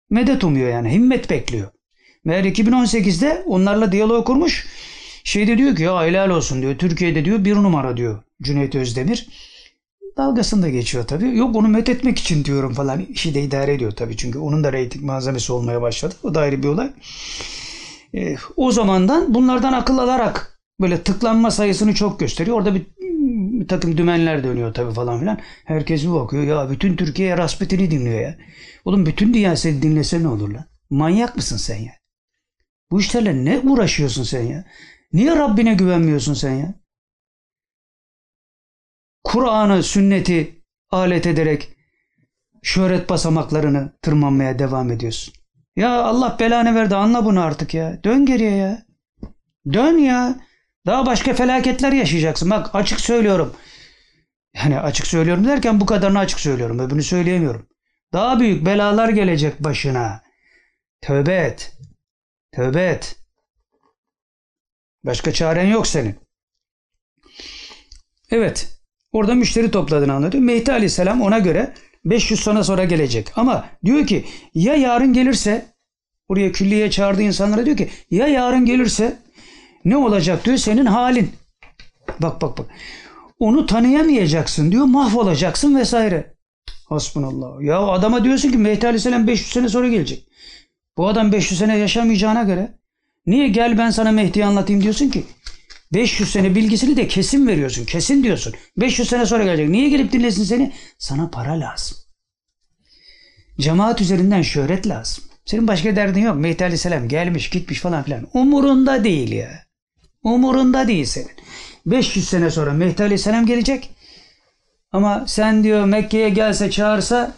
medet 0.10 0.44
umuyor 0.44 0.70
yani. 0.70 0.91
Himmet 0.91 1.30
bekliyor. 1.30 1.72
Meğer 2.26 2.44
2018'de 2.44 3.44
onlarla 3.45 3.91
diyalog 3.91 4.28
kurmuş. 4.28 4.68
Şeyde 5.24 5.58
diyor 5.58 5.76
ki 5.76 5.84
ya 5.84 6.04
helal 6.06 6.30
olsun 6.30 6.62
diyor. 6.62 6.78
Türkiye'de 6.78 7.26
diyor 7.26 7.45
bir 7.45 7.56
numara 7.56 7.98
diyor 7.98 8.24
Cüneyt 8.41 8.76
Özdemir. 8.76 9.28
Dalgasını 10.18 10.64
da 10.64 10.70
geçiyor 10.70 11.08
tabii. 11.08 11.38
Yok 11.38 11.56
onu 11.56 11.68
met 11.68 11.90
etmek 11.90 12.20
için 12.20 12.45
diyorum 12.45 12.74
falan. 12.74 13.06
İşi 13.06 13.34
de 13.34 13.41
idare 13.41 13.74
ediyor 13.74 13.91
tabii. 13.91 14.18
Çünkü 14.18 14.40
onun 14.40 14.64
da 14.64 14.74
reyting 14.74 15.06
malzemesi 15.06 15.54
olmaya 15.54 15.82
başladı. 15.82 16.16
O 16.24 16.36
da 16.36 16.40
ayrı 16.40 16.64
bir 16.64 16.68
olay. 16.68 16.91
Ee, 18.13 18.35
o 18.55 18.71
zamandan 18.71 19.34
bunlardan 19.34 19.73
akıl 19.73 19.97
alarak 19.97 20.59
böyle 20.81 21.03
tıklanma 21.03 21.51
sayısını 21.51 21.93
çok 21.93 22.19
gösteriyor. 22.19 22.57
Orada 22.57 22.75
bir, 22.75 22.85
bir 23.59 23.67
takım 23.67 23.97
dümenler 23.97 24.43
dönüyor 24.43 24.73
tabii 24.73 24.93
falan 24.93 25.19
filan. 25.19 25.39
Herkes 25.65 26.03
bir 26.03 26.11
bakıyor. 26.11 26.43
Ya 26.43 26.69
bütün 26.69 26.95
Türkiye 26.95 27.38
Rasputin'i 27.38 27.91
dinliyor 27.91 28.21
ya. 28.21 28.38
Oğlum 28.85 29.05
bütün 29.05 29.34
dünya 29.34 29.55
seni 29.55 29.81
dinlese 29.81 30.23
ne 30.23 30.27
olur 30.27 30.49
lan? 30.49 30.65
Manyak 30.89 31.35
mısın 31.35 31.57
sen 31.57 31.77
ya? 31.77 31.93
Bu 32.91 32.99
işlerle 32.99 33.45
ne 33.45 33.59
uğraşıyorsun 33.59 34.23
sen 34.23 34.41
ya? 34.43 34.65
Niye 35.13 35.35
Rabbine 35.35 35.73
güvenmiyorsun 35.73 36.34
sen 36.34 36.53
ya? 36.53 36.73
Kur'an'ı, 39.23 39.84
sünneti 39.84 40.61
alet 40.89 41.27
ederek 41.27 41.77
şöhret 42.63 43.09
basamaklarını 43.09 43.93
tırmanmaya 44.01 44.59
devam 44.59 44.91
ediyorsun. 44.91 45.34
Ya 45.78 46.04
Allah 46.04 46.38
belanı 46.40 46.76
verdi 46.76 46.95
anla 46.95 47.26
bunu 47.26 47.41
artık 47.41 47.74
ya. 47.74 48.04
Dön 48.04 48.26
geriye 48.26 48.52
ya. 48.52 48.86
Dön 49.74 49.98
ya. 49.98 50.40
Daha 50.86 51.06
başka 51.06 51.34
felaketler 51.34 51.91
yaşayacaksın. 51.91 52.49
Bak 52.49 52.76
açık 52.76 52.99
söylüyorum. 53.02 53.56
Yani 54.56 54.80
açık 54.80 55.08
söylüyorum 55.08 55.45
derken 55.45 55.80
bu 55.80 55.86
kadarını 55.86 56.20
açık 56.20 56.40
söylüyorum. 56.40 56.80
Öbürünü 56.80 57.04
söyleyemiyorum. 57.04 57.68
Daha 58.14 58.40
büyük 58.40 58.66
belalar 58.66 59.10
gelecek 59.10 59.60
başına. 59.60 60.22
Tövbe 61.02 61.36
et. 61.36 61.78
Tövbe 62.52 62.86
et. 62.86 63.16
Başka 65.04 65.34
çaren 65.34 65.68
yok 65.68 65.88
senin. 65.88 66.16
Evet. 68.32 68.80
Orada 69.12 69.36
müşteri 69.36 69.72
topladığını 69.72 70.14
anlatıyor. 70.14 70.44
Mehdi 70.44 70.72
Aleyhisselam 70.72 71.22
ona 71.22 71.40
göre 71.40 71.74
500 72.09 72.39
sene 72.39 72.63
sonra 72.63 72.84
gelecek. 72.84 73.27
Ama 73.35 73.65
diyor 73.85 74.07
ki 74.07 74.25
ya 74.53 74.75
yarın 74.75 75.13
gelirse 75.13 75.65
oraya 76.27 76.51
külliye 76.51 76.91
çağırdığı 76.91 77.21
insanlara 77.21 77.65
diyor 77.65 77.77
ki 77.77 77.89
ya 78.11 78.27
yarın 78.27 78.65
gelirse 78.65 79.17
ne 79.85 79.97
olacak 79.97 80.45
diyor 80.45 80.57
senin 80.57 80.85
halin. 80.85 81.31
Bak 82.21 82.41
bak 82.41 82.57
bak. 82.57 82.65
Onu 83.39 83.65
tanıyamayacaksın 83.65 84.71
diyor 84.71 84.85
mahvolacaksın 84.85 85.75
vesaire. 85.75 86.34
Hasbunallah. 86.89 87.61
Ya 87.61 87.79
adama 87.79 88.23
diyorsun 88.23 88.51
ki 88.51 88.57
Mehdi 88.57 88.85
Aleyhisselam 88.85 89.27
500 89.27 89.51
sene 89.51 89.69
sonra 89.69 89.88
gelecek. 89.88 90.27
Bu 90.97 91.07
adam 91.07 91.31
500 91.31 91.59
sene 91.59 91.77
yaşamayacağına 91.77 92.43
göre 92.43 92.71
niye 93.25 93.47
gel 93.47 93.77
ben 93.77 93.89
sana 93.89 94.11
Mehdi'yi 94.11 94.45
anlatayım 94.45 94.81
diyorsun 94.84 95.09
ki? 95.09 95.23
500 95.93 96.31
sene 96.31 96.55
bilgisini 96.55 96.97
de 96.97 97.07
kesin 97.07 97.47
veriyorsun. 97.47 97.85
Kesin 97.85 98.23
diyorsun. 98.23 98.53
500 98.77 99.09
sene 99.09 99.26
sonra 99.26 99.43
gelecek. 99.43 99.69
Niye 99.69 99.89
gelip 99.89 100.11
dinlesin 100.11 100.43
seni? 100.43 100.73
Sana 100.97 101.30
para 101.30 101.59
lazım. 101.59 101.97
Cemaat 103.59 104.01
üzerinden 104.01 104.41
şöhret 104.41 104.88
lazım. 104.88 105.23
Senin 105.45 105.68
başka 105.68 105.95
derdin 105.95 106.22
yok. 106.22 106.35
Mehdi 106.35 106.64
Aleyhisselam 106.64 107.07
gelmiş 107.07 107.49
gitmiş 107.49 107.80
falan 107.80 108.03
filan. 108.03 108.27
Umurunda 108.34 109.03
değil 109.03 109.31
ya. 109.31 109.65
Umurunda 110.23 110.88
değil 110.88 111.05
senin. 111.05 111.31
500 111.85 112.30
sene 112.30 112.51
sonra 112.51 112.73
Mehdi 112.73 113.03
Aleyhisselam 113.03 113.45
gelecek. 113.45 113.89
Ama 114.91 115.23
sen 115.27 115.64
diyor 115.64 115.85
Mekke'ye 115.85 116.30
gelse 116.30 116.72
çağırsa 116.72 117.35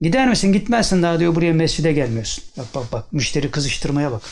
gider 0.00 0.28
misin? 0.28 0.52
Gitmezsin 0.52 1.02
daha 1.02 1.20
diyor 1.20 1.34
buraya 1.34 1.52
mescide 1.52 1.92
gelmiyorsun. 1.92 2.44
Bak 2.58 2.66
bak 2.74 2.92
bak 2.92 3.12
müşteri 3.12 3.50
kızıştırmaya 3.50 4.12
bak. 4.12 4.22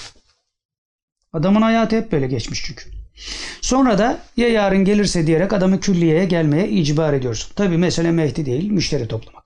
Adamın 1.32 1.62
hayatı 1.62 1.96
hep 1.96 2.12
böyle 2.12 2.26
geçmiş 2.26 2.64
çünkü. 2.64 2.97
Sonra 3.60 3.98
da 3.98 4.18
ya 4.36 4.48
yarın 4.48 4.84
gelirse 4.84 5.26
diyerek 5.26 5.52
adamı 5.52 5.80
külliyeye 5.80 6.24
gelmeye 6.24 6.68
icbar 6.68 7.12
ediyorsun. 7.12 7.52
Tabi 7.54 7.78
mesele 7.78 8.10
Mehdi 8.10 8.46
değil, 8.46 8.70
müşteri 8.70 9.08
toplamak. 9.08 9.44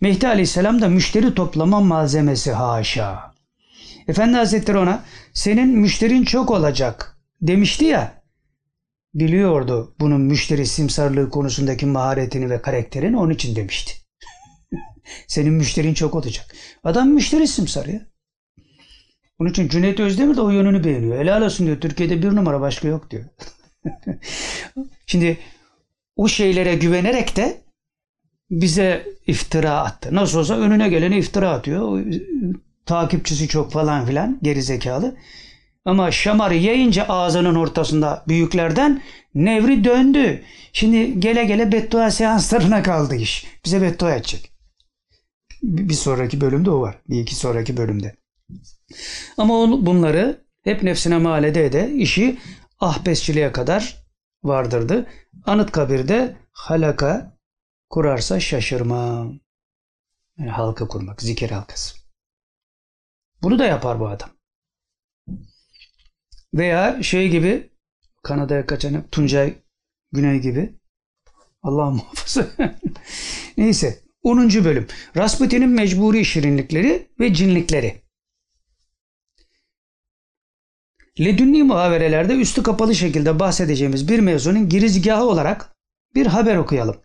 Mehdi 0.00 0.28
Aleyhisselam 0.28 0.82
da 0.82 0.88
müşteri 0.88 1.34
toplama 1.34 1.80
malzemesi 1.80 2.52
haşa. 2.52 3.34
Efendi 4.08 4.36
Hazretleri 4.36 4.78
ona 4.78 5.04
senin 5.32 5.68
müşterin 5.68 6.24
çok 6.24 6.50
olacak 6.50 7.18
demişti 7.42 7.84
ya. 7.84 8.22
Biliyordu 9.14 9.94
bunun 10.00 10.20
müşteri 10.20 10.66
simsarlığı 10.66 11.30
konusundaki 11.30 11.86
maharetini 11.86 12.50
ve 12.50 12.62
karakterini 12.62 13.16
onun 13.16 13.30
için 13.30 13.56
demişti. 13.56 13.92
senin 15.26 15.52
müşterin 15.52 15.94
çok 15.94 16.14
olacak. 16.14 16.54
Adam 16.84 17.08
müşteri 17.08 17.48
simsar 17.48 17.86
ya. 17.86 18.00
Bunun 19.38 19.50
için 19.50 19.68
Cüneyt 19.68 20.00
Özdemir 20.00 20.36
de 20.36 20.40
o 20.40 20.50
yönünü 20.50 20.84
beğeniyor. 20.84 21.18
Helal 21.18 21.42
olsun 21.42 21.66
diyor. 21.66 21.80
Türkiye'de 21.80 22.22
bir 22.22 22.36
numara 22.36 22.60
başka 22.60 22.88
yok 22.88 23.10
diyor. 23.10 23.24
Şimdi 25.06 25.38
o 26.16 26.28
şeylere 26.28 26.74
güvenerek 26.74 27.36
de 27.36 27.60
bize 28.50 29.06
iftira 29.26 29.80
attı. 29.80 30.08
Nasıl 30.12 30.38
olsa 30.38 30.56
önüne 30.56 30.88
geleni 30.88 31.18
iftira 31.18 31.50
atıyor. 31.50 32.00
E, 32.00 32.20
takipçisi 32.86 33.48
çok 33.48 33.72
falan 33.72 34.06
filan 34.06 34.38
geri 34.42 34.62
zekalı. 34.62 35.16
Ama 35.84 36.10
şamarı 36.10 36.54
yayınca 36.54 37.04
ağzının 37.08 37.54
ortasında 37.54 38.24
büyüklerden 38.28 39.02
nevri 39.34 39.84
döndü. 39.84 40.42
Şimdi 40.72 41.20
gele 41.20 41.44
gele 41.44 41.72
beddua 41.72 42.10
seanslarına 42.10 42.82
kaldı 42.82 43.14
iş. 43.14 43.46
Bize 43.64 43.82
beddua 43.82 44.14
edecek. 44.14 44.50
Bir 45.62 45.94
sonraki 45.94 46.40
bölümde 46.40 46.70
o 46.70 46.80
var. 46.80 46.98
Bir 47.08 47.20
iki 47.20 47.34
sonraki 47.34 47.76
bölümde. 47.76 48.16
Ama 49.38 49.54
onu, 49.54 49.86
bunları 49.86 50.44
hep 50.64 50.82
nefsine 50.82 51.18
mal 51.18 51.44
ede 51.44 51.64
ede 51.64 51.92
işi 51.94 52.38
ahbesçiliğe 52.80 53.52
kadar 53.52 54.04
vardırdı. 54.42 55.06
Anıtkabir'de 55.46 56.36
halaka 56.52 57.38
kurarsa 57.90 58.40
şaşırmam. 58.40 59.40
Yani 60.38 60.50
halka 60.50 60.88
kurmak, 60.88 61.22
zikir 61.22 61.50
halkası. 61.50 61.96
Bunu 63.42 63.58
da 63.58 63.64
yapar 63.64 64.00
bu 64.00 64.08
adam. 64.08 64.30
Veya 66.54 67.02
şey 67.02 67.28
gibi 67.28 67.70
Kanada'ya 68.22 68.66
kaçan 68.66 69.08
Tuncay 69.10 69.54
Güney 70.12 70.40
gibi. 70.40 70.74
Allah 71.62 71.90
muhafaza. 71.90 72.46
Neyse. 73.56 74.04
10. 74.22 74.48
bölüm. 74.48 74.86
Rasputin'in 75.16 75.68
mecburi 75.68 76.24
şirinlikleri 76.24 77.08
ve 77.20 77.34
cinlikleri. 77.34 78.03
Ledünni 81.20 81.62
muhaverelerde 81.62 82.34
üstü 82.34 82.62
kapalı 82.62 82.94
şekilde 82.94 83.38
bahsedeceğimiz 83.38 84.08
bir 84.08 84.18
mevzunun 84.18 84.68
girizgahı 84.68 85.24
olarak 85.24 85.72
bir 86.14 86.26
haber 86.26 86.56
okuyalım. 86.56 86.96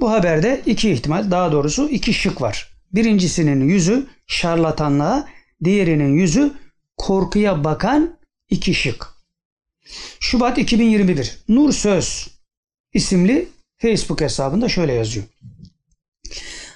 Bu 0.00 0.10
haberde 0.10 0.62
iki 0.66 0.90
ihtimal, 0.90 1.30
daha 1.30 1.52
doğrusu 1.52 1.88
iki 1.88 2.14
şık 2.14 2.40
var. 2.40 2.68
Birincisinin 2.92 3.68
yüzü 3.68 4.06
şarlatanlığa, 4.26 5.28
diğerinin 5.64 6.12
yüzü 6.12 6.52
korkuya 6.96 7.64
bakan 7.64 8.18
iki 8.50 8.74
şık. 8.74 9.08
Şubat 10.20 10.58
2021 10.58 11.38
Nur 11.48 11.72
Söz 11.72 12.28
isimli 12.92 13.48
Facebook 13.78 14.20
hesabında 14.20 14.68
şöyle 14.68 14.92
yazıyor. 14.92 15.26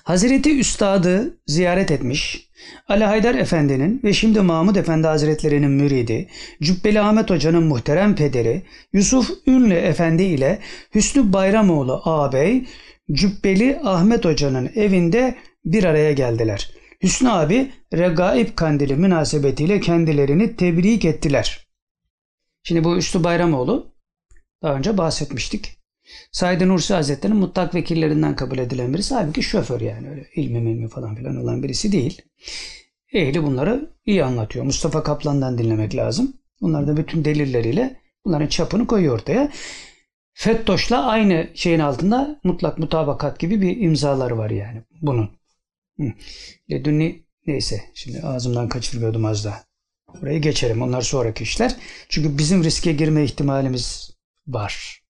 Hazreti 0.02 0.58
Üstad'ı 0.58 1.38
ziyaret 1.46 1.90
etmiş, 1.90 2.48
Ali 2.88 3.04
Haydar 3.04 3.34
Efendi'nin 3.34 4.00
ve 4.04 4.12
şimdi 4.12 4.40
Mahmud 4.40 4.76
Efendi 4.76 5.06
Hazretleri'nin 5.06 5.70
müridi, 5.70 6.28
Cübbeli 6.62 7.00
Ahmet 7.00 7.30
Hoca'nın 7.30 7.62
muhterem 7.62 8.14
pederi, 8.16 8.62
Yusuf 8.92 9.30
Ünlü 9.46 9.74
Efendi 9.74 10.22
ile 10.22 10.58
Hüsnü 10.94 11.32
Bayramoğlu 11.32 12.02
ağabey, 12.04 12.66
Cübbeli 13.12 13.80
Ahmet 13.84 14.24
Hoca'nın 14.24 14.70
evinde 14.74 15.34
bir 15.64 15.84
araya 15.84 16.12
geldiler. 16.12 16.70
Hüsnü 17.02 17.30
abi 17.30 17.72
Regaib 17.94 18.48
Kandili 18.56 18.96
münasebetiyle 18.96 19.80
kendilerini 19.80 20.56
tebrik 20.56 21.04
ettiler. 21.04 21.66
Şimdi 22.62 22.84
bu 22.84 22.96
Üstü 22.96 23.24
Bayramoğlu 23.24 23.94
daha 24.62 24.74
önce 24.74 24.98
bahsetmiştik. 24.98 25.83
Said 26.32 26.60
Nursi 26.60 26.94
Hazretleri'nin 26.94 27.40
mutlak 27.40 27.74
vekillerinden 27.74 28.36
kabul 28.36 28.58
edilen 28.58 28.94
birisi. 28.94 29.14
Halbuki 29.14 29.42
şoför 29.42 29.80
yani 29.80 30.10
öyle 30.10 30.26
ilmi 30.34 30.60
milmi 30.60 30.88
falan 30.88 31.14
filan 31.14 31.36
olan 31.36 31.62
birisi 31.62 31.92
değil. 31.92 32.22
Ehli 33.12 33.42
bunları 33.42 33.90
iyi 34.06 34.24
anlatıyor. 34.24 34.64
Mustafa 34.64 35.02
Kaplan'dan 35.02 35.58
dinlemek 35.58 35.96
lazım. 35.96 36.36
Bunlar 36.60 36.86
da 36.86 36.96
bütün 36.96 37.24
delilleriyle 37.24 38.00
bunların 38.24 38.46
çapını 38.46 38.86
koyuyor 38.86 39.14
ortaya. 39.14 39.52
Fettoş'la 40.32 41.06
aynı 41.06 41.48
şeyin 41.54 41.80
altında 41.80 42.40
mutlak 42.44 42.78
mutabakat 42.78 43.38
gibi 43.38 43.60
bir 43.60 43.80
imzaları 43.80 44.38
var 44.38 44.50
yani 44.50 44.82
bunun. 45.02 45.30
Ledünni 46.70 47.22
neyse 47.46 47.80
şimdi 47.94 48.20
ağzımdan 48.20 48.68
kaçırıyordum 48.68 49.24
az 49.24 49.44
daha. 49.44 49.64
Burayı 50.20 50.40
geçelim. 50.42 50.82
Onlar 50.82 51.02
sonraki 51.02 51.42
işler. 51.42 51.76
Çünkü 52.08 52.38
bizim 52.38 52.64
riske 52.64 52.92
girme 52.92 53.24
ihtimalimiz 53.24 54.10
var. 54.46 55.03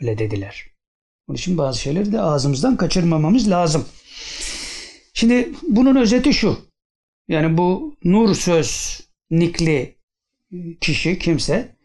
Öyle 0.00 0.18
dediler. 0.18 0.66
Onun 1.28 1.36
için 1.36 1.58
bazı 1.58 1.80
şeyleri 1.80 2.12
de 2.12 2.20
ağzımızdan 2.20 2.76
kaçırmamamız 2.76 3.50
lazım. 3.50 3.88
Şimdi 5.14 5.52
bunun 5.68 5.96
özeti 5.96 6.34
şu. 6.34 6.58
Yani 7.28 7.58
bu 7.58 7.96
Nur 8.04 8.34
Söz 8.34 9.00
nikli 9.30 9.98
kişi 10.80 11.18
kimse 11.18 11.76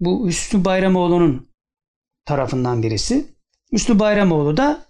bu 0.00 0.28
Üstü 0.28 0.64
Bayramoğlu'nun 0.64 1.48
tarafından 2.24 2.82
birisi. 2.82 3.26
Üstü 3.72 3.98
Bayramoğlu 3.98 4.56
da 4.56 4.86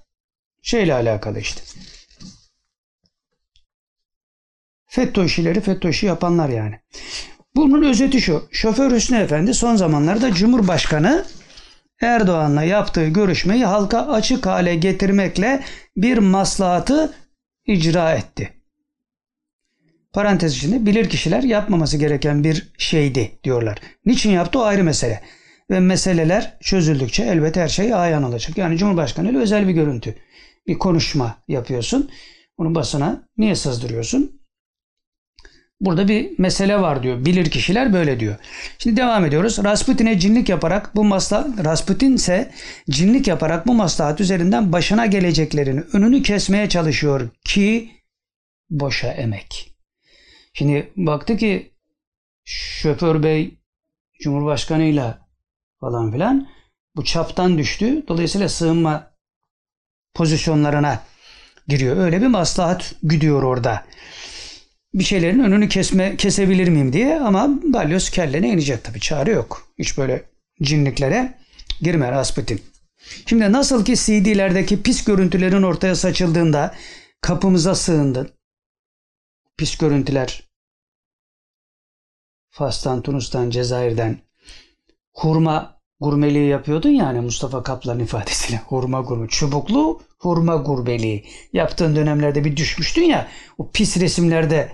şeyle 0.63 0.95
alakalı 0.95 1.41
işte. 1.41 1.63
FETÖ 4.87 5.25
işleri 5.25 5.61
FETÖ 5.61 5.89
işi 5.91 6.07
yapanlar 6.07 6.49
yani. 6.49 6.81
Bunun 7.57 7.83
özeti 7.83 8.21
şu. 8.21 8.49
Şoför 8.51 8.93
Hüsnü 8.93 9.17
Efendi 9.17 9.55
son 9.55 9.77
zamanlarda 9.77 10.35
Cumhurbaşkanı 10.35 11.27
Erdoğan'la 12.01 12.63
yaptığı 12.63 13.09
görüşmeyi 13.09 13.65
halka 13.65 14.07
açık 14.07 14.47
hale 14.47 14.75
getirmekle 14.75 15.65
bir 15.97 16.19
maslahatı 16.19 17.15
icra 17.67 18.13
etti. 18.13 18.53
Parantez 20.13 20.57
içinde 20.57 20.87
bilir 20.87 21.09
kişiler 21.09 21.43
yapmaması 21.43 21.97
gereken 21.97 22.45
bir 22.45 22.73
şeydi 22.79 23.39
diyorlar. 23.45 23.79
Niçin 24.07 24.31
yaptı 24.31 24.59
o 24.59 24.63
ayrı 24.63 24.85
mesele. 24.85 25.23
Ve 25.71 25.81
meseleler 25.81 26.59
çözüldükçe 26.61 27.23
elbette 27.23 27.61
her 27.61 27.69
şey 27.69 27.95
ayan 27.95 28.23
olacak. 28.23 28.59
Yani 28.59 28.79
Cumhurbaşkanı 28.79 29.31
ile 29.31 29.39
özel 29.39 29.69
bir 29.69 29.73
görüntü. 29.73 30.15
Bir 30.67 30.79
konuşma 30.79 31.37
yapıyorsun. 31.49 32.11
Onu 32.57 32.75
basına 32.75 33.29
niye 33.39 33.55
sızdırıyorsun? 33.55 34.41
Burada 35.81 36.09
bir 36.09 36.39
mesele 36.39 36.81
var 36.81 37.03
diyor. 37.03 37.25
Bilir 37.25 37.51
kişiler 37.51 37.93
böyle 37.93 38.21
diyor. 38.21 38.37
Şimdi 38.79 38.97
devam 38.97 39.25
ediyoruz. 39.25 39.65
Rasputin'e 39.65 40.19
cinlik 40.19 40.49
yaparak 40.49 40.97
bu 40.97 41.05
masla 41.05 41.49
Rasputin 41.65 42.17
ise 42.17 42.51
cinlik 42.91 43.29
yaparak 43.29 43.67
bu 43.67 43.75
maslahat 43.75 44.21
üzerinden 44.21 44.73
başına 44.73 45.07
geleceklerin 45.07 45.87
önünü 45.93 46.23
kesmeye 46.23 46.69
çalışıyor 46.69 47.29
ki 47.45 47.91
boşa 48.71 49.09
emek. 49.09 49.75
Şimdi 50.55 50.93
baktı 50.97 51.37
ki 51.37 51.73
şoför 52.45 53.23
bey 53.23 53.59
Cumhurbaşkanıyla 54.21 55.29
falan 55.81 56.13
filan 56.13 56.49
bu 56.97 57.05
çaptan 57.05 57.59
düştü. 57.59 58.05
Dolayısıyla 58.09 58.49
sığınma 58.49 59.11
pozisyonlarına 60.15 61.01
giriyor. 61.69 61.97
Öyle 61.97 62.21
bir 62.23 62.27
maslahat 62.27 62.95
güdüyor 63.03 63.43
orada 63.43 63.85
bir 64.99 65.05
şeylerin 65.05 65.39
önünü 65.39 65.69
kesme 65.69 66.17
kesebilir 66.17 66.69
miyim 66.69 66.93
diye 66.93 67.21
ama 67.21 67.51
balyoz 67.63 68.11
kellene 68.11 68.49
inecek 68.49 68.85
tabii. 68.85 69.01
Çare 69.01 69.31
yok. 69.31 69.69
Hiç 69.79 69.99
böyle 69.99 70.23
cinliklere 70.63 71.39
girme 71.81 72.13
Rasputin. 72.13 72.63
Şimdi 73.27 73.53
nasıl 73.53 73.85
ki 73.85 73.97
CD'lerdeki 73.97 74.83
pis 74.83 75.05
görüntülerin 75.05 75.63
ortaya 75.63 75.95
saçıldığında 75.95 76.75
kapımıza 77.21 77.75
sığındın. 77.75 78.31
Pis 79.57 79.77
görüntüler 79.79 80.49
Fas'tan, 82.51 83.03
Tunus'tan, 83.03 83.51
Cezayir'den 83.51 84.19
hurma 85.13 85.81
gurmeliği 86.01 86.49
yapıyordun 86.49 86.91
yani 86.91 87.21
Mustafa 87.21 87.63
Kaplan 87.63 87.99
ifadesiyle. 87.99 88.61
Hurma 88.67 89.01
gurme. 89.01 89.29
Çubuklu 89.29 90.01
hurma 90.19 90.57
gurbeliği. 90.57 91.25
Yaptığın 91.53 91.97
dönemlerde 91.97 92.45
bir 92.45 92.57
düşmüştün 92.57 93.03
ya 93.03 93.29
o 93.59 93.71
pis 93.71 93.97
resimlerde 93.97 94.73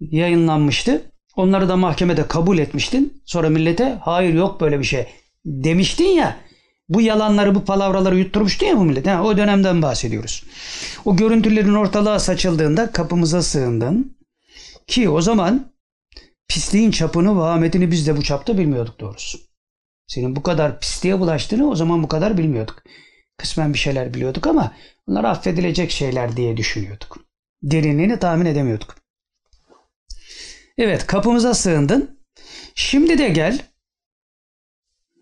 yayınlanmıştı. 0.00 1.12
Onları 1.36 1.68
da 1.68 1.76
mahkemede 1.76 2.26
kabul 2.28 2.58
etmiştin. 2.58 3.22
Sonra 3.24 3.48
millete 3.48 3.98
hayır 4.00 4.34
yok 4.34 4.60
böyle 4.60 4.78
bir 4.78 4.84
şey 4.84 5.06
demiştin 5.44 6.04
ya. 6.04 6.36
Bu 6.88 7.00
yalanları, 7.00 7.54
bu 7.54 7.64
palavraları 7.64 8.18
yutturmuştun 8.18 8.66
ya 8.66 8.76
bu 8.76 8.84
millet. 8.84 9.06
Ha, 9.06 9.22
o 9.22 9.36
dönemden 9.36 9.82
bahsediyoruz. 9.82 10.44
O 11.04 11.16
görüntülerin 11.16 11.74
ortalığa 11.74 12.18
saçıldığında 12.18 12.92
kapımıza 12.92 13.42
sığındın. 13.42 14.16
Ki 14.86 15.08
o 15.08 15.20
zaman 15.20 15.72
pisliğin 16.48 16.90
çapını 16.90 17.38
ve 17.38 17.42
ahmetini 17.42 17.90
biz 17.90 18.06
de 18.06 18.16
bu 18.16 18.22
çapta 18.22 18.58
bilmiyorduk 18.58 19.00
doğrusu. 19.00 19.38
Senin 20.06 20.36
bu 20.36 20.42
kadar 20.42 20.80
pisliğe 20.80 21.20
bulaştığını 21.20 21.70
o 21.70 21.74
zaman 21.74 22.02
bu 22.02 22.08
kadar 22.08 22.38
bilmiyorduk. 22.38 22.82
Kısmen 23.36 23.72
bir 23.72 23.78
şeyler 23.78 24.14
biliyorduk 24.14 24.46
ama 24.46 24.72
bunlar 25.08 25.24
affedilecek 25.24 25.90
şeyler 25.90 26.36
diye 26.36 26.56
düşünüyorduk. 26.56 27.18
Derinliğini 27.62 28.18
tahmin 28.18 28.46
edemiyorduk. 28.46 29.05
Evet 30.78 31.06
kapımıza 31.06 31.54
sığındın. 31.54 32.20
Şimdi 32.74 33.18
de 33.18 33.28
gel. 33.28 33.60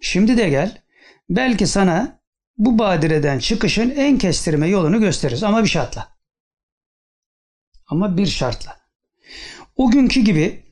Şimdi 0.01 0.37
de 0.37 0.49
gel. 0.49 0.83
Belki 1.31 1.67
sana 1.67 2.21
bu 2.59 2.79
badireden 2.79 3.39
çıkışın 3.39 3.91
en 3.91 4.19
kestirme 4.19 4.69
yolunu 4.69 5.01
gösteririz 5.01 5.43
ama 5.43 5.63
bir 5.63 5.69
şartla. 5.69 6.17
Ama 7.87 8.17
bir 8.17 8.27
şartla. 8.27 8.81
O 9.77 9.91
günkü 9.91 10.21
gibi 10.21 10.65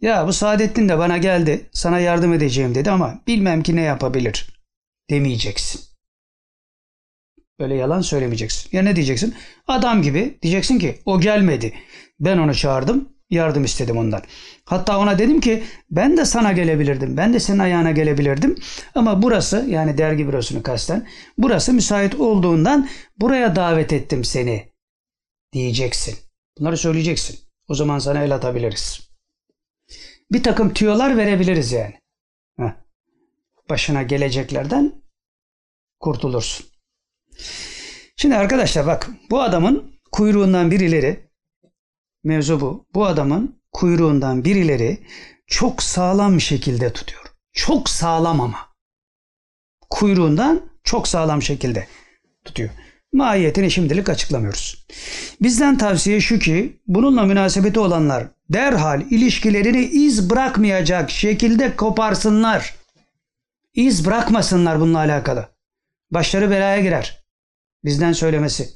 ya 0.00 0.26
bu 0.26 0.32
Saadettin 0.32 0.88
de 0.88 0.98
bana 0.98 1.18
geldi 1.18 1.70
sana 1.72 1.98
yardım 1.98 2.32
edeceğim 2.32 2.74
dedi 2.74 2.90
ama 2.90 3.22
bilmem 3.26 3.62
ki 3.62 3.76
ne 3.76 3.82
yapabilir 3.82 4.62
demeyeceksin. 5.10 5.80
Böyle 7.58 7.74
yalan 7.74 8.00
söylemeyeceksin. 8.00 8.76
Ya 8.76 8.82
ne 8.82 8.96
diyeceksin? 8.96 9.34
Adam 9.66 10.02
gibi 10.02 10.38
diyeceksin 10.42 10.78
ki 10.78 11.02
o 11.04 11.20
gelmedi. 11.20 11.74
Ben 12.20 12.38
onu 12.38 12.54
çağırdım. 12.54 13.15
Yardım 13.30 13.64
istedim 13.64 13.96
ondan. 13.96 14.22
Hatta 14.64 14.98
ona 14.98 15.18
dedim 15.18 15.40
ki 15.40 15.64
ben 15.90 16.16
de 16.16 16.24
sana 16.24 16.52
gelebilirdim. 16.52 17.16
Ben 17.16 17.34
de 17.34 17.40
senin 17.40 17.58
ayağına 17.58 17.90
gelebilirdim. 17.90 18.58
Ama 18.94 19.22
burası 19.22 19.66
yani 19.68 19.98
dergi 19.98 20.28
bürosunu 20.28 20.62
kasten 20.62 21.08
burası 21.38 21.72
müsait 21.72 22.14
olduğundan 22.14 22.88
buraya 23.20 23.56
davet 23.56 23.92
ettim 23.92 24.24
seni 24.24 24.72
diyeceksin. 25.52 26.18
Bunları 26.58 26.76
söyleyeceksin. 26.76 27.38
O 27.68 27.74
zaman 27.74 27.98
sana 27.98 28.24
el 28.24 28.34
atabiliriz. 28.34 29.10
Bir 30.32 30.42
takım 30.42 30.74
tüyolar 30.74 31.16
verebiliriz 31.16 31.72
yani. 31.72 31.94
Heh. 32.58 32.72
Başına 33.70 34.02
geleceklerden 34.02 34.92
kurtulursun. 36.00 36.66
Şimdi 38.16 38.36
arkadaşlar 38.36 38.86
bak 38.86 39.10
bu 39.30 39.42
adamın 39.42 40.00
kuyruğundan 40.12 40.70
birileri 40.70 41.30
mevzu 42.26 42.60
bu. 42.60 42.86
Bu 42.94 43.06
adamın 43.06 43.56
kuyruğundan 43.72 44.44
birileri 44.44 44.98
çok 45.46 45.82
sağlam 45.82 46.36
bir 46.36 46.42
şekilde 46.42 46.92
tutuyor. 46.92 47.22
Çok 47.52 47.90
sağlam 47.90 48.40
ama. 48.40 48.58
Kuyruğundan 49.90 50.60
çok 50.84 51.08
sağlam 51.08 51.42
şekilde 51.42 51.86
tutuyor. 52.44 52.70
Mahiyetini 53.12 53.70
şimdilik 53.70 54.08
açıklamıyoruz. 54.08 54.86
Bizden 55.42 55.78
tavsiye 55.78 56.20
şu 56.20 56.38
ki 56.38 56.80
bununla 56.86 57.22
münasebeti 57.22 57.80
olanlar 57.80 58.26
derhal 58.50 59.00
ilişkilerini 59.00 59.84
iz 59.84 60.30
bırakmayacak 60.30 61.10
şekilde 61.10 61.76
koparsınlar. 61.76 62.74
İz 63.74 64.06
bırakmasınlar 64.06 64.80
bununla 64.80 64.98
alakalı. 64.98 65.48
Başları 66.10 66.50
belaya 66.50 66.80
girer. 66.80 67.24
Bizden 67.84 68.12
söylemesi. 68.12 68.75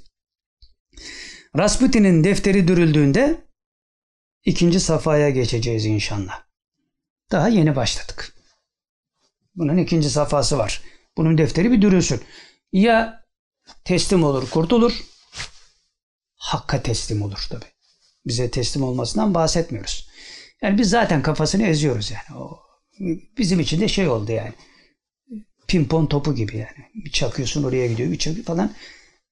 Rasputin'in 1.59 2.25
defteri 2.25 2.69
dürüldüğünde 2.69 3.45
ikinci 4.45 4.81
safhaya 4.81 5.31
geçeceğiz 5.31 5.85
inşallah. 5.85 6.43
Daha 7.31 7.49
yeni 7.49 7.77
başladık. 7.77 8.35
Bunun 9.55 9.77
ikinci 9.77 10.11
safhası 10.11 10.59
var. 10.59 10.83
Bunun 11.17 11.39
defteri 11.39 11.73
bir 11.73 11.83
dürülsün. 11.83 12.21
Ya 12.73 13.25
teslim 13.85 14.25
olur, 14.25 14.51
kurtulur. 14.51 15.01
Hakka 16.37 16.83
teslim 16.83 17.23
olur 17.23 17.47
tabi. 17.51 17.65
Bize 18.27 18.51
teslim 18.51 18.83
olmasından 18.83 19.35
bahsetmiyoruz. 19.35 20.09
Yani 20.63 20.79
biz 20.79 20.91
zaten 20.91 21.23
kafasını 21.23 21.67
eziyoruz 21.67 22.11
yani. 22.11 22.39
O 22.39 22.61
bizim 23.39 23.61
için 23.61 23.81
de 23.81 23.89
şey 23.89 24.09
oldu 24.09 24.33
yani. 24.33 24.53
Pimpon 25.69 26.07
topu 26.07 26.35
gibi 26.35 26.57
yani. 26.57 26.91
Bir 26.95 27.11
çakıyorsun 27.11 27.65
oraya 27.65 27.87
gidiyor, 27.87 28.11
bir 28.13 28.19
çakıyor 28.19 28.47
falan. 28.47 28.75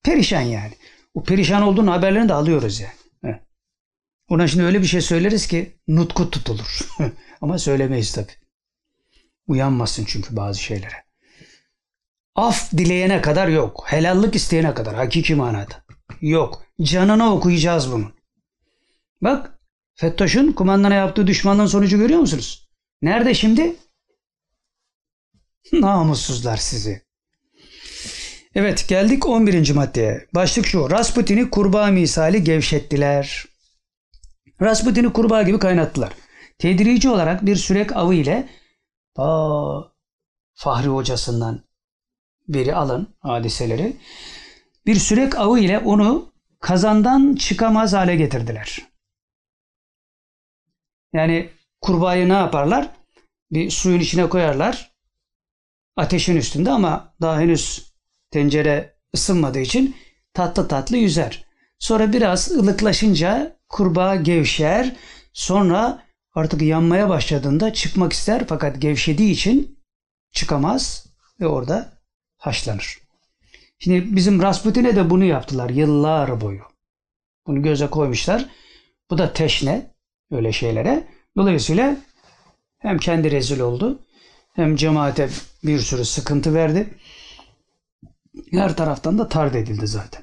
Perişan 0.02 0.40
yani. 0.40 0.72
O 1.18 1.22
perişan 1.22 1.62
olduğunun 1.62 1.86
haberlerini 1.86 2.28
de 2.28 2.34
alıyoruz 2.34 2.80
yani. 2.80 3.40
Ona 4.28 4.48
şimdi 4.48 4.64
öyle 4.64 4.82
bir 4.82 4.86
şey 4.86 5.00
söyleriz 5.00 5.46
ki 5.46 5.78
nutku 5.88 6.30
tutulur. 6.30 6.88
Ama 7.40 7.58
söylemeyiz 7.58 8.12
tabi. 8.12 8.32
Uyanmasın 9.46 10.04
çünkü 10.04 10.36
bazı 10.36 10.62
şeylere. 10.62 11.04
Af 12.34 12.72
dileyene 12.72 13.20
kadar 13.22 13.48
yok. 13.48 13.84
Helallik 13.86 14.34
isteyene 14.34 14.74
kadar 14.74 14.94
hakiki 14.94 15.34
manada. 15.34 15.84
Yok. 16.20 16.62
Canına 16.82 17.34
okuyacağız 17.34 17.92
bunu. 17.92 18.12
Bak 19.22 19.60
Fettoş'un 19.94 20.52
kumandana 20.52 20.94
yaptığı 20.94 21.26
düşmanlığın 21.26 21.66
sonucu 21.66 21.98
görüyor 21.98 22.20
musunuz? 22.20 22.68
Nerede 23.02 23.34
şimdi? 23.34 23.76
Namussuzlar 25.72 26.56
sizi. 26.56 27.07
Evet 28.54 28.88
geldik 28.88 29.26
11. 29.26 29.74
maddeye. 29.74 30.26
Başlık 30.34 30.66
şu. 30.66 30.90
Rasputin'i 30.90 31.50
kurbağa 31.50 31.86
misali 31.86 32.44
gevşettiler. 32.44 33.44
Rasputin'i 34.62 35.12
kurbağa 35.12 35.42
gibi 35.42 35.58
kaynattılar. 35.58 36.12
Tedrici 36.58 37.08
olarak 37.08 37.46
bir 37.46 37.56
sürek 37.56 37.96
avı 37.96 38.14
ile 38.14 38.48
ta 39.14 39.92
Fahri 40.54 40.88
hocasından 40.88 41.64
beri 42.48 42.74
alın 42.74 43.16
hadiseleri. 43.20 43.96
Bir 44.86 44.94
sürek 44.94 45.38
avı 45.38 45.58
ile 45.58 45.78
onu 45.78 46.32
kazandan 46.60 47.34
çıkamaz 47.34 47.92
hale 47.92 48.16
getirdiler. 48.16 48.86
Yani 51.12 51.50
kurbağayı 51.80 52.28
ne 52.28 52.32
yaparlar? 52.32 52.90
Bir 53.50 53.70
suyun 53.70 54.00
içine 54.00 54.28
koyarlar. 54.28 54.92
Ateşin 55.96 56.36
üstünde 56.36 56.70
ama 56.70 57.14
daha 57.20 57.40
henüz 57.40 57.87
tencere 58.30 58.94
ısınmadığı 59.14 59.60
için 59.60 59.96
tatlı 60.34 60.68
tatlı 60.68 60.96
yüzer. 60.96 61.44
Sonra 61.78 62.12
biraz 62.12 62.50
ılıklaşınca 62.50 63.56
kurbağa 63.68 64.16
gevşer. 64.16 64.96
Sonra 65.32 66.02
artık 66.34 66.62
yanmaya 66.62 67.08
başladığında 67.08 67.72
çıkmak 67.72 68.12
ister 68.12 68.44
fakat 68.48 68.82
gevşediği 68.82 69.30
için 69.30 69.78
çıkamaz 70.32 71.06
ve 71.40 71.46
orada 71.46 71.92
haşlanır. 72.36 72.98
Şimdi 73.78 74.16
bizim 74.16 74.42
Rasputin'e 74.42 74.96
de 74.96 75.10
bunu 75.10 75.24
yaptılar 75.24 75.70
yıllar 75.70 76.40
boyu. 76.40 76.62
Bunu 77.46 77.62
göze 77.62 77.86
koymuşlar. 77.86 78.46
Bu 79.10 79.18
da 79.18 79.32
teşne 79.32 79.94
öyle 80.30 80.52
şeylere. 80.52 81.06
Dolayısıyla 81.36 81.96
hem 82.78 82.98
kendi 82.98 83.30
rezil 83.30 83.60
oldu 83.60 83.98
hem 84.54 84.76
cemaate 84.76 85.28
bir 85.64 85.78
sürü 85.78 86.04
sıkıntı 86.04 86.54
verdi. 86.54 86.88
Her 88.50 88.76
taraftan 88.76 89.18
da 89.18 89.28
tard 89.28 89.54
edildi 89.54 89.86
zaten. 89.86 90.22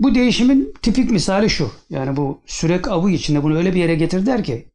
Bu 0.00 0.14
değişimin 0.14 0.74
tipik 0.82 1.10
misali 1.10 1.50
şu. 1.50 1.70
Yani 1.90 2.16
bu 2.16 2.40
sürek 2.46 2.88
avı 2.88 3.10
içinde 3.10 3.42
bunu 3.42 3.56
öyle 3.56 3.74
bir 3.74 3.80
yere 3.80 3.94
getirdiler 3.94 4.44
ki 4.44 4.66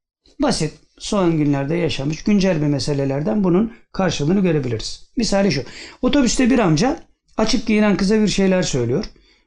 basit 0.41 0.74
son 0.98 1.38
günlerde 1.38 1.76
yaşamış 1.76 2.24
güncel 2.24 2.61
bir 2.61 2.68
meselelerden 2.68 3.44
bunun 3.44 3.74
karşılığını 3.91 4.40
görebiliriz. 4.40 5.11
Misali 5.18 5.52
şu. 5.52 5.64
Otobüste 6.02 6.49
bir 6.49 6.60
amca 6.60 6.99
açık 7.38 7.68
giyinen 7.68 7.98
kıza 7.98 8.22
bir 8.22 8.28
şeyler 8.28 8.64
söylüyor. 8.64 9.06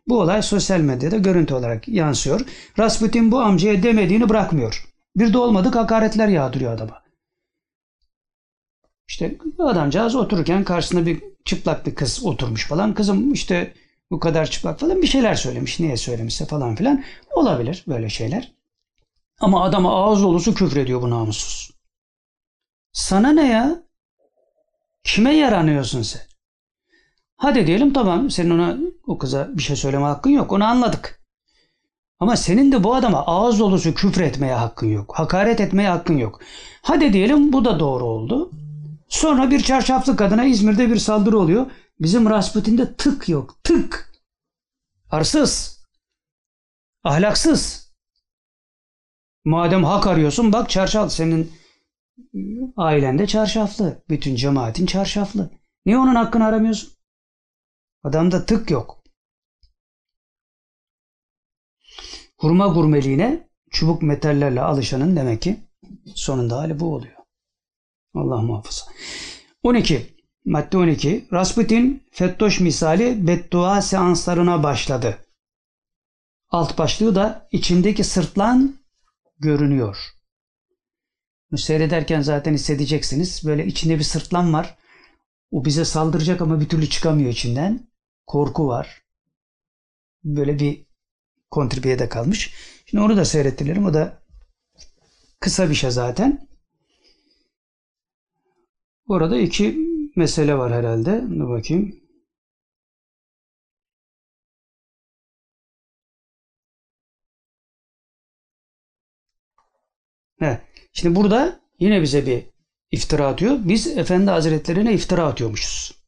Bu 0.09 0.20
olay 0.20 0.43
sosyal 0.43 0.81
medyada 0.81 1.16
görüntü 1.16 1.55
olarak 1.55 1.89
yansıyor. 1.89 2.40
Rasputin 2.78 3.32
bu 3.32 3.40
amcaya 3.40 3.82
demediğini 3.82 4.28
bırakmıyor. 4.28 4.85
Bir 5.16 5.32
de 5.32 5.39
olmadık 5.39 5.74
hakaretler 5.74 6.28
yağdırıyor 6.28 6.73
adama. 6.73 7.01
İşte 9.12 9.39
adamcağız 9.59 10.14
otururken 10.14 10.64
karşısında 10.64 11.06
bir 11.06 11.22
çıplak 11.44 11.86
bir 11.86 11.94
kız 11.94 12.24
oturmuş 12.24 12.66
falan. 12.66 12.94
Kızım 12.94 13.32
işte 13.32 13.74
bu 14.10 14.20
kadar 14.20 14.51
çıplak 14.51 14.80
falan 14.80 15.02
bir 15.02 15.06
şeyler 15.06 15.34
söylemiş. 15.34 15.80
Niye 15.80 15.97
söylemişse 15.97 16.47
falan 16.47 16.74
filan. 16.74 17.05
Olabilir 17.34 17.84
böyle 17.89 18.09
şeyler. 18.09 18.52
Ama 19.40 19.64
adama 19.64 20.05
ağız 20.05 20.22
dolusu 20.22 20.55
küfrediyor 20.55 21.02
bu 21.02 21.10
namussuz. 21.10 21.70
Sana 22.93 23.32
ne 23.32 23.48
ya? 23.48 23.82
Kime 25.05 25.34
yaranıyorsun 25.34 26.02
sen? 26.02 26.22
Hadi 27.36 27.66
diyelim 27.66 27.93
tamam 27.93 28.30
senin 28.30 28.51
ona 28.51 28.76
o 29.06 29.18
kıza 29.18 29.48
bir 29.56 29.62
şey 29.62 29.76
söyleme 29.76 30.05
hakkın 30.05 30.30
yok. 30.30 30.52
Onu 30.52 30.64
anladık. 30.64 31.24
Ama 32.20 32.36
senin 32.36 32.72
de 32.72 32.84
bu 32.84 32.94
adama 32.94 33.26
ağız 33.26 33.60
dolusu 33.60 33.94
küfür 33.94 34.20
etmeye 34.20 34.55
hakkın 34.55 34.89
yok. 34.89 35.12
Hakaret 35.18 35.60
etmeye 35.60 35.89
hakkın 35.89 36.16
yok. 36.16 36.40
Hadi 36.82 37.12
diyelim 37.12 37.52
bu 37.52 37.64
da 37.64 37.80
doğru 37.80 38.05
oldu. 38.05 38.51
Sonra 39.12 39.51
bir 39.51 39.62
çarşaflı 39.62 40.16
kadına 40.16 40.44
İzmir'de 40.44 40.90
bir 40.90 40.97
saldırı 40.97 41.39
oluyor. 41.39 41.70
Bizim 42.01 42.30
Rasputin'de 42.30 42.97
tık 42.97 43.28
yok. 43.28 43.64
Tık. 43.64 44.12
Arsız. 45.10 45.80
Ahlaksız. 47.05 47.93
Madem 49.44 49.84
hak 49.84 50.06
arıyorsun 50.06 50.52
bak 50.52 50.70
çarşaf 50.70 51.12
senin 51.12 51.52
ailende 52.76 53.26
çarşaflı. 53.26 54.02
Bütün 54.09 54.36
cemaatin 54.36 54.86
çarşaflı. 54.86 55.51
Niye 55.86 55.98
onun 55.98 56.14
hakkını 56.14 56.47
aramıyorsun? 56.47 56.93
Adamda 58.05 58.47
tık 58.47 58.70
yok. 58.70 59.05
Hurma 62.36 62.66
gurmeliğine 62.66 63.48
çubuk 63.70 64.02
metallerle 64.02 64.60
alışanın 64.60 65.16
demek 65.16 65.43
ki 65.43 65.60
sonunda 66.14 66.56
hali 66.56 66.80
bu 66.80 66.94
oluyor. 66.94 67.22
Allah 68.14 68.43
muhafaza. 68.43 68.84
12. 69.62 70.16
Madde 70.44 70.76
12. 70.76 71.28
Rasputin 71.32 72.02
Fettoş 72.10 72.60
misali 72.60 73.26
beddua 73.26 73.82
seanslarına 73.82 74.62
başladı. 74.62 75.18
Alt 76.48 76.78
başlığı 76.78 77.14
da 77.14 77.48
içindeki 77.52 78.05
sırtlan 78.05 78.76
görünüyor. 79.39 79.97
Bunu 81.51 81.59
seyrederken 81.59 82.20
zaten 82.20 82.55
hissedeceksiniz. 82.55 83.43
Böyle 83.47 83.66
içinde 83.66 83.98
bir 83.98 84.05
sırtlan 84.05 84.52
var. 84.52 84.78
O 85.51 85.64
bize 85.64 85.84
saldıracak 85.84 86.40
ama 86.40 86.60
bir 86.60 86.68
türlü 86.68 86.89
çıkamıyor 86.89 87.30
içinden. 87.30 87.89
Korku 88.26 88.66
var. 88.66 89.02
Böyle 90.24 90.59
bir 90.59 90.86
kontribiyede 91.51 92.09
kalmış. 92.09 92.55
Şimdi 92.86 93.05
onu 93.05 93.16
da 93.16 93.24
seyrettirelim. 93.24 93.86
O 93.86 93.94
da 93.94 94.22
kısa 95.40 95.70
bir 95.70 95.74
şey 95.74 95.90
zaten. 95.90 96.48
Bu 99.08 99.14
arada 99.14 99.36
iki 99.38 99.78
mesele 100.16 100.58
var 100.58 100.72
herhalde. 100.72 101.24
Dur 101.38 101.48
bakayım. 101.48 102.02
He. 110.38 110.60
Şimdi 110.92 111.16
burada 111.16 111.60
yine 111.78 112.02
bize 112.02 112.26
bir 112.26 112.44
iftira 112.90 113.26
atıyor. 113.26 113.58
Biz 113.64 113.86
Efendi 113.98 114.30
Hazretlerine 114.30 114.94
iftira 114.94 115.26
atıyormuşuz. 115.26 116.02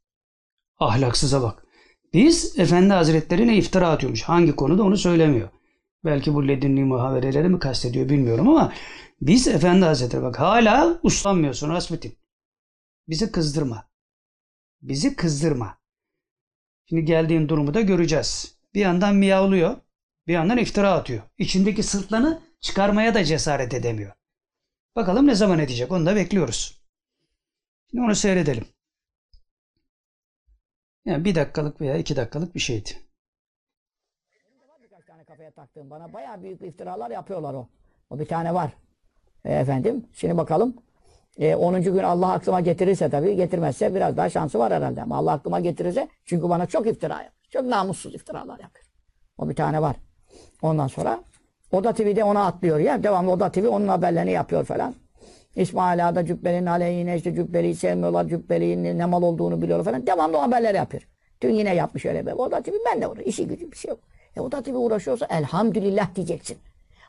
Ahlaksıza 0.78 1.42
bak. 1.42 1.66
Biz 2.12 2.58
Efendi 2.58 2.94
Hazretlerine 2.94 3.56
iftira 3.56 3.88
atıyormuş. 3.88 4.22
Hangi 4.22 4.56
konuda 4.56 4.82
onu 4.82 4.96
söylemiyor. 4.96 5.48
Belki 6.04 6.34
bu 6.34 6.48
ledinli 6.48 6.84
muhabereleri 6.84 7.48
mi 7.48 7.58
kastediyor 7.58 8.08
bilmiyorum 8.08 8.48
ama 8.48 8.72
biz 9.20 9.48
Efendi 9.48 9.84
Hazretleri 9.84 10.22
bak 10.22 10.40
hala 10.40 11.00
uslanmıyorsun 11.02 11.70
Rasputin. 11.70 12.23
Bizi 13.08 13.32
kızdırma. 13.32 13.88
Bizi 14.82 15.16
kızdırma. 15.16 15.78
Şimdi 16.88 17.04
geldiğin 17.04 17.48
durumu 17.48 17.74
da 17.74 17.80
göreceğiz. 17.80 18.58
Bir 18.74 18.80
yandan 18.80 19.16
miyavlıyor, 19.16 19.76
bir 20.26 20.32
yandan 20.32 20.58
iftira 20.58 20.92
atıyor. 20.92 21.22
İçindeki 21.38 21.82
sırtlanı 21.82 22.42
çıkarmaya 22.60 23.14
da 23.14 23.24
cesaret 23.24 23.74
edemiyor. 23.74 24.12
Bakalım 24.96 25.26
ne 25.26 25.34
zaman 25.34 25.58
edecek 25.58 25.92
onu 25.92 26.06
da 26.06 26.16
bekliyoruz. 26.16 26.82
Şimdi 27.90 28.04
onu 28.04 28.14
seyredelim. 28.14 28.64
Yani 31.04 31.24
bir 31.24 31.34
dakikalık 31.34 31.80
veya 31.80 31.96
iki 31.96 32.16
dakikalık 32.16 32.54
bir 32.54 32.60
şeydi. 32.60 32.90
Birkaç 34.82 35.06
tane 35.06 35.24
kafaya 35.24 35.50
taktığım 35.50 35.90
bana 35.90 36.12
bayağı 36.12 36.42
büyük 36.42 36.62
iftiralar 36.62 37.10
yapıyorlar 37.10 37.54
o. 37.54 37.68
O 38.10 38.18
bir 38.18 38.26
tane 38.26 38.54
var. 38.54 38.72
E, 39.44 39.52
efendim 39.52 40.06
şimdi 40.12 40.36
bakalım. 40.36 40.76
E, 41.38 41.54
10. 41.54 41.82
gün 41.82 41.98
Allah 41.98 42.32
aklıma 42.32 42.60
getirirse 42.60 43.10
tabii 43.10 43.36
getirmezse 43.36 43.94
biraz 43.94 44.16
daha 44.16 44.30
şansı 44.30 44.58
var 44.58 44.72
herhalde. 44.72 45.02
Ama 45.02 45.16
Allah 45.16 45.32
aklıma 45.32 45.60
getirirse 45.60 46.08
çünkü 46.24 46.48
bana 46.48 46.66
çok 46.66 46.86
iftira 46.86 47.14
yapıyor. 47.14 47.32
Çok 47.50 47.64
namussuz 47.64 48.14
iftiralar 48.14 48.58
yapıyor. 48.58 48.84
O 49.38 49.48
bir 49.48 49.54
tane 49.54 49.82
var. 49.82 49.96
Ondan 50.62 50.86
sonra 50.86 51.20
Oda 51.72 51.92
TV'de 51.92 52.24
ona 52.24 52.46
atlıyor 52.46 52.78
ya. 52.78 53.02
Devamlı 53.02 53.30
Oda 53.30 53.52
TV 53.52 53.68
onun 53.68 53.88
haberlerini 53.88 54.32
yapıyor 54.32 54.64
falan. 54.64 54.94
İsmail 55.56 56.08
Ağa'da 56.08 56.26
cübbenin 56.26 56.66
aleyhine 56.66 57.16
işte 57.16 57.34
cübbeliyi 57.34 57.74
sevmiyorlar. 57.74 58.28
Cübbeliğin 58.28 58.98
ne 58.98 59.06
mal 59.06 59.22
olduğunu 59.22 59.62
biliyor 59.62 59.84
falan. 59.84 60.06
Devamlı 60.06 60.38
o 60.38 60.42
haberleri 60.42 60.76
yapıyor. 60.76 61.02
Dün 61.42 61.50
yine 61.50 61.74
yapmış 61.74 62.06
öyle 62.06 62.26
bir. 62.26 62.32
Oda 62.32 62.62
TV 62.62 62.70
ben 62.86 63.02
de 63.02 63.06
uğraşıyorum. 63.06 63.30
İşi 63.30 63.48
gücü 63.48 63.72
bir 63.72 63.76
şey 63.76 63.88
yok. 63.88 64.00
E 64.36 64.40
Oda 64.40 64.62
TV 64.62 64.74
uğraşıyorsa 64.74 65.26
elhamdülillah 65.26 66.14
diyeceksin. 66.14 66.58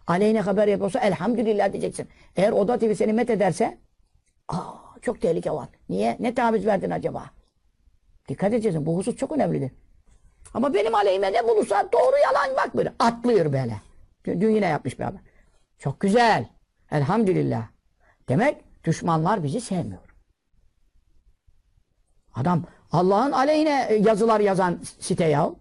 Aleyhine 0.07 0.41
haber 0.41 0.67
yapıyorsa 0.67 0.99
elhamdülillah 0.99 1.71
diyeceksin. 1.71 2.07
Eğer 2.35 2.51
Oda 2.51 2.77
TV 2.79 2.93
seni 2.93 3.13
met 3.13 3.29
ederse 3.29 3.77
aa, 4.47 4.73
çok 5.01 5.21
tehlike 5.21 5.51
var. 5.51 5.69
Niye? 5.89 6.17
Ne 6.19 6.35
taviz 6.35 6.65
verdin 6.65 6.89
acaba? 6.89 7.25
Dikkat 8.27 8.53
edeceksin. 8.53 8.85
Bu 8.85 8.97
husus 8.97 9.15
çok 9.15 9.31
önemlidir. 9.31 9.71
Ama 10.53 10.73
benim 10.73 10.95
aleyhime 10.95 11.33
ne 11.33 11.47
bulursa 11.47 11.89
doğru 11.93 12.17
yalan 12.23 12.57
bak 12.57 12.75
böyle. 12.77 12.93
Atlıyor 12.99 13.53
böyle. 13.53 13.81
Dün, 14.25 14.55
yine 14.55 14.65
yapmış 14.65 14.99
bir 14.99 15.03
haber. 15.03 15.21
Çok 15.79 15.99
güzel. 15.99 16.49
Elhamdülillah. 16.91 17.67
Demek 18.29 18.83
düşmanlar 18.83 19.43
bizi 19.43 19.61
sevmiyor. 19.61 20.01
Adam 22.35 22.63
Allah'ın 22.91 23.31
aleyhine 23.31 23.93
yazılar 23.93 24.39
yazan 24.39 24.79
site 24.99 25.25
ya. 25.25 25.51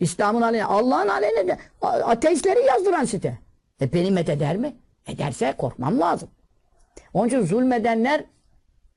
İslam'ın 0.00 0.42
aleyhine, 0.42 0.66
Allah'ın 0.66 1.08
aleyhine 1.08 1.46
de 1.46 1.58
ateistleri 1.82 2.66
yazdıran 2.66 3.04
site. 3.04 3.38
E 3.80 3.92
beni 3.92 4.10
met 4.10 4.58
mi? 4.58 4.76
Ederse 5.06 5.54
korkmam 5.58 6.00
lazım. 6.00 6.28
Onun 7.14 7.28
için 7.28 7.40
zulmedenler 7.40 8.24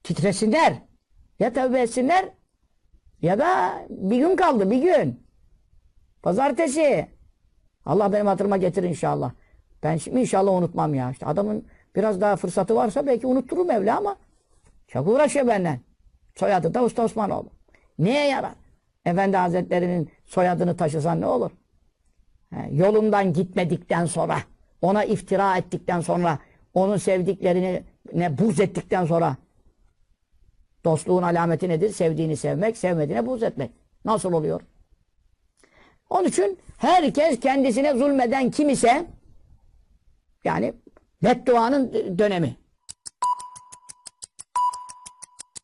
titresinler. 0.03 0.73
Ya 1.39 1.53
tövbe 1.53 1.81
etsinler 1.81 2.29
ya 3.21 3.39
da 3.39 3.81
bir 3.89 4.17
gün 4.17 4.35
kaldı 4.35 4.71
bir 4.71 4.81
gün. 4.81 5.27
Pazartesi. 6.23 7.07
Allah 7.85 8.13
benim 8.13 8.27
hatırıma 8.27 8.57
getir 8.57 8.83
inşallah. 8.83 9.31
Ben 9.83 9.97
şimdi 9.97 10.19
inşallah 10.19 10.51
unutmam 10.51 10.93
ya. 10.93 11.11
İşte 11.11 11.25
adamın 11.25 11.65
biraz 11.95 12.21
daha 12.21 12.35
fırsatı 12.35 12.75
varsa 12.75 13.07
belki 13.07 13.27
unutturur 13.27 13.65
Mevla 13.65 13.97
ama 13.97 14.15
çok 14.87 15.07
uğraşıyor 15.07 15.47
benden. 15.47 15.79
Soyadı 16.35 16.73
da 16.73 16.83
Usta 16.83 17.03
Osmanoğlu. 17.03 17.49
Neye 17.99 18.27
yarar? 18.27 18.55
Efendi 19.05 19.37
Hazretleri'nin 19.37 20.09
soyadını 20.25 20.77
taşısan 20.77 21.21
ne 21.21 21.25
olur? 21.25 21.51
He, 22.49 22.69
yolundan 22.71 23.33
gitmedikten 23.33 24.05
sonra, 24.05 24.37
ona 24.81 25.03
iftira 25.03 25.57
ettikten 25.57 26.01
sonra, 26.01 26.39
onun 26.73 26.97
sevdiklerini 26.97 27.83
ne 28.13 28.37
buz 28.37 28.59
ettikten 28.59 29.05
sonra 29.05 29.35
dostluğun 30.85 31.23
alameti 31.23 31.69
nedir? 31.69 31.89
Sevdiğini 31.89 32.37
sevmek, 32.37 32.77
sevmediğine 32.77 33.25
buz 33.25 33.43
etmek. 33.43 33.71
Nasıl 34.05 34.33
oluyor? 34.33 34.61
Onun 36.09 36.27
için 36.27 36.59
herkes 36.77 37.39
kendisine 37.39 37.93
zulmeden 37.93 38.51
kim 38.51 38.69
ise 38.69 39.05
yani 40.43 40.73
bedduanın 41.23 41.93
dönemi. 42.17 42.57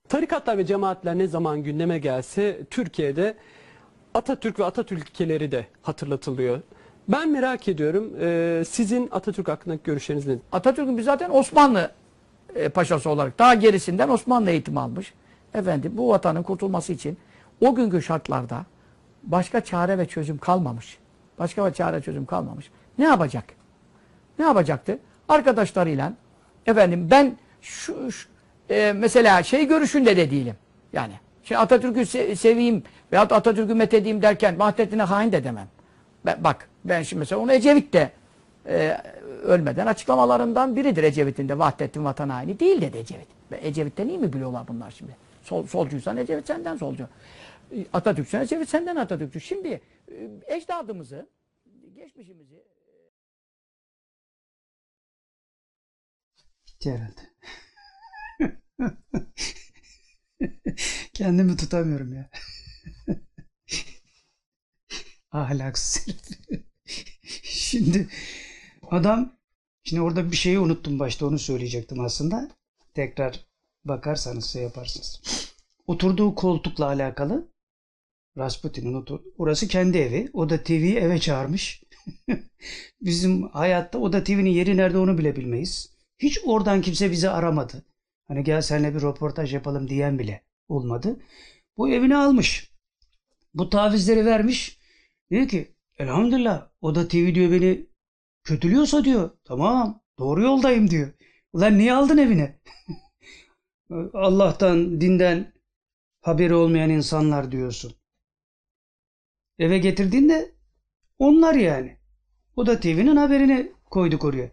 Tarikatlar 0.09 0.57
ve 0.57 0.65
cemaatler 0.65 1.17
ne 1.17 1.27
zaman 1.27 1.63
gündeme 1.63 1.99
gelse 1.99 2.65
Türkiye'de 2.69 3.37
Atatürk 4.13 4.59
ve 4.59 4.65
Atatürk 4.65 5.09
ilkeleri 5.09 5.51
de 5.51 5.67
hatırlatılıyor. 5.81 6.61
Ben 7.07 7.29
merak 7.29 7.67
ediyorum 7.67 8.13
sizin 8.65 9.09
Atatürk 9.11 9.47
hakkındaki 9.47 9.83
görüşleriniz 9.83 10.27
nedir? 10.27 10.41
Atatürk'ün 10.51 10.97
biz 10.97 11.05
zaten 11.05 11.29
Osmanlı 11.29 11.91
e, 12.55 12.69
paşası 12.69 13.09
olarak 13.09 13.39
daha 13.39 13.53
gerisinden 13.53 14.09
Osmanlı 14.09 14.49
eğitimi 14.49 14.79
almış. 14.79 15.13
Efendim 15.53 15.91
bu 15.95 16.09
vatanın 16.09 16.43
kurtulması 16.43 16.93
için 16.93 17.17
o 17.61 17.75
günkü 17.75 18.01
şartlarda 18.01 18.65
başka 19.23 19.61
çare 19.61 19.97
ve 19.97 20.05
çözüm 20.05 20.37
kalmamış. 20.37 20.97
Başka 21.39 21.65
bir 21.67 21.73
çare 21.73 22.01
çözüm 22.01 22.25
kalmamış. 22.25 22.69
Ne 22.97 23.05
yapacak? 23.05 23.43
Ne 24.39 24.45
yapacaktı? 24.45 24.99
Arkadaşlarıyla 25.29 26.13
efendim 26.65 27.07
ben 27.11 27.37
şu, 27.61 28.11
şu- 28.11 28.27
e, 28.69 28.93
mesela 28.95 29.43
şey 29.43 29.67
görüşünde 29.67 30.17
de 30.17 30.31
değilim. 30.31 30.55
Yani 30.93 31.13
şimdi 31.43 31.59
Atatürk'ü 31.59 31.99
se- 31.99 32.35
seveyim 32.35 32.83
veyahut 33.11 33.31
Atatürk'ü 33.31 33.73
methedeyim 33.73 34.21
derken 34.21 34.59
Vahdettin'e 34.59 35.03
hain 35.03 35.31
de 35.31 35.43
demem. 35.43 35.67
Ben, 36.25 36.43
bak 36.43 36.69
ben 36.85 37.03
şimdi 37.03 37.19
mesela 37.19 37.41
onu 37.41 37.53
Ecevit 37.53 37.93
de 37.93 38.11
e, 38.67 38.97
ölmeden 39.43 39.87
açıklamalarından 39.87 40.75
biridir 40.75 41.03
Ecevit'in 41.03 41.49
de 41.49 41.59
Vahdettin 41.59 42.05
vatan 42.05 42.29
haini 42.29 42.59
değil 42.59 42.81
dedi 42.81 42.97
Ecevit. 42.97 43.27
Ecevit'ten 43.51 44.07
iyi 44.07 44.17
mi 44.17 44.33
biliyorlar 44.33 44.67
bunlar 44.67 44.91
şimdi? 44.91 45.15
Sol, 45.43 45.67
solcuysan 45.67 46.17
Ecevit 46.17 46.47
senden 46.47 46.77
solcu. 46.77 47.07
E, 47.71 47.85
Atatürk'sen 47.93 48.41
Ecevit 48.41 48.69
senden 48.69 48.95
Atatürkçü. 48.95 49.41
Şimdi 49.41 49.81
e, 50.11 50.29
ecdadımızı, 50.55 51.27
geçmişimizi 51.95 52.63
Bitti 56.83 56.91
herhalde. 56.91 57.21
Kendimi 61.13 61.57
tutamıyorum 61.57 62.13
ya. 62.13 62.29
Ahlaksız. 65.31 66.05
Şimdi 67.43 68.07
adam 68.93 69.33
şimdi 69.83 70.01
orada 70.01 70.31
bir 70.31 70.35
şeyi 70.35 70.59
unuttum 70.59 70.99
başta 70.99 71.25
onu 71.25 71.39
söyleyecektim 71.39 71.99
aslında. 71.99 72.49
Tekrar 72.93 73.39
bakarsanız 73.85 74.45
şey 74.45 74.63
yaparsınız. 74.63 75.21
Oturduğu 75.87 76.35
koltukla 76.35 76.85
alakalı 76.85 77.53
Rasputin'in 78.37 78.93
otur 78.93 79.19
orası 79.37 79.67
kendi 79.67 79.97
evi. 79.97 80.29
O 80.33 80.49
da 80.49 80.63
TV'yi 80.63 80.95
eve 80.95 81.19
çağırmış. 81.19 81.83
Bizim 83.01 83.43
hayatta 83.43 83.99
o 83.99 84.13
da 84.13 84.23
TV'nin 84.23 84.49
yeri 84.49 84.77
nerede 84.77 84.97
onu 84.97 85.17
bile 85.17 85.35
bilmeyiz. 85.35 85.93
Hiç 86.19 86.39
oradan 86.45 86.81
kimse 86.81 87.11
bizi 87.11 87.29
aramadı. 87.29 87.85
Hani 88.27 88.43
gel 88.43 88.61
seninle 88.61 88.95
bir 88.95 89.01
röportaj 89.01 89.53
yapalım 89.53 89.89
diyen 89.89 90.19
bile 90.19 90.43
olmadı. 90.67 91.19
Bu 91.77 91.89
evini 91.89 92.17
almış. 92.17 92.71
Bu 93.53 93.69
tavizleri 93.69 94.25
vermiş. 94.25 94.79
Diyor 95.31 95.47
ki 95.47 95.75
elhamdülillah 95.97 96.69
o 96.81 96.95
da 96.95 97.07
TV 97.07 97.35
diyor 97.35 97.51
beni 97.51 97.87
kötülüyorsa 98.43 99.05
diyor. 99.05 99.29
Tamam 99.43 100.01
doğru 100.19 100.41
yoldayım 100.41 100.89
diyor. 100.89 101.11
Ulan 101.53 101.77
niye 101.77 101.93
aldın 101.93 102.17
evine? 102.17 102.59
Allah'tan, 104.13 105.01
dinden 105.01 105.53
haberi 106.21 106.53
olmayan 106.53 106.89
insanlar 106.89 107.51
diyorsun. 107.51 107.93
Eve 109.59 109.77
getirdiğinde 109.77 110.51
onlar 111.19 111.53
yani. 111.53 111.97
O 112.55 112.65
da 112.65 112.79
TV'nin 112.79 113.15
haberini 113.15 113.71
koyduk 113.89 114.25
oraya. 114.25 114.49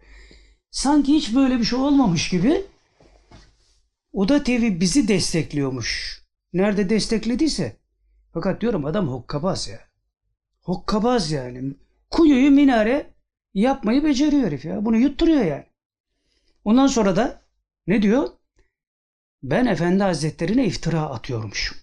Sanki 0.71 1.13
hiç 1.13 1.35
böyle 1.35 1.59
bir 1.59 1.63
şey 1.63 1.79
olmamış 1.79 2.29
gibi 2.29 2.65
Oda 4.13 4.43
TV 4.43 4.79
bizi 4.79 5.07
destekliyormuş. 5.07 6.21
Nerede 6.53 6.89
desteklediyse. 6.89 7.77
Fakat 8.33 8.61
diyorum 8.61 8.85
adam 8.85 9.07
hokkabaz 9.07 9.67
ya. 9.67 9.79
Hokkabaz 10.61 11.31
yani. 11.31 11.73
Kuyuyu 12.09 12.51
minare 12.51 13.10
yapmayı 13.53 14.03
beceriyor 14.03 14.43
herif 14.47 14.65
ya. 14.65 14.85
Bunu 14.85 14.97
yutturuyor 14.97 15.45
yani. 15.45 15.65
Ondan 16.65 16.87
sonra 16.87 17.15
da 17.15 17.41
ne 17.87 18.01
diyor? 18.01 18.29
Ben 19.43 19.65
Efendi 19.65 20.03
Hazretlerine 20.03 20.65
iftira 20.65 21.01
atıyormuşum. 21.01 21.77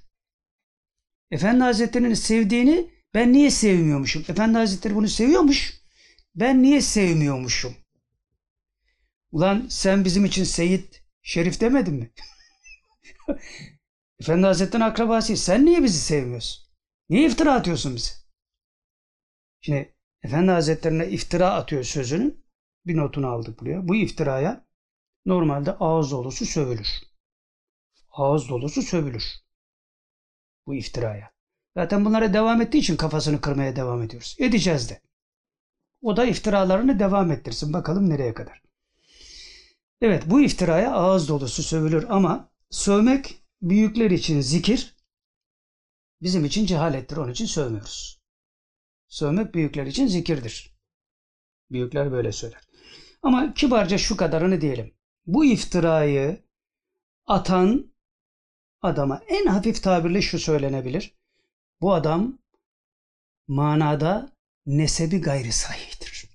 Efendi 1.31 1.62
Hazretleri'nin 1.65 2.15
sevdiğini 2.15 2.90
ben 3.15 3.32
niye 3.32 3.51
sevmiyormuşum? 3.51 4.24
Efendi 4.28 4.59
Hazretleri 4.59 4.95
bunu 4.95 5.09
seviyormuş. 5.09 5.81
Ben 6.35 6.62
niye 6.62 6.81
sevmiyormuşum? 6.81 7.77
Ulan 9.32 9.66
sen 9.70 10.05
bizim 10.05 10.24
için 10.24 10.45
Seyit 10.45 11.03
Şerif 11.23 11.61
demedin 11.61 11.95
mi? 11.95 12.11
Efendi 14.20 14.47
Hazretleri'nin 14.47 14.89
akrabasıyız. 14.89 15.43
Sen 15.43 15.66
niye 15.66 15.82
bizi 15.82 15.99
sevmiyorsun? 15.99 16.65
Niye 17.11 17.27
iftira 17.27 17.55
atıyorsun 17.55 17.97
bize? 17.97 18.11
Şimdi 19.61 19.95
Efendi 20.23 20.51
Hazretlerine 20.51 21.09
iftira 21.09 21.55
atıyor 21.55 21.85
sözünün 21.85 22.45
bir 22.86 22.97
notunu 22.97 23.27
aldık 23.27 23.61
buraya. 23.61 23.89
Bu 23.89 23.97
iftiraya 23.97 24.66
normalde 25.27 25.73
ağız 25.73 26.11
dolusu 26.11 26.47
sövülür. 26.47 26.89
Ağız 28.11 28.49
dolusu 28.49 28.82
sövülür. 28.82 29.24
Bu 30.66 30.74
iftiraya. 30.74 31.31
Zaten 31.77 32.05
bunlara 32.05 32.32
devam 32.32 32.62
ettiği 32.62 32.78
için 32.78 32.97
kafasını 32.97 33.40
kırmaya 33.40 33.77
devam 33.77 34.03
ediyoruz. 34.03 34.36
Edeceğiz 34.39 34.90
de. 34.90 35.01
O 36.03 36.16
da 36.16 36.24
iftiralarını 36.24 36.99
devam 36.99 37.31
ettirsin. 37.31 37.73
Bakalım 37.73 38.11
nereye 38.11 38.35
kadar. 38.35 38.62
Evet 40.01 40.23
bu 40.27 40.40
iftiraya 40.40 40.93
ağız 40.93 41.28
dolusu 41.28 41.62
sövülür 41.62 42.07
ama 42.09 42.51
sövmek 42.70 43.43
büyükler 43.62 44.11
için 44.11 44.40
zikir, 44.40 44.97
bizim 46.23 46.45
için 46.45 46.66
cehalettir. 46.66 47.16
Onun 47.16 47.32
için 47.32 47.47
sövmüyoruz. 47.47 48.18
Sövmek 49.09 49.55
büyükler 49.55 49.86
için 49.86 50.06
zikirdir. 50.06 50.78
Büyükler 51.70 52.12
böyle 52.12 52.32
söyler. 52.32 52.60
Ama 53.22 53.55
kibarca 53.55 53.98
şu 53.98 54.16
kadarını 54.16 54.60
diyelim. 54.60 54.94
Bu 55.26 55.44
iftirayı 55.44 56.43
atan 57.26 57.93
adama 58.82 59.22
en 59.28 59.47
hafif 59.47 59.82
tabirle 59.82 60.22
şu 60.22 60.39
söylenebilir. 60.39 61.14
Bu 61.80 61.94
adam 61.94 62.39
manada 63.48 64.32
nesebi 64.66 65.20
gayri 65.20 65.52
sahihtir. 65.52 66.28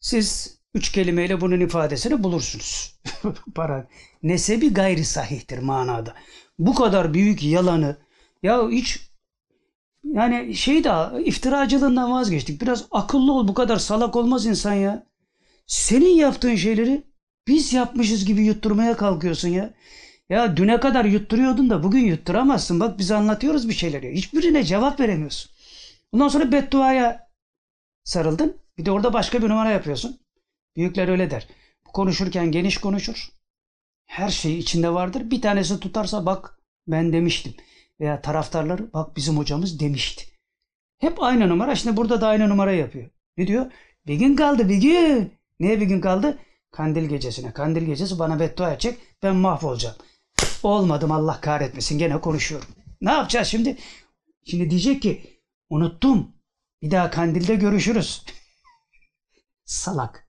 Siz 0.00 0.58
üç 0.74 0.92
kelimeyle 0.92 1.40
bunun 1.40 1.60
ifadesini 1.60 2.22
bulursunuz. 2.22 3.00
Para. 3.54 3.88
Nesebi 4.22 4.74
gayri 4.74 5.04
sahihtir 5.04 5.58
manada. 5.58 6.14
Bu 6.58 6.74
kadar 6.74 7.14
büyük 7.14 7.42
yalanı 7.42 7.96
ya 8.42 8.68
hiç 8.70 9.05
yani 10.12 10.54
şey 10.54 10.84
de 10.84 10.90
iftiracılığından 11.24 12.12
vazgeçtik. 12.12 12.62
Biraz 12.62 12.84
akıllı 12.90 13.32
ol 13.32 13.48
bu 13.48 13.54
kadar 13.54 13.76
salak 13.76 14.16
olmaz 14.16 14.46
insan 14.46 14.74
ya. 14.74 15.06
Senin 15.66 16.16
yaptığın 16.16 16.54
şeyleri 16.54 17.02
biz 17.48 17.72
yapmışız 17.72 18.24
gibi 18.24 18.44
yutturmaya 18.44 18.96
kalkıyorsun 18.96 19.48
ya. 19.48 19.74
Ya 20.28 20.56
düne 20.56 20.80
kadar 20.80 21.04
yutturuyordun 21.04 21.70
da 21.70 21.82
bugün 21.82 22.04
yutturamazsın. 22.04 22.80
Bak 22.80 22.98
biz 22.98 23.10
anlatıyoruz 23.10 23.68
bir 23.68 23.74
şeyleri. 23.74 24.14
Hiçbirine 24.14 24.64
cevap 24.64 25.00
veremiyorsun. 25.00 25.50
Ondan 26.12 26.28
sonra 26.28 26.52
bedduaya 26.52 27.28
sarıldın. 28.04 28.56
Bir 28.78 28.84
de 28.84 28.90
orada 28.90 29.12
başka 29.12 29.42
bir 29.42 29.48
numara 29.48 29.70
yapıyorsun. 29.70 30.20
Büyükler 30.76 31.08
öyle 31.08 31.30
der. 31.30 31.48
Konuşurken 31.84 32.52
geniş 32.52 32.78
konuşur. 32.78 33.28
Her 34.06 34.28
şey 34.28 34.58
içinde 34.58 34.94
vardır. 34.94 35.30
Bir 35.30 35.40
tanesi 35.40 35.80
tutarsa 35.80 36.26
bak 36.26 36.60
ben 36.86 37.12
demiştim. 37.12 37.54
Veya 38.00 38.22
taraftarları 38.22 38.92
bak 38.92 39.16
bizim 39.16 39.36
hocamız 39.36 39.80
demişti. 39.80 40.24
Hep 40.98 41.22
aynı 41.22 41.48
numara. 41.48 41.74
Şimdi 41.74 41.96
burada 41.96 42.20
da 42.20 42.28
aynı 42.28 42.48
numara 42.48 42.72
yapıyor. 42.72 43.10
Ne 43.36 43.46
diyor? 43.46 43.72
Bir 44.06 44.14
gün 44.14 44.36
kaldı 44.36 44.68
bir 44.68 44.76
gün. 44.76 45.32
Niye 45.60 45.80
bir 45.80 45.86
gün 45.86 46.00
kaldı? 46.00 46.38
Kandil 46.70 47.04
gecesine. 47.04 47.52
Kandil 47.52 47.82
gecesi 47.82 48.18
bana 48.18 48.40
beddua 48.40 48.72
edecek. 48.72 48.98
Ben 49.22 49.36
mahvolacağım. 49.36 49.96
Olmadım 50.62 51.12
Allah 51.12 51.40
kahretmesin. 51.40 51.98
Gene 51.98 52.20
konuşuyorum. 52.20 52.68
Ne 53.00 53.10
yapacağız 53.10 53.48
şimdi? 53.48 53.76
Şimdi 54.46 54.70
diyecek 54.70 55.02
ki 55.02 55.40
unuttum. 55.70 56.36
Bir 56.82 56.90
daha 56.90 57.10
kandilde 57.10 57.54
görüşürüz. 57.54 58.24
Salak. 59.64 60.25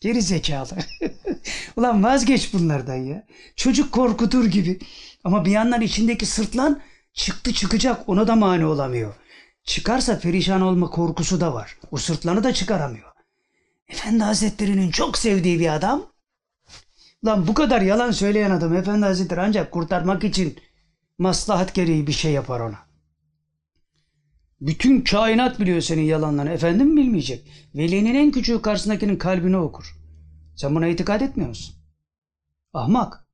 Geri 0.00 0.22
zekalı. 0.22 0.68
Ulan 1.76 2.04
vazgeç 2.04 2.52
bunlardan 2.52 2.96
ya. 2.96 3.26
Çocuk 3.56 3.92
korkutur 3.92 4.44
gibi. 4.44 4.78
Ama 5.24 5.44
bir 5.44 5.50
yandan 5.50 5.80
içindeki 5.80 6.26
sırtlan 6.26 6.80
çıktı 7.14 7.52
çıkacak 7.52 8.08
ona 8.08 8.26
da 8.26 8.36
mani 8.36 8.66
olamıyor. 8.66 9.14
Çıkarsa 9.64 10.18
perişan 10.18 10.60
olma 10.60 10.90
korkusu 10.90 11.40
da 11.40 11.54
var. 11.54 11.78
O 11.90 11.96
sırtlanı 11.96 12.44
da 12.44 12.54
çıkaramıyor. 12.54 13.12
Efendi 13.88 14.24
Hazretleri'nin 14.24 14.90
çok 14.90 15.18
sevdiği 15.18 15.60
bir 15.60 15.74
adam. 15.74 16.06
Lan 17.24 17.46
bu 17.46 17.54
kadar 17.54 17.80
yalan 17.80 18.10
söyleyen 18.10 18.50
adam 18.50 18.76
Efendi 18.76 19.06
Hazretleri 19.06 19.40
ancak 19.40 19.72
kurtarmak 19.72 20.24
için 20.24 20.58
maslahat 21.18 21.74
gereği 21.74 22.06
bir 22.06 22.12
şey 22.12 22.32
yapar 22.32 22.60
ona. 22.60 22.87
Bütün 24.60 25.00
kainat 25.00 25.60
biliyor 25.60 25.80
senin 25.80 26.02
yalanlarını. 26.02 26.52
Efendim 26.52 26.96
bilmeyecek. 26.96 27.68
Velinin 27.74 28.14
en 28.14 28.30
küçüğü 28.30 28.62
karşısındakinin 28.62 29.18
kalbini 29.18 29.56
okur. 29.56 29.96
Sen 30.56 30.74
buna 30.74 30.86
itikad 30.86 31.20
etmiyor 31.20 31.48
musun? 31.48 31.76
Ahmak. 32.72 33.28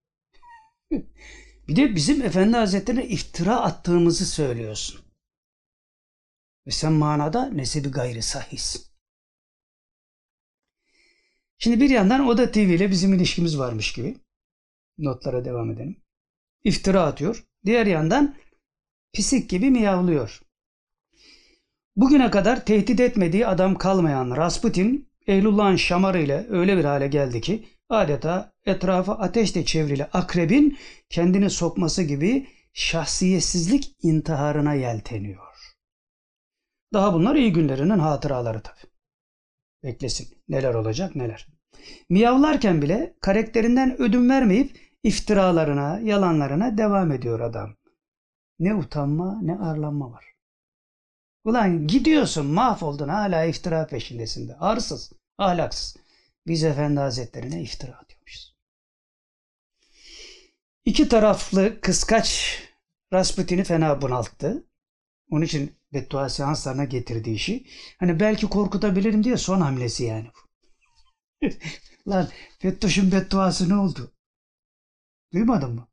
bir 1.68 1.76
de 1.76 1.94
bizim 1.94 2.22
Efendi 2.22 2.56
Hazretleri'ne 2.56 3.06
iftira 3.06 3.60
attığımızı 3.60 4.26
söylüyorsun. 4.26 5.00
Ve 6.66 6.70
sen 6.70 6.92
manada 6.92 7.46
nesebi 7.46 7.88
gayri 7.88 8.22
sahihsin. 8.22 8.82
Şimdi 11.58 11.80
bir 11.80 11.90
yandan 11.90 12.26
Oda 12.26 12.52
TV 12.52 12.58
ile 12.58 12.90
bizim 12.90 13.14
ilişkimiz 13.14 13.58
varmış 13.58 13.92
gibi. 13.92 14.16
Notlara 14.98 15.44
devam 15.44 15.70
edelim. 15.70 15.96
İftira 16.64 17.02
atıyor. 17.02 17.44
Diğer 17.64 17.86
yandan 17.86 18.36
pisik 19.12 19.50
gibi 19.50 19.70
miyavlıyor. 19.70 20.43
Bugüne 21.96 22.30
kadar 22.30 22.64
tehdit 22.64 23.00
etmediği 23.00 23.46
adam 23.46 23.78
kalmayan 23.78 24.36
Rasputin, 24.36 25.08
Ehlullah'ın 25.26 25.76
şamarı 25.76 26.18
ile 26.22 26.46
öyle 26.50 26.76
bir 26.76 26.84
hale 26.84 27.08
geldi 27.08 27.40
ki 27.40 27.68
adeta 27.88 28.52
etrafı 28.66 29.12
ateşle 29.12 29.64
çevrili 29.64 30.04
akrebin 30.04 30.78
kendini 31.08 31.50
sokması 31.50 32.02
gibi 32.02 32.46
şahsiyetsizlik 32.72 33.96
intiharına 34.02 34.74
yelteniyor. 34.74 35.54
Daha 36.92 37.14
bunlar 37.14 37.36
iyi 37.36 37.52
günlerinin 37.52 37.98
hatıraları 37.98 38.60
tabii. 38.60 38.92
Beklesin. 39.82 40.28
Neler 40.48 40.74
olacak 40.74 41.16
neler. 41.16 41.48
Miyavlarken 42.10 42.82
bile 42.82 43.14
karakterinden 43.20 44.02
ödün 44.02 44.28
vermeyip 44.28 44.80
iftiralarına, 45.02 46.00
yalanlarına 46.00 46.78
devam 46.78 47.12
ediyor 47.12 47.40
adam. 47.40 47.76
Ne 48.58 48.74
utanma 48.74 49.40
ne 49.42 49.58
arlanma 49.58 50.12
var. 50.12 50.33
Ulan 51.44 51.86
gidiyorsun 51.86 52.46
mahvoldun 52.46 53.08
hala 53.08 53.44
iftira 53.44 53.86
peşindesin 53.86 54.48
de. 54.48 54.56
Arsız, 54.56 55.12
ahlaksız. 55.38 55.96
Biz 56.46 56.64
Efendi 56.64 57.00
Hazretlerine 57.00 57.62
iftira 57.62 57.92
atıyormuşuz. 57.92 58.56
İki 60.84 61.08
taraflı 61.08 61.80
kıskaç 61.80 62.58
Rasputin'i 63.12 63.64
fena 63.64 64.02
bunalttı. 64.02 64.66
Onun 65.30 65.42
için 65.42 65.76
beddua 65.92 66.28
seanslarına 66.28 66.84
getirdi 66.84 67.30
işi. 67.30 67.66
Hani 67.98 68.20
belki 68.20 68.46
korkutabilirim 68.46 69.24
diye 69.24 69.36
son 69.36 69.60
hamlesi 69.60 70.04
yani. 70.04 70.30
Lan 72.08 72.28
Fettoş'un 72.58 73.12
bedduası 73.12 73.68
ne 73.68 73.76
oldu? 73.76 74.12
Duymadın 75.32 75.74
mı? 75.74 75.88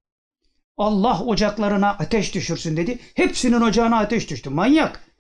Allah 0.78 1.24
ocaklarına 1.24 1.90
ateş 1.90 2.36
düşürsün 2.36 2.78
dedi. 2.78 3.00
Hepsinin 3.16 3.62
ocağına 3.62 4.00
ateş 4.00 4.30
düştü. 4.30 4.50
Manyak. 4.50 5.11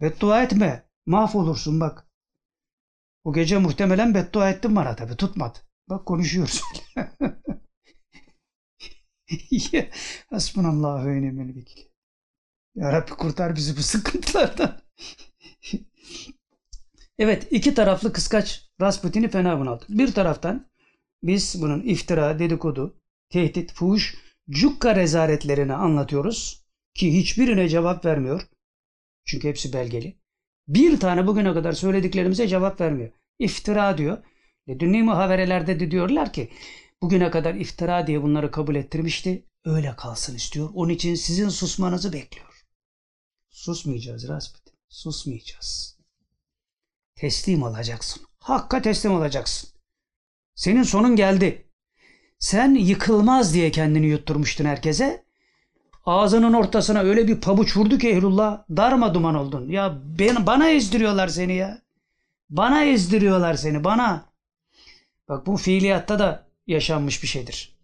Beddua 0.00 0.42
etme. 0.42 0.88
Mahvolursun 1.06 1.80
bak. 1.80 2.06
Bu 3.24 3.32
gece 3.32 3.58
muhtemelen 3.58 4.14
beddua 4.14 4.50
ettim 4.50 4.76
bana 4.76 4.96
tabi. 4.96 5.16
Tutmadı. 5.16 5.58
Bak 5.88 6.06
konuşuyoruz. 6.06 6.62
Hasbunallahu 10.30 11.06
ve 11.06 11.22
ni'mel 11.22 11.56
vekil. 11.56 11.82
Ya 12.74 12.92
Rabbi 12.92 13.10
kurtar 13.10 13.56
bizi 13.56 13.76
bu 13.76 13.82
sıkıntılardan. 13.82 14.82
evet 17.18 17.48
iki 17.50 17.74
taraflı 17.74 18.12
kıskaç 18.12 18.68
Rasputin'i 18.80 19.30
fena 19.30 19.60
bunalttık. 19.60 19.90
Bir 19.90 20.12
taraftan 20.12 20.70
biz 21.22 21.62
bunun 21.62 21.82
iftira, 21.82 22.38
dedikodu, 22.38 23.00
tehdit, 23.28 23.72
fuhuş, 23.72 24.16
cukka 24.50 24.96
rezaletlerini 24.96 25.74
anlatıyoruz 25.74 26.64
ki 26.94 27.16
hiçbirine 27.16 27.68
cevap 27.68 28.04
vermiyor. 28.04 28.48
Çünkü 29.28 29.48
hepsi 29.48 29.72
belgeli. 29.72 30.18
Bir 30.68 31.00
tane 31.00 31.26
bugüne 31.26 31.54
kadar 31.54 31.72
söylediklerimize 31.72 32.48
cevap 32.48 32.80
vermiyor. 32.80 33.10
İftira 33.38 33.98
diyor. 33.98 34.24
E, 34.66 34.80
dünni 34.80 35.02
muhaberelerde 35.02 35.80
de 35.80 35.90
diyorlar 35.90 36.32
ki 36.32 36.50
bugüne 37.02 37.30
kadar 37.30 37.54
iftira 37.54 38.06
diye 38.06 38.22
bunları 38.22 38.50
kabul 38.50 38.74
ettirmişti. 38.74 39.44
Öyle 39.64 39.96
kalsın 39.96 40.34
istiyor. 40.34 40.70
Onun 40.74 40.92
için 40.92 41.14
sizin 41.14 41.48
susmanızı 41.48 42.12
bekliyor. 42.12 42.64
Susmayacağız 43.50 44.28
Rasputin. 44.28 44.74
Susmayacağız. 44.88 45.98
Teslim 47.14 47.62
olacaksın. 47.62 48.22
Hakka 48.38 48.82
teslim 48.82 49.12
olacaksın. 49.12 49.70
Senin 50.54 50.82
sonun 50.82 51.16
geldi. 51.16 51.70
Sen 52.38 52.74
yıkılmaz 52.74 53.54
diye 53.54 53.70
kendini 53.70 54.06
yutturmuştun 54.06 54.64
herkese. 54.64 55.27
Ağzının 56.06 56.52
ortasına 56.52 57.00
öyle 57.00 57.28
bir 57.28 57.40
pabuç 57.40 57.76
vurdu 57.76 57.98
ki 57.98 58.10
Ehlullah 58.10 58.64
darma 58.76 59.14
duman 59.14 59.34
oldun. 59.34 59.68
Ya 59.68 59.98
ben, 60.18 60.46
bana 60.46 60.70
ezdiriyorlar 60.70 61.28
seni 61.28 61.54
ya. 61.54 61.82
Bana 62.50 62.84
ezdiriyorlar 62.84 63.54
seni 63.54 63.84
bana. 63.84 64.24
Bak 65.28 65.46
bu 65.46 65.56
fiiliyatta 65.56 66.18
da 66.18 66.46
yaşanmış 66.66 67.22
bir 67.22 67.28
şeydir. 67.28 67.78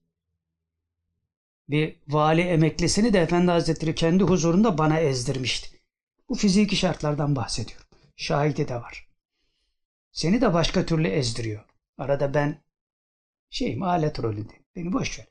Bir 1.68 1.96
vali 2.08 2.40
emeklisini 2.40 3.12
de 3.12 3.20
Efendi 3.20 3.50
Hazretleri 3.50 3.94
kendi 3.94 4.24
huzurunda 4.24 4.78
bana 4.78 4.98
ezdirmişti. 4.98 5.80
Bu 6.28 6.34
fiziki 6.34 6.76
şartlardan 6.76 7.36
bahsediyorum. 7.36 7.86
Şahidi 8.16 8.68
de 8.68 8.74
var. 8.76 9.08
Seni 10.12 10.40
de 10.40 10.54
başka 10.54 10.86
türlü 10.86 11.08
ezdiriyor. 11.08 11.64
Arada 11.98 12.34
ben 12.34 12.62
şeyim 13.50 13.82
alet 13.82 14.22
rolünde. 14.22 14.52
Beni 14.76 14.92
boş 14.92 15.18
ver. 15.18 15.26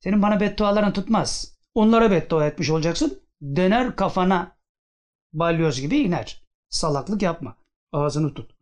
Senin 0.00 0.22
bana 0.22 0.40
bedduaların 0.40 0.92
tutmaz. 0.92 1.56
Onlara 1.74 2.10
beddua 2.10 2.46
etmiş 2.46 2.70
olacaksın. 2.70 3.22
Döner 3.56 3.96
kafana 3.96 4.56
balyoz 5.32 5.80
gibi 5.80 5.98
iner. 5.98 6.46
Salaklık 6.68 7.22
yapma. 7.22 7.56
Ağzını 7.92 8.34
tut. 8.34 8.54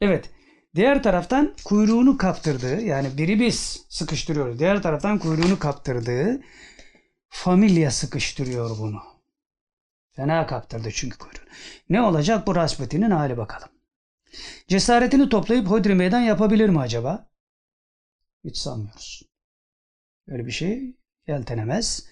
Evet. 0.00 0.30
Diğer 0.74 1.02
taraftan 1.02 1.54
kuyruğunu 1.64 2.16
kaptırdığı 2.16 2.80
yani 2.80 3.18
biri 3.18 3.40
biz 3.40 3.86
sıkıştırıyoruz. 3.88 4.58
Diğer 4.58 4.82
taraftan 4.82 5.18
kuyruğunu 5.18 5.58
kaptırdığı 5.58 6.42
familya 7.28 7.90
sıkıştırıyor 7.90 8.78
bunu. 8.78 9.02
Fena 10.12 10.46
kaptırdı 10.46 10.90
çünkü 10.92 11.18
kuyruğunu. 11.18 11.48
Ne 11.88 12.02
olacak 12.02 12.46
bu 12.46 12.56
Rasputin'in 12.56 13.10
hali 13.10 13.36
bakalım. 13.36 13.68
Cesaretini 14.68 15.28
toplayıp 15.28 15.66
hodri 15.66 15.94
meydan 15.94 16.20
yapabilir 16.20 16.68
mi 16.68 16.80
acaba? 16.80 17.30
Hiç 18.44 18.56
sanmıyoruz. 18.56 19.22
Öyle 20.28 20.46
bir 20.46 20.50
şey 20.50 20.96
yeltenemez. 21.26 22.06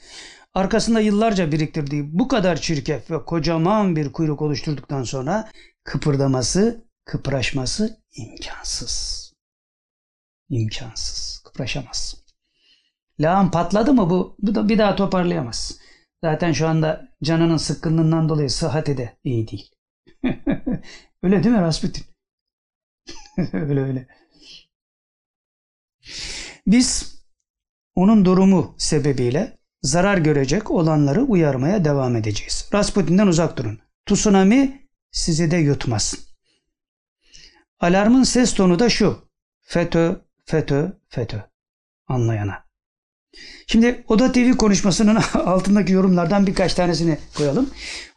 Arkasında 0.55 1.01
yıllarca 1.01 1.53
biriktirdiği 1.53 2.19
bu 2.19 2.29
kadar 2.29 2.57
çirkef 2.57 3.11
ve 3.11 3.25
kocaman 3.25 3.97
bir 3.97 4.13
kuyruk 4.13 4.43
oluşturduktan 4.43 5.03
sonra 5.03 5.51
kıpırdaması, 5.85 6.85
kıpraşması 7.05 8.01
imkansız. 8.17 9.23
İmkansız. 10.49 11.43
Kıpraşamaz. 11.45 12.25
Lağım 13.21 13.51
patladı 13.51 13.93
mı 13.93 14.11
bu, 14.11 14.37
bu 14.39 14.55
da 14.55 14.69
bir 14.69 14.79
daha 14.79 14.97
toparlayamaz. 14.97 15.79
Zaten 16.25 16.53
şu 16.53 16.69
anda 16.69 17.09
canının 17.23 17.57
sıkkınlığından 17.57 18.29
dolayı 18.29 18.51
sıhhati 18.51 18.97
de 18.97 19.19
iyi 19.25 19.49
değil. 19.49 19.71
öyle 21.23 21.45
değil 21.45 21.55
mi 21.55 21.61
Rasputin? 21.61 22.05
öyle 23.53 23.81
öyle. 23.81 24.07
Biz 26.67 27.12
onun 27.95 28.25
durumu 28.25 28.75
sebebiyle 28.79 29.59
zarar 29.83 30.19
görecek 30.19 30.71
olanları 30.71 31.23
uyarmaya 31.23 31.85
devam 31.85 32.17
edeceğiz. 32.17 32.69
Rasputin'den 32.75 33.27
uzak 33.27 33.57
durun. 33.57 33.79
Tsunami 34.07 34.89
sizi 35.11 35.51
de 35.51 35.57
yutmasın. 35.57 36.19
Alarmın 37.81 38.23
ses 38.23 38.55
tonu 38.55 38.79
da 38.79 38.89
şu. 38.89 39.19
FETÖ, 39.61 40.17
FETÖ, 40.45 40.93
FETÖ. 41.09 41.37
Anlayana. 42.09 42.65
Şimdi 43.67 44.05
Oda 44.09 44.33
TV 44.33 44.57
konuşmasının 44.57 45.17
altındaki 45.35 45.93
yorumlardan 45.93 46.47
birkaç 46.47 46.75
tanesini 46.75 47.19
koyalım. 47.37 47.71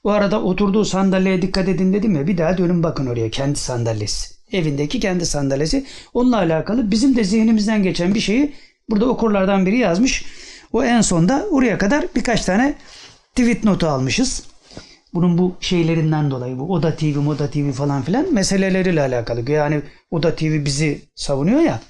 Bu 0.04 0.12
arada 0.12 0.44
oturduğu 0.44 0.86
sandalyeye 0.86 1.42
dikkat 1.42 1.70
edin 1.70 1.94
dedim 1.94 2.16
ya 2.16 2.28
bir 2.28 2.38
daha 2.38 2.58
dönün 2.58 2.84
bakın 2.84 3.06
oraya 3.06 3.30
kendi 3.30 3.60
sandalyesi. 3.60 4.36
Evindeki 4.52 5.00
kendi 5.00 5.26
sandalyesi. 5.26 5.86
Onunla 6.14 6.38
alakalı 6.38 6.92
bizim 6.92 7.16
de 7.16 7.24
zihnimizden 7.24 7.84
geçen 7.84 8.16
bir 8.16 8.20
şeyi 8.20 8.54
burada 8.90 9.06
okurlardan 9.06 9.66
biri 9.66 9.78
yazmış. 9.78 10.26
O 10.74 10.84
en 10.84 11.02
sonda 11.02 11.48
oraya 11.52 11.78
kadar 11.78 12.06
birkaç 12.16 12.46
tane 12.46 12.76
tweet 13.36 13.64
notu 13.64 13.88
almışız. 13.88 14.44
Bunun 15.14 15.38
bu 15.38 15.56
şeylerinden 15.60 16.32
dolayı 16.32 16.60
bu 16.60 16.74
Oda 16.74 16.96
TV, 16.96 17.18
Moda 17.18 17.50
TV 17.50 17.72
falan 17.72 18.02
filan 18.02 18.34
meseleleriyle 18.34 19.02
alakalı. 19.02 19.52
Yani 19.52 19.82
Oda 20.12 20.36
TV 20.36 20.66
bizi 20.66 21.02
savunuyor 21.16 21.60
ya. 21.60 21.82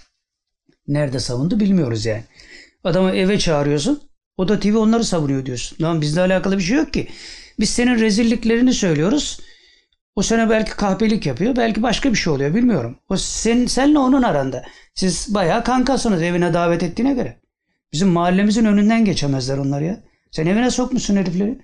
Nerede 0.88 1.20
savundu 1.20 1.60
bilmiyoruz 1.60 2.06
yani. 2.06 2.24
Adamı 2.84 3.12
eve 3.12 3.40
çağırıyorsun. 3.40 4.02
Oda 4.38 4.60
TV 4.60 4.78
onları 4.78 5.04
savunuyor 5.04 5.46
diyorsun. 5.46 5.78
Lan 5.84 6.02
bizle 6.02 6.22
alakalı 6.22 6.58
bir 6.58 6.64
şey 6.64 6.78
yok 6.78 6.94
ki. 6.94 7.08
Biz 7.60 7.70
senin 7.70 8.00
rezilliklerini 8.00 8.74
söylüyoruz. 8.74 9.40
O 10.16 10.22
sene 10.22 10.50
belki 10.50 10.72
kahpelik 10.72 11.26
yapıyor. 11.26 11.56
Belki 11.56 11.84
başka 11.84 12.12
bir 12.12 12.18
şey 12.18 12.34
oluyor 12.34 12.56
bilmiyorum. 12.56 12.98
O 13.10 13.18
sen, 13.18 13.66
senle 13.66 14.00
onun 14.00 14.24
aranda. 14.24 14.64
Siz 14.94 15.34
bayağı 15.34 15.64
kankasınız 15.64 16.22
evine 16.22 16.54
davet 16.54 16.84
ettiğine 16.84 17.14
göre. 17.14 17.40
Bizim 17.94 18.10
mahallemizin 18.10 18.66
önünden 18.66 19.06
geçemezler 19.06 19.58
onlar 19.58 19.82
ya. 19.82 20.04
Sen 20.32 20.46
evine 20.46 20.72
sokmuşsun 20.72 21.16
herifleri. 21.16 21.60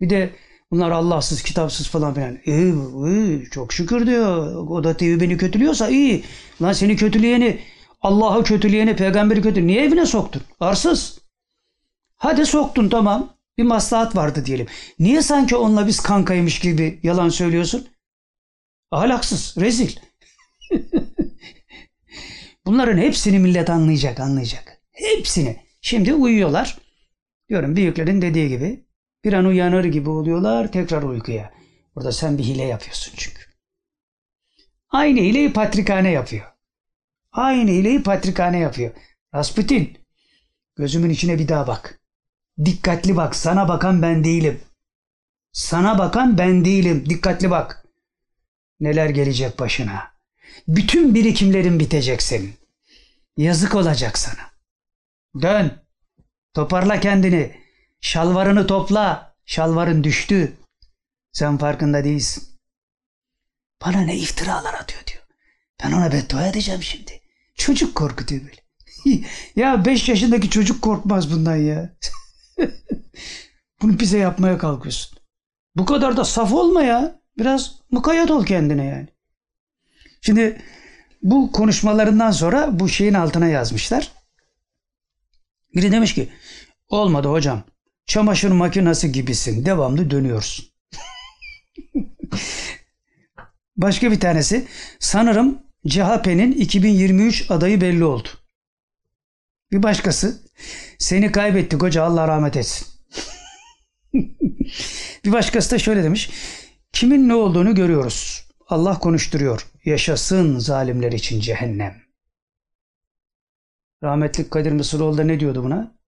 Bir 0.00 0.10
de 0.10 0.30
bunlar 0.70 0.90
Allahsız, 0.90 1.42
kitapsız 1.42 1.88
falan 1.88 2.14
filan. 2.14 2.38
İyi, 2.44 2.74
iyi, 3.06 3.44
çok 3.50 3.72
şükür 3.72 4.06
diyor. 4.06 4.54
Oda 4.54 4.96
TV 4.96 5.20
beni 5.20 5.36
kötülüyorsa 5.36 5.88
iyi. 5.88 6.24
Lan 6.62 6.72
seni 6.72 6.96
kötüleyeni, 6.96 7.58
Allah'ı 8.02 8.44
kötüleyeni, 8.44 8.96
peygamberi 8.96 9.42
kötü. 9.42 9.66
Niye 9.66 9.84
evine 9.84 10.06
soktun? 10.06 10.42
Arsız. 10.60 11.18
Hadi 12.16 12.46
soktun 12.46 12.88
tamam. 12.88 13.37
Bir 13.58 13.62
maslahat 13.62 14.16
vardı 14.16 14.44
diyelim. 14.44 14.66
Niye 14.98 15.22
sanki 15.22 15.56
onunla 15.56 15.86
biz 15.86 16.00
kankaymış 16.00 16.58
gibi 16.58 17.00
yalan 17.02 17.28
söylüyorsun? 17.28 17.88
Ahlaksız, 18.90 19.54
rezil. 19.60 19.96
Bunların 22.66 22.98
hepsini 22.98 23.38
millet 23.38 23.70
anlayacak, 23.70 24.20
anlayacak. 24.20 24.82
Hepsini. 24.92 25.56
Şimdi 25.80 26.14
uyuyorlar. 26.14 26.78
Diyorum 27.48 27.76
büyüklerin 27.76 28.22
dediği 28.22 28.48
gibi. 28.48 28.84
Bir 29.24 29.32
an 29.32 29.44
uyanır 29.44 29.84
gibi 29.84 30.10
oluyorlar 30.10 30.72
tekrar 30.72 31.02
uykuya. 31.02 31.52
Burada 31.94 32.12
sen 32.12 32.38
bir 32.38 32.44
hile 32.44 32.62
yapıyorsun 32.62 33.14
çünkü. 33.16 33.42
Aynı 34.88 35.20
hileyi 35.20 35.52
patrikhane 35.52 36.10
yapıyor. 36.10 36.46
Aynı 37.32 37.70
hileyi 37.70 38.02
patrikhane 38.02 38.58
yapıyor. 38.58 38.90
Rasputin 39.34 39.98
gözümün 40.76 41.10
içine 41.10 41.38
bir 41.38 41.48
daha 41.48 41.66
bak. 41.66 41.97
Dikkatli 42.64 43.16
bak. 43.16 43.36
Sana 43.36 43.68
bakan 43.68 44.02
ben 44.02 44.24
değilim. 44.24 44.60
Sana 45.52 45.98
bakan 45.98 46.38
ben 46.38 46.64
değilim. 46.64 47.10
Dikkatli 47.10 47.50
bak. 47.50 47.84
Neler 48.80 49.10
gelecek 49.10 49.58
başına. 49.58 50.12
Bütün 50.68 51.14
birikimlerin 51.14 51.80
bitecek 51.80 52.22
senin. 52.22 52.54
Yazık 53.36 53.74
olacak 53.74 54.18
sana. 54.18 54.50
Dön. 55.42 55.82
Toparla 56.54 57.00
kendini. 57.00 57.60
Şalvarını 58.00 58.66
topla. 58.66 59.34
Şalvarın 59.46 60.04
düştü. 60.04 60.56
Sen 61.32 61.58
farkında 61.58 62.04
değilsin. 62.04 62.48
Bana 63.86 64.00
ne 64.00 64.16
iftiralar 64.16 64.74
atıyor 64.74 65.06
diyor. 65.06 65.22
Ben 65.84 65.92
ona 65.92 66.12
beddua 66.12 66.46
edeceğim 66.46 66.82
şimdi. 66.82 67.20
Çocuk 67.54 67.94
korkutuyor 67.94 68.42
böyle. 68.42 68.62
ya 69.56 69.84
5 69.84 70.08
yaşındaki 70.08 70.50
çocuk 70.50 70.82
korkmaz 70.82 71.32
bundan 71.32 71.56
ya. 71.56 71.96
Bunu 73.82 74.00
bize 74.00 74.18
yapmaya 74.18 74.58
kalkıyorsun. 74.58 75.18
Bu 75.76 75.84
kadar 75.86 76.16
da 76.16 76.24
saf 76.24 76.52
olma 76.52 76.82
ya. 76.82 77.20
Biraz 77.38 77.74
mukayyet 77.90 78.30
ol 78.30 78.46
kendine 78.46 78.84
yani. 78.84 79.08
Şimdi 80.20 80.62
bu 81.22 81.52
konuşmalarından 81.52 82.30
sonra 82.30 82.80
bu 82.80 82.88
şeyin 82.88 83.14
altına 83.14 83.48
yazmışlar. 83.48 84.12
Biri 85.74 85.92
demiş 85.92 86.14
ki 86.14 86.28
olmadı 86.88 87.28
hocam. 87.28 87.62
Çamaşır 88.06 88.50
makinesi 88.50 89.12
gibisin. 89.12 89.64
Devamlı 89.64 90.10
dönüyorsun. 90.10 90.64
Başka 93.76 94.10
bir 94.10 94.20
tanesi 94.20 94.66
sanırım 94.98 95.58
CHP'nin 95.88 96.52
2023 96.52 97.50
adayı 97.50 97.80
belli 97.80 98.04
oldu. 98.04 98.28
Bir 99.72 99.82
başkası 99.82 100.42
seni 100.98 101.32
kaybettik 101.32 101.82
hoca 101.82 102.04
Allah 102.04 102.28
rahmet 102.28 102.56
etsin. 102.56 102.88
bir 105.24 105.32
başkası 105.32 105.70
da 105.70 105.78
şöyle 105.78 106.04
demiş. 106.04 106.30
Kimin 106.92 107.28
ne 107.28 107.34
olduğunu 107.34 107.74
görüyoruz. 107.74 108.48
Allah 108.66 108.98
konuşturuyor. 108.98 109.66
Yaşasın 109.84 110.58
zalimler 110.58 111.12
için 111.12 111.40
cehennem. 111.40 112.02
Rahmetli 114.02 114.50
Kadir 114.50 114.72
Mısıroğlu 114.72 115.18
da 115.18 115.24
ne 115.24 115.40
diyordu 115.40 115.64
buna? 115.64 115.98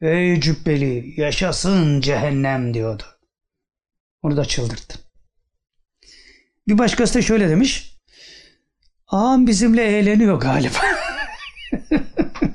Ey 0.00 0.40
cübbeli 0.40 1.20
yaşasın 1.20 2.00
cehennem 2.00 2.74
diyordu. 2.74 3.02
Onu 4.22 4.36
da 4.36 4.44
çıldırttı. 4.44 4.98
Bir 6.68 6.78
başkası 6.78 7.14
da 7.14 7.22
şöyle 7.22 7.48
demiş. 7.48 7.98
Ağam 9.06 9.46
bizimle 9.46 9.98
eğleniyor 9.98 10.40
galiba. 10.40 10.78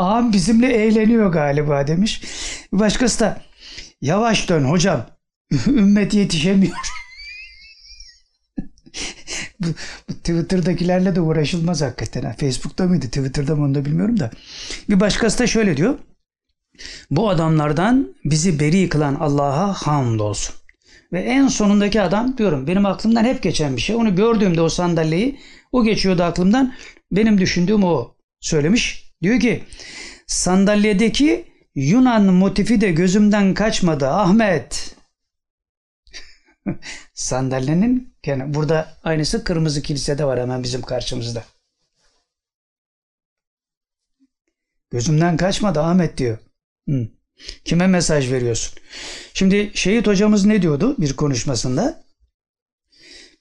Ağam 0.00 0.32
bizimle 0.32 0.72
eğleniyor 0.72 1.32
galiba 1.32 1.86
demiş. 1.86 2.22
Bir 2.72 2.78
başkası 2.78 3.20
da 3.20 3.42
yavaş 4.00 4.48
dön 4.48 4.64
hocam. 4.64 5.06
Ümmet 5.66 6.14
yetişemiyor. 6.14 6.76
bu, 9.60 9.66
bu 10.08 10.14
Twitter'dakilerle 10.14 11.16
de 11.16 11.20
uğraşılmaz 11.20 11.82
hakikaten. 11.82 12.22
Ha. 12.22 12.34
Facebook'ta 12.40 12.84
mıydı 12.84 13.06
Twitter'da 13.06 13.56
mı 13.56 13.64
onu 13.64 13.74
da 13.74 13.84
bilmiyorum 13.84 14.20
da. 14.20 14.30
Bir 14.88 15.00
başkası 15.00 15.38
da 15.38 15.46
şöyle 15.46 15.76
diyor. 15.76 15.98
Bu 17.10 17.30
adamlardan 17.30 18.14
bizi 18.24 18.60
beri 18.60 18.88
kılan 18.88 19.14
Allah'a 19.14 19.72
hamdolsun. 19.72 20.54
Ve 21.12 21.20
en 21.20 21.48
sonundaki 21.48 22.02
adam 22.02 22.38
diyorum 22.38 22.66
benim 22.66 22.86
aklımdan 22.86 23.24
hep 23.24 23.42
geçen 23.42 23.76
bir 23.76 23.80
şey. 23.80 23.96
Onu 23.96 24.16
gördüğümde 24.16 24.60
o 24.60 24.68
sandalyeyi 24.68 25.40
o 25.72 25.84
geçiyordu 25.84 26.22
aklımdan. 26.22 26.74
Benim 27.12 27.38
düşündüğüm 27.38 27.84
o 27.84 28.14
söylemiş. 28.40 29.09
Diyor 29.22 29.40
ki 29.40 29.64
sandalyedeki 30.26 31.50
Yunan 31.74 32.24
motifi 32.24 32.80
de 32.80 32.92
gözümden 32.92 33.54
kaçmadı 33.54 34.08
Ahmet. 34.08 34.96
Sandalyenin 37.14 38.14
yani 38.26 38.54
burada 38.54 38.96
aynısı 39.02 39.44
kırmızı 39.44 39.82
kilisede 39.82 40.24
var 40.24 40.40
hemen 40.40 40.62
bizim 40.62 40.82
karşımızda. 40.82 41.44
Gözümden 44.90 45.36
kaçmadı 45.36 45.80
Ahmet 45.80 46.18
diyor. 46.18 46.38
Hı. 46.88 47.08
Kime 47.64 47.86
mesaj 47.86 48.32
veriyorsun? 48.32 48.78
Şimdi 49.34 49.70
Şehit 49.74 50.06
hocamız 50.06 50.46
ne 50.46 50.62
diyordu 50.62 50.94
bir 50.98 51.16
konuşmasında? 51.16 52.04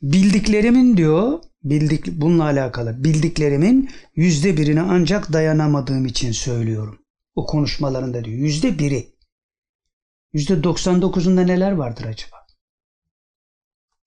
Bildiklerimin 0.01 0.97
diyor, 0.97 1.39
bildik 1.63 2.07
bununla 2.07 2.43
alakalı 2.43 3.03
bildiklerimin 3.03 3.89
yüzde 4.15 4.57
birini 4.57 4.81
ancak 4.81 5.33
dayanamadığım 5.33 6.05
için 6.05 6.31
söylüyorum. 6.31 6.99
O 7.35 7.45
konuşmalarında 7.45 8.25
diyor 8.25 8.37
yüzde 8.37 8.79
biri. 8.79 9.15
Yüzde 10.33 10.53
99'unda 10.53 11.47
neler 11.47 11.71
vardır 11.71 12.05
acaba? 12.05 12.47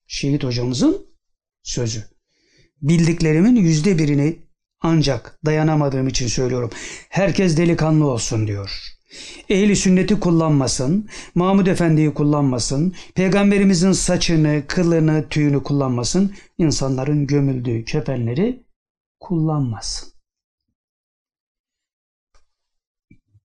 Şehit 0.07 0.43
hocamızın 0.43 1.07
sözü. 1.63 2.03
Bildiklerimin 2.81 3.55
yüzde 3.55 3.97
birini 3.97 4.47
ancak 4.81 5.39
dayanamadığım 5.45 6.07
için 6.07 6.27
söylüyorum. 6.27 6.69
Herkes 7.09 7.57
delikanlı 7.57 8.05
olsun 8.07 8.47
diyor. 8.47 8.92
Ehli 9.49 9.75
sünneti 9.75 10.19
kullanmasın, 10.19 11.09
Mahmud 11.35 11.67
Efendi'yi 11.67 12.13
kullanmasın, 12.13 12.95
peygamberimizin 13.15 13.91
saçını, 13.91 14.63
kılını, 14.67 15.29
tüyünü 15.29 15.63
kullanmasın, 15.63 16.35
insanların 16.57 17.27
gömüldüğü 17.27 17.85
kefenleri 17.85 18.63
kullanmasın. 19.19 20.13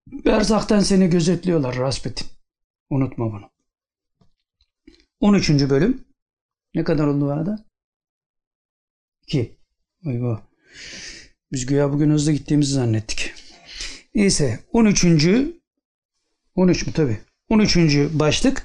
Berzaktan 0.07 0.79
seni 0.79 1.09
gözetliyorlar 1.09 1.75
Rasputin. 1.75 2.27
Unutma 2.89 3.31
bunu. 3.31 3.49
13. 5.19 5.49
bölüm. 5.49 6.05
Ne 6.75 6.83
kadar 6.83 7.07
oldu 7.07 7.31
arada? 7.31 7.65
2. 9.27 9.57
Eyvah. 10.05 10.41
Biz 11.51 11.65
güya 11.65 11.93
bugün 11.93 12.09
hızlı 12.09 12.31
gittiğimizi 12.31 12.73
zannettik. 12.73 13.33
Neyse 14.15 14.59
13. 14.73 15.05
13 16.55 16.87
mü 16.87 16.93
tabi? 16.93 17.17
13. 17.49 17.77
başlık 18.13 18.63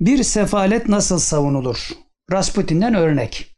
bir 0.00 0.22
sefalet 0.22 0.88
nasıl 0.88 1.18
savunulur? 1.18 1.88
Rasputin'den 2.32 2.94
örnek. 2.94 3.56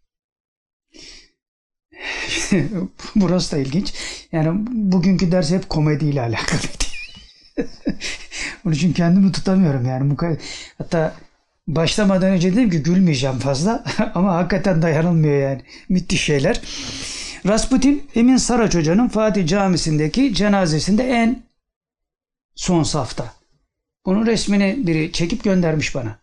Burası 3.16 3.56
da 3.56 3.58
ilginç. 3.58 3.94
Yani 4.32 4.66
bugünkü 4.70 5.32
ders 5.32 5.50
hep 5.50 5.68
komediyle 5.68 6.20
alakalı. 6.20 6.60
Onun 8.64 8.74
için 8.74 8.92
kendimi 8.92 9.32
tutamıyorum 9.32 9.86
yani. 9.86 10.16
Hatta 10.78 11.14
başlamadan 11.66 12.30
önce 12.30 12.52
dedim 12.52 12.70
ki 12.70 12.82
gülmeyeceğim 12.82 13.38
fazla 13.38 13.84
ama 14.14 14.34
hakikaten 14.34 14.82
dayanılmıyor 14.82 15.50
yani. 15.50 15.62
Müthiş 15.88 16.22
şeyler. 16.22 16.60
Rasputin 17.46 18.10
Emin 18.14 18.36
Saraç 18.36 18.74
Hoca'nın 18.74 19.08
Fatih 19.08 19.46
Camisi'ndeki 19.46 20.34
cenazesinde 20.34 21.10
en 21.10 21.42
son 22.54 22.82
safta. 22.82 23.34
Bunun 24.06 24.26
resmini 24.26 24.86
biri 24.86 25.12
çekip 25.12 25.44
göndermiş 25.44 25.94
bana. 25.94 26.18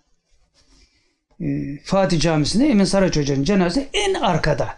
Ee, 1.41 1.79
Fatih 1.83 2.19
Camisi'nde 2.19 2.69
Emin 2.69 2.83
Saraç 2.83 3.17
Hoca'nın 3.17 3.43
cenazesi 3.43 3.89
en 3.93 4.13
arkada. 4.13 4.77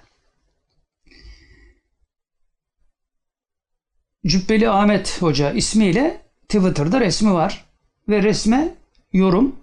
Cübbeli 4.25 4.69
Ahmet 4.69 5.21
Hoca 5.21 5.51
ismiyle 5.51 6.21
Twitter'da 6.49 6.99
resmi 6.99 7.33
var. 7.33 7.65
Ve 8.09 8.23
resme 8.23 8.75
yorum 9.13 9.55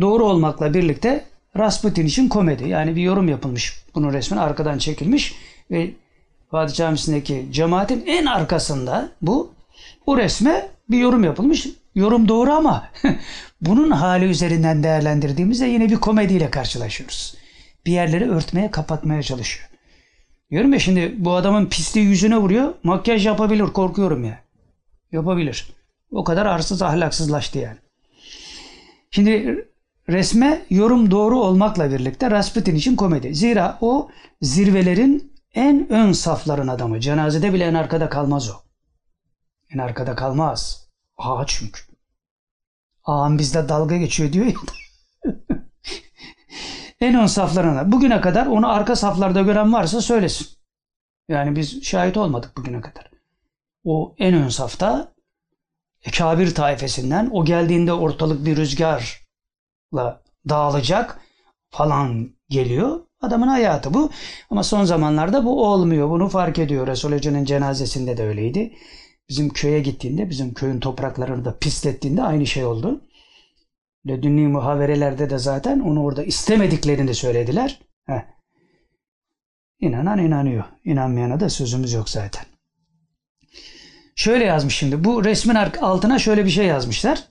doğru 0.00 0.24
olmakla 0.24 0.74
birlikte 0.74 1.24
Rasputin 1.56 2.06
için 2.06 2.28
komedi. 2.28 2.68
Yani 2.68 2.96
bir 2.96 3.02
yorum 3.02 3.28
yapılmış. 3.28 3.84
Bunun 3.94 4.12
resmin 4.12 4.38
arkadan 4.38 4.78
çekilmiş 4.78 5.34
ve 5.70 5.90
Fatih 6.50 6.74
Camisi'ndeki 6.74 7.46
cemaatin 7.50 8.04
en 8.06 8.26
arkasında 8.26 9.08
bu. 9.22 9.54
O 10.06 10.16
resme 10.16 10.68
bir 10.90 10.98
yorum 10.98 11.24
yapılmış. 11.24 11.66
Yorum 11.94 12.28
doğru 12.28 12.52
ama 12.52 12.88
bunun 13.60 13.90
hali 13.90 14.24
üzerinden 14.24 14.82
değerlendirdiğimizde 14.82 15.66
yine 15.66 15.90
bir 15.90 15.96
komediyle 15.96 16.50
karşılaşıyoruz. 16.50 17.34
Bir 17.86 17.92
yerleri 17.92 18.30
örtmeye, 18.30 18.70
kapatmaya 18.70 19.22
çalışıyor. 19.22 19.68
Diyorum 20.50 20.72
ya 20.72 20.78
şimdi 20.78 21.14
bu 21.18 21.34
adamın 21.34 21.66
pisliği 21.66 22.06
yüzüne 22.06 22.36
vuruyor. 22.36 22.74
Makyaj 22.82 23.26
yapabilir, 23.26 23.66
korkuyorum 23.66 24.24
ya. 24.24 24.40
Yapabilir. 25.12 25.68
O 26.12 26.24
kadar 26.24 26.46
arsız, 26.46 26.82
ahlaksızlaştı 26.82 27.58
yani. 27.58 27.78
Şimdi 29.10 29.64
resme 30.08 30.62
yorum 30.70 31.10
doğru 31.10 31.38
olmakla 31.40 31.90
birlikte 31.92 32.30
Rasputin 32.30 32.74
için 32.74 32.96
komedi. 32.96 33.34
Zira 33.34 33.78
o 33.80 34.08
zirvelerin 34.42 35.32
en 35.54 35.92
ön 35.92 36.12
safların 36.12 36.68
adamı. 36.68 37.00
Cenazede 37.00 37.52
bile 37.52 37.64
en 37.64 37.74
arkada 37.74 38.08
kalmaz 38.08 38.50
o. 38.50 38.54
En 39.70 39.78
arkada 39.78 40.14
kalmaz. 40.14 40.88
Ağa 41.16 41.44
çünkü. 41.46 41.80
Ağam 43.04 43.38
bizde 43.38 43.68
dalga 43.68 43.96
geçiyor 43.96 44.32
diyor 44.32 44.46
ya. 44.46 44.54
en 47.00 47.14
ön 47.14 47.26
saflarına. 47.26 47.92
Bugüne 47.92 48.20
kadar 48.20 48.46
onu 48.46 48.72
arka 48.72 48.96
saflarda 48.96 49.42
gören 49.42 49.72
varsa 49.72 50.00
söylesin. 50.00 50.48
Yani 51.28 51.56
biz 51.56 51.82
şahit 51.84 52.16
olmadık 52.16 52.56
bugüne 52.56 52.80
kadar. 52.80 53.10
O 53.84 54.14
en 54.18 54.34
ön 54.34 54.48
safta 54.48 55.14
Kabir 56.12 56.54
taifesinden 56.54 57.30
o 57.32 57.44
geldiğinde 57.44 57.92
ortalık 57.92 58.46
bir 58.46 58.56
rüzgarla 58.56 60.22
dağılacak 60.48 61.20
falan 61.70 62.30
geliyor. 62.48 63.00
Adamın 63.24 63.48
hayatı 63.48 63.94
bu. 63.94 64.10
Ama 64.50 64.62
son 64.62 64.84
zamanlarda 64.84 65.44
bu 65.44 65.64
olmuyor. 65.64 66.10
Bunu 66.10 66.28
fark 66.28 66.58
ediyor. 66.58 66.86
Resul 66.86 67.12
Hoca'nın 67.12 67.44
cenazesinde 67.44 68.16
de 68.16 68.26
öyleydi. 68.26 68.72
Bizim 69.28 69.48
köye 69.48 69.80
gittiğinde, 69.80 70.30
bizim 70.30 70.54
köyün 70.54 70.80
topraklarını 70.80 71.44
da 71.44 71.58
pislettiğinde 71.58 72.22
aynı 72.22 72.46
şey 72.46 72.64
oldu. 72.64 73.00
Ledünni 74.08 74.48
muhaverelerde 74.48 75.30
de 75.30 75.38
zaten 75.38 75.80
onu 75.80 76.04
orada 76.04 76.22
istemediklerini 76.22 77.14
söylediler. 77.14 77.80
Heh. 78.06 78.20
İnanan 79.80 80.18
inanıyor. 80.18 80.64
İnanmayana 80.84 81.40
da 81.40 81.50
sözümüz 81.50 81.92
yok 81.92 82.08
zaten. 82.08 82.44
Şöyle 84.16 84.44
yazmış 84.44 84.76
şimdi. 84.76 85.04
Bu 85.04 85.24
resmin 85.24 85.54
altına 85.54 86.18
şöyle 86.18 86.44
bir 86.44 86.50
şey 86.50 86.66
yazmışlar. 86.66 87.24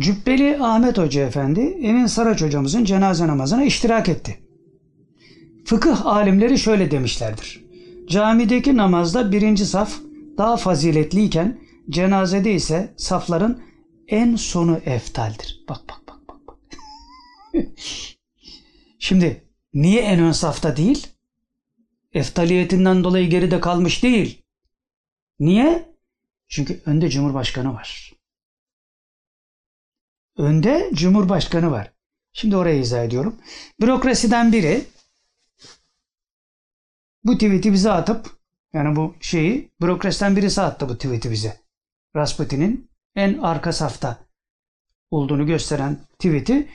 Cübbeli 0.00 0.58
Ahmet 0.60 0.98
Hoca 0.98 1.26
Efendi 1.26 1.60
Emin 1.60 2.06
Saraç 2.06 2.42
hocamızın 2.42 2.84
cenaze 2.84 3.26
namazına 3.26 3.64
iştirak 3.64 4.08
etti. 4.08 4.38
Fıkıh 5.64 6.06
alimleri 6.06 6.58
şöyle 6.58 6.90
demişlerdir. 6.90 7.64
Camideki 8.08 8.76
namazda 8.76 9.32
birinci 9.32 9.66
saf 9.66 10.00
daha 10.38 10.56
faziletliyken 10.56 11.60
cenazede 11.90 12.54
ise 12.54 12.94
safların 12.96 13.62
en 14.08 14.36
sonu 14.36 14.80
eftaldir. 14.84 15.64
Bak 15.68 15.80
bak 15.88 16.00
bak 16.08 16.28
bak. 16.28 16.46
bak. 16.46 16.58
Şimdi 18.98 19.44
niye 19.74 20.02
en 20.02 20.20
ön 20.20 20.32
safta 20.32 20.76
değil? 20.76 21.06
Eftaliyetinden 22.12 23.04
dolayı 23.04 23.30
geride 23.30 23.60
kalmış 23.60 24.02
değil. 24.02 24.42
Niye? 25.40 25.94
Çünkü 26.48 26.82
önde 26.86 27.10
Cumhurbaşkanı 27.10 27.74
var. 27.74 28.12
Önde 30.36 30.90
Cumhurbaşkanı 30.94 31.70
var. 31.70 31.92
Şimdi 32.32 32.56
oraya 32.56 32.78
izah 32.78 33.04
ediyorum. 33.04 33.36
Bürokrasiden 33.80 34.52
biri 34.52 34.84
bu 37.24 37.34
tweet'i 37.34 37.72
bize 37.72 37.90
atıp 37.90 38.30
yani 38.72 38.96
bu 38.96 39.14
şeyi 39.20 39.72
bürokrasiden 39.80 40.36
birisi 40.36 40.60
attı 40.62 40.88
bu 40.88 40.94
tweet'i 40.94 41.30
bize. 41.30 41.60
Rasputin'in 42.16 42.90
en 43.16 43.38
arka 43.38 43.72
safta 43.72 44.18
olduğunu 45.10 45.46
gösteren 45.46 45.98
tweet'i 46.18 46.68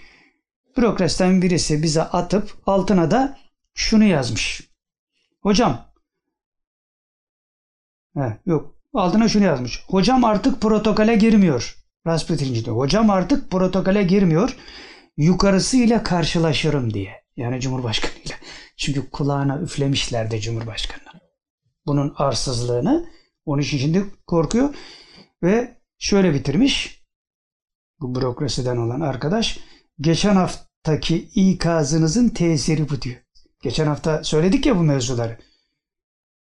bürokrasiden 0.77 1.41
birisi 1.41 1.83
bize 1.83 2.01
atıp 2.01 2.57
altına 2.65 3.11
da 3.11 3.37
şunu 3.73 4.03
yazmış. 4.03 4.69
Hocam 5.41 5.89
He, 8.15 8.37
yok 8.45 8.75
altına 8.93 9.27
şunu 9.27 9.43
yazmış. 9.43 9.83
Hocam 9.87 10.23
artık 10.23 10.61
protokole 10.61 11.15
girmiyor. 11.15 11.75
Rasputinci 12.07 12.65
diyor. 12.65 12.77
Hocam 12.77 13.09
artık 13.09 13.51
protokole 13.51 14.03
girmiyor. 14.03 14.55
Yukarısı 15.17 15.77
ile 15.77 16.03
karşılaşırım 16.03 16.93
diye. 16.93 17.23
Yani 17.37 17.61
Cumhurbaşkanı 17.61 18.11
ile. 18.25 18.33
Çünkü 18.79 19.09
kulağına 19.09 19.59
üflemişlerdi 19.59 20.41
Cumhurbaşkanı. 20.41 21.21
Bunun 21.85 22.13
arsızlığını. 22.17 23.09
Onun 23.45 23.61
için 23.61 23.77
şimdi 23.77 24.05
korkuyor. 24.27 24.75
Ve 25.43 25.77
şöyle 25.97 26.33
bitirmiş. 26.33 27.03
Bu 27.99 28.15
bürokrasiden 28.15 28.77
olan 28.77 29.01
arkadaş. 29.01 29.59
geçen 30.01 30.35
haftaki 30.35 31.17
ikazınızın 31.17 32.29
tesiri 32.29 32.89
bu 32.89 33.01
diyor. 33.01 33.17
Geçen 33.61 33.87
hafta 33.87 34.23
söyledik 34.23 34.65
ya 34.65 34.77
bu 34.77 34.83
mevzuları. 34.83 35.37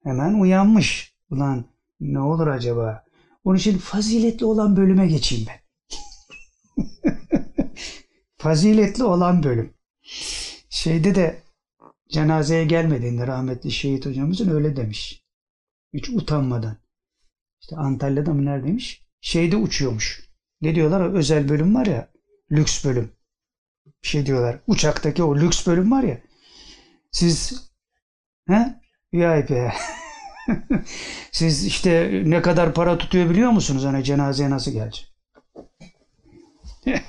Hemen 0.04 0.34
uyanmış. 0.34 1.16
Ulan 1.30 1.64
ne 2.00 2.20
olur 2.20 2.46
acaba? 2.46 3.04
Onun 3.44 3.58
için 3.58 3.78
faziletli 3.78 4.46
olan 4.46 4.76
bölüme 4.76 5.06
geçeyim 5.06 5.46
ben. 5.48 5.60
faziletli 8.38 9.04
olan 9.04 9.42
bölüm. 9.42 9.74
Şeyde 10.70 11.14
de 11.14 11.45
cenazeye 12.08 12.64
gelmediğinde 12.64 13.26
rahmetli 13.26 13.70
şehit 13.70 14.06
hocamızın 14.06 14.54
öyle 14.54 14.76
demiş. 14.76 15.24
Hiç 15.94 16.10
utanmadan. 16.10 16.76
İşte 17.60 17.76
Antalya'da 17.76 18.34
mı 18.34 18.44
neredeymiş? 18.44 19.06
Şeyde 19.20 19.56
uçuyormuş. 19.56 20.28
Ne 20.60 20.74
diyorlar? 20.74 21.00
O 21.00 21.12
özel 21.12 21.48
bölüm 21.48 21.74
var 21.74 21.86
ya. 21.86 22.08
Lüks 22.52 22.84
bölüm. 22.84 23.12
Bir 23.86 24.08
şey 24.08 24.26
diyorlar. 24.26 24.60
Uçaktaki 24.66 25.22
o 25.22 25.36
lüks 25.36 25.66
bölüm 25.66 25.90
var 25.90 26.02
ya. 26.02 26.18
Siz 27.12 27.68
he? 28.48 28.80
VIP. 29.12 29.50
Siz 31.32 31.66
işte 31.66 32.22
ne 32.26 32.42
kadar 32.42 32.74
para 32.74 32.98
tutuyor 32.98 33.30
biliyor 33.30 33.50
musunuz? 33.50 33.84
Hani 33.84 34.04
cenazeye 34.04 34.50
nasıl 34.50 34.72
gelecek? 34.72 35.12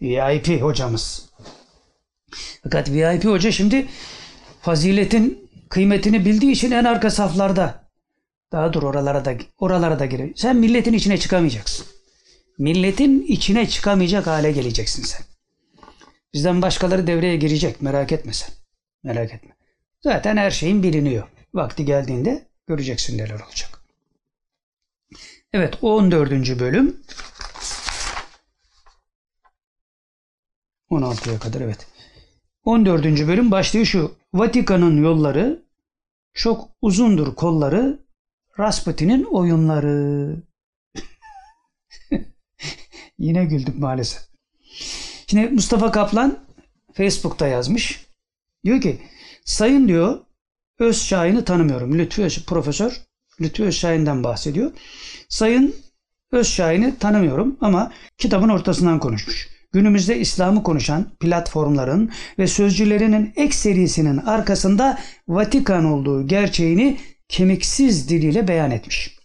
VIP 0.00 0.62
hocamız. 0.62 1.23
Fakat 2.62 2.90
VIP 2.90 3.24
hoca 3.24 3.52
şimdi 3.52 3.86
faziletin 4.62 5.50
kıymetini 5.68 6.24
bildiği 6.24 6.52
için 6.52 6.70
en 6.70 6.84
arka 6.84 7.10
saflarda. 7.10 7.84
Daha 8.52 8.72
dur 8.72 8.82
oralara 8.82 9.24
da 9.24 9.34
oralara 9.58 9.98
da 9.98 10.06
gir. 10.06 10.32
Sen 10.36 10.56
milletin 10.56 10.92
içine 10.92 11.18
çıkamayacaksın. 11.18 11.86
Milletin 12.58 13.22
içine 13.22 13.68
çıkamayacak 13.68 14.26
hale 14.26 14.52
geleceksin 14.52 15.02
sen. 15.02 15.20
Bizden 16.34 16.62
başkaları 16.62 17.06
devreye 17.06 17.36
girecek 17.36 17.82
merak 17.82 18.12
etme 18.12 18.32
sen. 18.32 18.50
Merak 19.02 19.34
etme. 19.34 19.50
Zaten 20.00 20.36
her 20.36 20.50
şeyin 20.50 20.82
biliniyor. 20.82 21.28
Vakti 21.54 21.84
geldiğinde 21.84 22.48
göreceksin 22.66 23.18
neler 23.18 23.40
olacak. 23.40 23.80
Evet 25.52 25.74
14. 25.82 26.60
bölüm 26.60 26.96
16'ya 30.90 31.38
kadar 31.38 31.60
evet. 31.60 31.86
14. 32.64 33.04
bölüm 33.04 33.50
başlığı 33.50 33.86
şu. 33.86 34.14
Vatikan'ın 34.34 35.02
yolları 35.02 35.62
çok 36.34 36.68
uzundur 36.82 37.34
kolları 37.34 37.98
Rasputin'in 38.58 39.24
oyunları. 39.24 40.36
Yine 43.18 43.44
güldük 43.44 43.78
maalesef. 43.78 44.22
Şimdi 45.26 45.48
Mustafa 45.48 45.92
Kaplan 45.92 46.38
Facebook'ta 46.92 47.46
yazmış. 47.46 48.06
Diyor 48.64 48.80
ki 48.80 48.98
sayın 49.44 49.88
diyor 49.88 50.20
Özşahin'i 50.78 51.44
tanımıyorum. 51.44 51.98
Lütfü 51.98 52.44
Profesör 52.46 53.02
Lütfü 53.40 53.64
Özşahin'den 53.64 54.24
bahsediyor. 54.24 54.72
Sayın 55.28 55.74
Özşahin'i 56.32 56.98
tanımıyorum 56.98 57.56
ama 57.60 57.92
kitabın 58.18 58.48
ortasından 58.48 58.98
konuşmuş. 58.98 59.53
Günümüzde 59.74 60.18
İslam'ı 60.18 60.62
konuşan 60.62 61.06
platformların 61.20 62.10
ve 62.38 62.46
sözcülerinin 62.46 63.32
ekserisinin 63.36 64.16
arkasında 64.16 64.98
Vatikan 65.28 65.84
olduğu 65.84 66.26
gerçeğini 66.26 66.98
kemiksiz 67.28 68.08
diliyle 68.08 68.48
beyan 68.48 68.70
etmiş. 68.70 69.18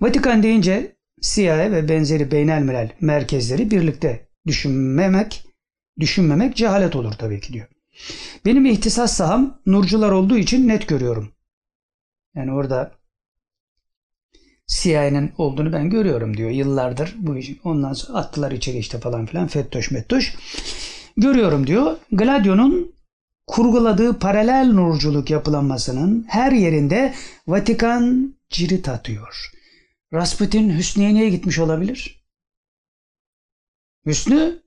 Vatikan 0.00 0.42
deyince 0.42 0.96
CIA 1.20 1.72
ve 1.72 1.88
benzeri 1.88 2.30
beynelmiral 2.30 2.88
merkezleri 3.00 3.70
birlikte 3.70 4.28
düşünmemek, 4.46 5.44
düşünmemek 6.00 6.56
cehalet 6.56 6.96
olur 6.96 7.12
tabii 7.12 7.40
ki 7.40 7.52
diyor. 7.52 7.66
Benim 8.44 8.66
ihtisas 8.66 9.16
saham 9.16 9.60
nurcular 9.66 10.10
olduğu 10.10 10.38
için 10.38 10.68
net 10.68 10.88
görüyorum. 10.88 11.32
Yani 12.34 12.52
orada 12.52 12.92
CIA'nin 14.80 15.32
olduğunu 15.38 15.72
ben 15.72 15.90
görüyorum 15.90 16.36
diyor. 16.36 16.50
Yıllardır 16.50 17.14
bu 17.18 17.36
işin. 17.36 17.60
Ondan 17.64 17.92
sonra 17.92 18.18
attılar 18.18 18.52
içeri 18.52 18.78
işte 18.78 19.00
falan 19.00 19.26
filan. 19.26 19.46
Fettoş 19.46 19.90
mettoş. 19.90 20.34
Görüyorum 21.16 21.66
diyor. 21.66 21.96
Gladio'nun 22.12 22.94
kurguladığı 23.46 24.18
paralel 24.18 24.72
nurculuk 24.72 25.30
yapılanmasının 25.30 26.26
her 26.28 26.52
yerinde 26.52 27.14
Vatikan 27.46 28.34
cirit 28.50 28.88
atıyor. 28.88 29.50
Rasputin 30.12 30.78
Hüsniye'ye 30.78 31.30
gitmiş 31.30 31.58
olabilir. 31.58 32.24
Hüsnü 34.06 34.62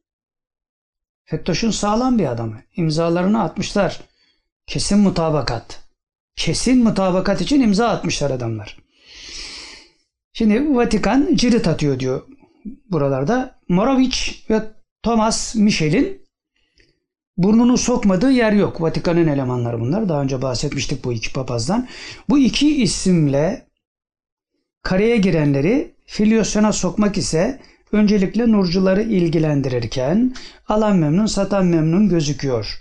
Fettoş'un 1.24 1.72
sağlam 1.72 2.20
bir 2.20 2.26
adamı. 2.26 2.62
İmzalarını 2.76 3.42
atmışlar. 3.42 4.02
Kesin 4.68 5.00
mutabakat. 5.00 5.84
Kesin 6.36 6.84
mutabakat 6.84 7.42
için 7.42 7.62
imza 7.62 7.88
atmışlar 7.88 8.32
adamlar. 8.32 8.85
Şimdi 10.38 10.76
Vatikan 10.76 11.36
cirit 11.36 11.68
atıyor 11.68 12.00
diyor 12.00 12.22
buralarda. 12.92 13.60
Morovic 13.70 14.18
ve 14.50 14.62
Thomas 15.04 15.56
Michel'in 15.56 16.22
burnunu 17.38 17.78
sokmadığı 17.78 18.32
yer 18.32 18.52
yok. 18.52 18.82
Vatikan'ın 18.82 19.28
elemanları 19.28 19.80
bunlar. 19.80 20.10
Daha 20.10 20.22
önce 20.22 20.42
bahsetmiştik 20.42 21.06
bu 21.06 21.14
iki 21.14 21.34
papazdan. 21.34 21.88
Bu 22.30 22.40
iki 22.40 22.82
isimle 22.84 23.66
kareye 24.84 25.18
girenleri 25.18 25.96
filyasyona 26.06 26.74
sokmak 26.74 27.18
ise 27.18 27.60
öncelikle 27.92 28.52
nurcuları 28.52 29.02
ilgilendirirken 29.02 30.34
alan 30.68 30.98
memnun 30.98 31.26
satan 31.26 31.66
memnun 31.66 32.10
gözüküyor. 32.10 32.80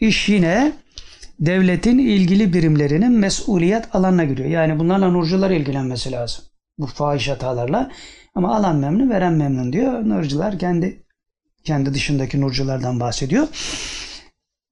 İş 0.00 0.28
yine 0.28 0.72
devletin 1.40 1.98
ilgili 1.98 2.52
birimlerinin 2.52 3.12
mesuliyet 3.12 3.94
alanına 3.94 4.24
giriyor. 4.24 4.48
Yani 4.48 4.78
bunlarla 4.78 5.10
nurcular 5.10 5.50
ilgilenmesi 5.50 6.12
lazım. 6.12 6.44
Bu 6.78 6.86
fahiş 6.86 7.28
hatalarla. 7.28 7.90
Ama 8.34 8.56
alan 8.56 8.76
memnun 8.76 9.10
veren 9.10 9.32
memnun 9.32 9.72
diyor. 9.72 10.08
Nurcular 10.08 10.58
kendi 10.58 11.02
kendi 11.64 11.94
dışındaki 11.94 12.40
nurculardan 12.40 13.00
bahsediyor. 13.00 13.48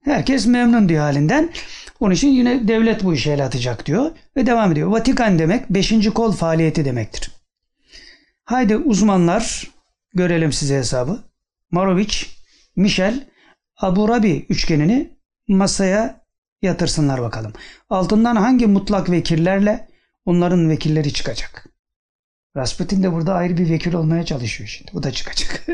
Herkes 0.05 0.47
memnun 0.47 0.89
diyor 0.89 1.01
halinden. 1.03 1.51
Onun 2.01 2.15
için 2.15 2.29
yine 2.29 2.69
devlet 2.69 3.05
bu 3.05 3.15
işe 3.15 3.33
el 3.33 3.45
atacak 3.45 3.87
diyor. 3.87 4.11
Ve 4.37 4.47
devam 4.47 4.73
ediyor. 4.73 4.89
Vatikan 4.89 5.39
demek 5.39 5.71
5. 5.71 6.09
kol 6.15 6.33
faaliyeti 6.33 6.85
demektir. 6.85 7.31
Haydi 8.45 8.77
uzmanlar 8.77 9.71
görelim 10.15 10.53
size 10.53 10.77
hesabı. 10.79 11.19
Marovic, 11.71 12.15
Michel, 12.77 13.27
Abu 13.81 14.09
Rabi 14.09 14.47
üçgenini 14.49 15.11
masaya 15.49 16.21
yatırsınlar 16.63 17.23
bakalım. 17.23 17.53
Altından 17.91 18.37
hangi 18.37 18.67
mutlak 18.67 19.11
vekillerle 19.11 19.89
onların 20.25 20.71
vekilleri 20.71 21.13
çıkacak. 21.13 21.74
Rasputin 22.57 23.03
de 23.03 23.13
burada 23.13 23.35
ayrı 23.35 23.57
bir 23.57 23.71
vekil 23.71 23.95
olmaya 23.95 24.25
çalışıyor 24.25 24.69
şimdi. 24.69 24.91
Bu 24.95 25.03
da 25.03 25.13
çıkacak. 25.13 25.67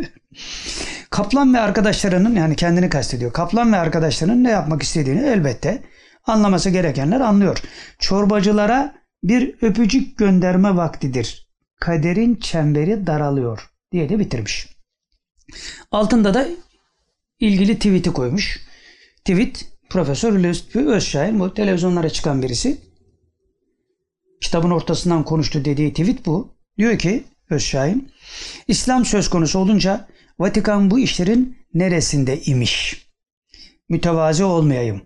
Kaplan 1.11 1.55
ve 1.55 1.61
arkadaşlarının 1.61 2.37
yani 2.37 2.57
kendini 2.57 2.89
kastediyor. 2.89 3.33
Kaplan 3.33 3.73
ve 3.73 3.77
arkadaşlarının 3.77 4.45
ne 4.45 4.51
yapmak 4.51 4.83
istediğini 4.83 5.21
elbette 5.21 5.83
anlaması 6.27 6.71
gerekenler 6.71 7.21
anlıyor. 7.21 7.59
Çorbacılara 7.99 8.95
bir 9.23 9.55
öpücük 9.63 10.19
gönderme 10.19 10.77
vaktidir. 10.77 11.51
Kaderin 11.81 12.37
çemberi 12.37 13.07
daralıyor 13.07 13.71
diye 13.93 14.09
de 14.09 14.19
bitirmiş. 14.19 14.69
Altında 15.91 16.35
da 16.35 16.49
ilgili 17.41 17.77
tweet'i 17.77 18.13
koymuş. 18.13 18.61
Tweet 19.25 19.67
Profesör 19.91 20.43
Lütfü 20.43 20.87
Özşahin 20.87 21.41
bu 21.41 21.55
televizyonlara 21.55 22.11
çıkan 22.11 22.43
birisi. 22.43 22.79
Kitabın 24.41 24.71
ortasından 24.71 25.25
konuştu 25.25 25.65
dediği 25.65 25.91
tweet 25.91 26.27
bu. 26.27 26.60
Diyor 26.79 26.99
ki 26.99 27.25
Özşahin, 27.51 28.13
İslam 28.69 29.05
söz 29.05 29.31
konusu 29.31 29.59
olunca 29.59 30.09
Vatikan 30.39 30.91
bu 30.91 30.99
işlerin 30.99 31.59
neresinde 31.75 32.43
imiş? 32.43 33.07
Mütevazi 33.89 34.45
olmayayım. 34.45 35.03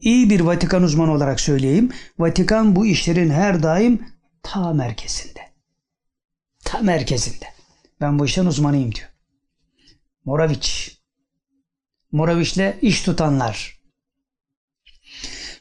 İyi 0.00 0.30
bir 0.30 0.40
Vatikan 0.40 0.82
uzmanı 0.82 1.12
olarak 1.12 1.40
söyleyeyim. 1.40 1.92
Vatikan 2.18 2.76
bu 2.76 2.86
işlerin 2.86 3.30
her 3.30 3.62
daim 3.62 4.06
ta 4.42 4.72
merkezinde. 4.72 5.40
Ta 6.64 6.78
merkezinde. 6.78 7.44
Ben 8.00 8.18
bu 8.18 8.26
işten 8.26 8.46
uzmanıyım 8.46 8.94
diyor. 8.94 9.08
Moravic. 10.24 10.68
Moravic'le 12.12 12.74
iş 12.82 13.02
tutanlar. 13.02 13.81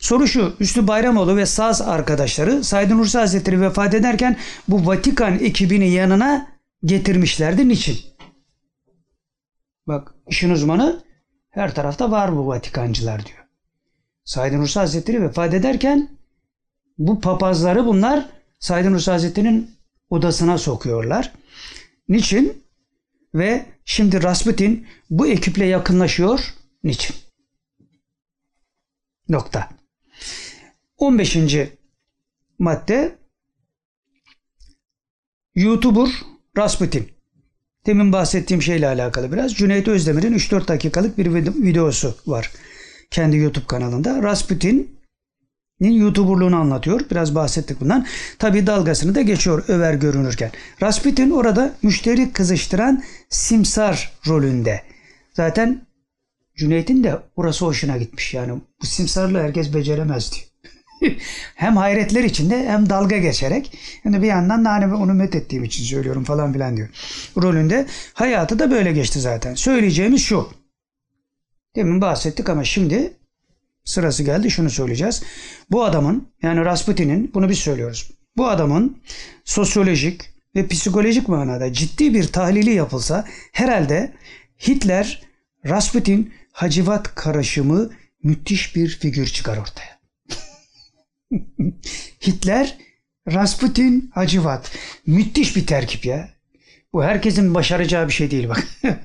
Soru 0.02 0.28
şu, 0.28 0.56
Üstü 0.60 0.88
Bayramoğlu 0.88 1.38
ve 1.38 1.45
Saz 1.45 1.82
arkadaşları 1.82 2.64
Said 2.64 2.91
Nursi 2.91 3.18
Hazretleri 3.18 3.61
vefat 3.61 3.94
ederken 3.94 4.38
bu 4.68 4.88
Vatikan 4.88 5.40
ekibini 5.40 5.90
yanına 5.90 6.48
getirmişlerdi. 6.84 7.68
Niçin? 7.68 7.99
Bak 9.88 10.15
işin 10.28 10.49
uzmanı 10.49 11.03
her 11.49 11.76
tarafta 11.76 12.11
var 12.11 12.36
bu 12.36 12.48
Vatikancılar 12.48 13.26
diyor. 13.26 13.45
Said 14.23 14.53
Nursi 14.53 14.80
Hazretleri 14.80 15.22
vefat 15.22 15.53
ederken 15.53 16.10
bu 16.98 17.22
papazları 17.22 17.86
bunlar 17.86 18.30
Said 18.60 18.86
Nursi 18.86 19.11
Hazretleri'nin 19.11 19.72
odasına 20.10 20.57
sokuyorlar. 20.57 21.34
Niçin? 22.10 22.64
Ve 23.36 23.65
şimdi 23.86 24.23
Rasputin 24.23 24.88
bu 25.10 25.28
ekiple 25.28 25.65
yakınlaşıyor. 25.65 26.53
Niçin? 26.84 27.15
Nokta. 29.30 29.81
15. 31.02 31.38
madde 32.60 33.15
YouTuber 35.56 36.10
Rasputin. 36.57 37.07
Demin 37.86 38.14
bahsettiğim 38.14 38.61
şeyle 38.61 38.88
alakalı 38.88 39.32
biraz. 39.32 39.53
Cüneyt 39.53 39.88
Özdemir'in 39.88 40.34
3-4 40.34 40.68
dakikalık 40.68 41.18
bir 41.18 41.26
vid- 41.26 41.64
videosu 41.64 42.15
var. 42.28 42.52
Kendi 43.11 43.38
YouTube 43.38 43.65
kanalında. 43.65 44.23
Rasputin'in 44.23 45.91
YouTuber'luğunu 45.91 46.56
anlatıyor. 46.56 47.02
Biraz 47.11 47.36
bahsettik 47.36 47.82
bundan. 47.82 48.07
Tabi 48.40 48.68
dalgasını 48.68 49.15
da 49.15 49.22
geçiyor 49.22 49.64
över 49.68 49.94
görünürken. 49.94 50.52
Rasputin 50.82 51.32
orada 51.32 51.76
müşteri 51.84 52.32
kızıştıran 52.32 53.03
simsar 53.30 54.11
rolünde. 54.28 54.84
Zaten 55.34 55.88
Cüneyt'in 56.56 57.03
de 57.03 57.19
orası 57.36 57.65
hoşuna 57.65 57.98
gitmiş. 57.98 58.34
Yani 58.34 58.61
bu 58.82 58.86
simsarlığı 58.86 59.40
herkes 59.40 59.73
beceremez 59.73 60.32
diyor. 60.34 60.51
hem 61.56 61.78
hayretler 61.78 62.23
içinde 62.23 62.69
hem 62.69 62.90
dalga 62.90 63.18
geçerek 63.18 63.78
de 64.06 64.22
bir 64.22 64.28
yandan 64.28 64.65
da 64.65 64.72
hani 64.72 64.94
onu 64.94 65.14
met 65.14 65.36
ettiğim 65.36 65.64
için 65.64 65.84
söylüyorum 65.84 66.23
falan 66.23 66.53
filan 66.53 66.78
diyor. 66.78 66.90
Rolünde 67.38 67.86
hayatı 68.14 68.60
da 68.60 68.72
böyle 68.72 68.91
geçti 68.91 69.19
zaten. 69.19 69.56
Söyleyeceğimiz 69.56 70.22
şu. 70.23 70.49
Demin 71.76 72.02
bahsettik 72.02 72.49
ama 72.49 72.64
şimdi 72.64 73.14
sırası 73.84 74.23
geldi 74.23 74.52
şunu 74.52 74.69
söyleyeceğiz. 74.69 75.23
Bu 75.72 75.84
adamın 75.84 76.28
yani 76.41 76.65
Rasputin'in 76.65 77.32
bunu 77.34 77.49
biz 77.49 77.57
söylüyoruz. 77.57 78.11
Bu 78.38 78.48
adamın 78.48 78.98
sosyolojik 79.45 80.22
ve 80.56 80.68
psikolojik 80.68 81.28
manada 81.28 81.73
ciddi 81.73 82.14
bir 82.14 82.28
tahlili 82.28 82.73
yapılsa 82.73 83.26
herhalde 83.52 84.14
Hitler, 84.68 85.22
Rasputin, 85.65 86.34
Hacivat 86.52 87.15
karışımı 87.15 87.90
müthiş 88.23 88.76
bir 88.76 88.90
figür 88.90 89.28
çıkar 89.28 89.57
ortaya. 89.57 89.91
Hitler, 92.28 92.78
Rasputin, 93.34 94.12
Hacivat. 94.14 94.72
Müthiş 95.06 95.56
bir 95.56 95.66
terkip 95.66 96.06
ya. 96.06 96.30
Bu 96.94 97.03
herkesin 97.03 97.56
başaracağı 97.56 98.08
bir 98.08 98.14
şey 98.14 98.32
değil 98.32 98.49
bak. 98.49 98.68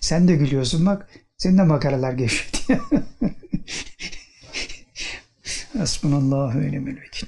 Sen 0.00 0.28
de 0.28 0.36
gülüyorsun 0.36 0.86
bak. 0.86 1.08
Senin 1.36 1.58
de 1.58 1.62
makaralar 1.62 2.12
gevşedi. 2.12 2.58
Hasbunallahu 5.78 6.60
ve 6.60 6.72
ni'mel 6.72 6.96
vekil. 7.00 7.26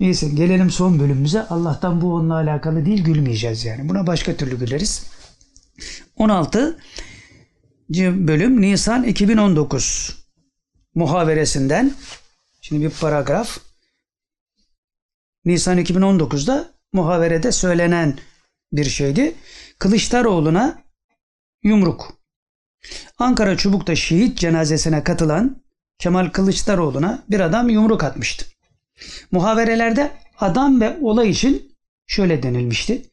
Neyse 0.00 0.28
gelelim 0.28 0.70
son 0.70 1.00
bölümümüze. 1.00 1.42
Allah'tan 1.42 2.00
bu 2.00 2.14
onunla 2.14 2.34
alakalı 2.34 2.86
değil 2.86 3.04
gülmeyeceğiz 3.04 3.64
yani. 3.64 3.88
Buna 3.88 4.06
başka 4.06 4.36
türlü 4.36 4.58
güleriz. 4.58 5.06
16. 6.16 6.78
bölüm 7.98 8.60
Nisan 8.60 9.04
2019 9.04 10.16
muhaveresinden 10.94 11.92
Şimdi 12.66 12.84
bir 12.84 12.90
paragraf. 12.90 13.58
Nisan 15.44 15.78
2019'da 15.78 16.74
muhaverede 16.92 17.52
söylenen 17.52 18.18
bir 18.72 18.84
şeydi. 18.84 19.34
Kılıçdaroğlu'na 19.78 20.82
yumruk. 21.62 22.18
Ankara 23.18 23.56
Çubuk'ta 23.56 23.94
şehit 23.96 24.38
cenazesine 24.38 25.04
katılan 25.04 25.62
Kemal 25.98 26.30
Kılıçdaroğlu'na 26.30 27.24
bir 27.30 27.40
adam 27.40 27.68
yumruk 27.68 28.04
atmıştı. 28.04 28.46
Muhaverelerde 29.30 30.12
adam 30.38 30.80
ve 30.80 30.98
olay 31.02 31.30
için 31.30 31.76
şöyle 32.06 32.42
denilmişti. 32.42 33.10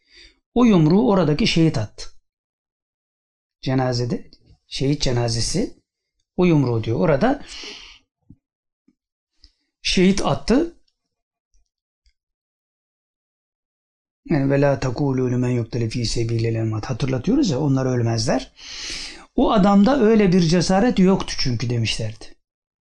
O 0.53 0.65
yumruğu 0.65 1.10
oradaki 1.10 1.48
şehit 1.48 1.78
attı. 1.78 2.10
Cenazede 3.61 4.30
şehit 4.68 5.02
cenazesi 5.02 5.73
o 6.38 6.45
yumruğu 6.45 6.84
diyor. 6.84 6.99
Orada 6.99 7.44
şehit 9.82 10.26
attı. 10.26 10.76
Yani 14.30 14.52
ve 14.52 14.62
la 14.62 14.80
tekulu 14.80 15.32
lümen 15.32 15.49
yuktele 15.49 15.90
fî 15.90 16.06
sebilel 16.06 16.72
hatırlatıyoruz 16.72 17.49
ya 17.49 17.60
onlar 17.60 17.86
ölmezler. 17.86 18.52
O 19.36 19.52
adamda 19.52 20.02
öyle 20.02 20.32
bir 20.32 20.41
cesaret 20.41 20.99
yoktu 20.99 21.34
çünkü 21.38 21.70
demişlerdi. 21.70 22.26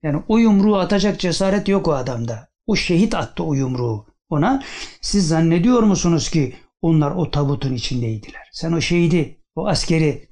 Yani 0.02 0.22
o 0.28 0.38
yumruğu 0.38 0.78
atacak 0.78 1.20
cesaret 1.20 1.68
yok 1.68 1.88
o 1.88 1.92
adamda. 1.92 2.48
O 2.66 2.76
şehit 2.76 3.14
attı 3.14 3.44
o 3.44 3.54
yumruğu 3.54 4.06
ona. 4.28 4.62
Siz 5.00 5.28
zannediyor 5.28 5.82
musunuz 5.82 6.30
ki 6.30 6.56
onlar 6.82 7.10
o 7.10 7.30
tabutun 7.30 7.74
içindeydiler? 7.74 8.50
Sen 8.52 8.72
o 8.72 8.80
şehidi, 8.80 9.40
o 9.54 9.66
askeri 9.66 10.28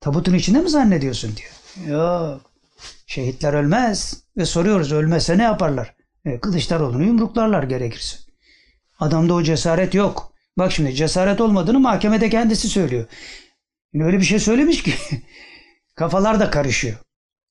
tabutun 0.00 0.34
içinde 0.34 0.60
mi 0.60 0.68
zannediyorsun 0.68 1.30
diyor. 1.36 1.52
Yok. 1.88 2.55
Şehitler 3.06 3.54
ölmez. 3.54 4.22
Ve 4.36 4.46
soruyoruz 4.46 4.92
ölmezse 4.92 5.38
ne 5.38 5.42
yaparlar? 5.42 5.94
E, 6.24 6.40
Kılıçdaroğlu'nu 6.40 7.04
yumruklarlar 7.04 7.62
gerekirse. 7.62 8.16
Adamda 8.98 9.34
o 9.34 9.42
cesaret 9.42 9.94
yok. 9.94 10.32
Bak 10.58 10.72
şimdi 10.72 10.94
cesaret 10.94 11.40
olmadığını 11.40 11.80
mahkemede 11.80 12.30
kendisi 12.30 12.68
söylüyor. 12.68 13.06
Yani 13.92 14.04
öyle 14.04 14.18
bir 14.18 14.24
şey 14.24 14.38
söylemiş 14.38 14.82
ki 14.82 14.94
kafalar 15.94 16.40
da 16.40 16.50
karışıyor. 16.50 16.96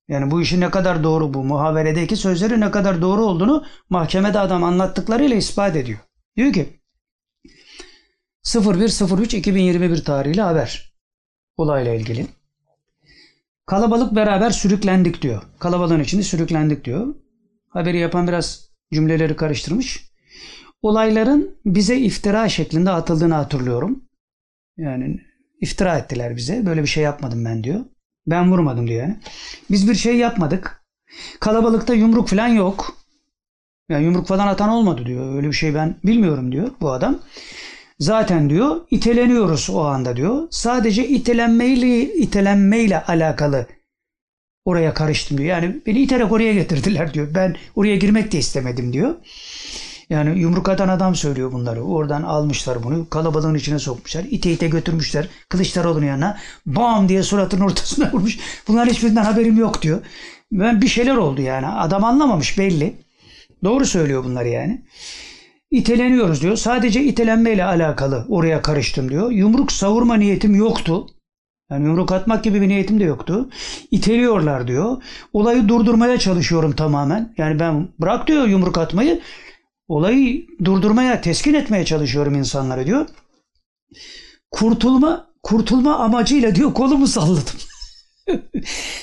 Yani 0.07 0.31
bu 0.31 0.41
işin 0.41 0.61
ne 0.61 0.72
kadar 0.72 1.03
doğru 1.03 1.34
bu 1.34 1.43
muhaveredeki 1.43 2.15
sözleri 2.15 2.60
ne 2.60 2.72
kadar 2.72 3.02
doğru 3.02 3.26
olduğunu 3.26 3.65
mahkemede 3.89 4.39
adam 4.39 4.64
anlattıklarıyla 4.64 5.35
ispat 5.35 5.76
ediyor. 5.76 5.99
Diyor 6.38 6.53
ki 6.53 6.80
01.03.2021 8.45 10.03
tarihli 10.03 10.41
haber 10.41 10.93
olayla 11.57 11.93
ilgili. 11.93 12.27
Kalabalık 13.65 14.15
beraber 14.15 14.49
sürüklendik 14.49 15.21
diyor. 15.21 15.41
Kalabalığın 15.59 15.99
içinde 15.99 16.23
sürüklendik 16.23 16.85
diyor. 16.85 17.15
Haberi 17.69 17.97
yapan 17.97 18.27
biraz 18.27 18.69
cümleleri 18.93 19.35
karıştırmış. 19.35 20.11
Olayların 20.81 21.57
bize 21.65 21.97
iftira 21.97 22.49
şeklinde 22.49 22.89
atıldığını 22.91 23.33
hatırlıyorum. 23.33 24.03
Yani 24.77 25.21
iftira 25.61 25.97
ettiler 25.97 26.35
bize. 26.35 26.65
Böyle 26.65 26.81
bir 26.81 26.87
şey 26.87 27.03
yapmadım 27.03 27.45
ben 27.45 27.63
diyor. 27.63 27.79
Ben 28.27 28.51
vurmadım 28.51 28.87
diyor 28.87 29.01
yani. 29.01 29.19
Biz 29.71 29.89
bir 29.89 29.95
şey 29.95 30.17
yapmadık. 30.17 30.83
Kalabalıkta 31.39 31.93
yumruk 31.93 32.27
falan 32.27 32.47
yok. 32.47 32.97
Yani 33.89 34.03
yumruk 34.03 34.27
falan 34.27 34.47
atan 34.47 34.69
olmadı 34.69 35.05
diyor. 35.05 35.35
Öyle 35.35 35.47
bir 35.47 35.53
şey 35.53 35.75
ben 35.75 35.95
bilmiyorum 36.03 36.51
diyor 36.51 36.71
bu 36.81 36.91
adam. 36.91 37.19
Zaten 37.99 38.49
diyor 38.49 38.81
iteleniyoruz 38.91 39.69
o 39.69 39.81
anda 39.81 40.15
diyor. 40.15 40.47
Sadece 40.51 41.07
itelenmeyle, 41.07 42.13
itelenmeyle 42.15 43.03
alakalı 43.03 43.67
oraya 44.65 44.93
karıştım 44.93 45.38
diyor. 45.38 45.49
Yani 45.49 45.81
beni 45.85 45.99
iterek 46.01 46.31
oraya 46.31 46.53
getirdiler 46.53 47.13
diyor. 47.13 47.27
Ben 47.35 47.55
oraya 47.76 47.95
girmek 47.95 48.31
de 48.31 48.38
istemedim 48.38 48.93
diyor. 48.93 49.15
Yani 50.09 50.39
yumruk 50.39 50.69
atan 50.69 50.89
adam 50.89 51.15
söylüyor 51.15 51.51
bunları. 51.51 51.84
Oradan 51.84 52.23
almışlar 52.23 52.84
bunu. 52.84 53.09
Kalabalığın 53.09 53.55
içine 53.55 53.80
sokmuşlar. 53.80 54.23
İte 54.23 54.51
ite 54.51 54.67
götürmüşler. 54.67 55.27
Kılıçdaroğlu'nun 55.49 56.05
yanına. 56.05 56.38
Bam 56.65 57.09
diye 57.09 57.23
suratının 57.23 57.61
ortasına 57.61 58.09
vurmuş. 58.13 58.39
Bunların 58.67 58.91
hiçbirinden 58.91 59.23
haberim 59.23 59.57
yok 59.57 59.81
diyor. 59.81 60.01
Ben 60.51 60.81
bir 60.81 60.88
şeyler 60.88 61.15
oldu 61.15 61.41
yani. 61.41 61.67
Adam 61.67 62.03
anlamamış 62.03 62.57
belli. 62.57 62.95
Doğru 63.63 63.85
söylüyor 63.85 64.23
bunları 64.23 64.49
yani. 64.49 64.85
İteleniyoruz 65.76 66.41
diyor. 66.41 66.56
Sadece 66.56 67.03
itelenmeyle 67.03 67.65
alakalı 67.65 68.26
oraya 68.30 68.61
karıştım 68.61 69.10
diyor. 69.10 69.31
Yumruk 69.31 69.72
savurma 69.72 70.15
niyetim 70.15 70.56
yoktu. 70.56 71.07
Yani 71.72 71.85
yumruk 71.85 72.11
atmak 72.11 72.43
gibi 72.43 72.61
bir 72.61 72.68
niyetim 72.68 72.99
de 72.99 73.03
yoktu. 73.03 73.49
İteliyorlar 73.91 74.68
diyor. 74.68 75.03
Olayı 75.34 75.68
durdurmaya 75.68 76.19
çalışıyorum 76.19 76.72
tamamen. 76.76 77.34
Yani 77.38 77.60
ben 77.60 77.88
bırak 77.99 78.27
diyor 78.27 78.47
yumruk 78.47 78.77
atmayı. 78.77 79.22
Olayı 79.88 80.47
durdurmaya, 80.64 81.22
teskin 81.22 81.53
etmeye 81.53 81.85
çalışıyorum 81.85 82.35
insanlara 82.35 82.85
diyor. 82.85 83.06
Kurtulma, 84.52 85.27
kurtulma 85.43 85.95
amacıyla 85.95 86.56
diyor 86.56 86.73
kolumu 86.73 87.07
salladım. 87.07 87.60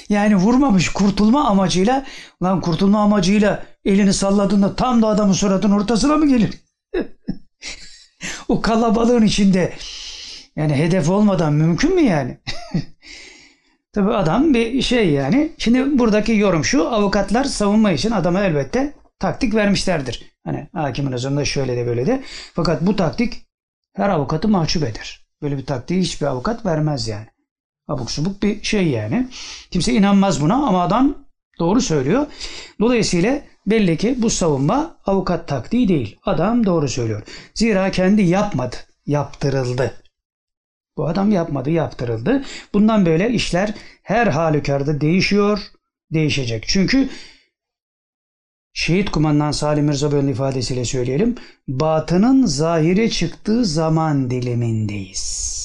yani 0.09 0.37
vurmamış 0.37 0.89
kurtulma 0.89 1.45
amacıyla. 1.49 2.05
Lan 2.43 2.61
kurtulma 2.61 3.03
amacıyla 3.03 3.65
elini 3.85 4.13
salladığında 4.13 4.77
tam 4.77 5.03
da 5.03 5.09
adamın 5.09 5.33
suratının 5.33 5.75
ortasına 5.75 6.17
mı 6.17 6.29
gelir? 6.29 6.62
o 8.49 8.61
kalabalığın 8.63 9.27
içinde 9.27 9.73
yani 10.57 10.75
hedef 10.75 11.11
olmadan 11.11 11.53
mümkün 11.53 11.95
mü 11.95 12.01
yani? 12.01 12.39
Tabi 13.93 14.15
adam 14.15 14.55
bir 14.55 14.83
şey 14.83 15.11
yani. 15.11 15.53
Şimdi 15.59 15.99
buradaki 15.99 16.33
yorum 16.33 16.65
şu 16.65 16.89
avukatlar 16.89 17.45
savunma 17.45 17.93
için 17.93 18.11
adama 18.11 18.41
elbette 18.41 18.95
taktik 19.19 19.55
vermişlerdir. 19.55 20.33
Hani 20.45 20.69
hakimin 20.73 21.13
özünde 21.13 21.45
şöyle 21.45 21.77
de 21.77 21.87
böyle 21.87 22.07
de. 22.07 22.23
Fakat 22.55 22.83
bu 22.83 22.97
taktik 22.97 23.47
her 23.97 24.09
avukatı 24.09 24.49
mahcup 24.49 24.83
eder. 24.83 25.27
Böyle 25.43 25.59
bir 25.59 25.67
taktiği 25.67 26.01
hiçbir 26.01 26.27
avukat 26.27 26.67
vermez 26.67 27.09
yani. 27.09 27.27
Abuk 27.89 28.11
subuk 28.11 28.43
bir 28.43 28.63
şey 28.63 28.89
yani. 28.89 29.29
Kimse 29.71 29.93
inanmaz 29.93 30.41
buna 30.41 30.55
ama 30.55 30.83
adam 30.83 31.15
doğru 31.59 31.81
söylüyor. 31.81 32.27
Dolayısıyla 32.81 33.41
belli 33.67 33.97
ki 33.97 34.15
bu 34.19 34.31
savunma 34.31 34.97
avukat 35.07 35.49
taktiği 35.49 35.89
değil. 35.89 36.19
Adam 36.25 36.67
doğru 36.67 36.89
söylüyor. 36.89 37.23
Zira 37.55 37.91
kendi 37.91 38.23
yapmadı. 38.23 38.77
Yaptırıldı. 39.07 39.95
Bu 40.97 41.07
adam 41.07 41.31
yapmadı, 41.31 41.71
yaptırıldı. 41.71 42.45
Bundan 42.75 43.07
böyle 43.07 43.31
işler 43.31 43.75
her 44.03 44.27
halükarda 44.27 45.01
değişiyor, 45.01 45.61
değişecek. 46.13 46.65
Çünkü 46.69 47.09
şehit 48.73 49.11
kumandan 49.11 49.51
Salim 49.51 49.85
Mirza 49.85 50.19
ifadesiyle 50.19 50.85
söyleyelim. 50.85 51.35
Batının 51.69 52.47
zahire 52.47 53.11
çıktığı 53.11 53.65
zaman 53.65 54.31
dilimindeyiz. 54.31 55.63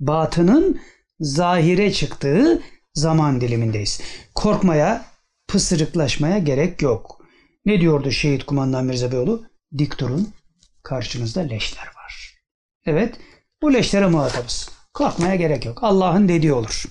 Batının 0.00 0.80
zahire 1.20 1.92
çıktığı 1.92 2.62
zaman 2.94 3.40
dilimindeyiz. 3.40 4.00
Korkmaya, 4.34 5.04
pısırıklaşmaya 5.52 6.38
gerek 6.38 6.82
yok. 6.82 7.20
Ne 7.64 7.80
diyordu 7.80 8.10
şehit 8.10 8.44
kumandan 8.44 8.84
Mirza 8.84 9.12
Beyoğlu? 9.12 9.44
Dik 9.78 9.98
durun, 9.98 10.28
karşınızda 10.82 11.40
leşler 11.40 11.86
var. 11.86 12.38
Evet, 12.86 13.14
bu 13.62 13.72
leşlere 13.72 14.06
muhatabız. 14.06 14.70
Korkmaya 14.94 15.34
gerek 15.34 15.64
yok. 15.64 15.78
Allah'ın 15.82 16.28
dediği 16.28 16.52
olur. 16.52 16.84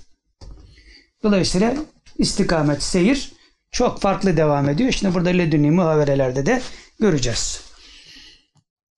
Dolayısıyla 1.24 1.76
istikamet, 2.18 2.84
seyir 2.84 3.32
çok 3.72 4.02
farklı 4.02 4.38
devam 4.38 4.70
ediyor. 4.70 4.92
Şimdi 4.92 5.14
burada 5.14 5.30
ledünni 5.30 5.72
muhaverelerde 5.72 6.46
de 6.46 6.62
göreceğiz. 7.00 7.62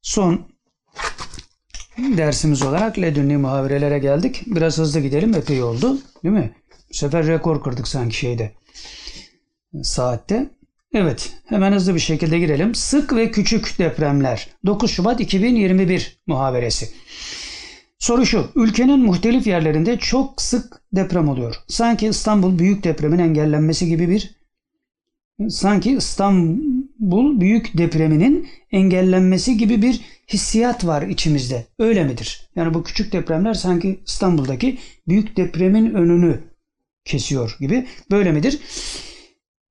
Son 0.02 0.48
dersimiz 1.98 2.62
olarak 2.62 3.00
ledünni 3.00 3.38
muhaverelere 3.38 4.00
geldik. 4.00 4.44
Biraz 4.46 4.78
hızlı 4.78 5.00
gidelim. 5.00 5.36
Epey 5.36 5.64
oldu. 5.64 5.98
Değil 6.24 6.36
mi? 6.36 6.56
Bu 6.90 6.94
sefer 6.94 7.28
rekor 7.28 7.64
kırdık 7.64 7.88
sanki 7.88 8.16
şeyde. 8.16 8.63
Saatte. 9.82 10.50
Evet. 10.94 11.34
Hemen 11.46 11.72
hızlı 11.72 11.96
bir 11.96 12.00
şekilde 12.00 12.40
girelim. 12.40 12.76
Sık 12.76 13.16
ve 13.16 13.32
küçük 13.32 13.80
depremler. 13.80 14.48
9 14.66 14.92
Şubat 14.92 15.22
2021 15.22 16.18
muhaveresi. 16.28 16.90
Soru 18.00 18.26
şu. 18.26 18.48
Ülkenin 18.56 19.00
muhtelif 19.00 19.48
yerlerinde 19.48 19.98
çok 19.98 20.42
sık 20.42 20.82
deprem 20.94 21.30
oluyor. 21.30 21.56
Sanki 21.68 22.08
İstanbul 22.08 22.60
büyük 22.60 22.84
depremin 22.84 23.20
engellenmesi 23.20 23.88
gibi 23.88 24.10
bir 24.10 24.36
sanki 25.50 25.92
İstanbul 25.92 27.40
büyük 27.40 27.78
depreminin 27.78 28.48
engellenmesi 28.72 29.58
gibi 29.58 29.82
bir 29.82 30.02
hissiyat 30.34 30.86
var 30.86 31.02
içimizde. 31.02 31.66
Öyle 31.80 32.04
midir? 32.04 32.50
Yani 32.56 32.74
bu 32.74 32.84
küçük 32.84 33.12
depremler 33.12 33.54
sanki 33.54 34.00
İstanbul'daki 34.08 34.78
büyük 35.08 35.38
depremin 35.38 35.94
önünü 35.94 36.40
kesiyor 37.06 37.58
gibi. 37.60 37.88
Böyle 38.12 38.32
midir? 38.32 38.60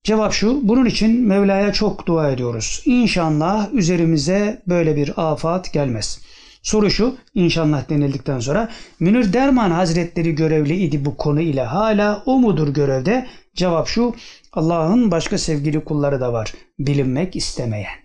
Cevap 0.04 0.32
şu. 0.32 0.68
Bunun 0.68 0.84
için 0.84 1.26
Mevla'ya 1.26 1.72
çok 1.72 2.06
dua 2.06 2.30
ediyoruz. 2.30 2.82
İnşallah 2.86 3.72
üzerimize 3.72 4.62
böyle 4.66 4.96
bir 4.96 5.12
afat 5.16 5.72
gelmez. 5.72 6.20
Soru 6.62 6.90
şu, 6.90 7.16
inşallah 7.34 7.88
denildikten 7.88 8.40
sonra 8.40 8.68
Münir 9.00 9.32
Derman 9.32 9.70
Hazretleri 9.70 10.34
görevli 10.34 10.76
idi 10.76 11.04
bu 11.04 11.16
konu 11.16 11.40
ile 11.40 11.62
hala 11.62 12.22
o 12.26 12.38
mudur 12.38 12.68
görevde? 12.68 13.26
Cevap 13.54 13.88
şu, 13.88 14.14
Allah'ın 14.52 15.10
başka 15.10 15.38
sevgili 15.38 15.84
kulları 15.84 16.20
da 16.20 16.32
var, 16.32 16.54
bilinmek 16.78 17.36
istemeyen. 17.36 18.02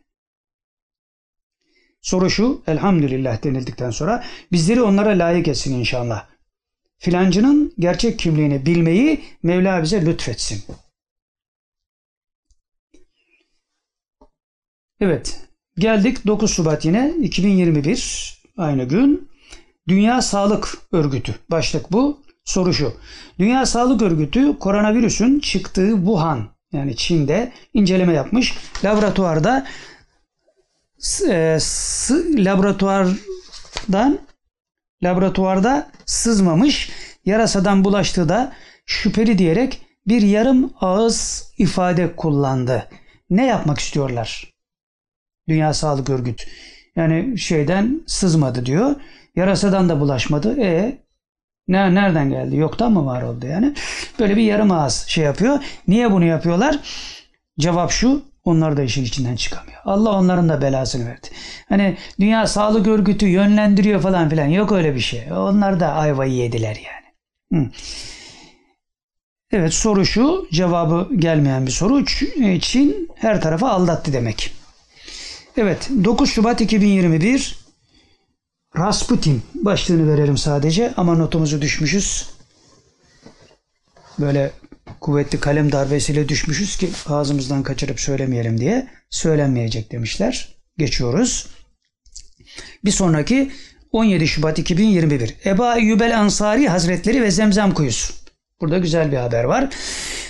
Soru 2.01 2.29
şu, 2.29 2.61
elhamdülillah 2.67 3.43
denildikten 3.43 3.91
sonra 3.91 4.23
bizleri 4.51 4.81
onlara 4.81 5.09
layık 5.09 5.47
etsin 5.47 5.79
inşallah. 5.79 6.27
Filancının 6.97 7.73
gerçek 7.79 8.19
kimliğini 8.19 8.65
bilmeyi 8.65 9.21
Mevla 9.43 9.83
bize 9.83 10.05
lütfetsin. 10.05 10.63
Evet, 15.01 15.39
geldik 15.77 16.27
9 16.27 16.51
Şubat 16.51 16.85
yine 16.85 17.13
2021 17.21 18.41
aynı 18.57 18.83
gün. 18.83 19.29
Dünya 19.87 20.21
Sağlık 20.21 20.77
Örgütü 20.91 21.35
başlık 21.51 21.91
bu. 21.91 22.21
Soru 22.45 22.73
şu. 22.73 22.93
Dünya 23.39 23.65
Sağlık 23.65 24.01
Örgütü 24.01 24.59
koronavirüsün 24.59 25.39
çıktığı 25.39 25.91
Wuhan 25.95 26.47
yani 26.73 26.95
Çin'de 26.95 27.51
inceleme 27.73 28.13
yapmış. 28.13 28.53
Laboratuvarda 28.83 29.67
e, 31.29 31.57
sı- 31.59 32.35
laboratuvardan 32.37 34.19
laboratuvarda 35.03 35.91
sızmamış 36.05 36.89
yarasadan 37.25 37.83
bulaştığı 37.83 38.29
da 38.29 38.53
şüpheli 38.85 39.37
diyerek 39.37 39.81
bir 40.07 40.21
yarım 40.21 40.73
ağız 40.81 41.51
ifade 41.57 42.15
kullandı. 42.15 42.89
Ne 43.29 43.45
yapmak 43.45 43.79
istiyorlar? 43.79 44.56
Dünya 45.49 45.73
Sağlık 45.73 46.09
Örgütü. 46.09 46.45
Yani 46.95 47.37
şeyden 47.37 48.01
sızmadı 48.07 48.65
diyor. 48.65 48.95
Yarasadan 49.35 49.89
da 49.89 49.99
bulaşmadı. 49.99 50.61
E 50.61 50.97
ne 51.67 51.95
nereden 51.95 52.29
geldi? 52.29 52.55
Yoktan 52.55 52.91
mı 52.91 53.05
var 53.05 53.21
oldu 53.21 53.45
yani? 53.45 53.73
Böyle 54.19 54.35
bir 54.35 54.41
yarım 54.41 54.71
ağız 54.71 55.05
şey 55.07 55.23
yapıyor. 55.23 55.59
Niye 55.87 56.11
bunu 56.11 56.25
yapıyorlar? 56.25 56.79
Cevap 57.59 57.91
şu. 57.91 58.21
Onlar 58.43 58.77
da 58.77 58.83
işin 58.83 59.03
içinden 59.03 59.35
çıkamıyor. 59.35 59.81
Allah 59.85 60.19
onların 60.19 60.49
da 60.49 60.61
belasını 60.61 61.05
verdi. 61.05 61.27
Hani 61.69 61.97
Dünya 62.19 62.47
Sağlık 62.47 62.87
Örgütü 62.87 63.27
yönlendiriyor 63.27 64.01
falan 64.01 64.29
filan. 64.29 64.45
Yok 64.45 64.71
öyle 64.71 64.95
bir 64.95 64.99
şey. 64.99 65.31
Onlar 65.31 65.79
da 65.79 65.93
ayvayı 65.93 66.33
yediler 66.33 66.77
yani. 66.85 67.63
Hı. 67.63 67.69
Evet 69.51 69.73
soru 69.73 70.05
şu. 70.05 70.47
Cevabı 70.51 71.15
gelmeyen 71.15 71.65
bir 71.65 71.71
soru. 71.71 72.05
Çin 72.61 73.09
her 73.15 73.41
tarafa 73.41 73.69
aldattı 73.69 74.13
demek. 74.13 74.56
Evet 75.57 75.89
9 76.03 76.29
Şubat 76.31 76.61
2021 76.61 77.57
Rasputin 78.77 79.41
başlığını 79.53 80.13
verelim 80.13 80.37
sadece 80.37 80.93
ama 80.97 81.15
notumuzu 81.15 81.61
düşmüşüz. 81.61 82.29
Böyle 84.19 84.51
kuvvetli 85.01 85.39
kalem 85.39 85.71
darbesiyle 85.71 86.29
düşmüşüz 86.29 86.77
ki 86.77 86.89
ağzımızdan 87.07 87.63
kaçırıp 87.63 87.99
söylemeyelim 87.99 88.57
diye 88.59 88.87
söylenmeyecek 89.09 89.91
demişler. 89.91 90.55
Geçiyoruz. 90.77 91.47
Bir 92.85 92.91
sonraki 92.91 93.51
17 93.91 94.27
Şubat 94.27 94.59
2021 94.59 95.35
Eba 95.45 95.77
Eyyubel 95.77 96.19
Ansari 96.19 96.67
Hazretleri 96.67 97.21
ve 97.21 97.31
Zemzem 97.31 97.73
Kuyusu. 97.73 98.13
Burada 98.61 98.77
güzel 98.77 99.11
bir 99.11 99.17
haber 99.17 99.43
var. 99.43 99.69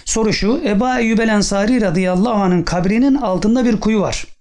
Soru 0.06 0.34
şu. 0.34 0.62
Eba 0.66 1.00
Eyyubel 1.00 1.36
Ansari 1.36 1.82
radıyallahu 1.82 2.34
anh'ın 2.34 2.64
kabrinin 2.64 3.16
altında 3.16 3.66
bir 3.66 3.80
kuyu 3.80 4.02
var 4.02 4.37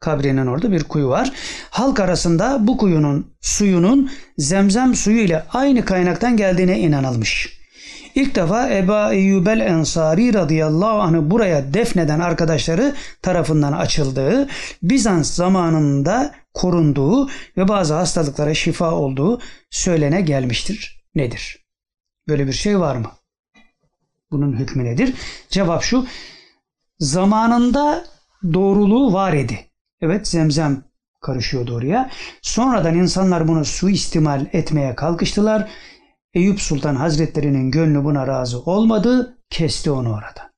kabrinin 0.00 0.46
orada 0.46 0.72
bir 0.72 0.84
kuyu 0.84 1.08
var. 1.08 1.32
Halk 1.70 2.00
arasında 2.00 2.66
bu 2.66 2.76
kuyunun 2.76 3.34
suyunun 3.40 4.10
zemzem 4.38 4.94
suyu 4.94 5.20
ile 5.20 5.44
aynı 5.52 5.84
kaynaktan 5.84 6.36
geldiğine 6.36 6.78
inanılmış. 6.78 7.64
İlk 8.14 8.34
defa 8.34 8.70
Eba 8.70 9.12
Eyyubel 9.12 9.60
Ensari 9.60 10.34
radıyallahu 10.34 11.00
anh'ı 11.00 11.30
buraya 11.30 11.74
defneden 11.74 12.20
arkadaşları 12.20 12.94
tarafından 13.22 13.72
açıldığı, 13.72 14.48
Bizans 14.82 15.34
zamanında 15.34 16.34
korunduğu 16.54 17.28
ve 17.56 17.68
bazı 17.68 17.94
hastalıklara 17.94 18.54
şifa 18.54 18.92
olduğu 18.92 19.40
söylene 19.70 20.20
gelmiştir. 20.20 21.04
Nedir? 21.14 21.64
Böyle 22.28 22.46
bir 22.46 22.52
şey 22.52 22.80
var 22.80 22.96
mı? 22.96 23.10
Bunun 24.30 24.52
hükmü 24.58 24.84
nedir? 24.84 25.14
Cevap 25.50 25.82
şu. 25.82 26.06
Zamanında 26.98 28.04
doğruluğu 28.52 29.12
var 29.12 29.32
idi. 29.32 29.66
Evet 30.04 30.28
zemzem 30.28 30.84
karışıyordu 31.20 31.74
oraya. 31.74 32.10
Sonradan 32.42 32.94
insanlar 32.94 33.48
bunu 33.48 33.64
suistimal 33.64 34.46
etmeye 34.52 34.94
kalkıştılar. 34.94 35.70
Eyüp 36.34 36.60
Sultan 36.60 36.96
Hazretleri'nin 36.96 37.70
gönlü 37.70 38.04
buna 38.04 38.26
razı 38.26 38.60
olmadı. 38.60 39.38
Kesti 39.50 39.90
onu 39.90 40.08
orada. 40.08 40.52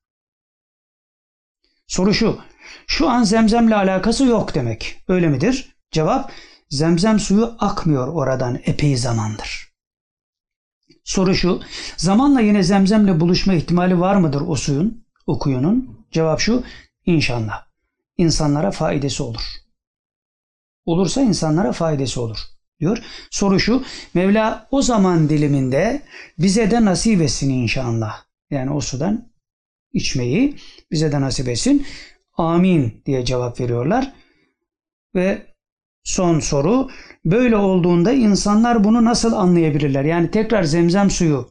Soru 1.87 2.13
şu. 2.13 2.39
Şu 2.87 3.09
an 3.09 3.23
zemzemle 3.23 3.75
alakası 3.75 4.25
yok 4.25 4.55
demek. 4.55 5.03
Öyle 5.07 5.27
midir? 5.27 5.75
Cevap 5.91 6.31
zemzem 6.69 7.19
suyu 7.19 7.55
akmıyor 7.59 8.07
oradan 8.07 8.59
epey 8.65 8.97
zamandır. 8.97 9.73
Soru 11.03 11.35
şu. 11.35 11.61
Zamanla 11.97 12.41
yine 12.41 12.63
zemzemle 12.63 13.19
buluşma 13.19 13.53
ihtimali 13.53 13.99
var 13.99 14.15
mıdır 14.15 14.41
o 14.47 14.55
suyun, 14.55 15.05
o 15.27 15.39
kuyunun? 15.39 16.05
Cevap 16.11 16.39
şu. 16.39 16.63
İnşallah 17.05 17.66
insanlara 18.17 18.71
faydası 18.71 19.23
olur. 19.23 19.41
Olursa 20.85 21.21
insanlara 21.21 21.71
faydası 21.71 22.21
olur 22.21 22.37
diyor. 22.79 22.97
Soru 23.31 23.59
şu. 23.59 23.83
Mevla 24.13 24.67
o 24.71 24.81
zaman 24.81 25.29
diliminde 25.29 26.01
bize 26.39 26.71
de 26.71 26.85
nasip 26.85 27.21
etsin 27.21 27.49
inşallah. 27.49 28.23
Yani 28.51 28.71
o 28.71 28.81
sudan 28.81 29.31
içmeyi 29.93 30.57
bize 30.91 31.11
de 31.11 31.21
nasip 31.21 31.47
etsin. 31.47 31.85
Amin 32.37 33.01
diye 33.05 33.25
cevap 33.25 33.59
veriyorlar. 33.59 34.13
Ve 35.15 35.45
son 36.03 36.39
soru. 36.39 36.89
Böyle 37.25 37.57
olduğunda 37.57 38.11
insanlar 38.11 38.83
bunu 38.83 39.05
nasıl 39.05 39.33
anlayabilirler? 39.33 40.03
Yani 40.03 40.31
tekrar 40.31 40.63
zemzem 40.63 41.09
suyu 41.09 41.49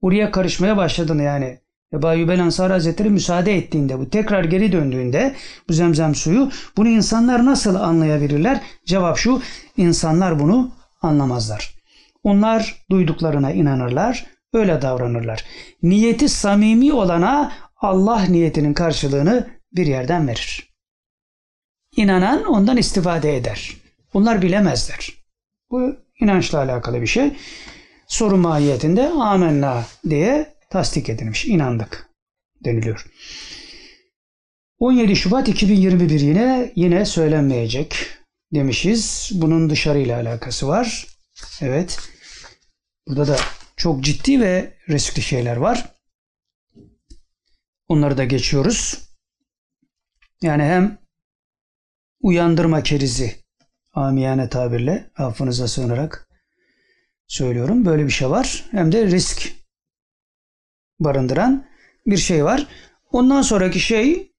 oraya 0.00 0.30
karışmaya 0.30 0.76
başladığını 0.76 1.22
yani 1.22 1.60
Ebu 1.92 2.12
Eyyub 2.12 2.28
el 2.28 2.42
Ansari 2.42 2.72
Hazretleri 2.72 3.10
müsaade 3.10 3.56
ettiğinde 3.56 3.98
bu 3.98 4.10
tekrar 4.10 4.44
geri 4.44 4.72
döndüğünde 4.72 5.34
bu 5.68 5.72
zemzem 5.72 6.14
suyu 6.14 6.50
bunu 6.76 6.88
insanlar 6.88 7.46
nasıl 7.46 7.74
anlayabilirler? 7.74 8.60
Cevap 8.86 9.16
şu 9.16 9.42
insanlar 9.76 10.38
bunu 10.38 10.70
anlamazlar. 11.02 11.74
Onlar 12.22 12.84
duyduklarına 12.90 13.52
inanırlar, 13.52 14.26
öyle 14.52 14.82
davranırlar. 14.82 15.44
Niyeti 15.82 16.28
samimi 16.28 16.92
olana 16.92 17.52
Allah 17.76 18.22
niyetinin 18.22 18.74
karşılığını 18.74 19.46
bir 19.72 19.86
yerden 19.86 20.28
verir. 20.28 20.72
İnanan 21.96 22.44
ondan 22.44 22.76
istifade 22.76 23.36
eder. 23.36 23.76
Bunlar 24.14 24.42
bilemezler. 24.42 25.08
Bu 25.70 25.96
inançla 26.20 26.58
alakalı 26.58 27.00
bir 27.00 27.06
şey. 27.06 27.36
Soru 28.06 28.36
mahiyetinde 28.36 29.08
amenna 29.08 29.84
diye 30.08 30.51
tasdik 30.72 31.08
edilmiş. 31.08 31.44
İnandık 31.44 32.10
deniliyor. 32.64 33.06
17 34.78 35.16
Şubat 35.16 35.48
2021 35.48 36.20
yine 36.20 36.72
yine 36.76 37.04
söylenmeyecek 37.04 38.06
demişiz. 38.54 39.30
Bunun 39.34 39.70
dışarıyla 39.70 40.20
alakası 40.20 40.68
var. 40.68 41.06
Evet. 41.60 42.00
Burada 43.06 43.28
da 43.28 43.36
çok 43.76 44.04
ciddi 44.04 44.40
ve 44.40 44.78
riskli 44.88 45.22
şeyler 45.22 45.56
var. 45.56 45.96
Onları 47.88 48.16
da 48.16 48.24
geçiyoruz. 48.24 49.08
Yani 50.42 50.62
hem 50.62 50.98
uyandırma 52.20 52.82
kerizi 52.82 53.36
amiyane 53.92 54.48
tabirle 54.48 55.10
affınıza 55.16 55.68
sığınarak 55.68 56.28
söylüyorum. 57.26 57.84
Böyle 57.84 58.04
bir 58.04 58.10
şey 58.10 58.30
var. 58.30 58.64
Hem 58.70 58.92
de 58.92 59.06
risk 59.06 59.61
barındıran 61.00 61.66
bir 62.06 62.16
şey 62.16 62.44
var. 62.44 62.66
Ondan 63.10 63.42
sonraki 63.42 63.80
şey 63.80 64.32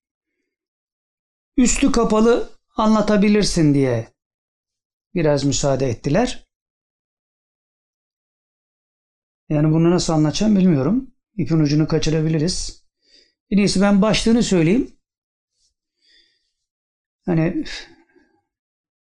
üstü 1.57 1.91
kapalı 1.91 2.49
anlatabilirsin 2.77 3.73
diye 3.73 4.14
biraz 5.15 5.43
müsaade 5.43 5.90
ettiler. 5.90 6.48
Yani 9.49 9.73
bunu 9.73 9.91
nasıl 9.91 10.14
anlatacağım 10.14 10.57
bilmiyorum. 10.57 11.11
İpin 11.38 11.59
ucunu 11.59 11.88
kaçırabiliriz. 11.88 12.83
En 13.49 13.57
iyisi 13.57 13.82
ben 13.82 14.01
başlığını 14.01 14.43
söyleyeyim. 14.43 14.91
Hani 17.25 17.64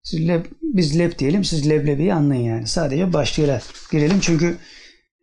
siz 0.03 0.29
leb, 0.29 0.45
biz 0.62 0.99
leb 0.99 1.19
diyelim, 1.19 1.45
siz 1.45 1.71
leblebiyi 1.71 2.15
anlayın 2.15 2.43
yani. 2.43 2.67
Sadece 2.67 3.12
başlığıyla 3.12 3.61
girelim 3.91 4.21
çünkü 4.21 4.59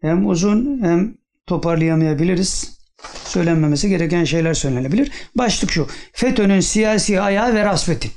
hem 0.02 0.28
uzun 0.28 0.84
hem 0.84 1.18
toparlayamayabiliriz. 1.50 2.80
Söylenmemesi 3.26 3.90
gereken 3.90 4.24
şeyler 4.24 4.54
söylenebilir. 4.54 5.12
Başlık 5.36 5.72
şu. 5.72 5.88
FETÖ'nün 6.14 6.60
siyasi 6.60 7.22
ayağı 7.22 7.54
ve 7.54 7.66
rasveti. 7.66 8.12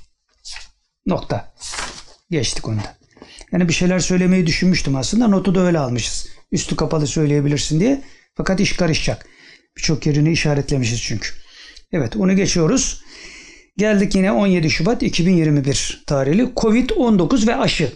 Nokta. 1.07 1.55
Geçtik 2.31 2.69
onda. 2.69 2.97
Yani 3.53 3.69
bir 3.69 3.73
şeyler 3.73 3.99
söylemeyi 3.99 4.47
düşünmüştüm 4.47 4.97
aslında. 4.97 5.29
Notu 5.29 5.55
da 5.55 5.61
öyle 5.61 5.79
almışız. 5.79 6.29
Üstü 6.53 6.77
kapalı 6.77 7.07
söyleyebilirsin 7.07 7.81
diye. 7.81 8.03
Fakat 8.35 8.61
iş 8.61 8.77
karışacak. 8.77 9.27
Birçok 9.77 10.07
yerini 10.07 10.33
işaretlemişiz 10.33 11.03
çünkü. 11.03 11.29
Evet 11.93 12.17
onu 12.17 12.37
geçiyoruz. 12.37 13.03
Geldik 13.77 14.15
yine 14.15 14.33
17 14.33 14.71
Şubat 14.71 15.03
2021 15.03 16.05
tarihli 16.07 16.43
Covid-19 16.43 17.47
ve 17.47 17.57
aşı 17.57 17.93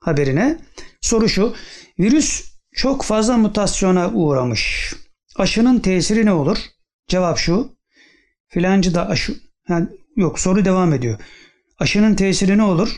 haberine. 0.00 0.58
Soru 1.00 1.28
şu. 1.28 1.54
Virüs 1.98 2.53
çok 2.74 3.02
fazla 3.02 3.36
mutasyona 3.36 4.10
uğramış. 4.10 4.94
Aşının 5.36 5.78
tesiri 5.78 6.26
ne 6.26 6.32
olur? 6.32 6.58
Cevap 7.08 7.38
şu. 7.38 7.76
Filancı 8.48 8.94
da 8.94 9.08
aşı... 9.08 9.40
Yani 9.68 9.88
yok 10.16 10.40
soru 10.40 10.64
devam 10.64 10.92
ediyor. 10.92 11.20
Aşının 11.78 12.14
tesiri 12.14 12.58
ne 12.58 12.62
olur? 12.62 12.96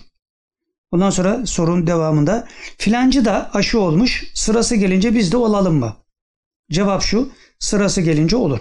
Ondan 0.90 1.10
sonra 1.10 1.46
sorun 1.46 1.86
devamında 1.86 2.48
filancı 2.78 3.24
da 3.24 3.50
aşı 3.54 3.80
olmuş 3.80 4.24
sırası 4.34 4.76
gelince 4.76 5.14
biz 5.14 5.32
de 5.32 5.36
olalım 5.36 5.74
mı? 5.78 5.96
Cevap 6.70 7.02
şu 7.02 7.32
sırası 7.58 8.00
gelince 8.00 8.36
olur. 8.36 8.60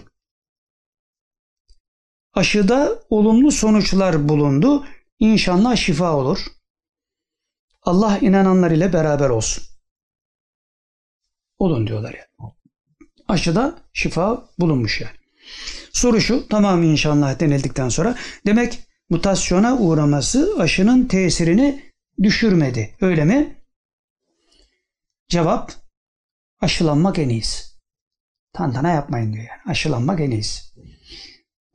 Aşıda 2.33 2.99
olumlu 3.09 3.51
sonuçlar 3.51 4.29
bulundu. 4.29 4.85
İnşallah 5.19 5.75
şifa 5.75 6.15
olur. 6.15 6.39
Allah 7.83 8.17
inananlar 8.17 8.71
ile 8.71 8.93
beraber 8.93 9.29
olsun. 9.29 9.74
Olun 11.57 11.87
diyorlar 11.87 12.13
yani. 12.13 12.51
Aşıda 13.27 13.79
şifa 13.93 14.49
bulunmuş 14.59 15.01
yani. 15.01 15.17
Soru 15.93 16.21
şu 16.21 16.47
tamam 16.47 16.83
inşallah 16.83 17.39
denildikten 17.39 17.89
sonra 17.89 18.15
demek 18.45 18.79
mutasyona 19.09 19.77
uğraması 19.77 20.55
aşının 20.59 21.07
tesirini 21.07 21.83
düşürmedi. 22.23 22.95
Öyle 23.01 23.25
mi? 23.25 23.55
Cevap 25.29 25.71
aşılanmak 26.61 27.19
en 27.19 27.29
iyisi. 27.29 27.65
Tantana 28.53 28.89
yapmayın 28.89 29.33
diyor 29.33 29.45
yani. 29.45 29.61
Aşılanmak 29.65 30.19
en 30.19 30.31
iyisi. 30.31 30.63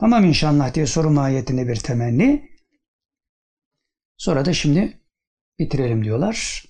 Tamam 0.00 0.24
inşallah 0.24 0.74
diye 0.74 0.86
soru 0.86 1.10
mahiyetinde 1.10 1.68
bir 1.68 1.76
temenni. 1.76 2.50
Sonra 4.16 4.44
da 4.44 4.52
şimdi 4.52 5.00
bitirelim 5.58 6.04
diyorlar. 6.04 6.64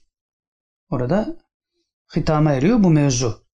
Orada 0.88 1.38
hitama 2.16 2.52
eriyor 2.52 2.82
bu 2.82 2.90
mevzu. 2.90 3.50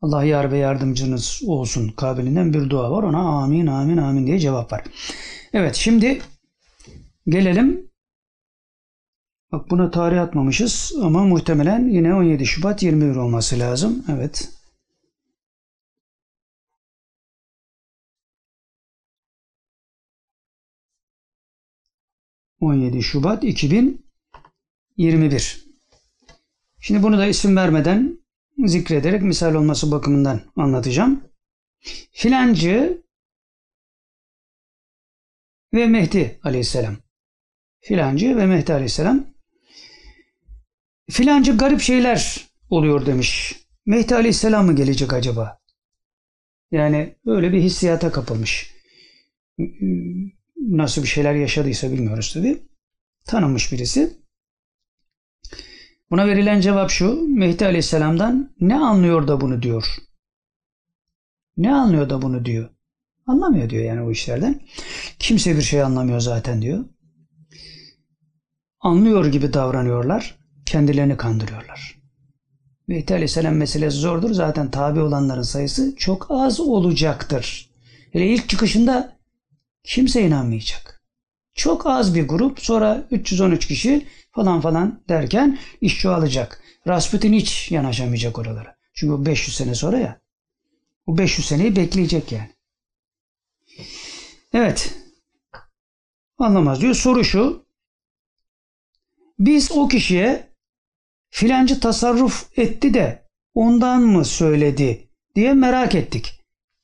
Allah 0.00 0.24
yar 0.24 0.52
ve 0.52 0.58
yardımcınız 0.58 1.42
olsun 1.46 1.88
kabilinden 1.88 2.52
bir 2.52 2.70
dua 2.70 2.90
var. 2.90 3.02
Ona 3.02 3.18
amin 3.18 3.66
amin 3.66 3.96
amin 3.96 4.26
diye 4.26 4.38
cevap 4.38 4.72
var. 4.72 4.84
Evet 5.52 5.74
şimdi 5.74 6.22
gelelim. 7.26 7.88
Bak 9.52 9.70
buna 9.70 9.90
tarih 9.90 10.22
atmamışız 10.22 10.92
ama 11.02 11.24
muhtemelen 11.24 11.88
yine 11.88 12.14
17 12.14 12.46
Şubat 12.46 12.82
21 12.82 13.16
olması 13.16 13.58
lazım. 13.58 14.04
Evet. 14.08 14.50
...17 22.60 23.02
Şubat 23.02 23.44
2021. 23.44 25.67
Şimdi 26.80 27.02
bunu 27.02 27.18
da 27.18 27.26
isim 27.26 27.56
vermeden 27.56 28.18
zikrederek 28.66 29.22
misal 29.22 29.54
olması 29.54 29.90
bakımından 29.90 30.40
anlatacağım. 30.56 31.24
Filancı 32.12 33.02
ve 35.74 35.86
Mehdi 35.86 36.40
aleyhisselam. 36.42 36.96
Filancı 37.80 38.36
ve 38.36 38.46
Mehdi 38.46 38.72
aleyhisselam. 38.72 39.26
Filancı 41.10 41.56
garip 41.56 41.80
şeyler 41.80 42.48
oluyor 42.70 43.06
demiş. 43.06 43.56
Mehdi 43.86 44.14
aleyhisselam 44.14 44.66
mı 44.66 44.76
gelecek 44.76 45.12
acaba? 45.12 45.60
Yani 46.70 47.16
öyle 47.26 47.52
bir 47.52 47.60
hissiyata 47.62 48.12
kapılmış. 48.12 48.74
Nasıl 50.56 51.02
bir 51.02 51.08
şeyler 51.08 51.34
yaşadıysa 51.34 51.92
bilmiyoruz 51.92 52.32
tabi. 52.34 52.62
Tanınmış 53.24 53.72
birisi. 53.72 54.18
Buna 56.10 56.26
verilen 56.26 56.60
cevap 56.60 56.90
şu. 56.90 57.26
Mehdi 57.28 57.66
Aleyhisselam'dan 57.66 58.50
ne 58.60 58.76
anlıyor 58.76 59.28
da 59.28 59.40
bunu 59.40 59.62
diyor. 59.62 59.96
Ne 61.56 61.74
anlıyor 61.74 62.10
da 62.10 62.22
bunu 62.22 62.44
diyor. 62.44 62.70
Anlamıyor 63.26 63.70
diyor 63.70 63.84
yani 63.84 64.02
o 64.02 64.10
işlerden. 64.10 64.60
Kimse 65.18 65.56
bir 65.56 65.62
şey 65.62 65.82
anlamıyor 65.82 66.20
zaten 66.20 66.62
diyor. 66.62 66.84
Anlıyor 68.80 69.26
gibi 69.26 69.52
davranıyorlar. 69.52 70.38
Kendilerini 70.66 71.16
kandırıyorlar. 71.16 71.98
Mehdi 72.88 73.14
Aleyhisselam 73.14 73.54
meselesi 73.54 73.96
zordur. 73.96 74.30
Zaten 74.30 74.70
tabi 74.70 75.00
olanların 75.00 75.42
sayısı 75.42 75.96
çok 75.96 76.26
az 76.30 76.60
olacaktır. 76.60 77.70
Hele 78.12 78.26
ilk 78.26 78.48
çıkışında 78.48 79.16
kimse 79.84 80.26
inanmayacak. 80.26 80.97
Çok 81.58 81.86
az 81.86 82.14
bir 82.14 82.28
grup 82.28 82.60
sonra 82.60 83.06
313 83.10 83.66
kişi 83.66 84.06
falan 84.30 84.60
falan 84.60 85.02
derken 85.08 85.58
iş 85.80 86.00
çoğalacak. 86.00 86.62
Rasputin 86.88 87.32
hiç 87.32 87.70
yanaşamayacak 87.70 88.38
oralara. 88.38 88.76
Çünkü 88.94 89.12
o 89.12 89.26
500 89.26 89.56
sene 89.56 89.74
sonra 89.74 89.98
ya. 89.98 90.20
O 91.06 91.18
500 91.18 91.48
seneyi 91.48 91.76
bekleyecek 91.76 92.32
yani. 92.32 92.50
Evet. 94.52 94.94
Anlamaz 96.38 96.80
diyor. 96.80 96.94
Soru 96.94 97.24
şu. 97.24 97.66
Biz 99.38 99.72
o 99.72 99.88
kişiye 99.88 100.48
filancı 101.30 101.80
tasarruf 101.80 102.58
etti 102.58 102.94
de 102.94 103.26
ondan 103.54 104.02
mı 104.02 104.24
söyledi 104.24 105.08
diye 105.34 105.54
merak 105.54 105.94
ettik. 105.94 106.37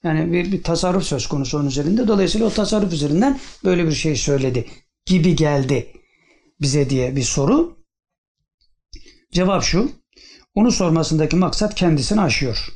Yani 0.04 0.32
bir, 0.32 0.52
bir 0.52 0.62
tasarruf 0.62 1.04
söz 1.04 1.26
konusu 1.26 1.58
onun 1.58 1.68
üzerinde. 1.68 2.08
Dolayısıyla 2.08 2.46
o 2.46 2.50
tasarruf 2.50 2.92
üzerinden 2.92 3.40
böyle 3.64 3.86
bir 3.86 3.92
şey 3.92 4.16
söyledi 4.16 4.66
gibi 5.06 5.36
geldi 5.36 5.92
bize 6.60 6.90
diye 6.90 7.16
bir 7.16 7.22
soru. 7.22 7.78
Cevap 9.32 9.62
şu. 9.62 9.92
Onu 10.54 10.72
sormasındaki 10.72 11.36
maksat 11.36 11.74
kendisini 11.74 12.20
aşıyor. 12.20 12.68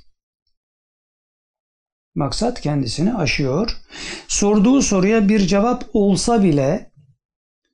Maksat 2.15 2.61
kendisini 2.61 3.15
aşıyor. 3.15 3.77
Sorduğu 4.29 4.83
soruya 4.83 5.29
bir 5.29 5.41
cevap 5.41 5.85
olsa 5.93 6.43
bile 6.43 6.93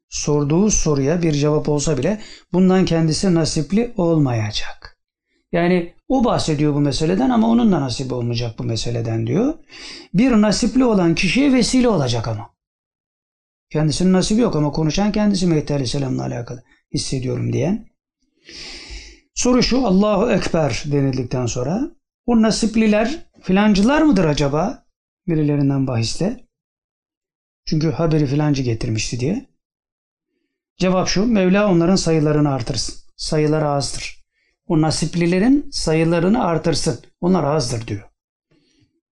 sorduğu 0.08 0.70
soruya 0.70 1.22
bir 1.22 1.32
cevap 1.32 1.68
olsa 1.68 1.98
bile 1.98 2.22
bundan 2.52 2.84
kendisi 2.84 3.34
nasipli 3.34 3.94
olmayacak. 3.96 4.93
Yani 5.54 5.94
o 6.08 6.24
bahsediyor 6.24 6.74
bu 6.74 6.80
meseleden 6.80 7.30
ama 7.30 7.48
onun 7.48 7.72
da 7.72 7.80
nasibi 7.80 8.14
olmayacak 8.14 8.58
bu 8.58 8.64
meseleden 8.64 9.26
diyor. 9.26 9.54
Bir 10.14 10.30
nasipli 10.30 10.84
olan 10.84 11.14
kişiye 11.14 11.52
vesile 11.52 11.88
olacak 11.88 12.28
ama. 12.28 12.50
Kendisinin 13.70 14.12
nasibi 14.12 14.40
yok 14.40 14.56
ama 14.56 14.72
konuşan 14.72 15.12
kendisi 15.12 15.46
Mehdi 15.46 15.72
Aleyhisselam'la 15.72 16.22
alakalı 16.22 16.62
hissediyorum 16.94 17.52
diyen. 17.52 17.88
Soru 19.34 19.62
şu 19.62 19.86
Allahu 19.86 20.30
Ekber 20.30 20.82
denildikten 20.86 21.46
sonra 21.46 21.90
o 22.26 22.42
nasipliler 22.42 23.26
filancılar 23.42 24.02
mıdır 24.02 24.24
acaba? 24.24 24.86
Birilerinden 25.26 25.86
bahisle. 25.86 26.48
Çünkü 27.66 27.90
haberi 27.90 28.26
filancı 28.26 28.62
getirmişti 28.62 29.20
diye. 29.20 29.46
Cevap 30.78 31.08
şu 31.08 31.26
Mevla 31.26 31.70
onların 31.70 31.96
sayılarını 31.96 32.54
artırsın. 32.54 32.94
Sayıları 33.16 33.68
azdır. 33.68 34.23
O 34.68 34.80
nasiplilerin 34.80 35.68
sayılarını 35.72 36.44
artırsın. 36.44 37.00
Onlar 37.20 37.44
azdır 37.44 37.86
diyor. 37.86 38.10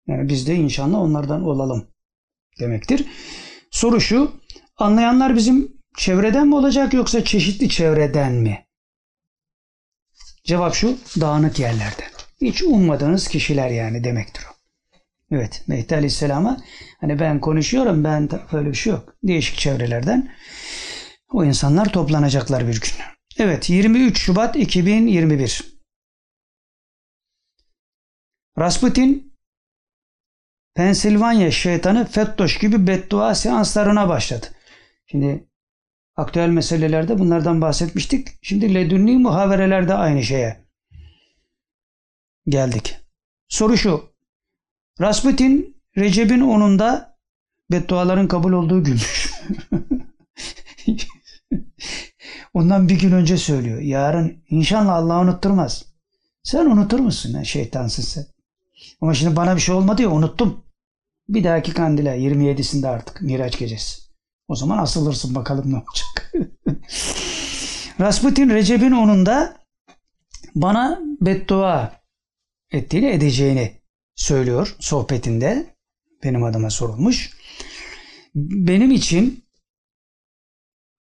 Yani 0.07 0.29
biz 0.29 0.47
de 0.47 0.55
inşallah 0.55 0.99
onlardan 0.99 1.43
olalım 1.43 1.87
demektir. 2.61 3.07
Soru 3.71 4.01
şu 4.01 4.33
anlayanlar 4.77 5.37
bizim 5.37 5.73
çevreden 5.97 6.47
mi 6.47 6.55
olacak 6.55 6.95
yoksa 6.95 7.25
çeşitli 7.25 7.69
çevreden 7.69 8.33
mi? 8.33 8.67
Cevap 10.45 10.75
şu 10.75 10.99
dağınık 11.21 11.59
yerlerden. 11.59 12.09
Hiç 12.41 12.63
ummadığınız 12.63 13.29
kişiler 13.29 13.71
yani 13.71 14.05
demektir 14.05 14.45
o. 14.51 14.55
Evet 15.31 15.63
Mehdi 15.67 15.95
Aleyhisselam'a 15.95 16.61
hani 17.01 17.21
ben 17.21 17.41
konuşuyorum 17.41 18.05
ben 18.05 18.29
böyle 18.53 18.69
bir 18.69 18.75
şey 18.75 18.93
yok. 18.93 19.15
Değişik 19.23 19.59
çevrelerden 19.59 20.31
o 21.33 21.45
insanlar 21.45 21.93
toplanacaklar 21.93 22.69
bir 22.69 22.81
gün. 22.81 23.14
Evet 23.39 23.71
23 23.71 24.19
Şubat 24.19 24.57
2021 24.57 25.75
Rasputin 28.59 29.35
Pensilvanya 30.75 31.51
şeytanı 31.51 32.07
Fettoş 32.07 32.59
gibi 32.59 32.87
beddua 32.87 33.35
seanslarına 33.35 34.09
başladı. 34.09 34.47
Şimdi 35.07 35.49
aktüel 36.17 36.49
meselelerde 36.49 37.19
bunlardan 37.19 37.61
bahsetmiştik. 37.61 38.29
Şimdi 38.43 38.75
ledünni 38.75 39.19
muhaverelerde 39.19 39.95
aynı 39.95 40.23
şeye 40.23 40.65
geldik. 42.49 42.97
Soru 43.49 43.77
şu. 43.77 44.15
Rasputin 45.01 45.83
Recep'in 45.97 46.41
10'unda 46.41 47.15
bedduaların 47.71 48.29
kabul 48.29 48.53
olduğu 48.53 48.85
günmüş. 48.85 49.31
Ondan 52.55 52.89
bir 52.89 52.99
gün 52.99 53.13
önce 53.13 53.37
söylüyor. 53.37 53.81
Yarın 53.81 54.43
inşallah 54.51 54.95
Allah 54.95 55.21
unutturmaz. 55.21 55.85
Sen 56.43 56.67
unutur 56.67 56.99
musun? 56.99 57.33
Ya, 57.35 57.45
şeytansın 57.45 58.03
sen. 58.03 58.27
Ama 59.01 59.15
şimdi 59.15 59.37
bana 59.37 59.57
bir 59.57 59.61
şey 59.61 59.75
olmadı 59.75 60.03
ya 60.03 60.11
unuttum. 60.11 60.65
Bir 61.29 61.45
dahaki 61.45 61.75
kandile 61.75 62.11
27'sinde 62.11 62.89
artık 62.89 63.23
Miraç 63.23 63.59
gecesi. 63.59 64.03
O 64.49 64.55
zaman 64.55 64.79
asılırsın 64.79 65.35
bakalım 65.35 65.73
ne 65.73 65.77
olacak. 65.77 66.33
Rasputin 68.01 68.51
Recep'in 68.51 68.93
10'unda 68.93 69.53
bana 70.55 71.01
beddua 71.21 72.01
ettiğini 72.71 73.07
edeceğini 73.07 73.73
söylüyor 74.15 74.77
sohbetinde. 74.81 75.75
Benim 76.25 76.45
adıma 76.45 76.71
sorulmuş. 76.71 77.31
Benim 78.35 78.91
için 78.91 79.45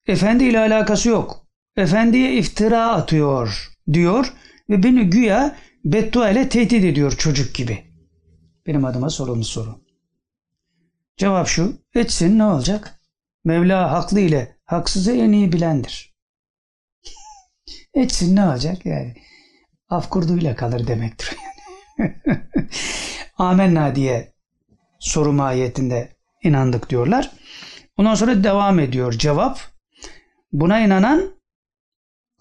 Efendi 0.06 0.44
ile 0.44 0.58
alakası 0.58 1.08
yok. 1.08 1.41
Efendiye 1.76 2.34
iftira 2.34 2.91
atıyor 2.91 3.73
diyor 3.92 4.33
ve 4.70 4.83
beni 4.83 5.10
güya 5.10 5.57
beddua 5.84 6.31
ile 6.31 6.49
tehdit 6.49 6.84
ediyor 6.84 7.12
çocuk 7.12 7.55
gibi. 7.55 7.84
Benim 8.67 8.84
adıma 8.84 9.10
sorulmuş 9.10 9.47
soru. 9.47 9.81
Cevap 11.17 11.49
şu. 11.49 11.78
Etsin 11.94 12.39
ne 12.39 12.44
olacak? 12.44 13.01
Mevla 13.44 13.92
haklı 13.92 14.20
ile 14.20 14.57
haksızı 14.65 15.12
en 15.12 15.33
iyi 15.33 15.52
bilendir. 15.52 16.15
Etsin 17.94 18.36
ne 18.36 18.44
olacak 18.44 18.86
yani? 18.86 19.15
Af 19.89 20.10
kurduyla 20.10 20.57
kalır 20.57 20.86
demektir 20.86 21.36
yani. 21.99 22.15
Amenna 23.39 23.94
diye 23.94 24.33
soru 24.99 25.33
mahiyetinde 25.33 26.17
inandık 26.42 26.91
diyorlar. 26.91 27.31
Ondan 27.97 28.15
sonra 28.15 28.44
devam 28.44 28.78
ediyor 28.78 29.12
cevap. 29.12 29.60
Buna 30.52 30.81
inanan 30.81 31.33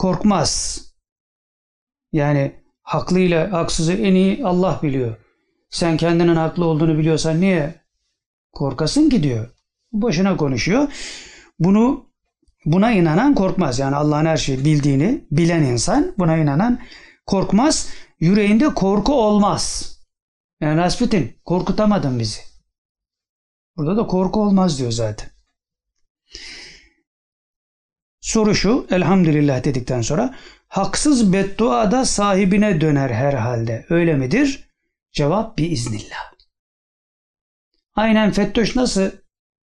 korkmaz. 0.01 0.81
Yani 2.11 2.55
haklı 2.81 3.19
ile 3.19 3.47
haksızı 3.47 3.93
en 3.93 4.15
iyi 4.15 4.45
Allah 4.45 4.80
biliyor. 4.83 5.15
Sen 5.69 5.97
kendinin 5.97 6.35
haklı 6.35 6.65
olduğunu 6.65 6.97
biliyorsan 6.97 7.41
niye 7.41 7.75
korkasın 8.51 9.09
ki 9.09 9.23
diyor. 9.23 9.49
Boşuna 9.91 10.38
konuşuyor. 10.38 10.93
Bunu 11.59 12.05
buna 12.65 12.91
inanan 12.91 13.35
korkmaz. 13.35 13.80
Yani 13.80 13.95
Allah'ın 13.95 14.25
her 14.25 14.38
şeyi 14.38 14.65
bildiğini 14.65 15.27
bilen 15.31 15.63
insan 15.63 16.13
buna 16.17 16.38
inanan 16.38 16.80
korkmaz. 17.25 17.89
Yüreğinde 18.19 18.73
korku 18.73 19.13
olmaz. 19.13 19.95
Yani 20.61 20.77
Rasputin 20.77 21.35
korkutamadın 21.45 22.19
bizi. 22.19 22.41
Burada 23.77 23.97
da 23.97 24.07
korku 24.07 24.41
olmaz 24.41 24.80
diyor 24.80 24.91
zaten. 24.91 25.30
Soru 28.22 28.56
şu, 28.56 28.88
elhamdülillah 28.91 29.64
dedikten 29.64 30.01
sonra 30.01 30.35
haksız 30.67 31.33
beddua 31.33 31.91
da 31.91 32.06
sahibine 32.06 32.82
döner 32.82 33.09
herhalde. 33.09 33.85
Öyle 33.90 34.16
midir? 34.16 34.69
Cevap 35.11 35.58
biiznillah. 35.58 36.33
Aynen 37.95 38.32
Fettoş 38.32 38.75
nasıl 38.75 39.11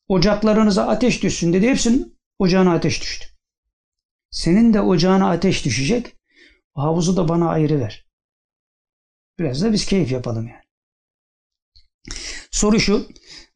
ocaklarınıza 0.07 0.87
ateş 0.87 1.23
düşsün 1.23 1.53
dedi. 1.53 1.69
Hepsinin 1.69 2.17
ocağına 2.39 2.73
ateş 2.73 3.01
düştü. 3.01 3.25
Senin 4.31 4.73
de 4.73 4.81
ocağına 4.81 5.31
ateş 5.31 5.65
düşecek. 5.65 6.15
O 6.75 6.81
havuzu 6.81 7.17
da 7.17 7.29
bana 7.29 7.49
ayrı 7.49 7.79
ver. 7.79 8.07
Biraz 9.39 9.61
da 9.61 9.73
biz 9.73 9.85
keyif 9.85 10.11
yapalım 10.11 10.47
yani. 10.47 10.63
Soru 12.51 12.79
şu. 12.79 13.07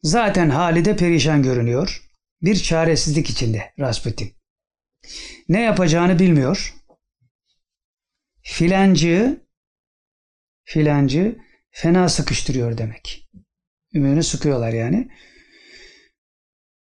Zaten 0.02 0.50
hali 0.50 0.84
de 0.84 0.96
perişan 0.96 1.42
görünüyor. 1.42 2.08
Bir 2.42 2.56
çaresizlik 2.56 3.30
içinde 3.30 3.72
Rasputin. 3.78 4.41
Ne 5.48 5.60
yapacağını 5.60 6.18
bilmiyor. 6.18 6.74
Filancı 8.42 9.40
filancı 10.64 11.38
fena 11.70 12.08
sıkıştırıyor 12.08 12.78
demek. 12.78 13.30
Ümüğünü 13.94 14.22
sıkıyorlar 14.22 14.72
yani. 14.72 15.08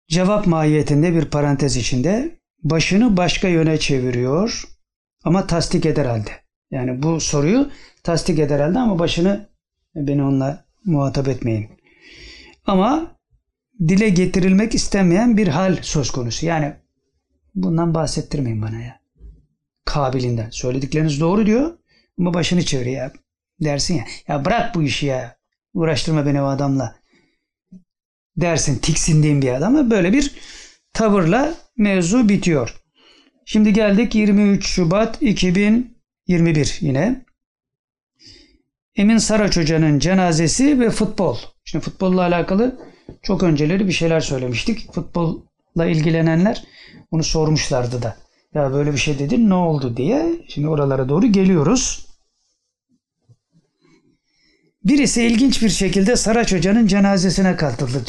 Cevap 0.08 0.46
mahiyetinde 0.46 1.14
bir 1.14 1.24
parantez 1.24 1.76
içinde 1.76 2.40
başını 2.62 3.16
başka 3.16 3.48
yöne 3.48 3.78
çeviriyor 3.78 4.64
ama 5.24 5.46
tasdik 5.46 5.86
eder 5.86 6.04
halde. 6.04 6.30
Yani 6.70 7.02
bu 7.02 7.20
soruyu 7.20 7.70
tasdik 8.02 8.38
eder 8.38 8.60
halde 8.60 8.78
ama 8.78 8.98
başını 8.98 9.48
beni 9.94 10.22
onunla 10.22 10.64
muhatap 10.84 11.28
etmeyin. 11.28 11.68
Ama 12.66 13.16
dile 13.88 14.08
getirilmek 14.08 14.74
istenmeyen 14.74 15.36
bir 15.36 15.48
hal 15.48 15.76
söz 15.82 16.10
konusu. 16.10 16.46
Yani 16.46 16.76
bundan 17.54 17.94
bahsettirmeyin 17.94 18.62
bana 18.62 18.82
ya. 18.82 19.00
Kabilinden. 19.84 20.50
Söyledikleriniz 20.50 21.20
doğru 21.20 21.46
diyor 21.46 21.78
ama 22.18 22.34
başını 22.34 22.64
çeviriyor 22.64 22.96
ya. 22.96 23.12
Dersin 23.60 23.94
ya. 23.94 24.04
Ya 24.28 24.44
bırak 24.44 24.74
bu 24.74 24.82
işi 24.82 25.06
ya. 25.06 25.36
Uğraştırma 25.74 26.26
beni 26.26 26.42
o 26.42 26.44
adamla. 26.44 26.96
Dersin 28.36 28.78
tiksindiğin 28.78 29.42
bir 29.42 29.52
adama 29.52 29.90
böyle 29.90 30.12
bir 30.12 30.34
tavırla 30.92 31.54
mevzu 31.76 32.28
bitiyor. 32.28 32.80
Şimdi 33.44 33.72
geldik 33.72 34.14
23 34.14 34.66
Şubat 34.66 35.22
2021 35.22 36.78
yine. 36.80 37.24
Emin 38.96 39.18
Saraç 39.18 39.56
Hoca'nın 39.56 39.98
cenazesi 39.98 40.80
ve 40.80 40.90
futbol. 40.90 41.36
Şimdi 41.64 41.84
futbolla 41.84 42.22
alakalı 42.22 42.80
çok 43.22 43.42
önceleri 43.42 43.86
bir 43.86 43.92
şeyler 43.92 44.20
söylemiştik. 44.20 44.92
Futbolla 44.92 45.86
ilgilenenler 45.86 46.64
bunu 47.12 47.24
sormuşlardı 47.24 48.02
da. 48.02 48.16
Ya 48.54 48.72
böyle 48.72 48.92
bir 48.92 48.98
şey 48.98 49.18
dedin 49.18 49.50
ne 49.50 49.54
oldu 49.54 49.96
diye. 49.96 50.44
Şimdi 50.48 50.68
oralara 50.68 51.08
doğru 51.08 51.26
geliyoruz. 51.26 52.06
Birisi 54.84 55.22
ilginç 55.22 55.62
bir 55.62 55.68
şekilde 55.68 56.16
Saraç 56.16 56.52
Hoca'nın 56.52 56.86
cenazesine 56.86 57.56
katıldı. 57.56 58.04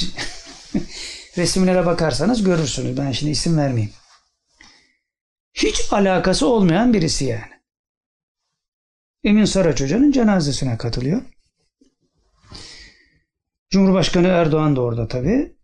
Resimlere 1.37 1.85
bakarsanız 1.85 2.43
görürsünüz. 2.43 2.97
Ben 2.97 3.11
şimdi 3.11 3.31
isim 3.31 3.57
vermeyeyim. 3.57 3.93
Hiç 5.53 5.93
alakası 5.93 6.47
olmayan 6.47 6.93
birisi 6.93 7.25
yani. 7.25 7.61
Emin 9.23 9.45
Saraç 9.45 9.81
Hoca'nın 9.81 10.11
cenazesine 10.11 10.77
katılıyor. 10.77 11.21
Cumhurbaşkanı 13.69 14.27
Erdoğan 14.27 14.75
da 14.75 14.81
orada 14.81 15.07
tabii. 15.07 15.55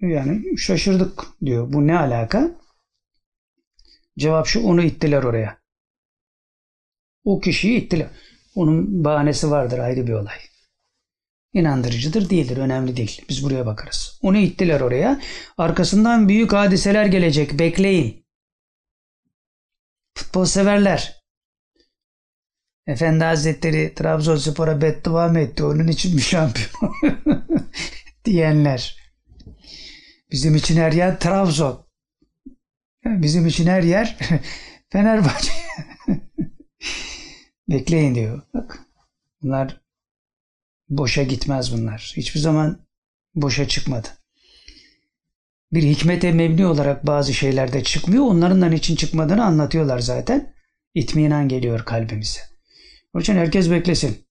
Yani 0.00 0.58
şaşırdık 0.58 1.24
diyor. 1.44 1.72
Bu 1.72 1.86
ne 1.86 1.98
alaka? 1.98 2.50
Cevap 4.18 4.46
şu 4.46 4.62
onu 4.66 4.82
ittiler 4.82 5.22
oraya. 5.22 5.58
O 7.24 7.40
kişiyi 7.40 7.78
ittiler. 7.78 8.08
Onun 8.54 9.04
bahanesi 9.04 9.50
vardır 9.50 9.78
ayrı 9.78 10.06
bir 10.06 10.12
olay. 10.12 10.38
İnandırıcıdır 11.52 12.30
değildir 12.30 12.56
önemli 12.56 12.96
değil. 12.96 13.22
Biz 13.28 13.44
buraya 13.44 13.66
bakarız. 13.66 14.18
Onu 14.22 14.38
ittiler 14.38 14.80
oraya. 14.80 15.20
Arkasından 15.58 16.28
büyük 16.28 16.52
hadiseler 16.52 17.06
gelecek. 17.06 17.58
Bekleyin. 17.58 18.26
Futbol 20.14 20.44
severler. 20.44 21.18
Efendi 22.86 23.24
Hazretleri 23.24 23.94
Trabzonspor'a 23.94 24.82
beddua 24.82 25.28
mı 25.28 25.40
etti? 25.40 25.64
Onun 25.64 25.88
için 25.88 26.14
mi 26.14 26.20
şampiyon? 26.20 26.94
diyenler. 28.24 28.96
Bizim 30.30 30.54
için 30.54 30.76
her 30.76 30.92
yer 30.92 31.20
Trabzon. 31.20 31.87
Bizim 33.16 33.46
için 33.46 33.66
her 33.66 33.82
yer 33.82 34.16
Fenerbahçe. 34.90 35.52
Bekleyin 37.68 38.14
diyor. 38.14 38.42
Bak 38.54 38.80
bunlar 39.42 39.80
boşa 40.88 41.22
gitmez 41.22 41.72
bunlar. 41.72 42.12
Hiçbir 42.16 42.40
zaman 42.40 42.86
boşa 43.34 43.68
çıkmadı. 43.68 44.08
Bir 45.72 45.82
hikmete 45.82 46.32
mebni 46.32 46.66
olarak 46.66 47.06
bazı 47.06 47.34
şeylerde 47.34 47.82
çıkmıyor. 47.82 48.24
Onların 48.24 48.62
da 48.62 48.74
için 48.74 48.96
çıkmadığını 48.96 49.44
anlatıyorlar 49.44 49.98
zaten. 49.98 50.54
İtminan 50.94 51.48
geliyor 51.48 51.84
kalbimize. 51.84 52.40
Onun 53.14 53.22
için 53.22 53.36
herkes 53.36 53.70
beklesin. 53.70 54.28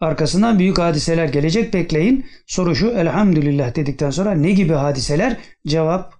Arkasından 0.00 0.58
büyük 0.58 0.78
hadiseler 0.78 1.28
gelecek 1.28 1.74
bekleyin. 1.74 2.26
Soru 2.46 2.76
şu 2.76 2.90
elhamdülillah 2.90 3.74
dedikten 3.74 4.10
sonra 4.10 4.32
ne 4.32 4.52
gibi 4.52 4.72
hadiseler? 4.72 5.36
Cevap 5.66 6.14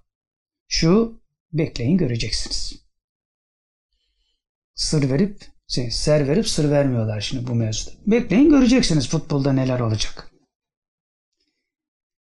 şu 0.67 1.21
bekleyin 1.57 1.97
göreceksiniz. 1.97 2.85
Sır 4.75 5.09
verip 5.09 5.45
şey, 5.67 5.91
ser 5.91 6.27
verip 6.27 6.47
sır 6.47 6.71
vermiyorlar 6.71 7.21
şimdi 7.21 7.47
bu 7.47 7.55
mevzuda. 7.55 7.95
Bekleyin 8.07 8.49
göreceksiniz 8.49 9.09
futbolda 9.09 9.53
neler 9.53 9.79
olacak. 9.79 10.31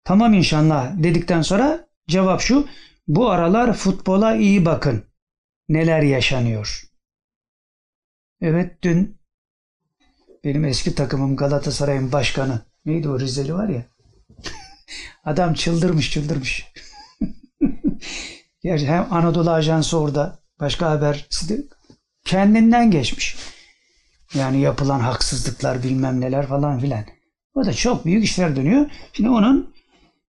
Tamam 0.03 0.33
inşallah 0.33 1.03
dedikten 1.03 1.41
sonra 1.41 1.87
cevap 2.07 2.41
şu. 2.41 2.67
Bu 3.07 3.29
aralar 3.29 3.73
futbola 3.73 4.35
iyi 4.35 4.65
bakın. 4.65 5.03
Neler 5.69 6.01
yaşanıyor. 6.01 6.83
Evet 8.41 8.81
dün 8.81 9.17
benim 10.43 10.65
eski 10.65 10.95
takımım 10.95 11.35
Galatasaray'ın 11.35 12.11
başkanı. 12.11 12.61
Neydi 12.85 13.09
o 13.09 13.19
Rizeli 13.19 13.53
var 13.53 13.69
ya. 13.69 13.85
Adam 15.23 15.53
çıldırmış 15.53 16.11
çıldırmış. 16.11 16.73
Gerçi 18.65 18.87
hem 18.87 19.07
Anadolu 19.13 19.51
Ajansı 19.51 19.99
orada 19.99 20.39
başka 20.59 20.89
haber 20.91 21.27
kendinden 22.25 22.91
geçmiş. 22.91 23.35
Yani 24.35 24.61
yapılan 24.61 24.99
haksızlıklar 24.99 25.83
bilmem 25.83 26.21
neler 26.21 26.47
falan 26.47 26.79
filan. 26.79 27.05
Orada 27.53 27.73
çok 27.73 28.05
büyük 28.05 28.23
işler 28.23 28.55
dönüyor. 28.55 28.85
Şimdi 29.13 29.29
onun 29.29 29.73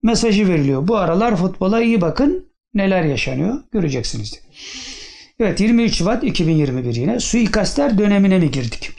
mesajı 0.04 0.48
veriliyor. 0.48 0.88
Bu 0.88 0.98
aralar 0.98 1.36
futbola 1.36 1.82
iyi 1.82 2.02
bakın 2.02 2.50
neler 2.74 3.04
yaşanıyor 3.04 3.64
göreceksiniz. 3.72 4.42
Evet 5.40 5.60
23 5.60 5.96
Şubat 5.96 6.24
2021 6.24 6.96
yine 6.96 7.20
suikastler 7.20 7.98
dönemine 7.98 8.40
mi 8.40 8.52
girdik? 8.52 8.92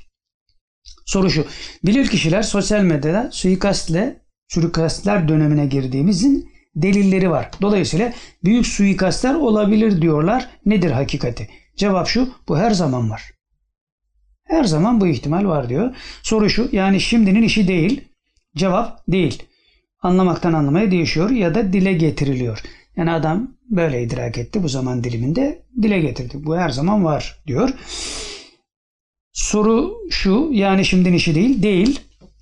Soru 1.07 1.31
şu. 1.31 1.47
Bilir 1.85 2.09
kişiler 2.09 2.43
sosyal 2.43 2.83
medyada 2.83 3.31
suikastle 3.33 4.21
suikastler 4.49 5.29
dönemine 5.29 5.67
girdiğimizin 5.67 6.56
delilleri 6.77 7.31
var. 7.31 7.51
Dolayısıyla 7.63 8.13
büyük 8.45 8.67
suikastler 8.67 9.35
olabilir 9.35 10.03
diyorlar. 10.03 10.49
Nedir 10.67 10.91
hakikati? 10.91 11.49
Cevap 11.77 12.07
şu. 12.07 12.29
Bu 12.49 12.59
her 12.59 12.71
zaman 12.71 13.11
var. 13.11 13.23
Her 14.45 14.65
zaman 14.65 15.01
bu 15.01 15.07
ihtimal 15.07 15.47
var 15.47 15.69
diyor. 15.69 15.97
Soru 16.23 16.51
şu. 16.51 16.69
Yani 16.73 17.01
şimdinin 17.01 17.43
işi 17.43 17.69
değil. 17.69 18.05
Cevap 18.57 19.07
değil. 19.09 19.43
Anlamaktan 20.03 20.53
anlamaya 20.53 20.91
değişiyor 20.91 21.31
ya 21.31 21.55
da 21.55 21.73
dile 21.73 21.93
getiriliyor. 21.93 22.63
Yani 22.97 23.11
adam 23.11 23.51
böyle 23.71 24.03
idrak 24.03 24.39
etti 24.39 24.63
bu 24.63 24.69
zaman 24.69 25.05
diliminde 25.05 25.63
dile 25.83 26.01
getirdi. 26.01 26.35
Bu 26.45 26.57
her 26.57 26.69
zaman 26.69 27.05
var 27.05 27.43
diyor. 27.47 27.71
Soru 29.33 29.95
şu 30.11 30.49
yani 30.53 30.85
şimdinin 30.85 31.17
işi 31.17 31.35
değil. 31.35 31.63
Değil. 31.63 32.01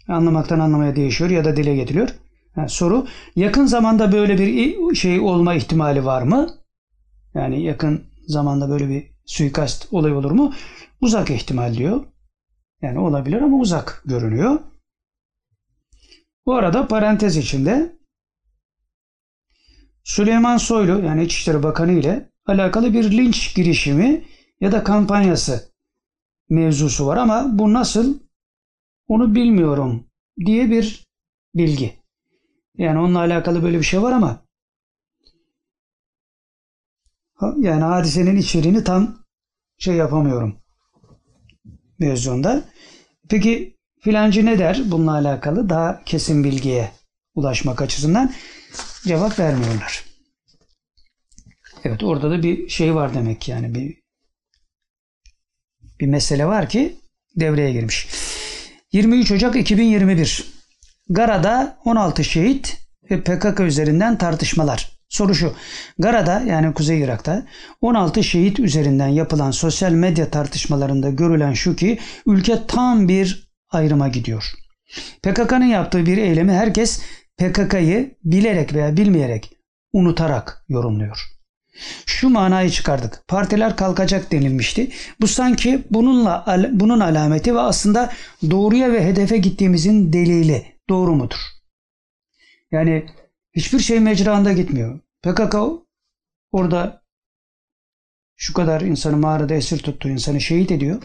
Anlamaktan 0.08 0.58
anlamaya 0.58 0.96
değişiyor 0.96 1.30
ya 1.30 1.44
da 1.44 1.56
dile 1.56 1.74
getiriliyor. 1.74 2.08
Ha, 2.54 2.68
soru 2.68 3.06
yakın 3.36 3.66
zamanda 3.66 4.12
böyle 4.12 4.38
bir 4.38 4.94
şey 4.94 5.20
olma 5.20 5.54
ihtimali 5.54 6.04
var 6.04 6.22
mı? 6.22 6.48
Yani 7.34 7.62
yakın 7.62 8.04
zamanda 8.26 8.68
böyle 8.68 8.88
bir 8.88 9.10
suikast 9.26 9.92
olay 9.92 10.12
olur 10.12 10.30
mu? 10.30 10.54
Uzak 11.00 11.30
ihtimal 11.30 11.74
diyor. 11.74 12.04
Yani 12.82 12.98
olabilir 12.98 13.42
ama 13.42 13.56
uzak 13.56 14.02
görünüyor. 14.06 14.60
Bu 16.46 16.54
arada 16.54 16.88
parantez 16.88 17.36
içinde 17.36 17.98
Süleyman 20.04 20.56
Soylu 20.56 21.04
yani 21.04 21.24
İçişleri 21.24 21.62
Bakanı 21.62 21.92
ile 21.92 22.30
alakalı 22.46 22.94
bir 22.94 23.10
linç 23.10 23.56
girişimi 23.56 24.24
ya 24.60 24.72
da 24.72 24.84
kampanyası 24.84 25.72
mevzusu 26.50 27.06
var 27.06 27.16
ama 27.16 27.58
bu 27.58 27.72
nasıl 27.72 28.18
onu 29.08 29.34
bilmiyorum 29.34 30.06
diye 30.46 30.70
bir 30.70 31.04
bilgi. 31.54 32.03
Yani 32.78 32.98
onunla 32.98 33.18
alakalı 33.18 33.62
böyle 33.62 33.78
bir 33.78 33.84
şey 33.84 34.02
var 34.02 34.12
ama 34.12 34.44
yani 37.58 37.82
hadisenin 37.82 38.36
içeriğini 38.36 38.84
tam 38.84 39.18
şey 39.78 39.94
yapamıyorum 39.94 40.58
mevzunda. 41.98 42.64
Peki 43.28 43.76
filancı 44.00 44.46
ne 44.46 44.58
der 44.58 44.80
bununla 44.84 45.12
alakalı 45.12 45.68
daha 45.68 46.04
kesin 46.04 46.44
bilgiye 46.44 46.90
ulaşmak 47.34 47.82
açısından 47.82 48.32
cevap 49.06 49.38
vermiyorlar. 49.38 50.04
Evet 51.84 52.02
orada 52.02 52.30
da 52.30 52.42
bir 52.42 52.68
şey 52.68 52.94
var 52.94 53.14
demek 53.14 53.48
yani 53.48 53.74
bir 53.74 54.04
bir 56.00 56.06
mesele 56.06 56.46
var 56.46 56.68
ki 56.68 56.96
devreye 57.36 57.72
girmiş. 57.72 58.08
23 58.92 59.32
Ocak 59.32 59.56
2021 59.56 60.53
Gara'da 61.08 61.78
16 61.84 62.24
şehit 62.24 62.78
ve 63.10 63.20
PKK 63.20 63.60
üzerinden 63.60 64.18
tartışmalar. 64.18 64.90
Soru 65.08 65.34
şu. 65.34 65.54
Gara'da 65.98 66.40
yani 66.40 66.74
Kuzey 66.74 67.00
Irak'ta 67.00 67.46
16 67.80 68.24
şehit 68.24 68.60
üzerinden 68.60 69.08
yapılan 69.08 69.50
sosyal 69.50 69.92
medya 69.92 70.30
tartışmalarında 70.30 71.10
görülen 71.10 71.52
şu 71.52 71.76
ki 71.76 71.98
ülke 72.26 72.66
tam 72.68 73.08
bir 73.08 73.48
ayrıma 73.70 74.08
gidiyor. 74.08 74.52
PKK'nın 75.22 75.64
yaptığı 75.64 76.06
bir 76.06 76.18
eylemi 76.18 76.52
herkes 76.52 77.02
PKK'yı 77.38 78.14
bilerek 78.24 78.74
veya 78.74 78.96
bilmeyerek 78.96 79.52
unutarak 79.92 80.64
yorumluyor. 80.68 81.18
Şu 82.06 82.28
manayı 82.28 82.70
çıkardık. 82.70 83.22
Partiler 83.28 83.76
kalkacak 83.76 84.32
denilmişti. 84.32 84.90
Bu 85.20 85.28
sanki 85.28 85.84
bununla 85.90 86.44
bunun 86.72 87.00
alameti 87.00 87.54
ve 87.54 87.60
aslında 87.60 88.12
doğruya 88.50 88.92
ve 88.92 89.04
hedefe 89.04 89.36
gittiğimizin 89.36 90.12
delili. 90.12 90.73
Doğru 90.88 91.14
mudur? 91.14 91.36
Yani 92.70 93.06
hiçbir 93.52 93.78
şey 93.78 94.00
mecranda 94.00 94.52
gitmiyor. 94.52 95.00
PKK 95.22 95.56
orada 96.52 97.02
şu 98.36 98.52
kadar 98.54 98.80
insanı 98.80 99.16
mağarada 99.16 99.54
esir 99.54 99.78
tuttu, 99.78 100.08
insanı 100.08 100.40
şehit 100.40 100.70
ediyor. 100.70 101.02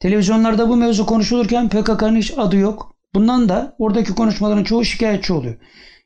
Televizyonlarda 0.00 0.68
bu 0.68 0.76
mevzu 0.76 1.06
konuşulurken 1.06 1.68
PKK'nın 1.68 2.16
hiç 2.16 2.32
adı 2.38 2.56
yok. 2.56 2.96
Bundan 3.14 3.48
da 3.48 3.76
oradaki 3.78 4.14
konuşmaların 4.14 4.64
çoğu 4.64 4.84
şikayetçi 4.84 5.32
oluyor. 5.32 5.56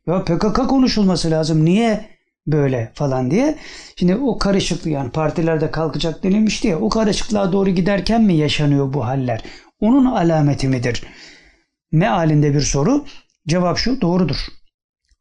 Ya 0.06 0.24
PKK 0.24 0.68
konuşulması 0.68 1.30
lazım. 1.30 1.64
Niye 1.64 2.10
böyle 2.46 2.92
falan 2.94 3.30
diye. 3.30 3.58
Şimdi 3.96 4.16
o 4.16 4.38
karışıklık 4.38 4.92
yani 4.92 5.10
partilerde 5.10 5.70
kalkacak 5.70 6.22
denilmişti 6.22 6.68
ya 6.68 6.80
o 6.80 6.88
karışıklığa 6.88 7.52
doğru 7.52 7.70
giderken 7.70 8.22
mi 8.22 8.34
yaşanıyor 8.34 8.92
bu 8.92 9.06
haller? 9.06 9.42
Onun 9.80 10.04
alameti 10.04 10.68
midir? 10.68 11.02
Mealinde 11.92 12.54
bir 12.54 12.60
soru. 12.60 13.04
Cevap 13.48 13.78
şu 13.78 14.00
doğrudur. 14.00 14.36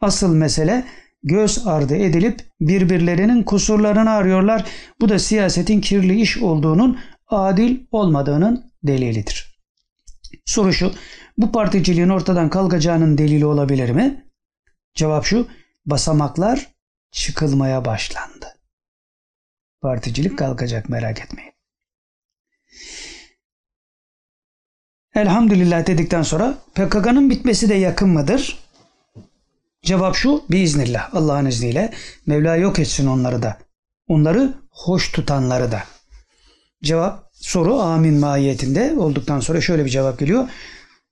Asıl 0.01 0.35
mesele 0.35 0.85
göz 1.23 1.67
ardı 1.67 1.95
edilip 1.95 2.41
birbirlerinin 2.61 3.43
kusurlarını 3.43 4.09
arıyorlar. 4.09 4.65
Bu 5.01 5.09
da 5.09 5.19
siyasetin 5.19 5.81
kirli 5.81 6.21
iş 6.21 6.37
olduğunun 6.37 6.99
adil 7.27 7.79
olmadığının 7.91 8.71
delilidir. 8.83 9.59
Soru 10.45 10.73
şu. 10.73 10.93
Bu 11.37 11.51
particiliğin 11.51 12.09
ortadan 12.09 12.49
kalkacağının 12.49 13.17
delili 13.17 13.45
olabilir 13.45 13.89
mi? 13.89 14.25
Cevap 14.93 15.25
şu. 15.25 15.47
Basamaklar 15.85 16.67
çıkılmaya 17.11 17.85
başlandı. 17.85 18.45
Particilik 19.81 20.37
kalkacak 20.37 20.89
merak 20.89 21.21
etmeyin. 21.21 21.53
Elhamdülillah 25.15 25.87
dedikten 25.87 26.21
sonra 26.21 26.57
PKK'nın 26.75 27.29
bitmesi 27.29 27.69
de 27.69 27.73
yakın 27.73 28.09
mıdır? 28.09 28.59
Cevap 29.81 30.15
şu 30.15 30.43
biiznillah 30.49 31.15
Allah'ın 31.15 31.45
izniyle 31.45 31.93
Mevla 32.25 32.55
yok 32.55 32.79
etsin 32.79 33.07
onları 33.07 33.43
da. 33.43 33.57
Onları 34.07 34.53
hoş 34.69 35.11
tutanları 35.11 35.71
da. 35.71 35.83
Cevap 36.83 37.29
soru 37.33 37.79
amin 37.79 38.19
mahiyetinde 38.19 38.93
olduktan 38.97 39.39
sonra 39.39 39.61
şöyle 39.61 39.85
bir 39.85 39.89
cevap 39.89 40.19
geliyor. 40.19 40.49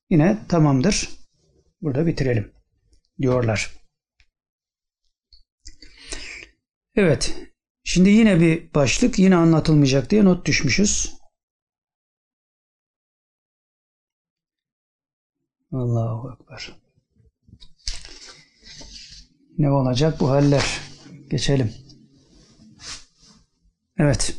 Yine 0.09 0.37
tamamdır. 0.47 1.09
Burada 1.81 2.05
bitirelim 2.05 2.51
diyorlar. 3.21 3.71
Evet. 6.95 7.35
Şimdi 7.83 8.09
yine 8.09 8.39
bir 8.39 8.73
başlık 8.73 9.19
yine 9.19 9.35
anlatılmayacak 9.35 10.09
diye 10.09 10.25
not 10.25 10.45
düşmüşüz. 10.45 11.16
Allahu 15.71 16.33
Ekber. 16.33 16.75
Ne 19.57 19.71
olacak 19.71 20.19
bu 20.19 20.29
haller? 20.29 20.81
Geçelim. 21.29 21.73
Evet. 23.97 24.37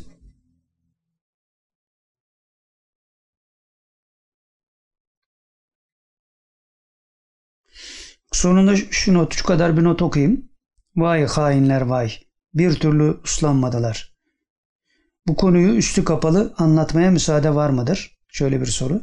Sonunda 8.32 8.76
şu 8.76 9.14
not, 9.14 9.34
şu 9.34 9.44
kadar 9.44 9.76
bir 9.76 9.84
not 9.84 10.02
okuyayım. 10.02 10.50
Vay 10.96 11.26
hainler 11.26 11.80
vay. 11.80 12.12
Bir 12.54 12.74
türlü 12.74 13.20
uslanmadılar. 13.24 14.14
Bu 15.26 15.36
konuyu 15.36 15.74
üstü 15.74 16.04
kapalı 16.04 16.54
anlatmaya 16.58 17.10
müsaade 17.10 17.54
var 17.54 17.70
mıdır? 17.70 18.18
Şöyle 18.28 18.60
bir 18.60 18.66
soru. 18.66 19.02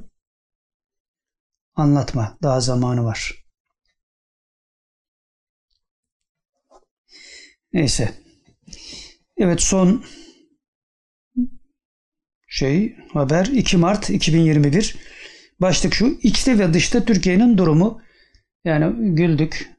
Anlatma. 1.76 2.38
Daha 2.44 2.60
zamanı 2.60 3.04
var. 3.06 3.46
Neyse. 7.74 8.14
Evet 9.38 9.62
son 9.62 10.04
şey 12.48 12.96
haber 13.14 13.46
2 13.46 13.78
Mart 13.78 14.10
2021. 14.10 14.96
Başlık 15.62 15.94
şu. 15.94 16.20
İçte 16.24 16.60
ve 16.60 16.74
dışta 16.74 17.06
Türkiye'nin 17.06 17.58
durumu. 17.58 18.02
Yani 18.66 19.16
güldük. 19.16 19.70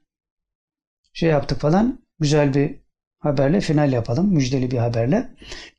Şey 1.13 1.29
yaptık 1.29 1.61
falan. 1.61 2.07
Güzel 2.21 2.55
bir 2.55 2.75
haberle 3.19 3.61
final 3.61 3.93
yapalım. 3.93 4.35
Müjdeli 4.35 4.71
bir 4.71 4.79
haberle. 4.79 5.29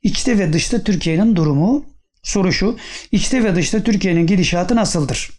İçte 0.02 0.38
ve 0.38 0.52
dışta 0.52 0.84
Türkiye'nin 0.84 1.36
durumu. 1.36 1.86
Soru 2.22 2.52
şu. 2.52 2.78
İçte 3.12 3.44
ve 3.44 3.54
dışta 3.54 3.82
Türkiye'nin 3.82 4.26
gidişatı 4.26 4.76
nasıldır? 4.76 5.37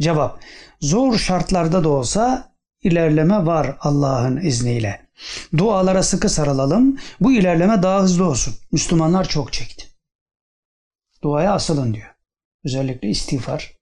Cevap. 0.00 0.40
Zor 0.80 1.18
şartlarda 1.18 1.84
da 1.84 1.88
olsa 1.88 2.52
ilerleme 2.82 3.46
var 3.46 3.76
Allah'ın 3.80 4.36
izniyle. 4.36 5.00
Dualara 5.56 6.02
sıkı 6.02 6.28
sarılalım. 6.28 6.98
Bu 7.20 7.32
ilerleme 7.32 7.82
daha 7.82 8.02
hızlı 8.02 8.24
olsun. 8.24 8.54
Müslümanlar 8.72 9.28
çok 9.28 9.52
çekti. 9.52 9.86
Duaya 11.22 11.52
asılın 11.52 11.94
diyor. 11.94 12.14
Özellikle 12.64 13.08
istiğfar. 13.08 13.72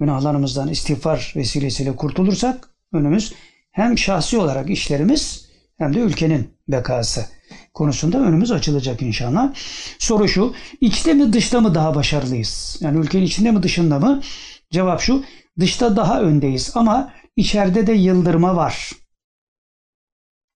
Günahlarımızdan 0.00 0.68
istiğfar 0.68 1.32
vesilesiyle 1.36 1.96
kurtulursak 1.96 2.68
önümüz 2.92 3.34
hem 3.70 3.98
şahsi 3.98 4.38
olarak 4.38 4.70
işlerimiz 4.70 5.48
hem 5.78 5.94
de 5.94 5.98
ülkenin 5.98 6.50
bekası 6.68 7.26
konusunda 7.74 8.18
önümüz 8.18 8.52
açılacak 8.52 9.02
inşallah. 9.02 9.54
Soru 9.98 10.28
şu, 10.28 10.54
içte 10.80 11.14
mi 11.14 11.32
dışta 11.32 11.60
mı 11.60 11.74
daha 11.74 11.94
başarılıyız? 11.94 12.78
Yani 12.80 12.98
ülkenin 12.98 13.24
içinde 13.24 13.50
mi 13.50 13.62
dışında 13.62 13.98
mı? 13.98 14.22
Cevap 14.70 15.00
şu, 15.00 15.24
dışta 15.58 15.96
daha 15.96 16.20
öndeyiz 16.20 16.72
ama 16.74 17.14
içeride 17.36 17.86
de 17.86 17.92
yıldırma 17.92 18.56
var. 18.56 18.90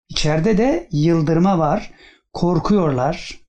İçeride 0.09 0.59
de 0.59 0.89
yıldırma 0.93 1.59
var. 1.59 1.91
Korkuyorlar. 2.33 3.41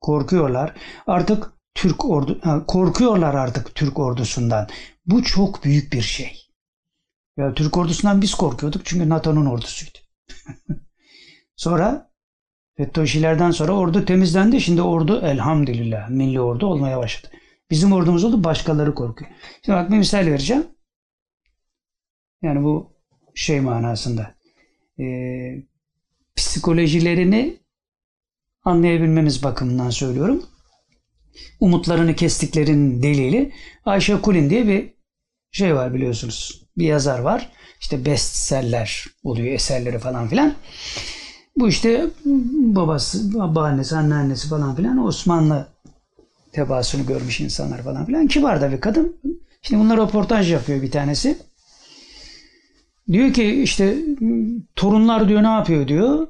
Korkuyorlar. 0.00 0.74
Artık 1.06 1.52
Türk 1.74 2.04
ordu 2.04 2.64
korkuyorlar 2.66 3.34
artık 3.34 3.74
Türk 3.74 3.98
ordusundan. 3.98 4.68
Bu 5.06 5.22
çok 5.22 5.64
büyük 5.64 5.92
bir 5.92 6.02
şey. 6.02 6.48
Ya 7.36 7.54
Türk 7.54 7.76
ordusundan 7.76 8.22
biz 8.22 8.34
korkuyorduk 8.34 8.86
çünkü 8.86 9.08
NATO'nun 9.08 9.46
ordusuydu. 9.46 9.98
sonra 11.56 12.12
FETÖ'şilerden 12.76 13.50
sonra 13.50 13.72
ordu 13.72 14.04
temizlendi. 14.04 14.60
Şimdi 14.60 14.82
ordu 14.82 15.20
elhamdülillah 15.20 16.08
milli 16.08 16.40
ordu 16.40 16.66
olmaya 16.66 16.98
başladı. 16.98 17.32
Bizim 17.72 17.92
ordumuz 17.92 18.24
oldu 18.24 18.44
başkaları 18.44 18.94
korkuyor. 18.94 19.30
Şimdi 19.64 19.78
bak 19.78 19.90
bir 19.90 19.98
misal 19.98 20.26
vereceğim. 20.26 20.66
Yani 22.42 22.64
bu 22.64 22.96
şey 23.34 23.60
manasında. 23.60 24.34
Ee, 25.00 25.62
psikolojilerini 26.36 27.56
anlayabilmemiz 28.64 29.42
bakımından 29.42 29.90
söylüyorum. 29.90 30.42
Umutlarını 31.60 32.14
kestiklerin 32.14 33.02
delili 33.02 33.52
Ayşe 33.84 34.20
Kulin 34.20 34.50
diye 34.50 34.68
bir 34.68 34.94
şey 35.52 35.74
var 35.74 35.94
biliyorsunuz. 35.94 36.68
Bir 36.78 36.84
yazar 36.86 37.18
var. 37.18 37.52
İşte 37.80 38.04
bestseller 38.04 39.06
oluyor 39.22 39.54
eserleri 39.54 39.98
falan 39.98 40.28
filan. 40.28 40.54
Bu 41.56 41.68
işte 41.68 42.06
babası, 42.74 43.34
babaannesi, 43.34 43.96
anneannesi 43.96 44.48
falan 44.48 44.76
filan 44.76 45.06
Osmanlı 45.06 45.72
tebaasını 46.52 47.06
görmüş 47.06 47.40
insanlar 47.40 47.82
falan 47.82 48.06
filan. 48.06 48.26
Kibar 48.26 48.60
da 48.60 48.72
bir 48.72 48.80
kadın. 48.80 49.16
Şimdi 49.62 49.82
bunlar 49.82 49.98
röportaj 49.98 50.52
yapıyor 50.52 50.82
bir 50.82 50.90
tanesi. 50.90 51.38
Diyor 53.12 53.32
ki 53.32 53.62
işte 53.62 53.96
torunlar 54.76 55.28
diyor 55.28 55.42
ne 55.42 55.48
yapıyor 55.48 55.88
diyor. 55.88 56.28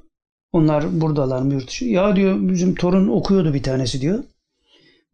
Onlar 0.52 1.00
buradalar 1.00 1.42
mı 1.42 1.52
yurt 1.52 1.68
dışı. 1.68 1.84
Ya 1.84 2.16
diyor 2.16 2.48
bizim 2.48 2.74
torun 2.74 3.08
okuyordu 3.08 3.54
bir 3.54 3.62
tanesi 3.62 4.00
diyor. 4.00 4.24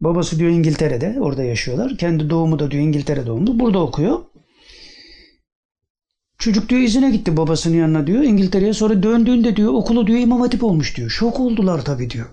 Babası 0.01 0.39
diyor 0.39 0.51
İngiltere'de 0.51 1.17
orada 1.19 1.43
yaşıyorlar. 1.43 1.97
Kendi 1.97 2.29
doğumu 2.29 2.59
da 2.59 2.71
diyor 2.71 2.83
İngiltere 2.83 3.25
doğumlu. 3.25 3.59
Burada 3.59 3.79
okuyor. 3.79 4.19
Çocuk 6.37 6.69
diyor 6.69 6.81
izine 6.81 7.11
gitti 7.11 7.37
babasının 7.37 7.77
yanına 7.77 8.07
diyor 8.07 8.23
İngiltere'ye. 8.23 8.73
Sonra 8.73 9.03
döndüğünde 9.03 9.55
diyor 9.55 9.73
okulu 9.73 10.07
diyor 10.07 10.19
İmam 10.19 10.41
Hatip 10.41 10.63
olmuş 10.63 10.97
diyor. 10.97 11.09
Şok 11.09 11.39
oldular 11.39 11.85
tabii 11.85 12.09
diyor. 12.09 12.25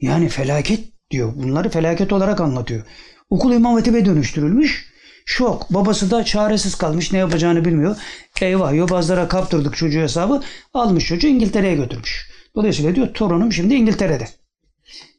Yani 0.00 0.28
felaket 0.28 0.80
diyor. 1.12 1.32
Bunları 1.36 1.70
felaket 1.70 2.12
olarak 2.12 2.40
anlatıyor. 2.40 2.84
Okul 3.30 3.52
İmam 3.52 3.74
Hatip'e 3.74 4.04
dönüştürülmüş. 4.04 4.92
Şok. 5.26 5.74
Babası 5.74 6.10
da 6.10 6.24
çaresiz 6.24 6.74
kalmış. 6.74 7.12
Ne 7.12 7.18
yapacağını 7.18 7.64
bilmiyor. 7.64 7.96
Eyvah 8.40 8.74
yobazlara 8.74 9.28
kaptırdık 9.28 9.76
çocuğu 9.76 10.00
hesabı. 10.00 10.42
Almış 10.74 11.06
çocuğu 11.06 11.26
İngiltere'ye 11.26 11.74
götürmüş. 11.74 12.30
Dolayısıyla 12.54 12.94
diyor 12.94 13.14
torunum 13.14 13.52
şimdi 13.52 13.74
İngiltere'de. 13.74 14.28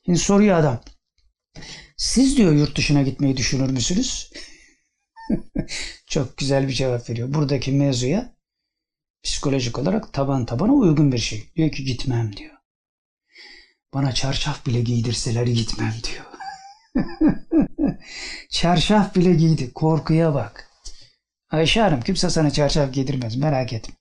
Şimdi 0.06 0.20
soruyor 0.20 0.58
adam. 0.58 0.82
Siz 1.98 2.38
diyor 2.38 2.54
yurt 2.54 2.78
dışına 2.78 3.02
gitmeyi 3.02 3.38
düşünür 3.38 3.70
müsünüz? 3.70 4.32
Çok 6.08 6.38
güzel 6.38 6.68
bir 6.68 6.74
cevap 6.74 7.10
veriyor. 7.10 7.34
Buradaki 7.34 7.72
mevzuya 7.72 8.36
psikolojik 9.24 9.80
olarak 9.80 10.14
taban 10.14 10.46
tabana 10.46 10.74
uygun 10.74 11.12
bir 11.12 11.18
şey. 11.18 11.44
Diyor 11.56 11.72
ki 11.72 11.84
gitmem 11.84 12.38
diyor. 12.38 12.53
Bana 13.94 14.12
çarşaf 14.12 14.66
bile 14.66 14.82
giydirseler 14.82 15.48
gitmem 15.48 15.94
diyor. 16.04 16.26
çarşaf 18.50 19.16
bile 19.16 19.34
giydi. 19.34 19.74
Korkuya 19.74 20.34
bak. 20.34 20.70
Ayşe 21.52 21.82
Hanım 21.82 22.02
kimse 22.02 22.30
sana 22.30 22.52
çarşaf 22.52 22.94
giydirmez 22.94 23.36
merak 23.36 23.74
etme. 23.74 23.96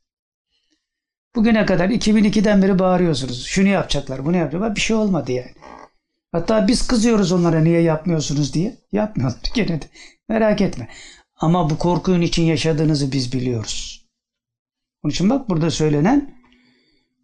Bugüne 1.35 1.67
kadar 1.67 1.89
2002'den 1.89 2.63
beri 2.63 2.79
bağırıyorsunuz. 2.79 3.47
Şunu 3.47 3.69
yapacaklar, 3.69 4.25
bunu 4.25 4.37
yapacaklar. 4.37 4.77
Bir 4.77 4.81
şey 4.81 4.97
olmadı 4.97 5.33
yani. 5.33 5.55
Hatta 6.33 6.69
biz 6.69 6.87
kızıyoruz 6.87 7.33
onlara 7.33 7.61
niye 7.61 7.81
yapmıyorsunuz 7.81 8.55
diye. 8.55 8.77
Yapmıyorlar 8.93 9.41
gene 9.55 9.83
de. 9.83 9.87
Merak 10.29 10.61
etme. 10.61 10.89
Ama 11.37 11.71
bu 11.71 11.79
korkun 11.79 12.21
için 12.21 12.43
yaşadığınızı 12.43 13.13
biz 13.13 13.33
biliyoruz. 13.33 14.09
Onun 15.03 15.11
için 15.11 15.31
bak 15.31 15.49
burada 15.51 15.71
söylenen 15.71 16.35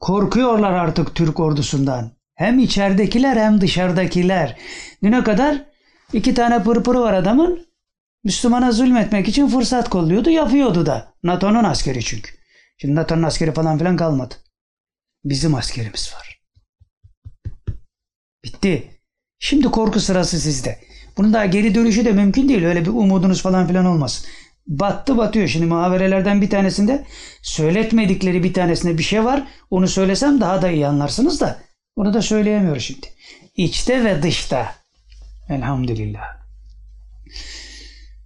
korkuyorlar 0.01 0.73
artık 0.73 1.15
Türk 1.15 1.41
ordusundan. 1.41 2.18
Hem 2.39 2.59
içeridekiler 2.59 3.37
hem 3.37 3.61
dışarıdakiler. 3.61 4.57
Düne 5.03 5.25
kadar 5.25 5.65
iki 6.13 6.35
tane 6.35 6.63
pırpırı 6.63 7.01
var 7.01 7.15
adamın. 7.15 7.67
Müslümana 8.25 8.73
zulmetmek 8.73 9.29
için 9.29 9.49
fırsat 9.49 9.89
kolluyordu, 9.89 10.31
yapıyordu 10.31 10.87
da. 10.87 11.13
NATO'nun 11.23 11.65
askeri 11.65 12.05
çünkü. 12.05 12.31
Şimdi 12.77 12.95
NATO'nun 12.95 13.23
askeri 13.23 13.53
falan 13.53 13.79
filan 13.79 13.97
kalmadı. 13.97 14.35
Bizim 15.25 15.55
askerimiz 15.55 16.13
var. 16.15 16.41
Bitti. 18.45 18.91
Şimdi 19.39 19.67
korku 19.67 20.01
sırası 20.01 20.41
sizde. 20.41 20.79
Bunun 21.17 21.33
daha 21.33 21.47
geri 21.47 21.75
dönüşü 21.75 22.05
de 22.05 22.13
mümkün 22.13 22.49
değil. 22.49 22.65
Öyle 22.65 22.83
bir 22.83 22.91
umudunuz 22.91 23.43
falan 23.43 23.67
filan 23.67 23.87
olmasın. 23.87 24.27
Battı 24.67 25.17
batıyor. 25.17 25.49
Şimdi 25.49 25.67
muhaberelerden 25.67 26.43
bir 26.43 26.51
tanesinde 26.51 27.05
söyletmedikleri 27.43 28.43
bir 28.43 28.55
tanesinde 28.55 28.99
bir 28.99 29.03
şey 29.03 29.25
var. 29.25 29.49
Onu 29.71 29.89
söylesem 29.89 30.41
daha 30.41 30.63
da 30.63 30.71
iyi 30.71 30.87
anlarsınız 30.87 31.41
da. 31.41 31.68
Onu 31.99 32.15
da 32.15 32.23
söyleyemiyor 32.23 32.79
şimdi. 32.79 33.07
İçte 33.57 34.05
ve 34.05 34.23
dışta. 34.23 34.75
Elhamdülillah. 35.49 36.23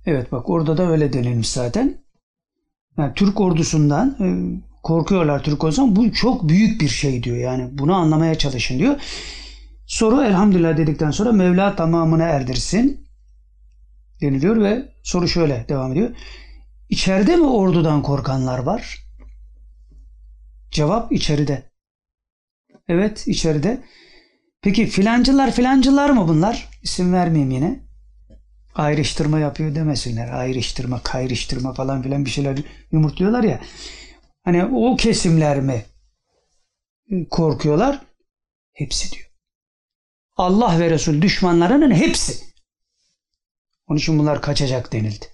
Evet 0.06 0.32
bak 0.32 0.50
orada 0.50 0.76
da 0.76 0.90
öyle 0.90 1.12
denilmiş 1.12 1.48
zaten. 1.48 1.98
Yani 2.98 3.14
Türk 3.14 3.40
ordusundan 3.40 4.16
e, 4.20 4.26
korkuyorlar 4.82 5.42
Türk 5.42 5.64
olsan 5.64 5.96
bu 5.96 6.12
çok 6.12 6.48
büyük 6.48 6.80
bir 6.80 6.88
şey 6.88 7.22
diyor. 7.22 7.36
Yani 7.36 7.78
bunu 7.78 7.94
anlamaya 7.94 8.34
çalışın 8.34 8.78
diyor. 8.78 9.00
Soru 9.86 10.24
elhamdülillah 10.24 10.76
dedikten 10.76 11.10
sonra 11.10 11.32
Mevla 11.32 11.76
tamamına 11.76 12.24
erdirsin 12.24 13.06
deniliyor 14.20 14.56
ve 14.62 14.92
soru 15.02 15.28
şöyle 15.28 15.66
devam 15.68 15.92
ediyor. 15.92 16.10
İçeride 16.88 17.36
mi 17.36 17.46
ordudan 17.46 18.02
korkanlar 18.02 18.58
var? 18.58 18.98
Cevap 20.70 21.12
içeride. 21.12 21.71
Evet 22.88 23.28
içeride. 23.28 23.80
Peki 24.62 24.86
filancılar 24.86 25.52
filancılar 25.52 26.10
mı 26.10 26.28
bunlar? 26.28 26.68
İsim 26.82 27.12
vermeyeyim 27.12 27.50
yine. 27.50 27.80
Ayrıştırma 28.74 29.38
yapıyor 29.38 29.74
demesinler. 29.74 30.28
Ayrıştırma, 30.28 31.02
kayrıştırma 31.02 31.74
falan 31.74 32.02
filan 32.02 32.24
bir 32.24 32.30
şeyler 32.30 32.58
yumurtluyorlar 32.92 33.44
ya. 33.44 33.60
Hani 34.44 34.64
o 34.64 34.96
kesimler 34.96 35.60
mi 35.60 35.84
korkuyorlar? 37.30 38.00
Hepsi 38.72 39.12
diyor. 39.12 39.30
Allah 40.36 40.80
ve 40.80 40.90
Resul 40.90 41.22
düşmanlarının 41.22 41.90
hepsi. 41.90 42.44
Onun 43.88 43.98
için 43.98 44.18
bunlar 44.18 44.42
kaçacak 44.42 44.92
denildi. 44.92 45.26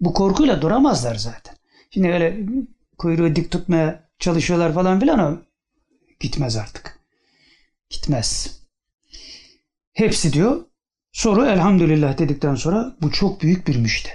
Bu 0.00 0.12
korkuyla 0.12 0.62
duramazlar 0.62 1.14
zaten. 1.14 1.54
Şimdi 1.90 2.08
öyle 2.08 2.36
kuyruğu 2.98 3.36
dik 3.36 3.50
tutmaya 3.50 4.08
çalışıyorlar 4.18 4.74
falan 4.74 5.00
filan 5.00 5.18
o 5.18 5.47
gitmez 6.20 6.56
artık. 6.56 7.00
Gitmez. 7.90 8.60
Hepsi 9.92 10.32
diyor. 10.32 10.64
Soru 11.12 11.46
elhamdülillah 11.46 12.18
dedikten 12.18 12.54
sonra 12.54 12.96
bu 13.02 13.12
çok 13.12 13.42
büyük 13.42 13.68
bir 13.68 13.76
müjde. 13.76 14.08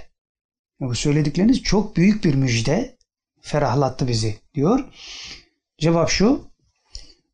Bu 0.80 0.94
söyledikleriniz 0.94 1.62
çok 1.62 1.96
büyük 1.96 2.24
bir 2.24 2.34
müjde. 2.34 2.98
Ferahlattı 3.40 4.08
bizi 4.08 4.38
diyor. 4.54 4.84
Cevap 5.78 6.10
şu. 6.10 6.50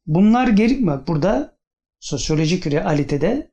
Bunlar 0.07 0.49
geri 0.49 0.87
bak 0.87 1.09
burada 1.09 1.59
sosyolojik 2.01 2.67
realitede 2.67 3.51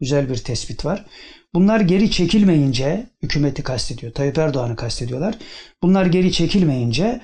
güzel 0.00 0.30
bir 0.30 0.36
tespit 0.36 0.84
var. 0.84 1.06
Bunlar 1.54 1.80
geri 1.80 2.10
çekilmeyince 2.10 3.06
hükümeti 3.22 3.62
kastediyor. 3.62 4.12
Tayyip 4.12 4.38
Erdoğan'ı 4.38 4.76
kastediyorlar. 4.76 5.38
Bunlar 5.82 6.06
geri 6.06 6.32
çekilmeyince 6.32 7.20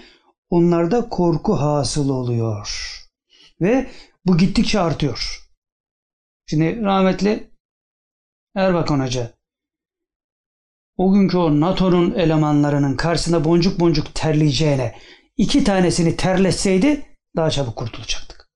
onlarda 0.50 1.08
korku 1.08 1.60
hasıl 1.60 2.08
oluyor. 2.08 2.94
Ve 3.61 3.91
bu 4.27 4.39
gittikçe 4.39 4.81
artıyor. 4.81 5.49
Şimdi 6.47 6.83
rahmetli 6.83 7.51
Erbakan 8.55 9.01
Hoca 9.01 9.39
o 10.97 11.12
günkü 11.12 11.37
o 11.37 11.61
NATO'nun 11.61 12.15
elemanlarının 12.15 12.97
karşısında 12.97 13.45
boncuk 13.45 13.81
boncuk 13.81 14.15
terleyeceğine 14.15 14.99
iki 15.37 15.65
tanesini 15.65 16.17
terletseydi 16.17 17.17
daha 17.37 17.51
çabuk 17.51 17.77
kurtulacaktık. 17.77 18.49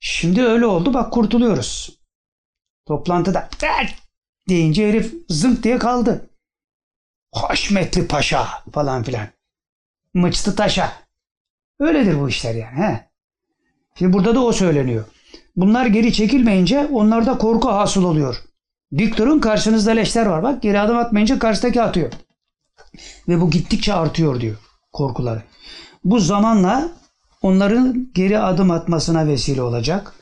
Şimdi 0.00 0.42
öyle 0.42 0.66
oldu 0.66 0.94
bak 0.94 1.12
kurtuluyoruz. 1.12 1.98
Toplantıda 2.86 3.50
deyince 4.48 4.88
herif 4.88 5.14
zınk 5.28 5.64
diye 5.64 5.78
kaldı. 5.78 6.30
Haşmetli 7.34 8.08
paşa 8.08 8.64
falan 8.72 9.02
filan. 9.02 9.28
Mıçtı 10.14 10.56
taşa. 10.56 11.07
Öyledir 11.80 12.20
bu 12.20 12.28
işler 12.28 12.54
yani. 12.54 12.76
He. 12.76 13.08
Şimdi 13.94 14.12
burada 14.12 14.34
da 14.34 14.44
o 14.44 14.52
söyleniyor. 14.52 15.04
Bunlar 15.56 15.86
geri 15.86 16.12
çekilmeyince 16.12 16.86
onlarda 16.86 17.38
korku 17.38 17.68
hasıl 17.68 18.04
oluyor. 18.04 18.36
Dik 18.98 19.18
durun 19.18 19.38
karşınızda 19.38 19.90
leşler 19.90 20.26
var. 20.26 20.42
Bak 20.42 20.62
geri 20.62 20.80
adım 20.80 20.96
atmayınca 20.96 21.38
karşıdaki 21.38 21.82
atıyor. 21.82 22.12
Ve 23.28 23.40
bu 23.40 23.50
gittikçe 23.50 23.94
artıyor 23.94 24.40
diyor 24.40 24.56
korkuları. 24.92 25.42
Bu 26.04 26.20
zamanla 26.20 26.88
onların 27.42 28.10
geri 28.14 28.38
adım 28.38 28.70
atmasına 28.70 29.26
vesile 29.26 29.62
olacak. 29.62 30.14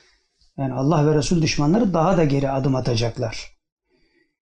Yani 0.58 0.74
Allah 0.74 1.06
ve 1.06 1.14
Resul 1.14 1.42
düşmanları 1.42 1.94
daha 1.94 2.16
da 2.16 2.24
geri 2.24 2.50
adım 2.50 2.74
atacaklar. 2.74 3.56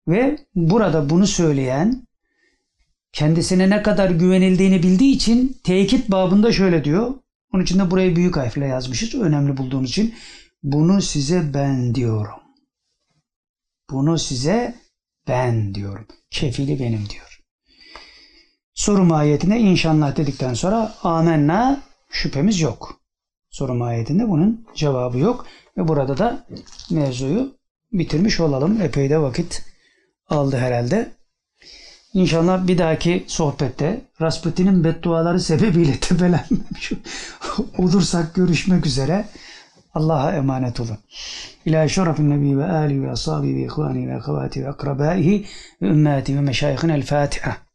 Ve 0.07 0.37
burada 0.55 1.09
bunu 1.09 1.27
söyleyen 1.27 2.07
kendisine 3.13 3.69
ne 3.69 3.81
kadar 3.81 4.09
güvenildiğini 4.09 4.83
bildiği 4.83 5.15
için 5.15 5.57
tekit 5.63 6.11
babında 6.11 6.51
şöyle 6.51 6.83
diyor. 6.83 7.13
Onun 7.53 7.63
için 7.63 7.79
de 7.79 7.91
burayı 7.91 8.15
büyük 8.15 8.37
harfle 8.37 8.65
yazmışız. 8.65 9.15
Önemli 9.15 9.57
bulduğumuz 9.57 9.89
için. 9.89 10.15
Bunu 10.63 11.01
size 11.01 11.53
ben 11.53 11.95
diyorum. 11.95 12.39
Bunu 13.89 14.17
size 14.17 14.75
ben 15.27 15.75
diyorum. 15.75 16.07
Kefili 16.31 16.79
benim 16.79 17.09
diyor. 17.09 17.39
Soru 18.73 19.03
mahiyetinde 19.03 19.59
inşallah 19.59 20.15
dedikten 20.15 20.53
sonra 20.53 20.95
amenna 21.03 21.81
şüphemiz 22.09 22.61
yok. 22.61 23.01
Soru 23.49 23.75
mahiyetinde 23.75 24.29
bunun 24.29 24.67
cevabı 24.75 25.17
yok. 25.17 25.45
Ve 25.77 25.87
burada 25.87 26.17
da 26.17 26.47
mevzuyu 26.91 27.55
bitirmiş 27.91 28.39
olalım. 28.39 28.81
Epey 28.81 29.09
de 29.09 29.21
vakit 29.21 29.65
aldı 30.29 30.57
herhalde. 30.57 31.11
İnşallah 32.13 32.67
bir 32.67 32.77
dahaki 32.77 33.25
sohbette 33.27 34.01
Rasputin'in 34.21 34.83
bedduaları 34.83 35.39
sebebiyle 35.39 35.97
tepelenmemiş 36.01 36.91
olursak 37.77 38.35
görüşmek 38.35 38.85
üzere. 38.85 39.25
Allah'a 39.93 40.33
emanet 40.33 40.79
olun. 40.79 40.97
İlahi 41.65 41.89
şerefin 41.89 42.29
nebi 42.29 42.57
ve 42.57 42.65
ali 42.65 43.03
ve 43.03 43.11
ashabi 43.11 43.55
ve 43.55 43.61
ihvani 43.61 44.07
ve 44.07 44.15
akavati 44.15 44.63
ve 44.63 44.69
akrabaihi 44.69 45.45
ve 45.81 45.87
ümmeti 45.87 46.35
ve 46.35 46.41
meşayihin 46.41 46.89
el 46.89 47.05
Fatiha. 47.05 47.68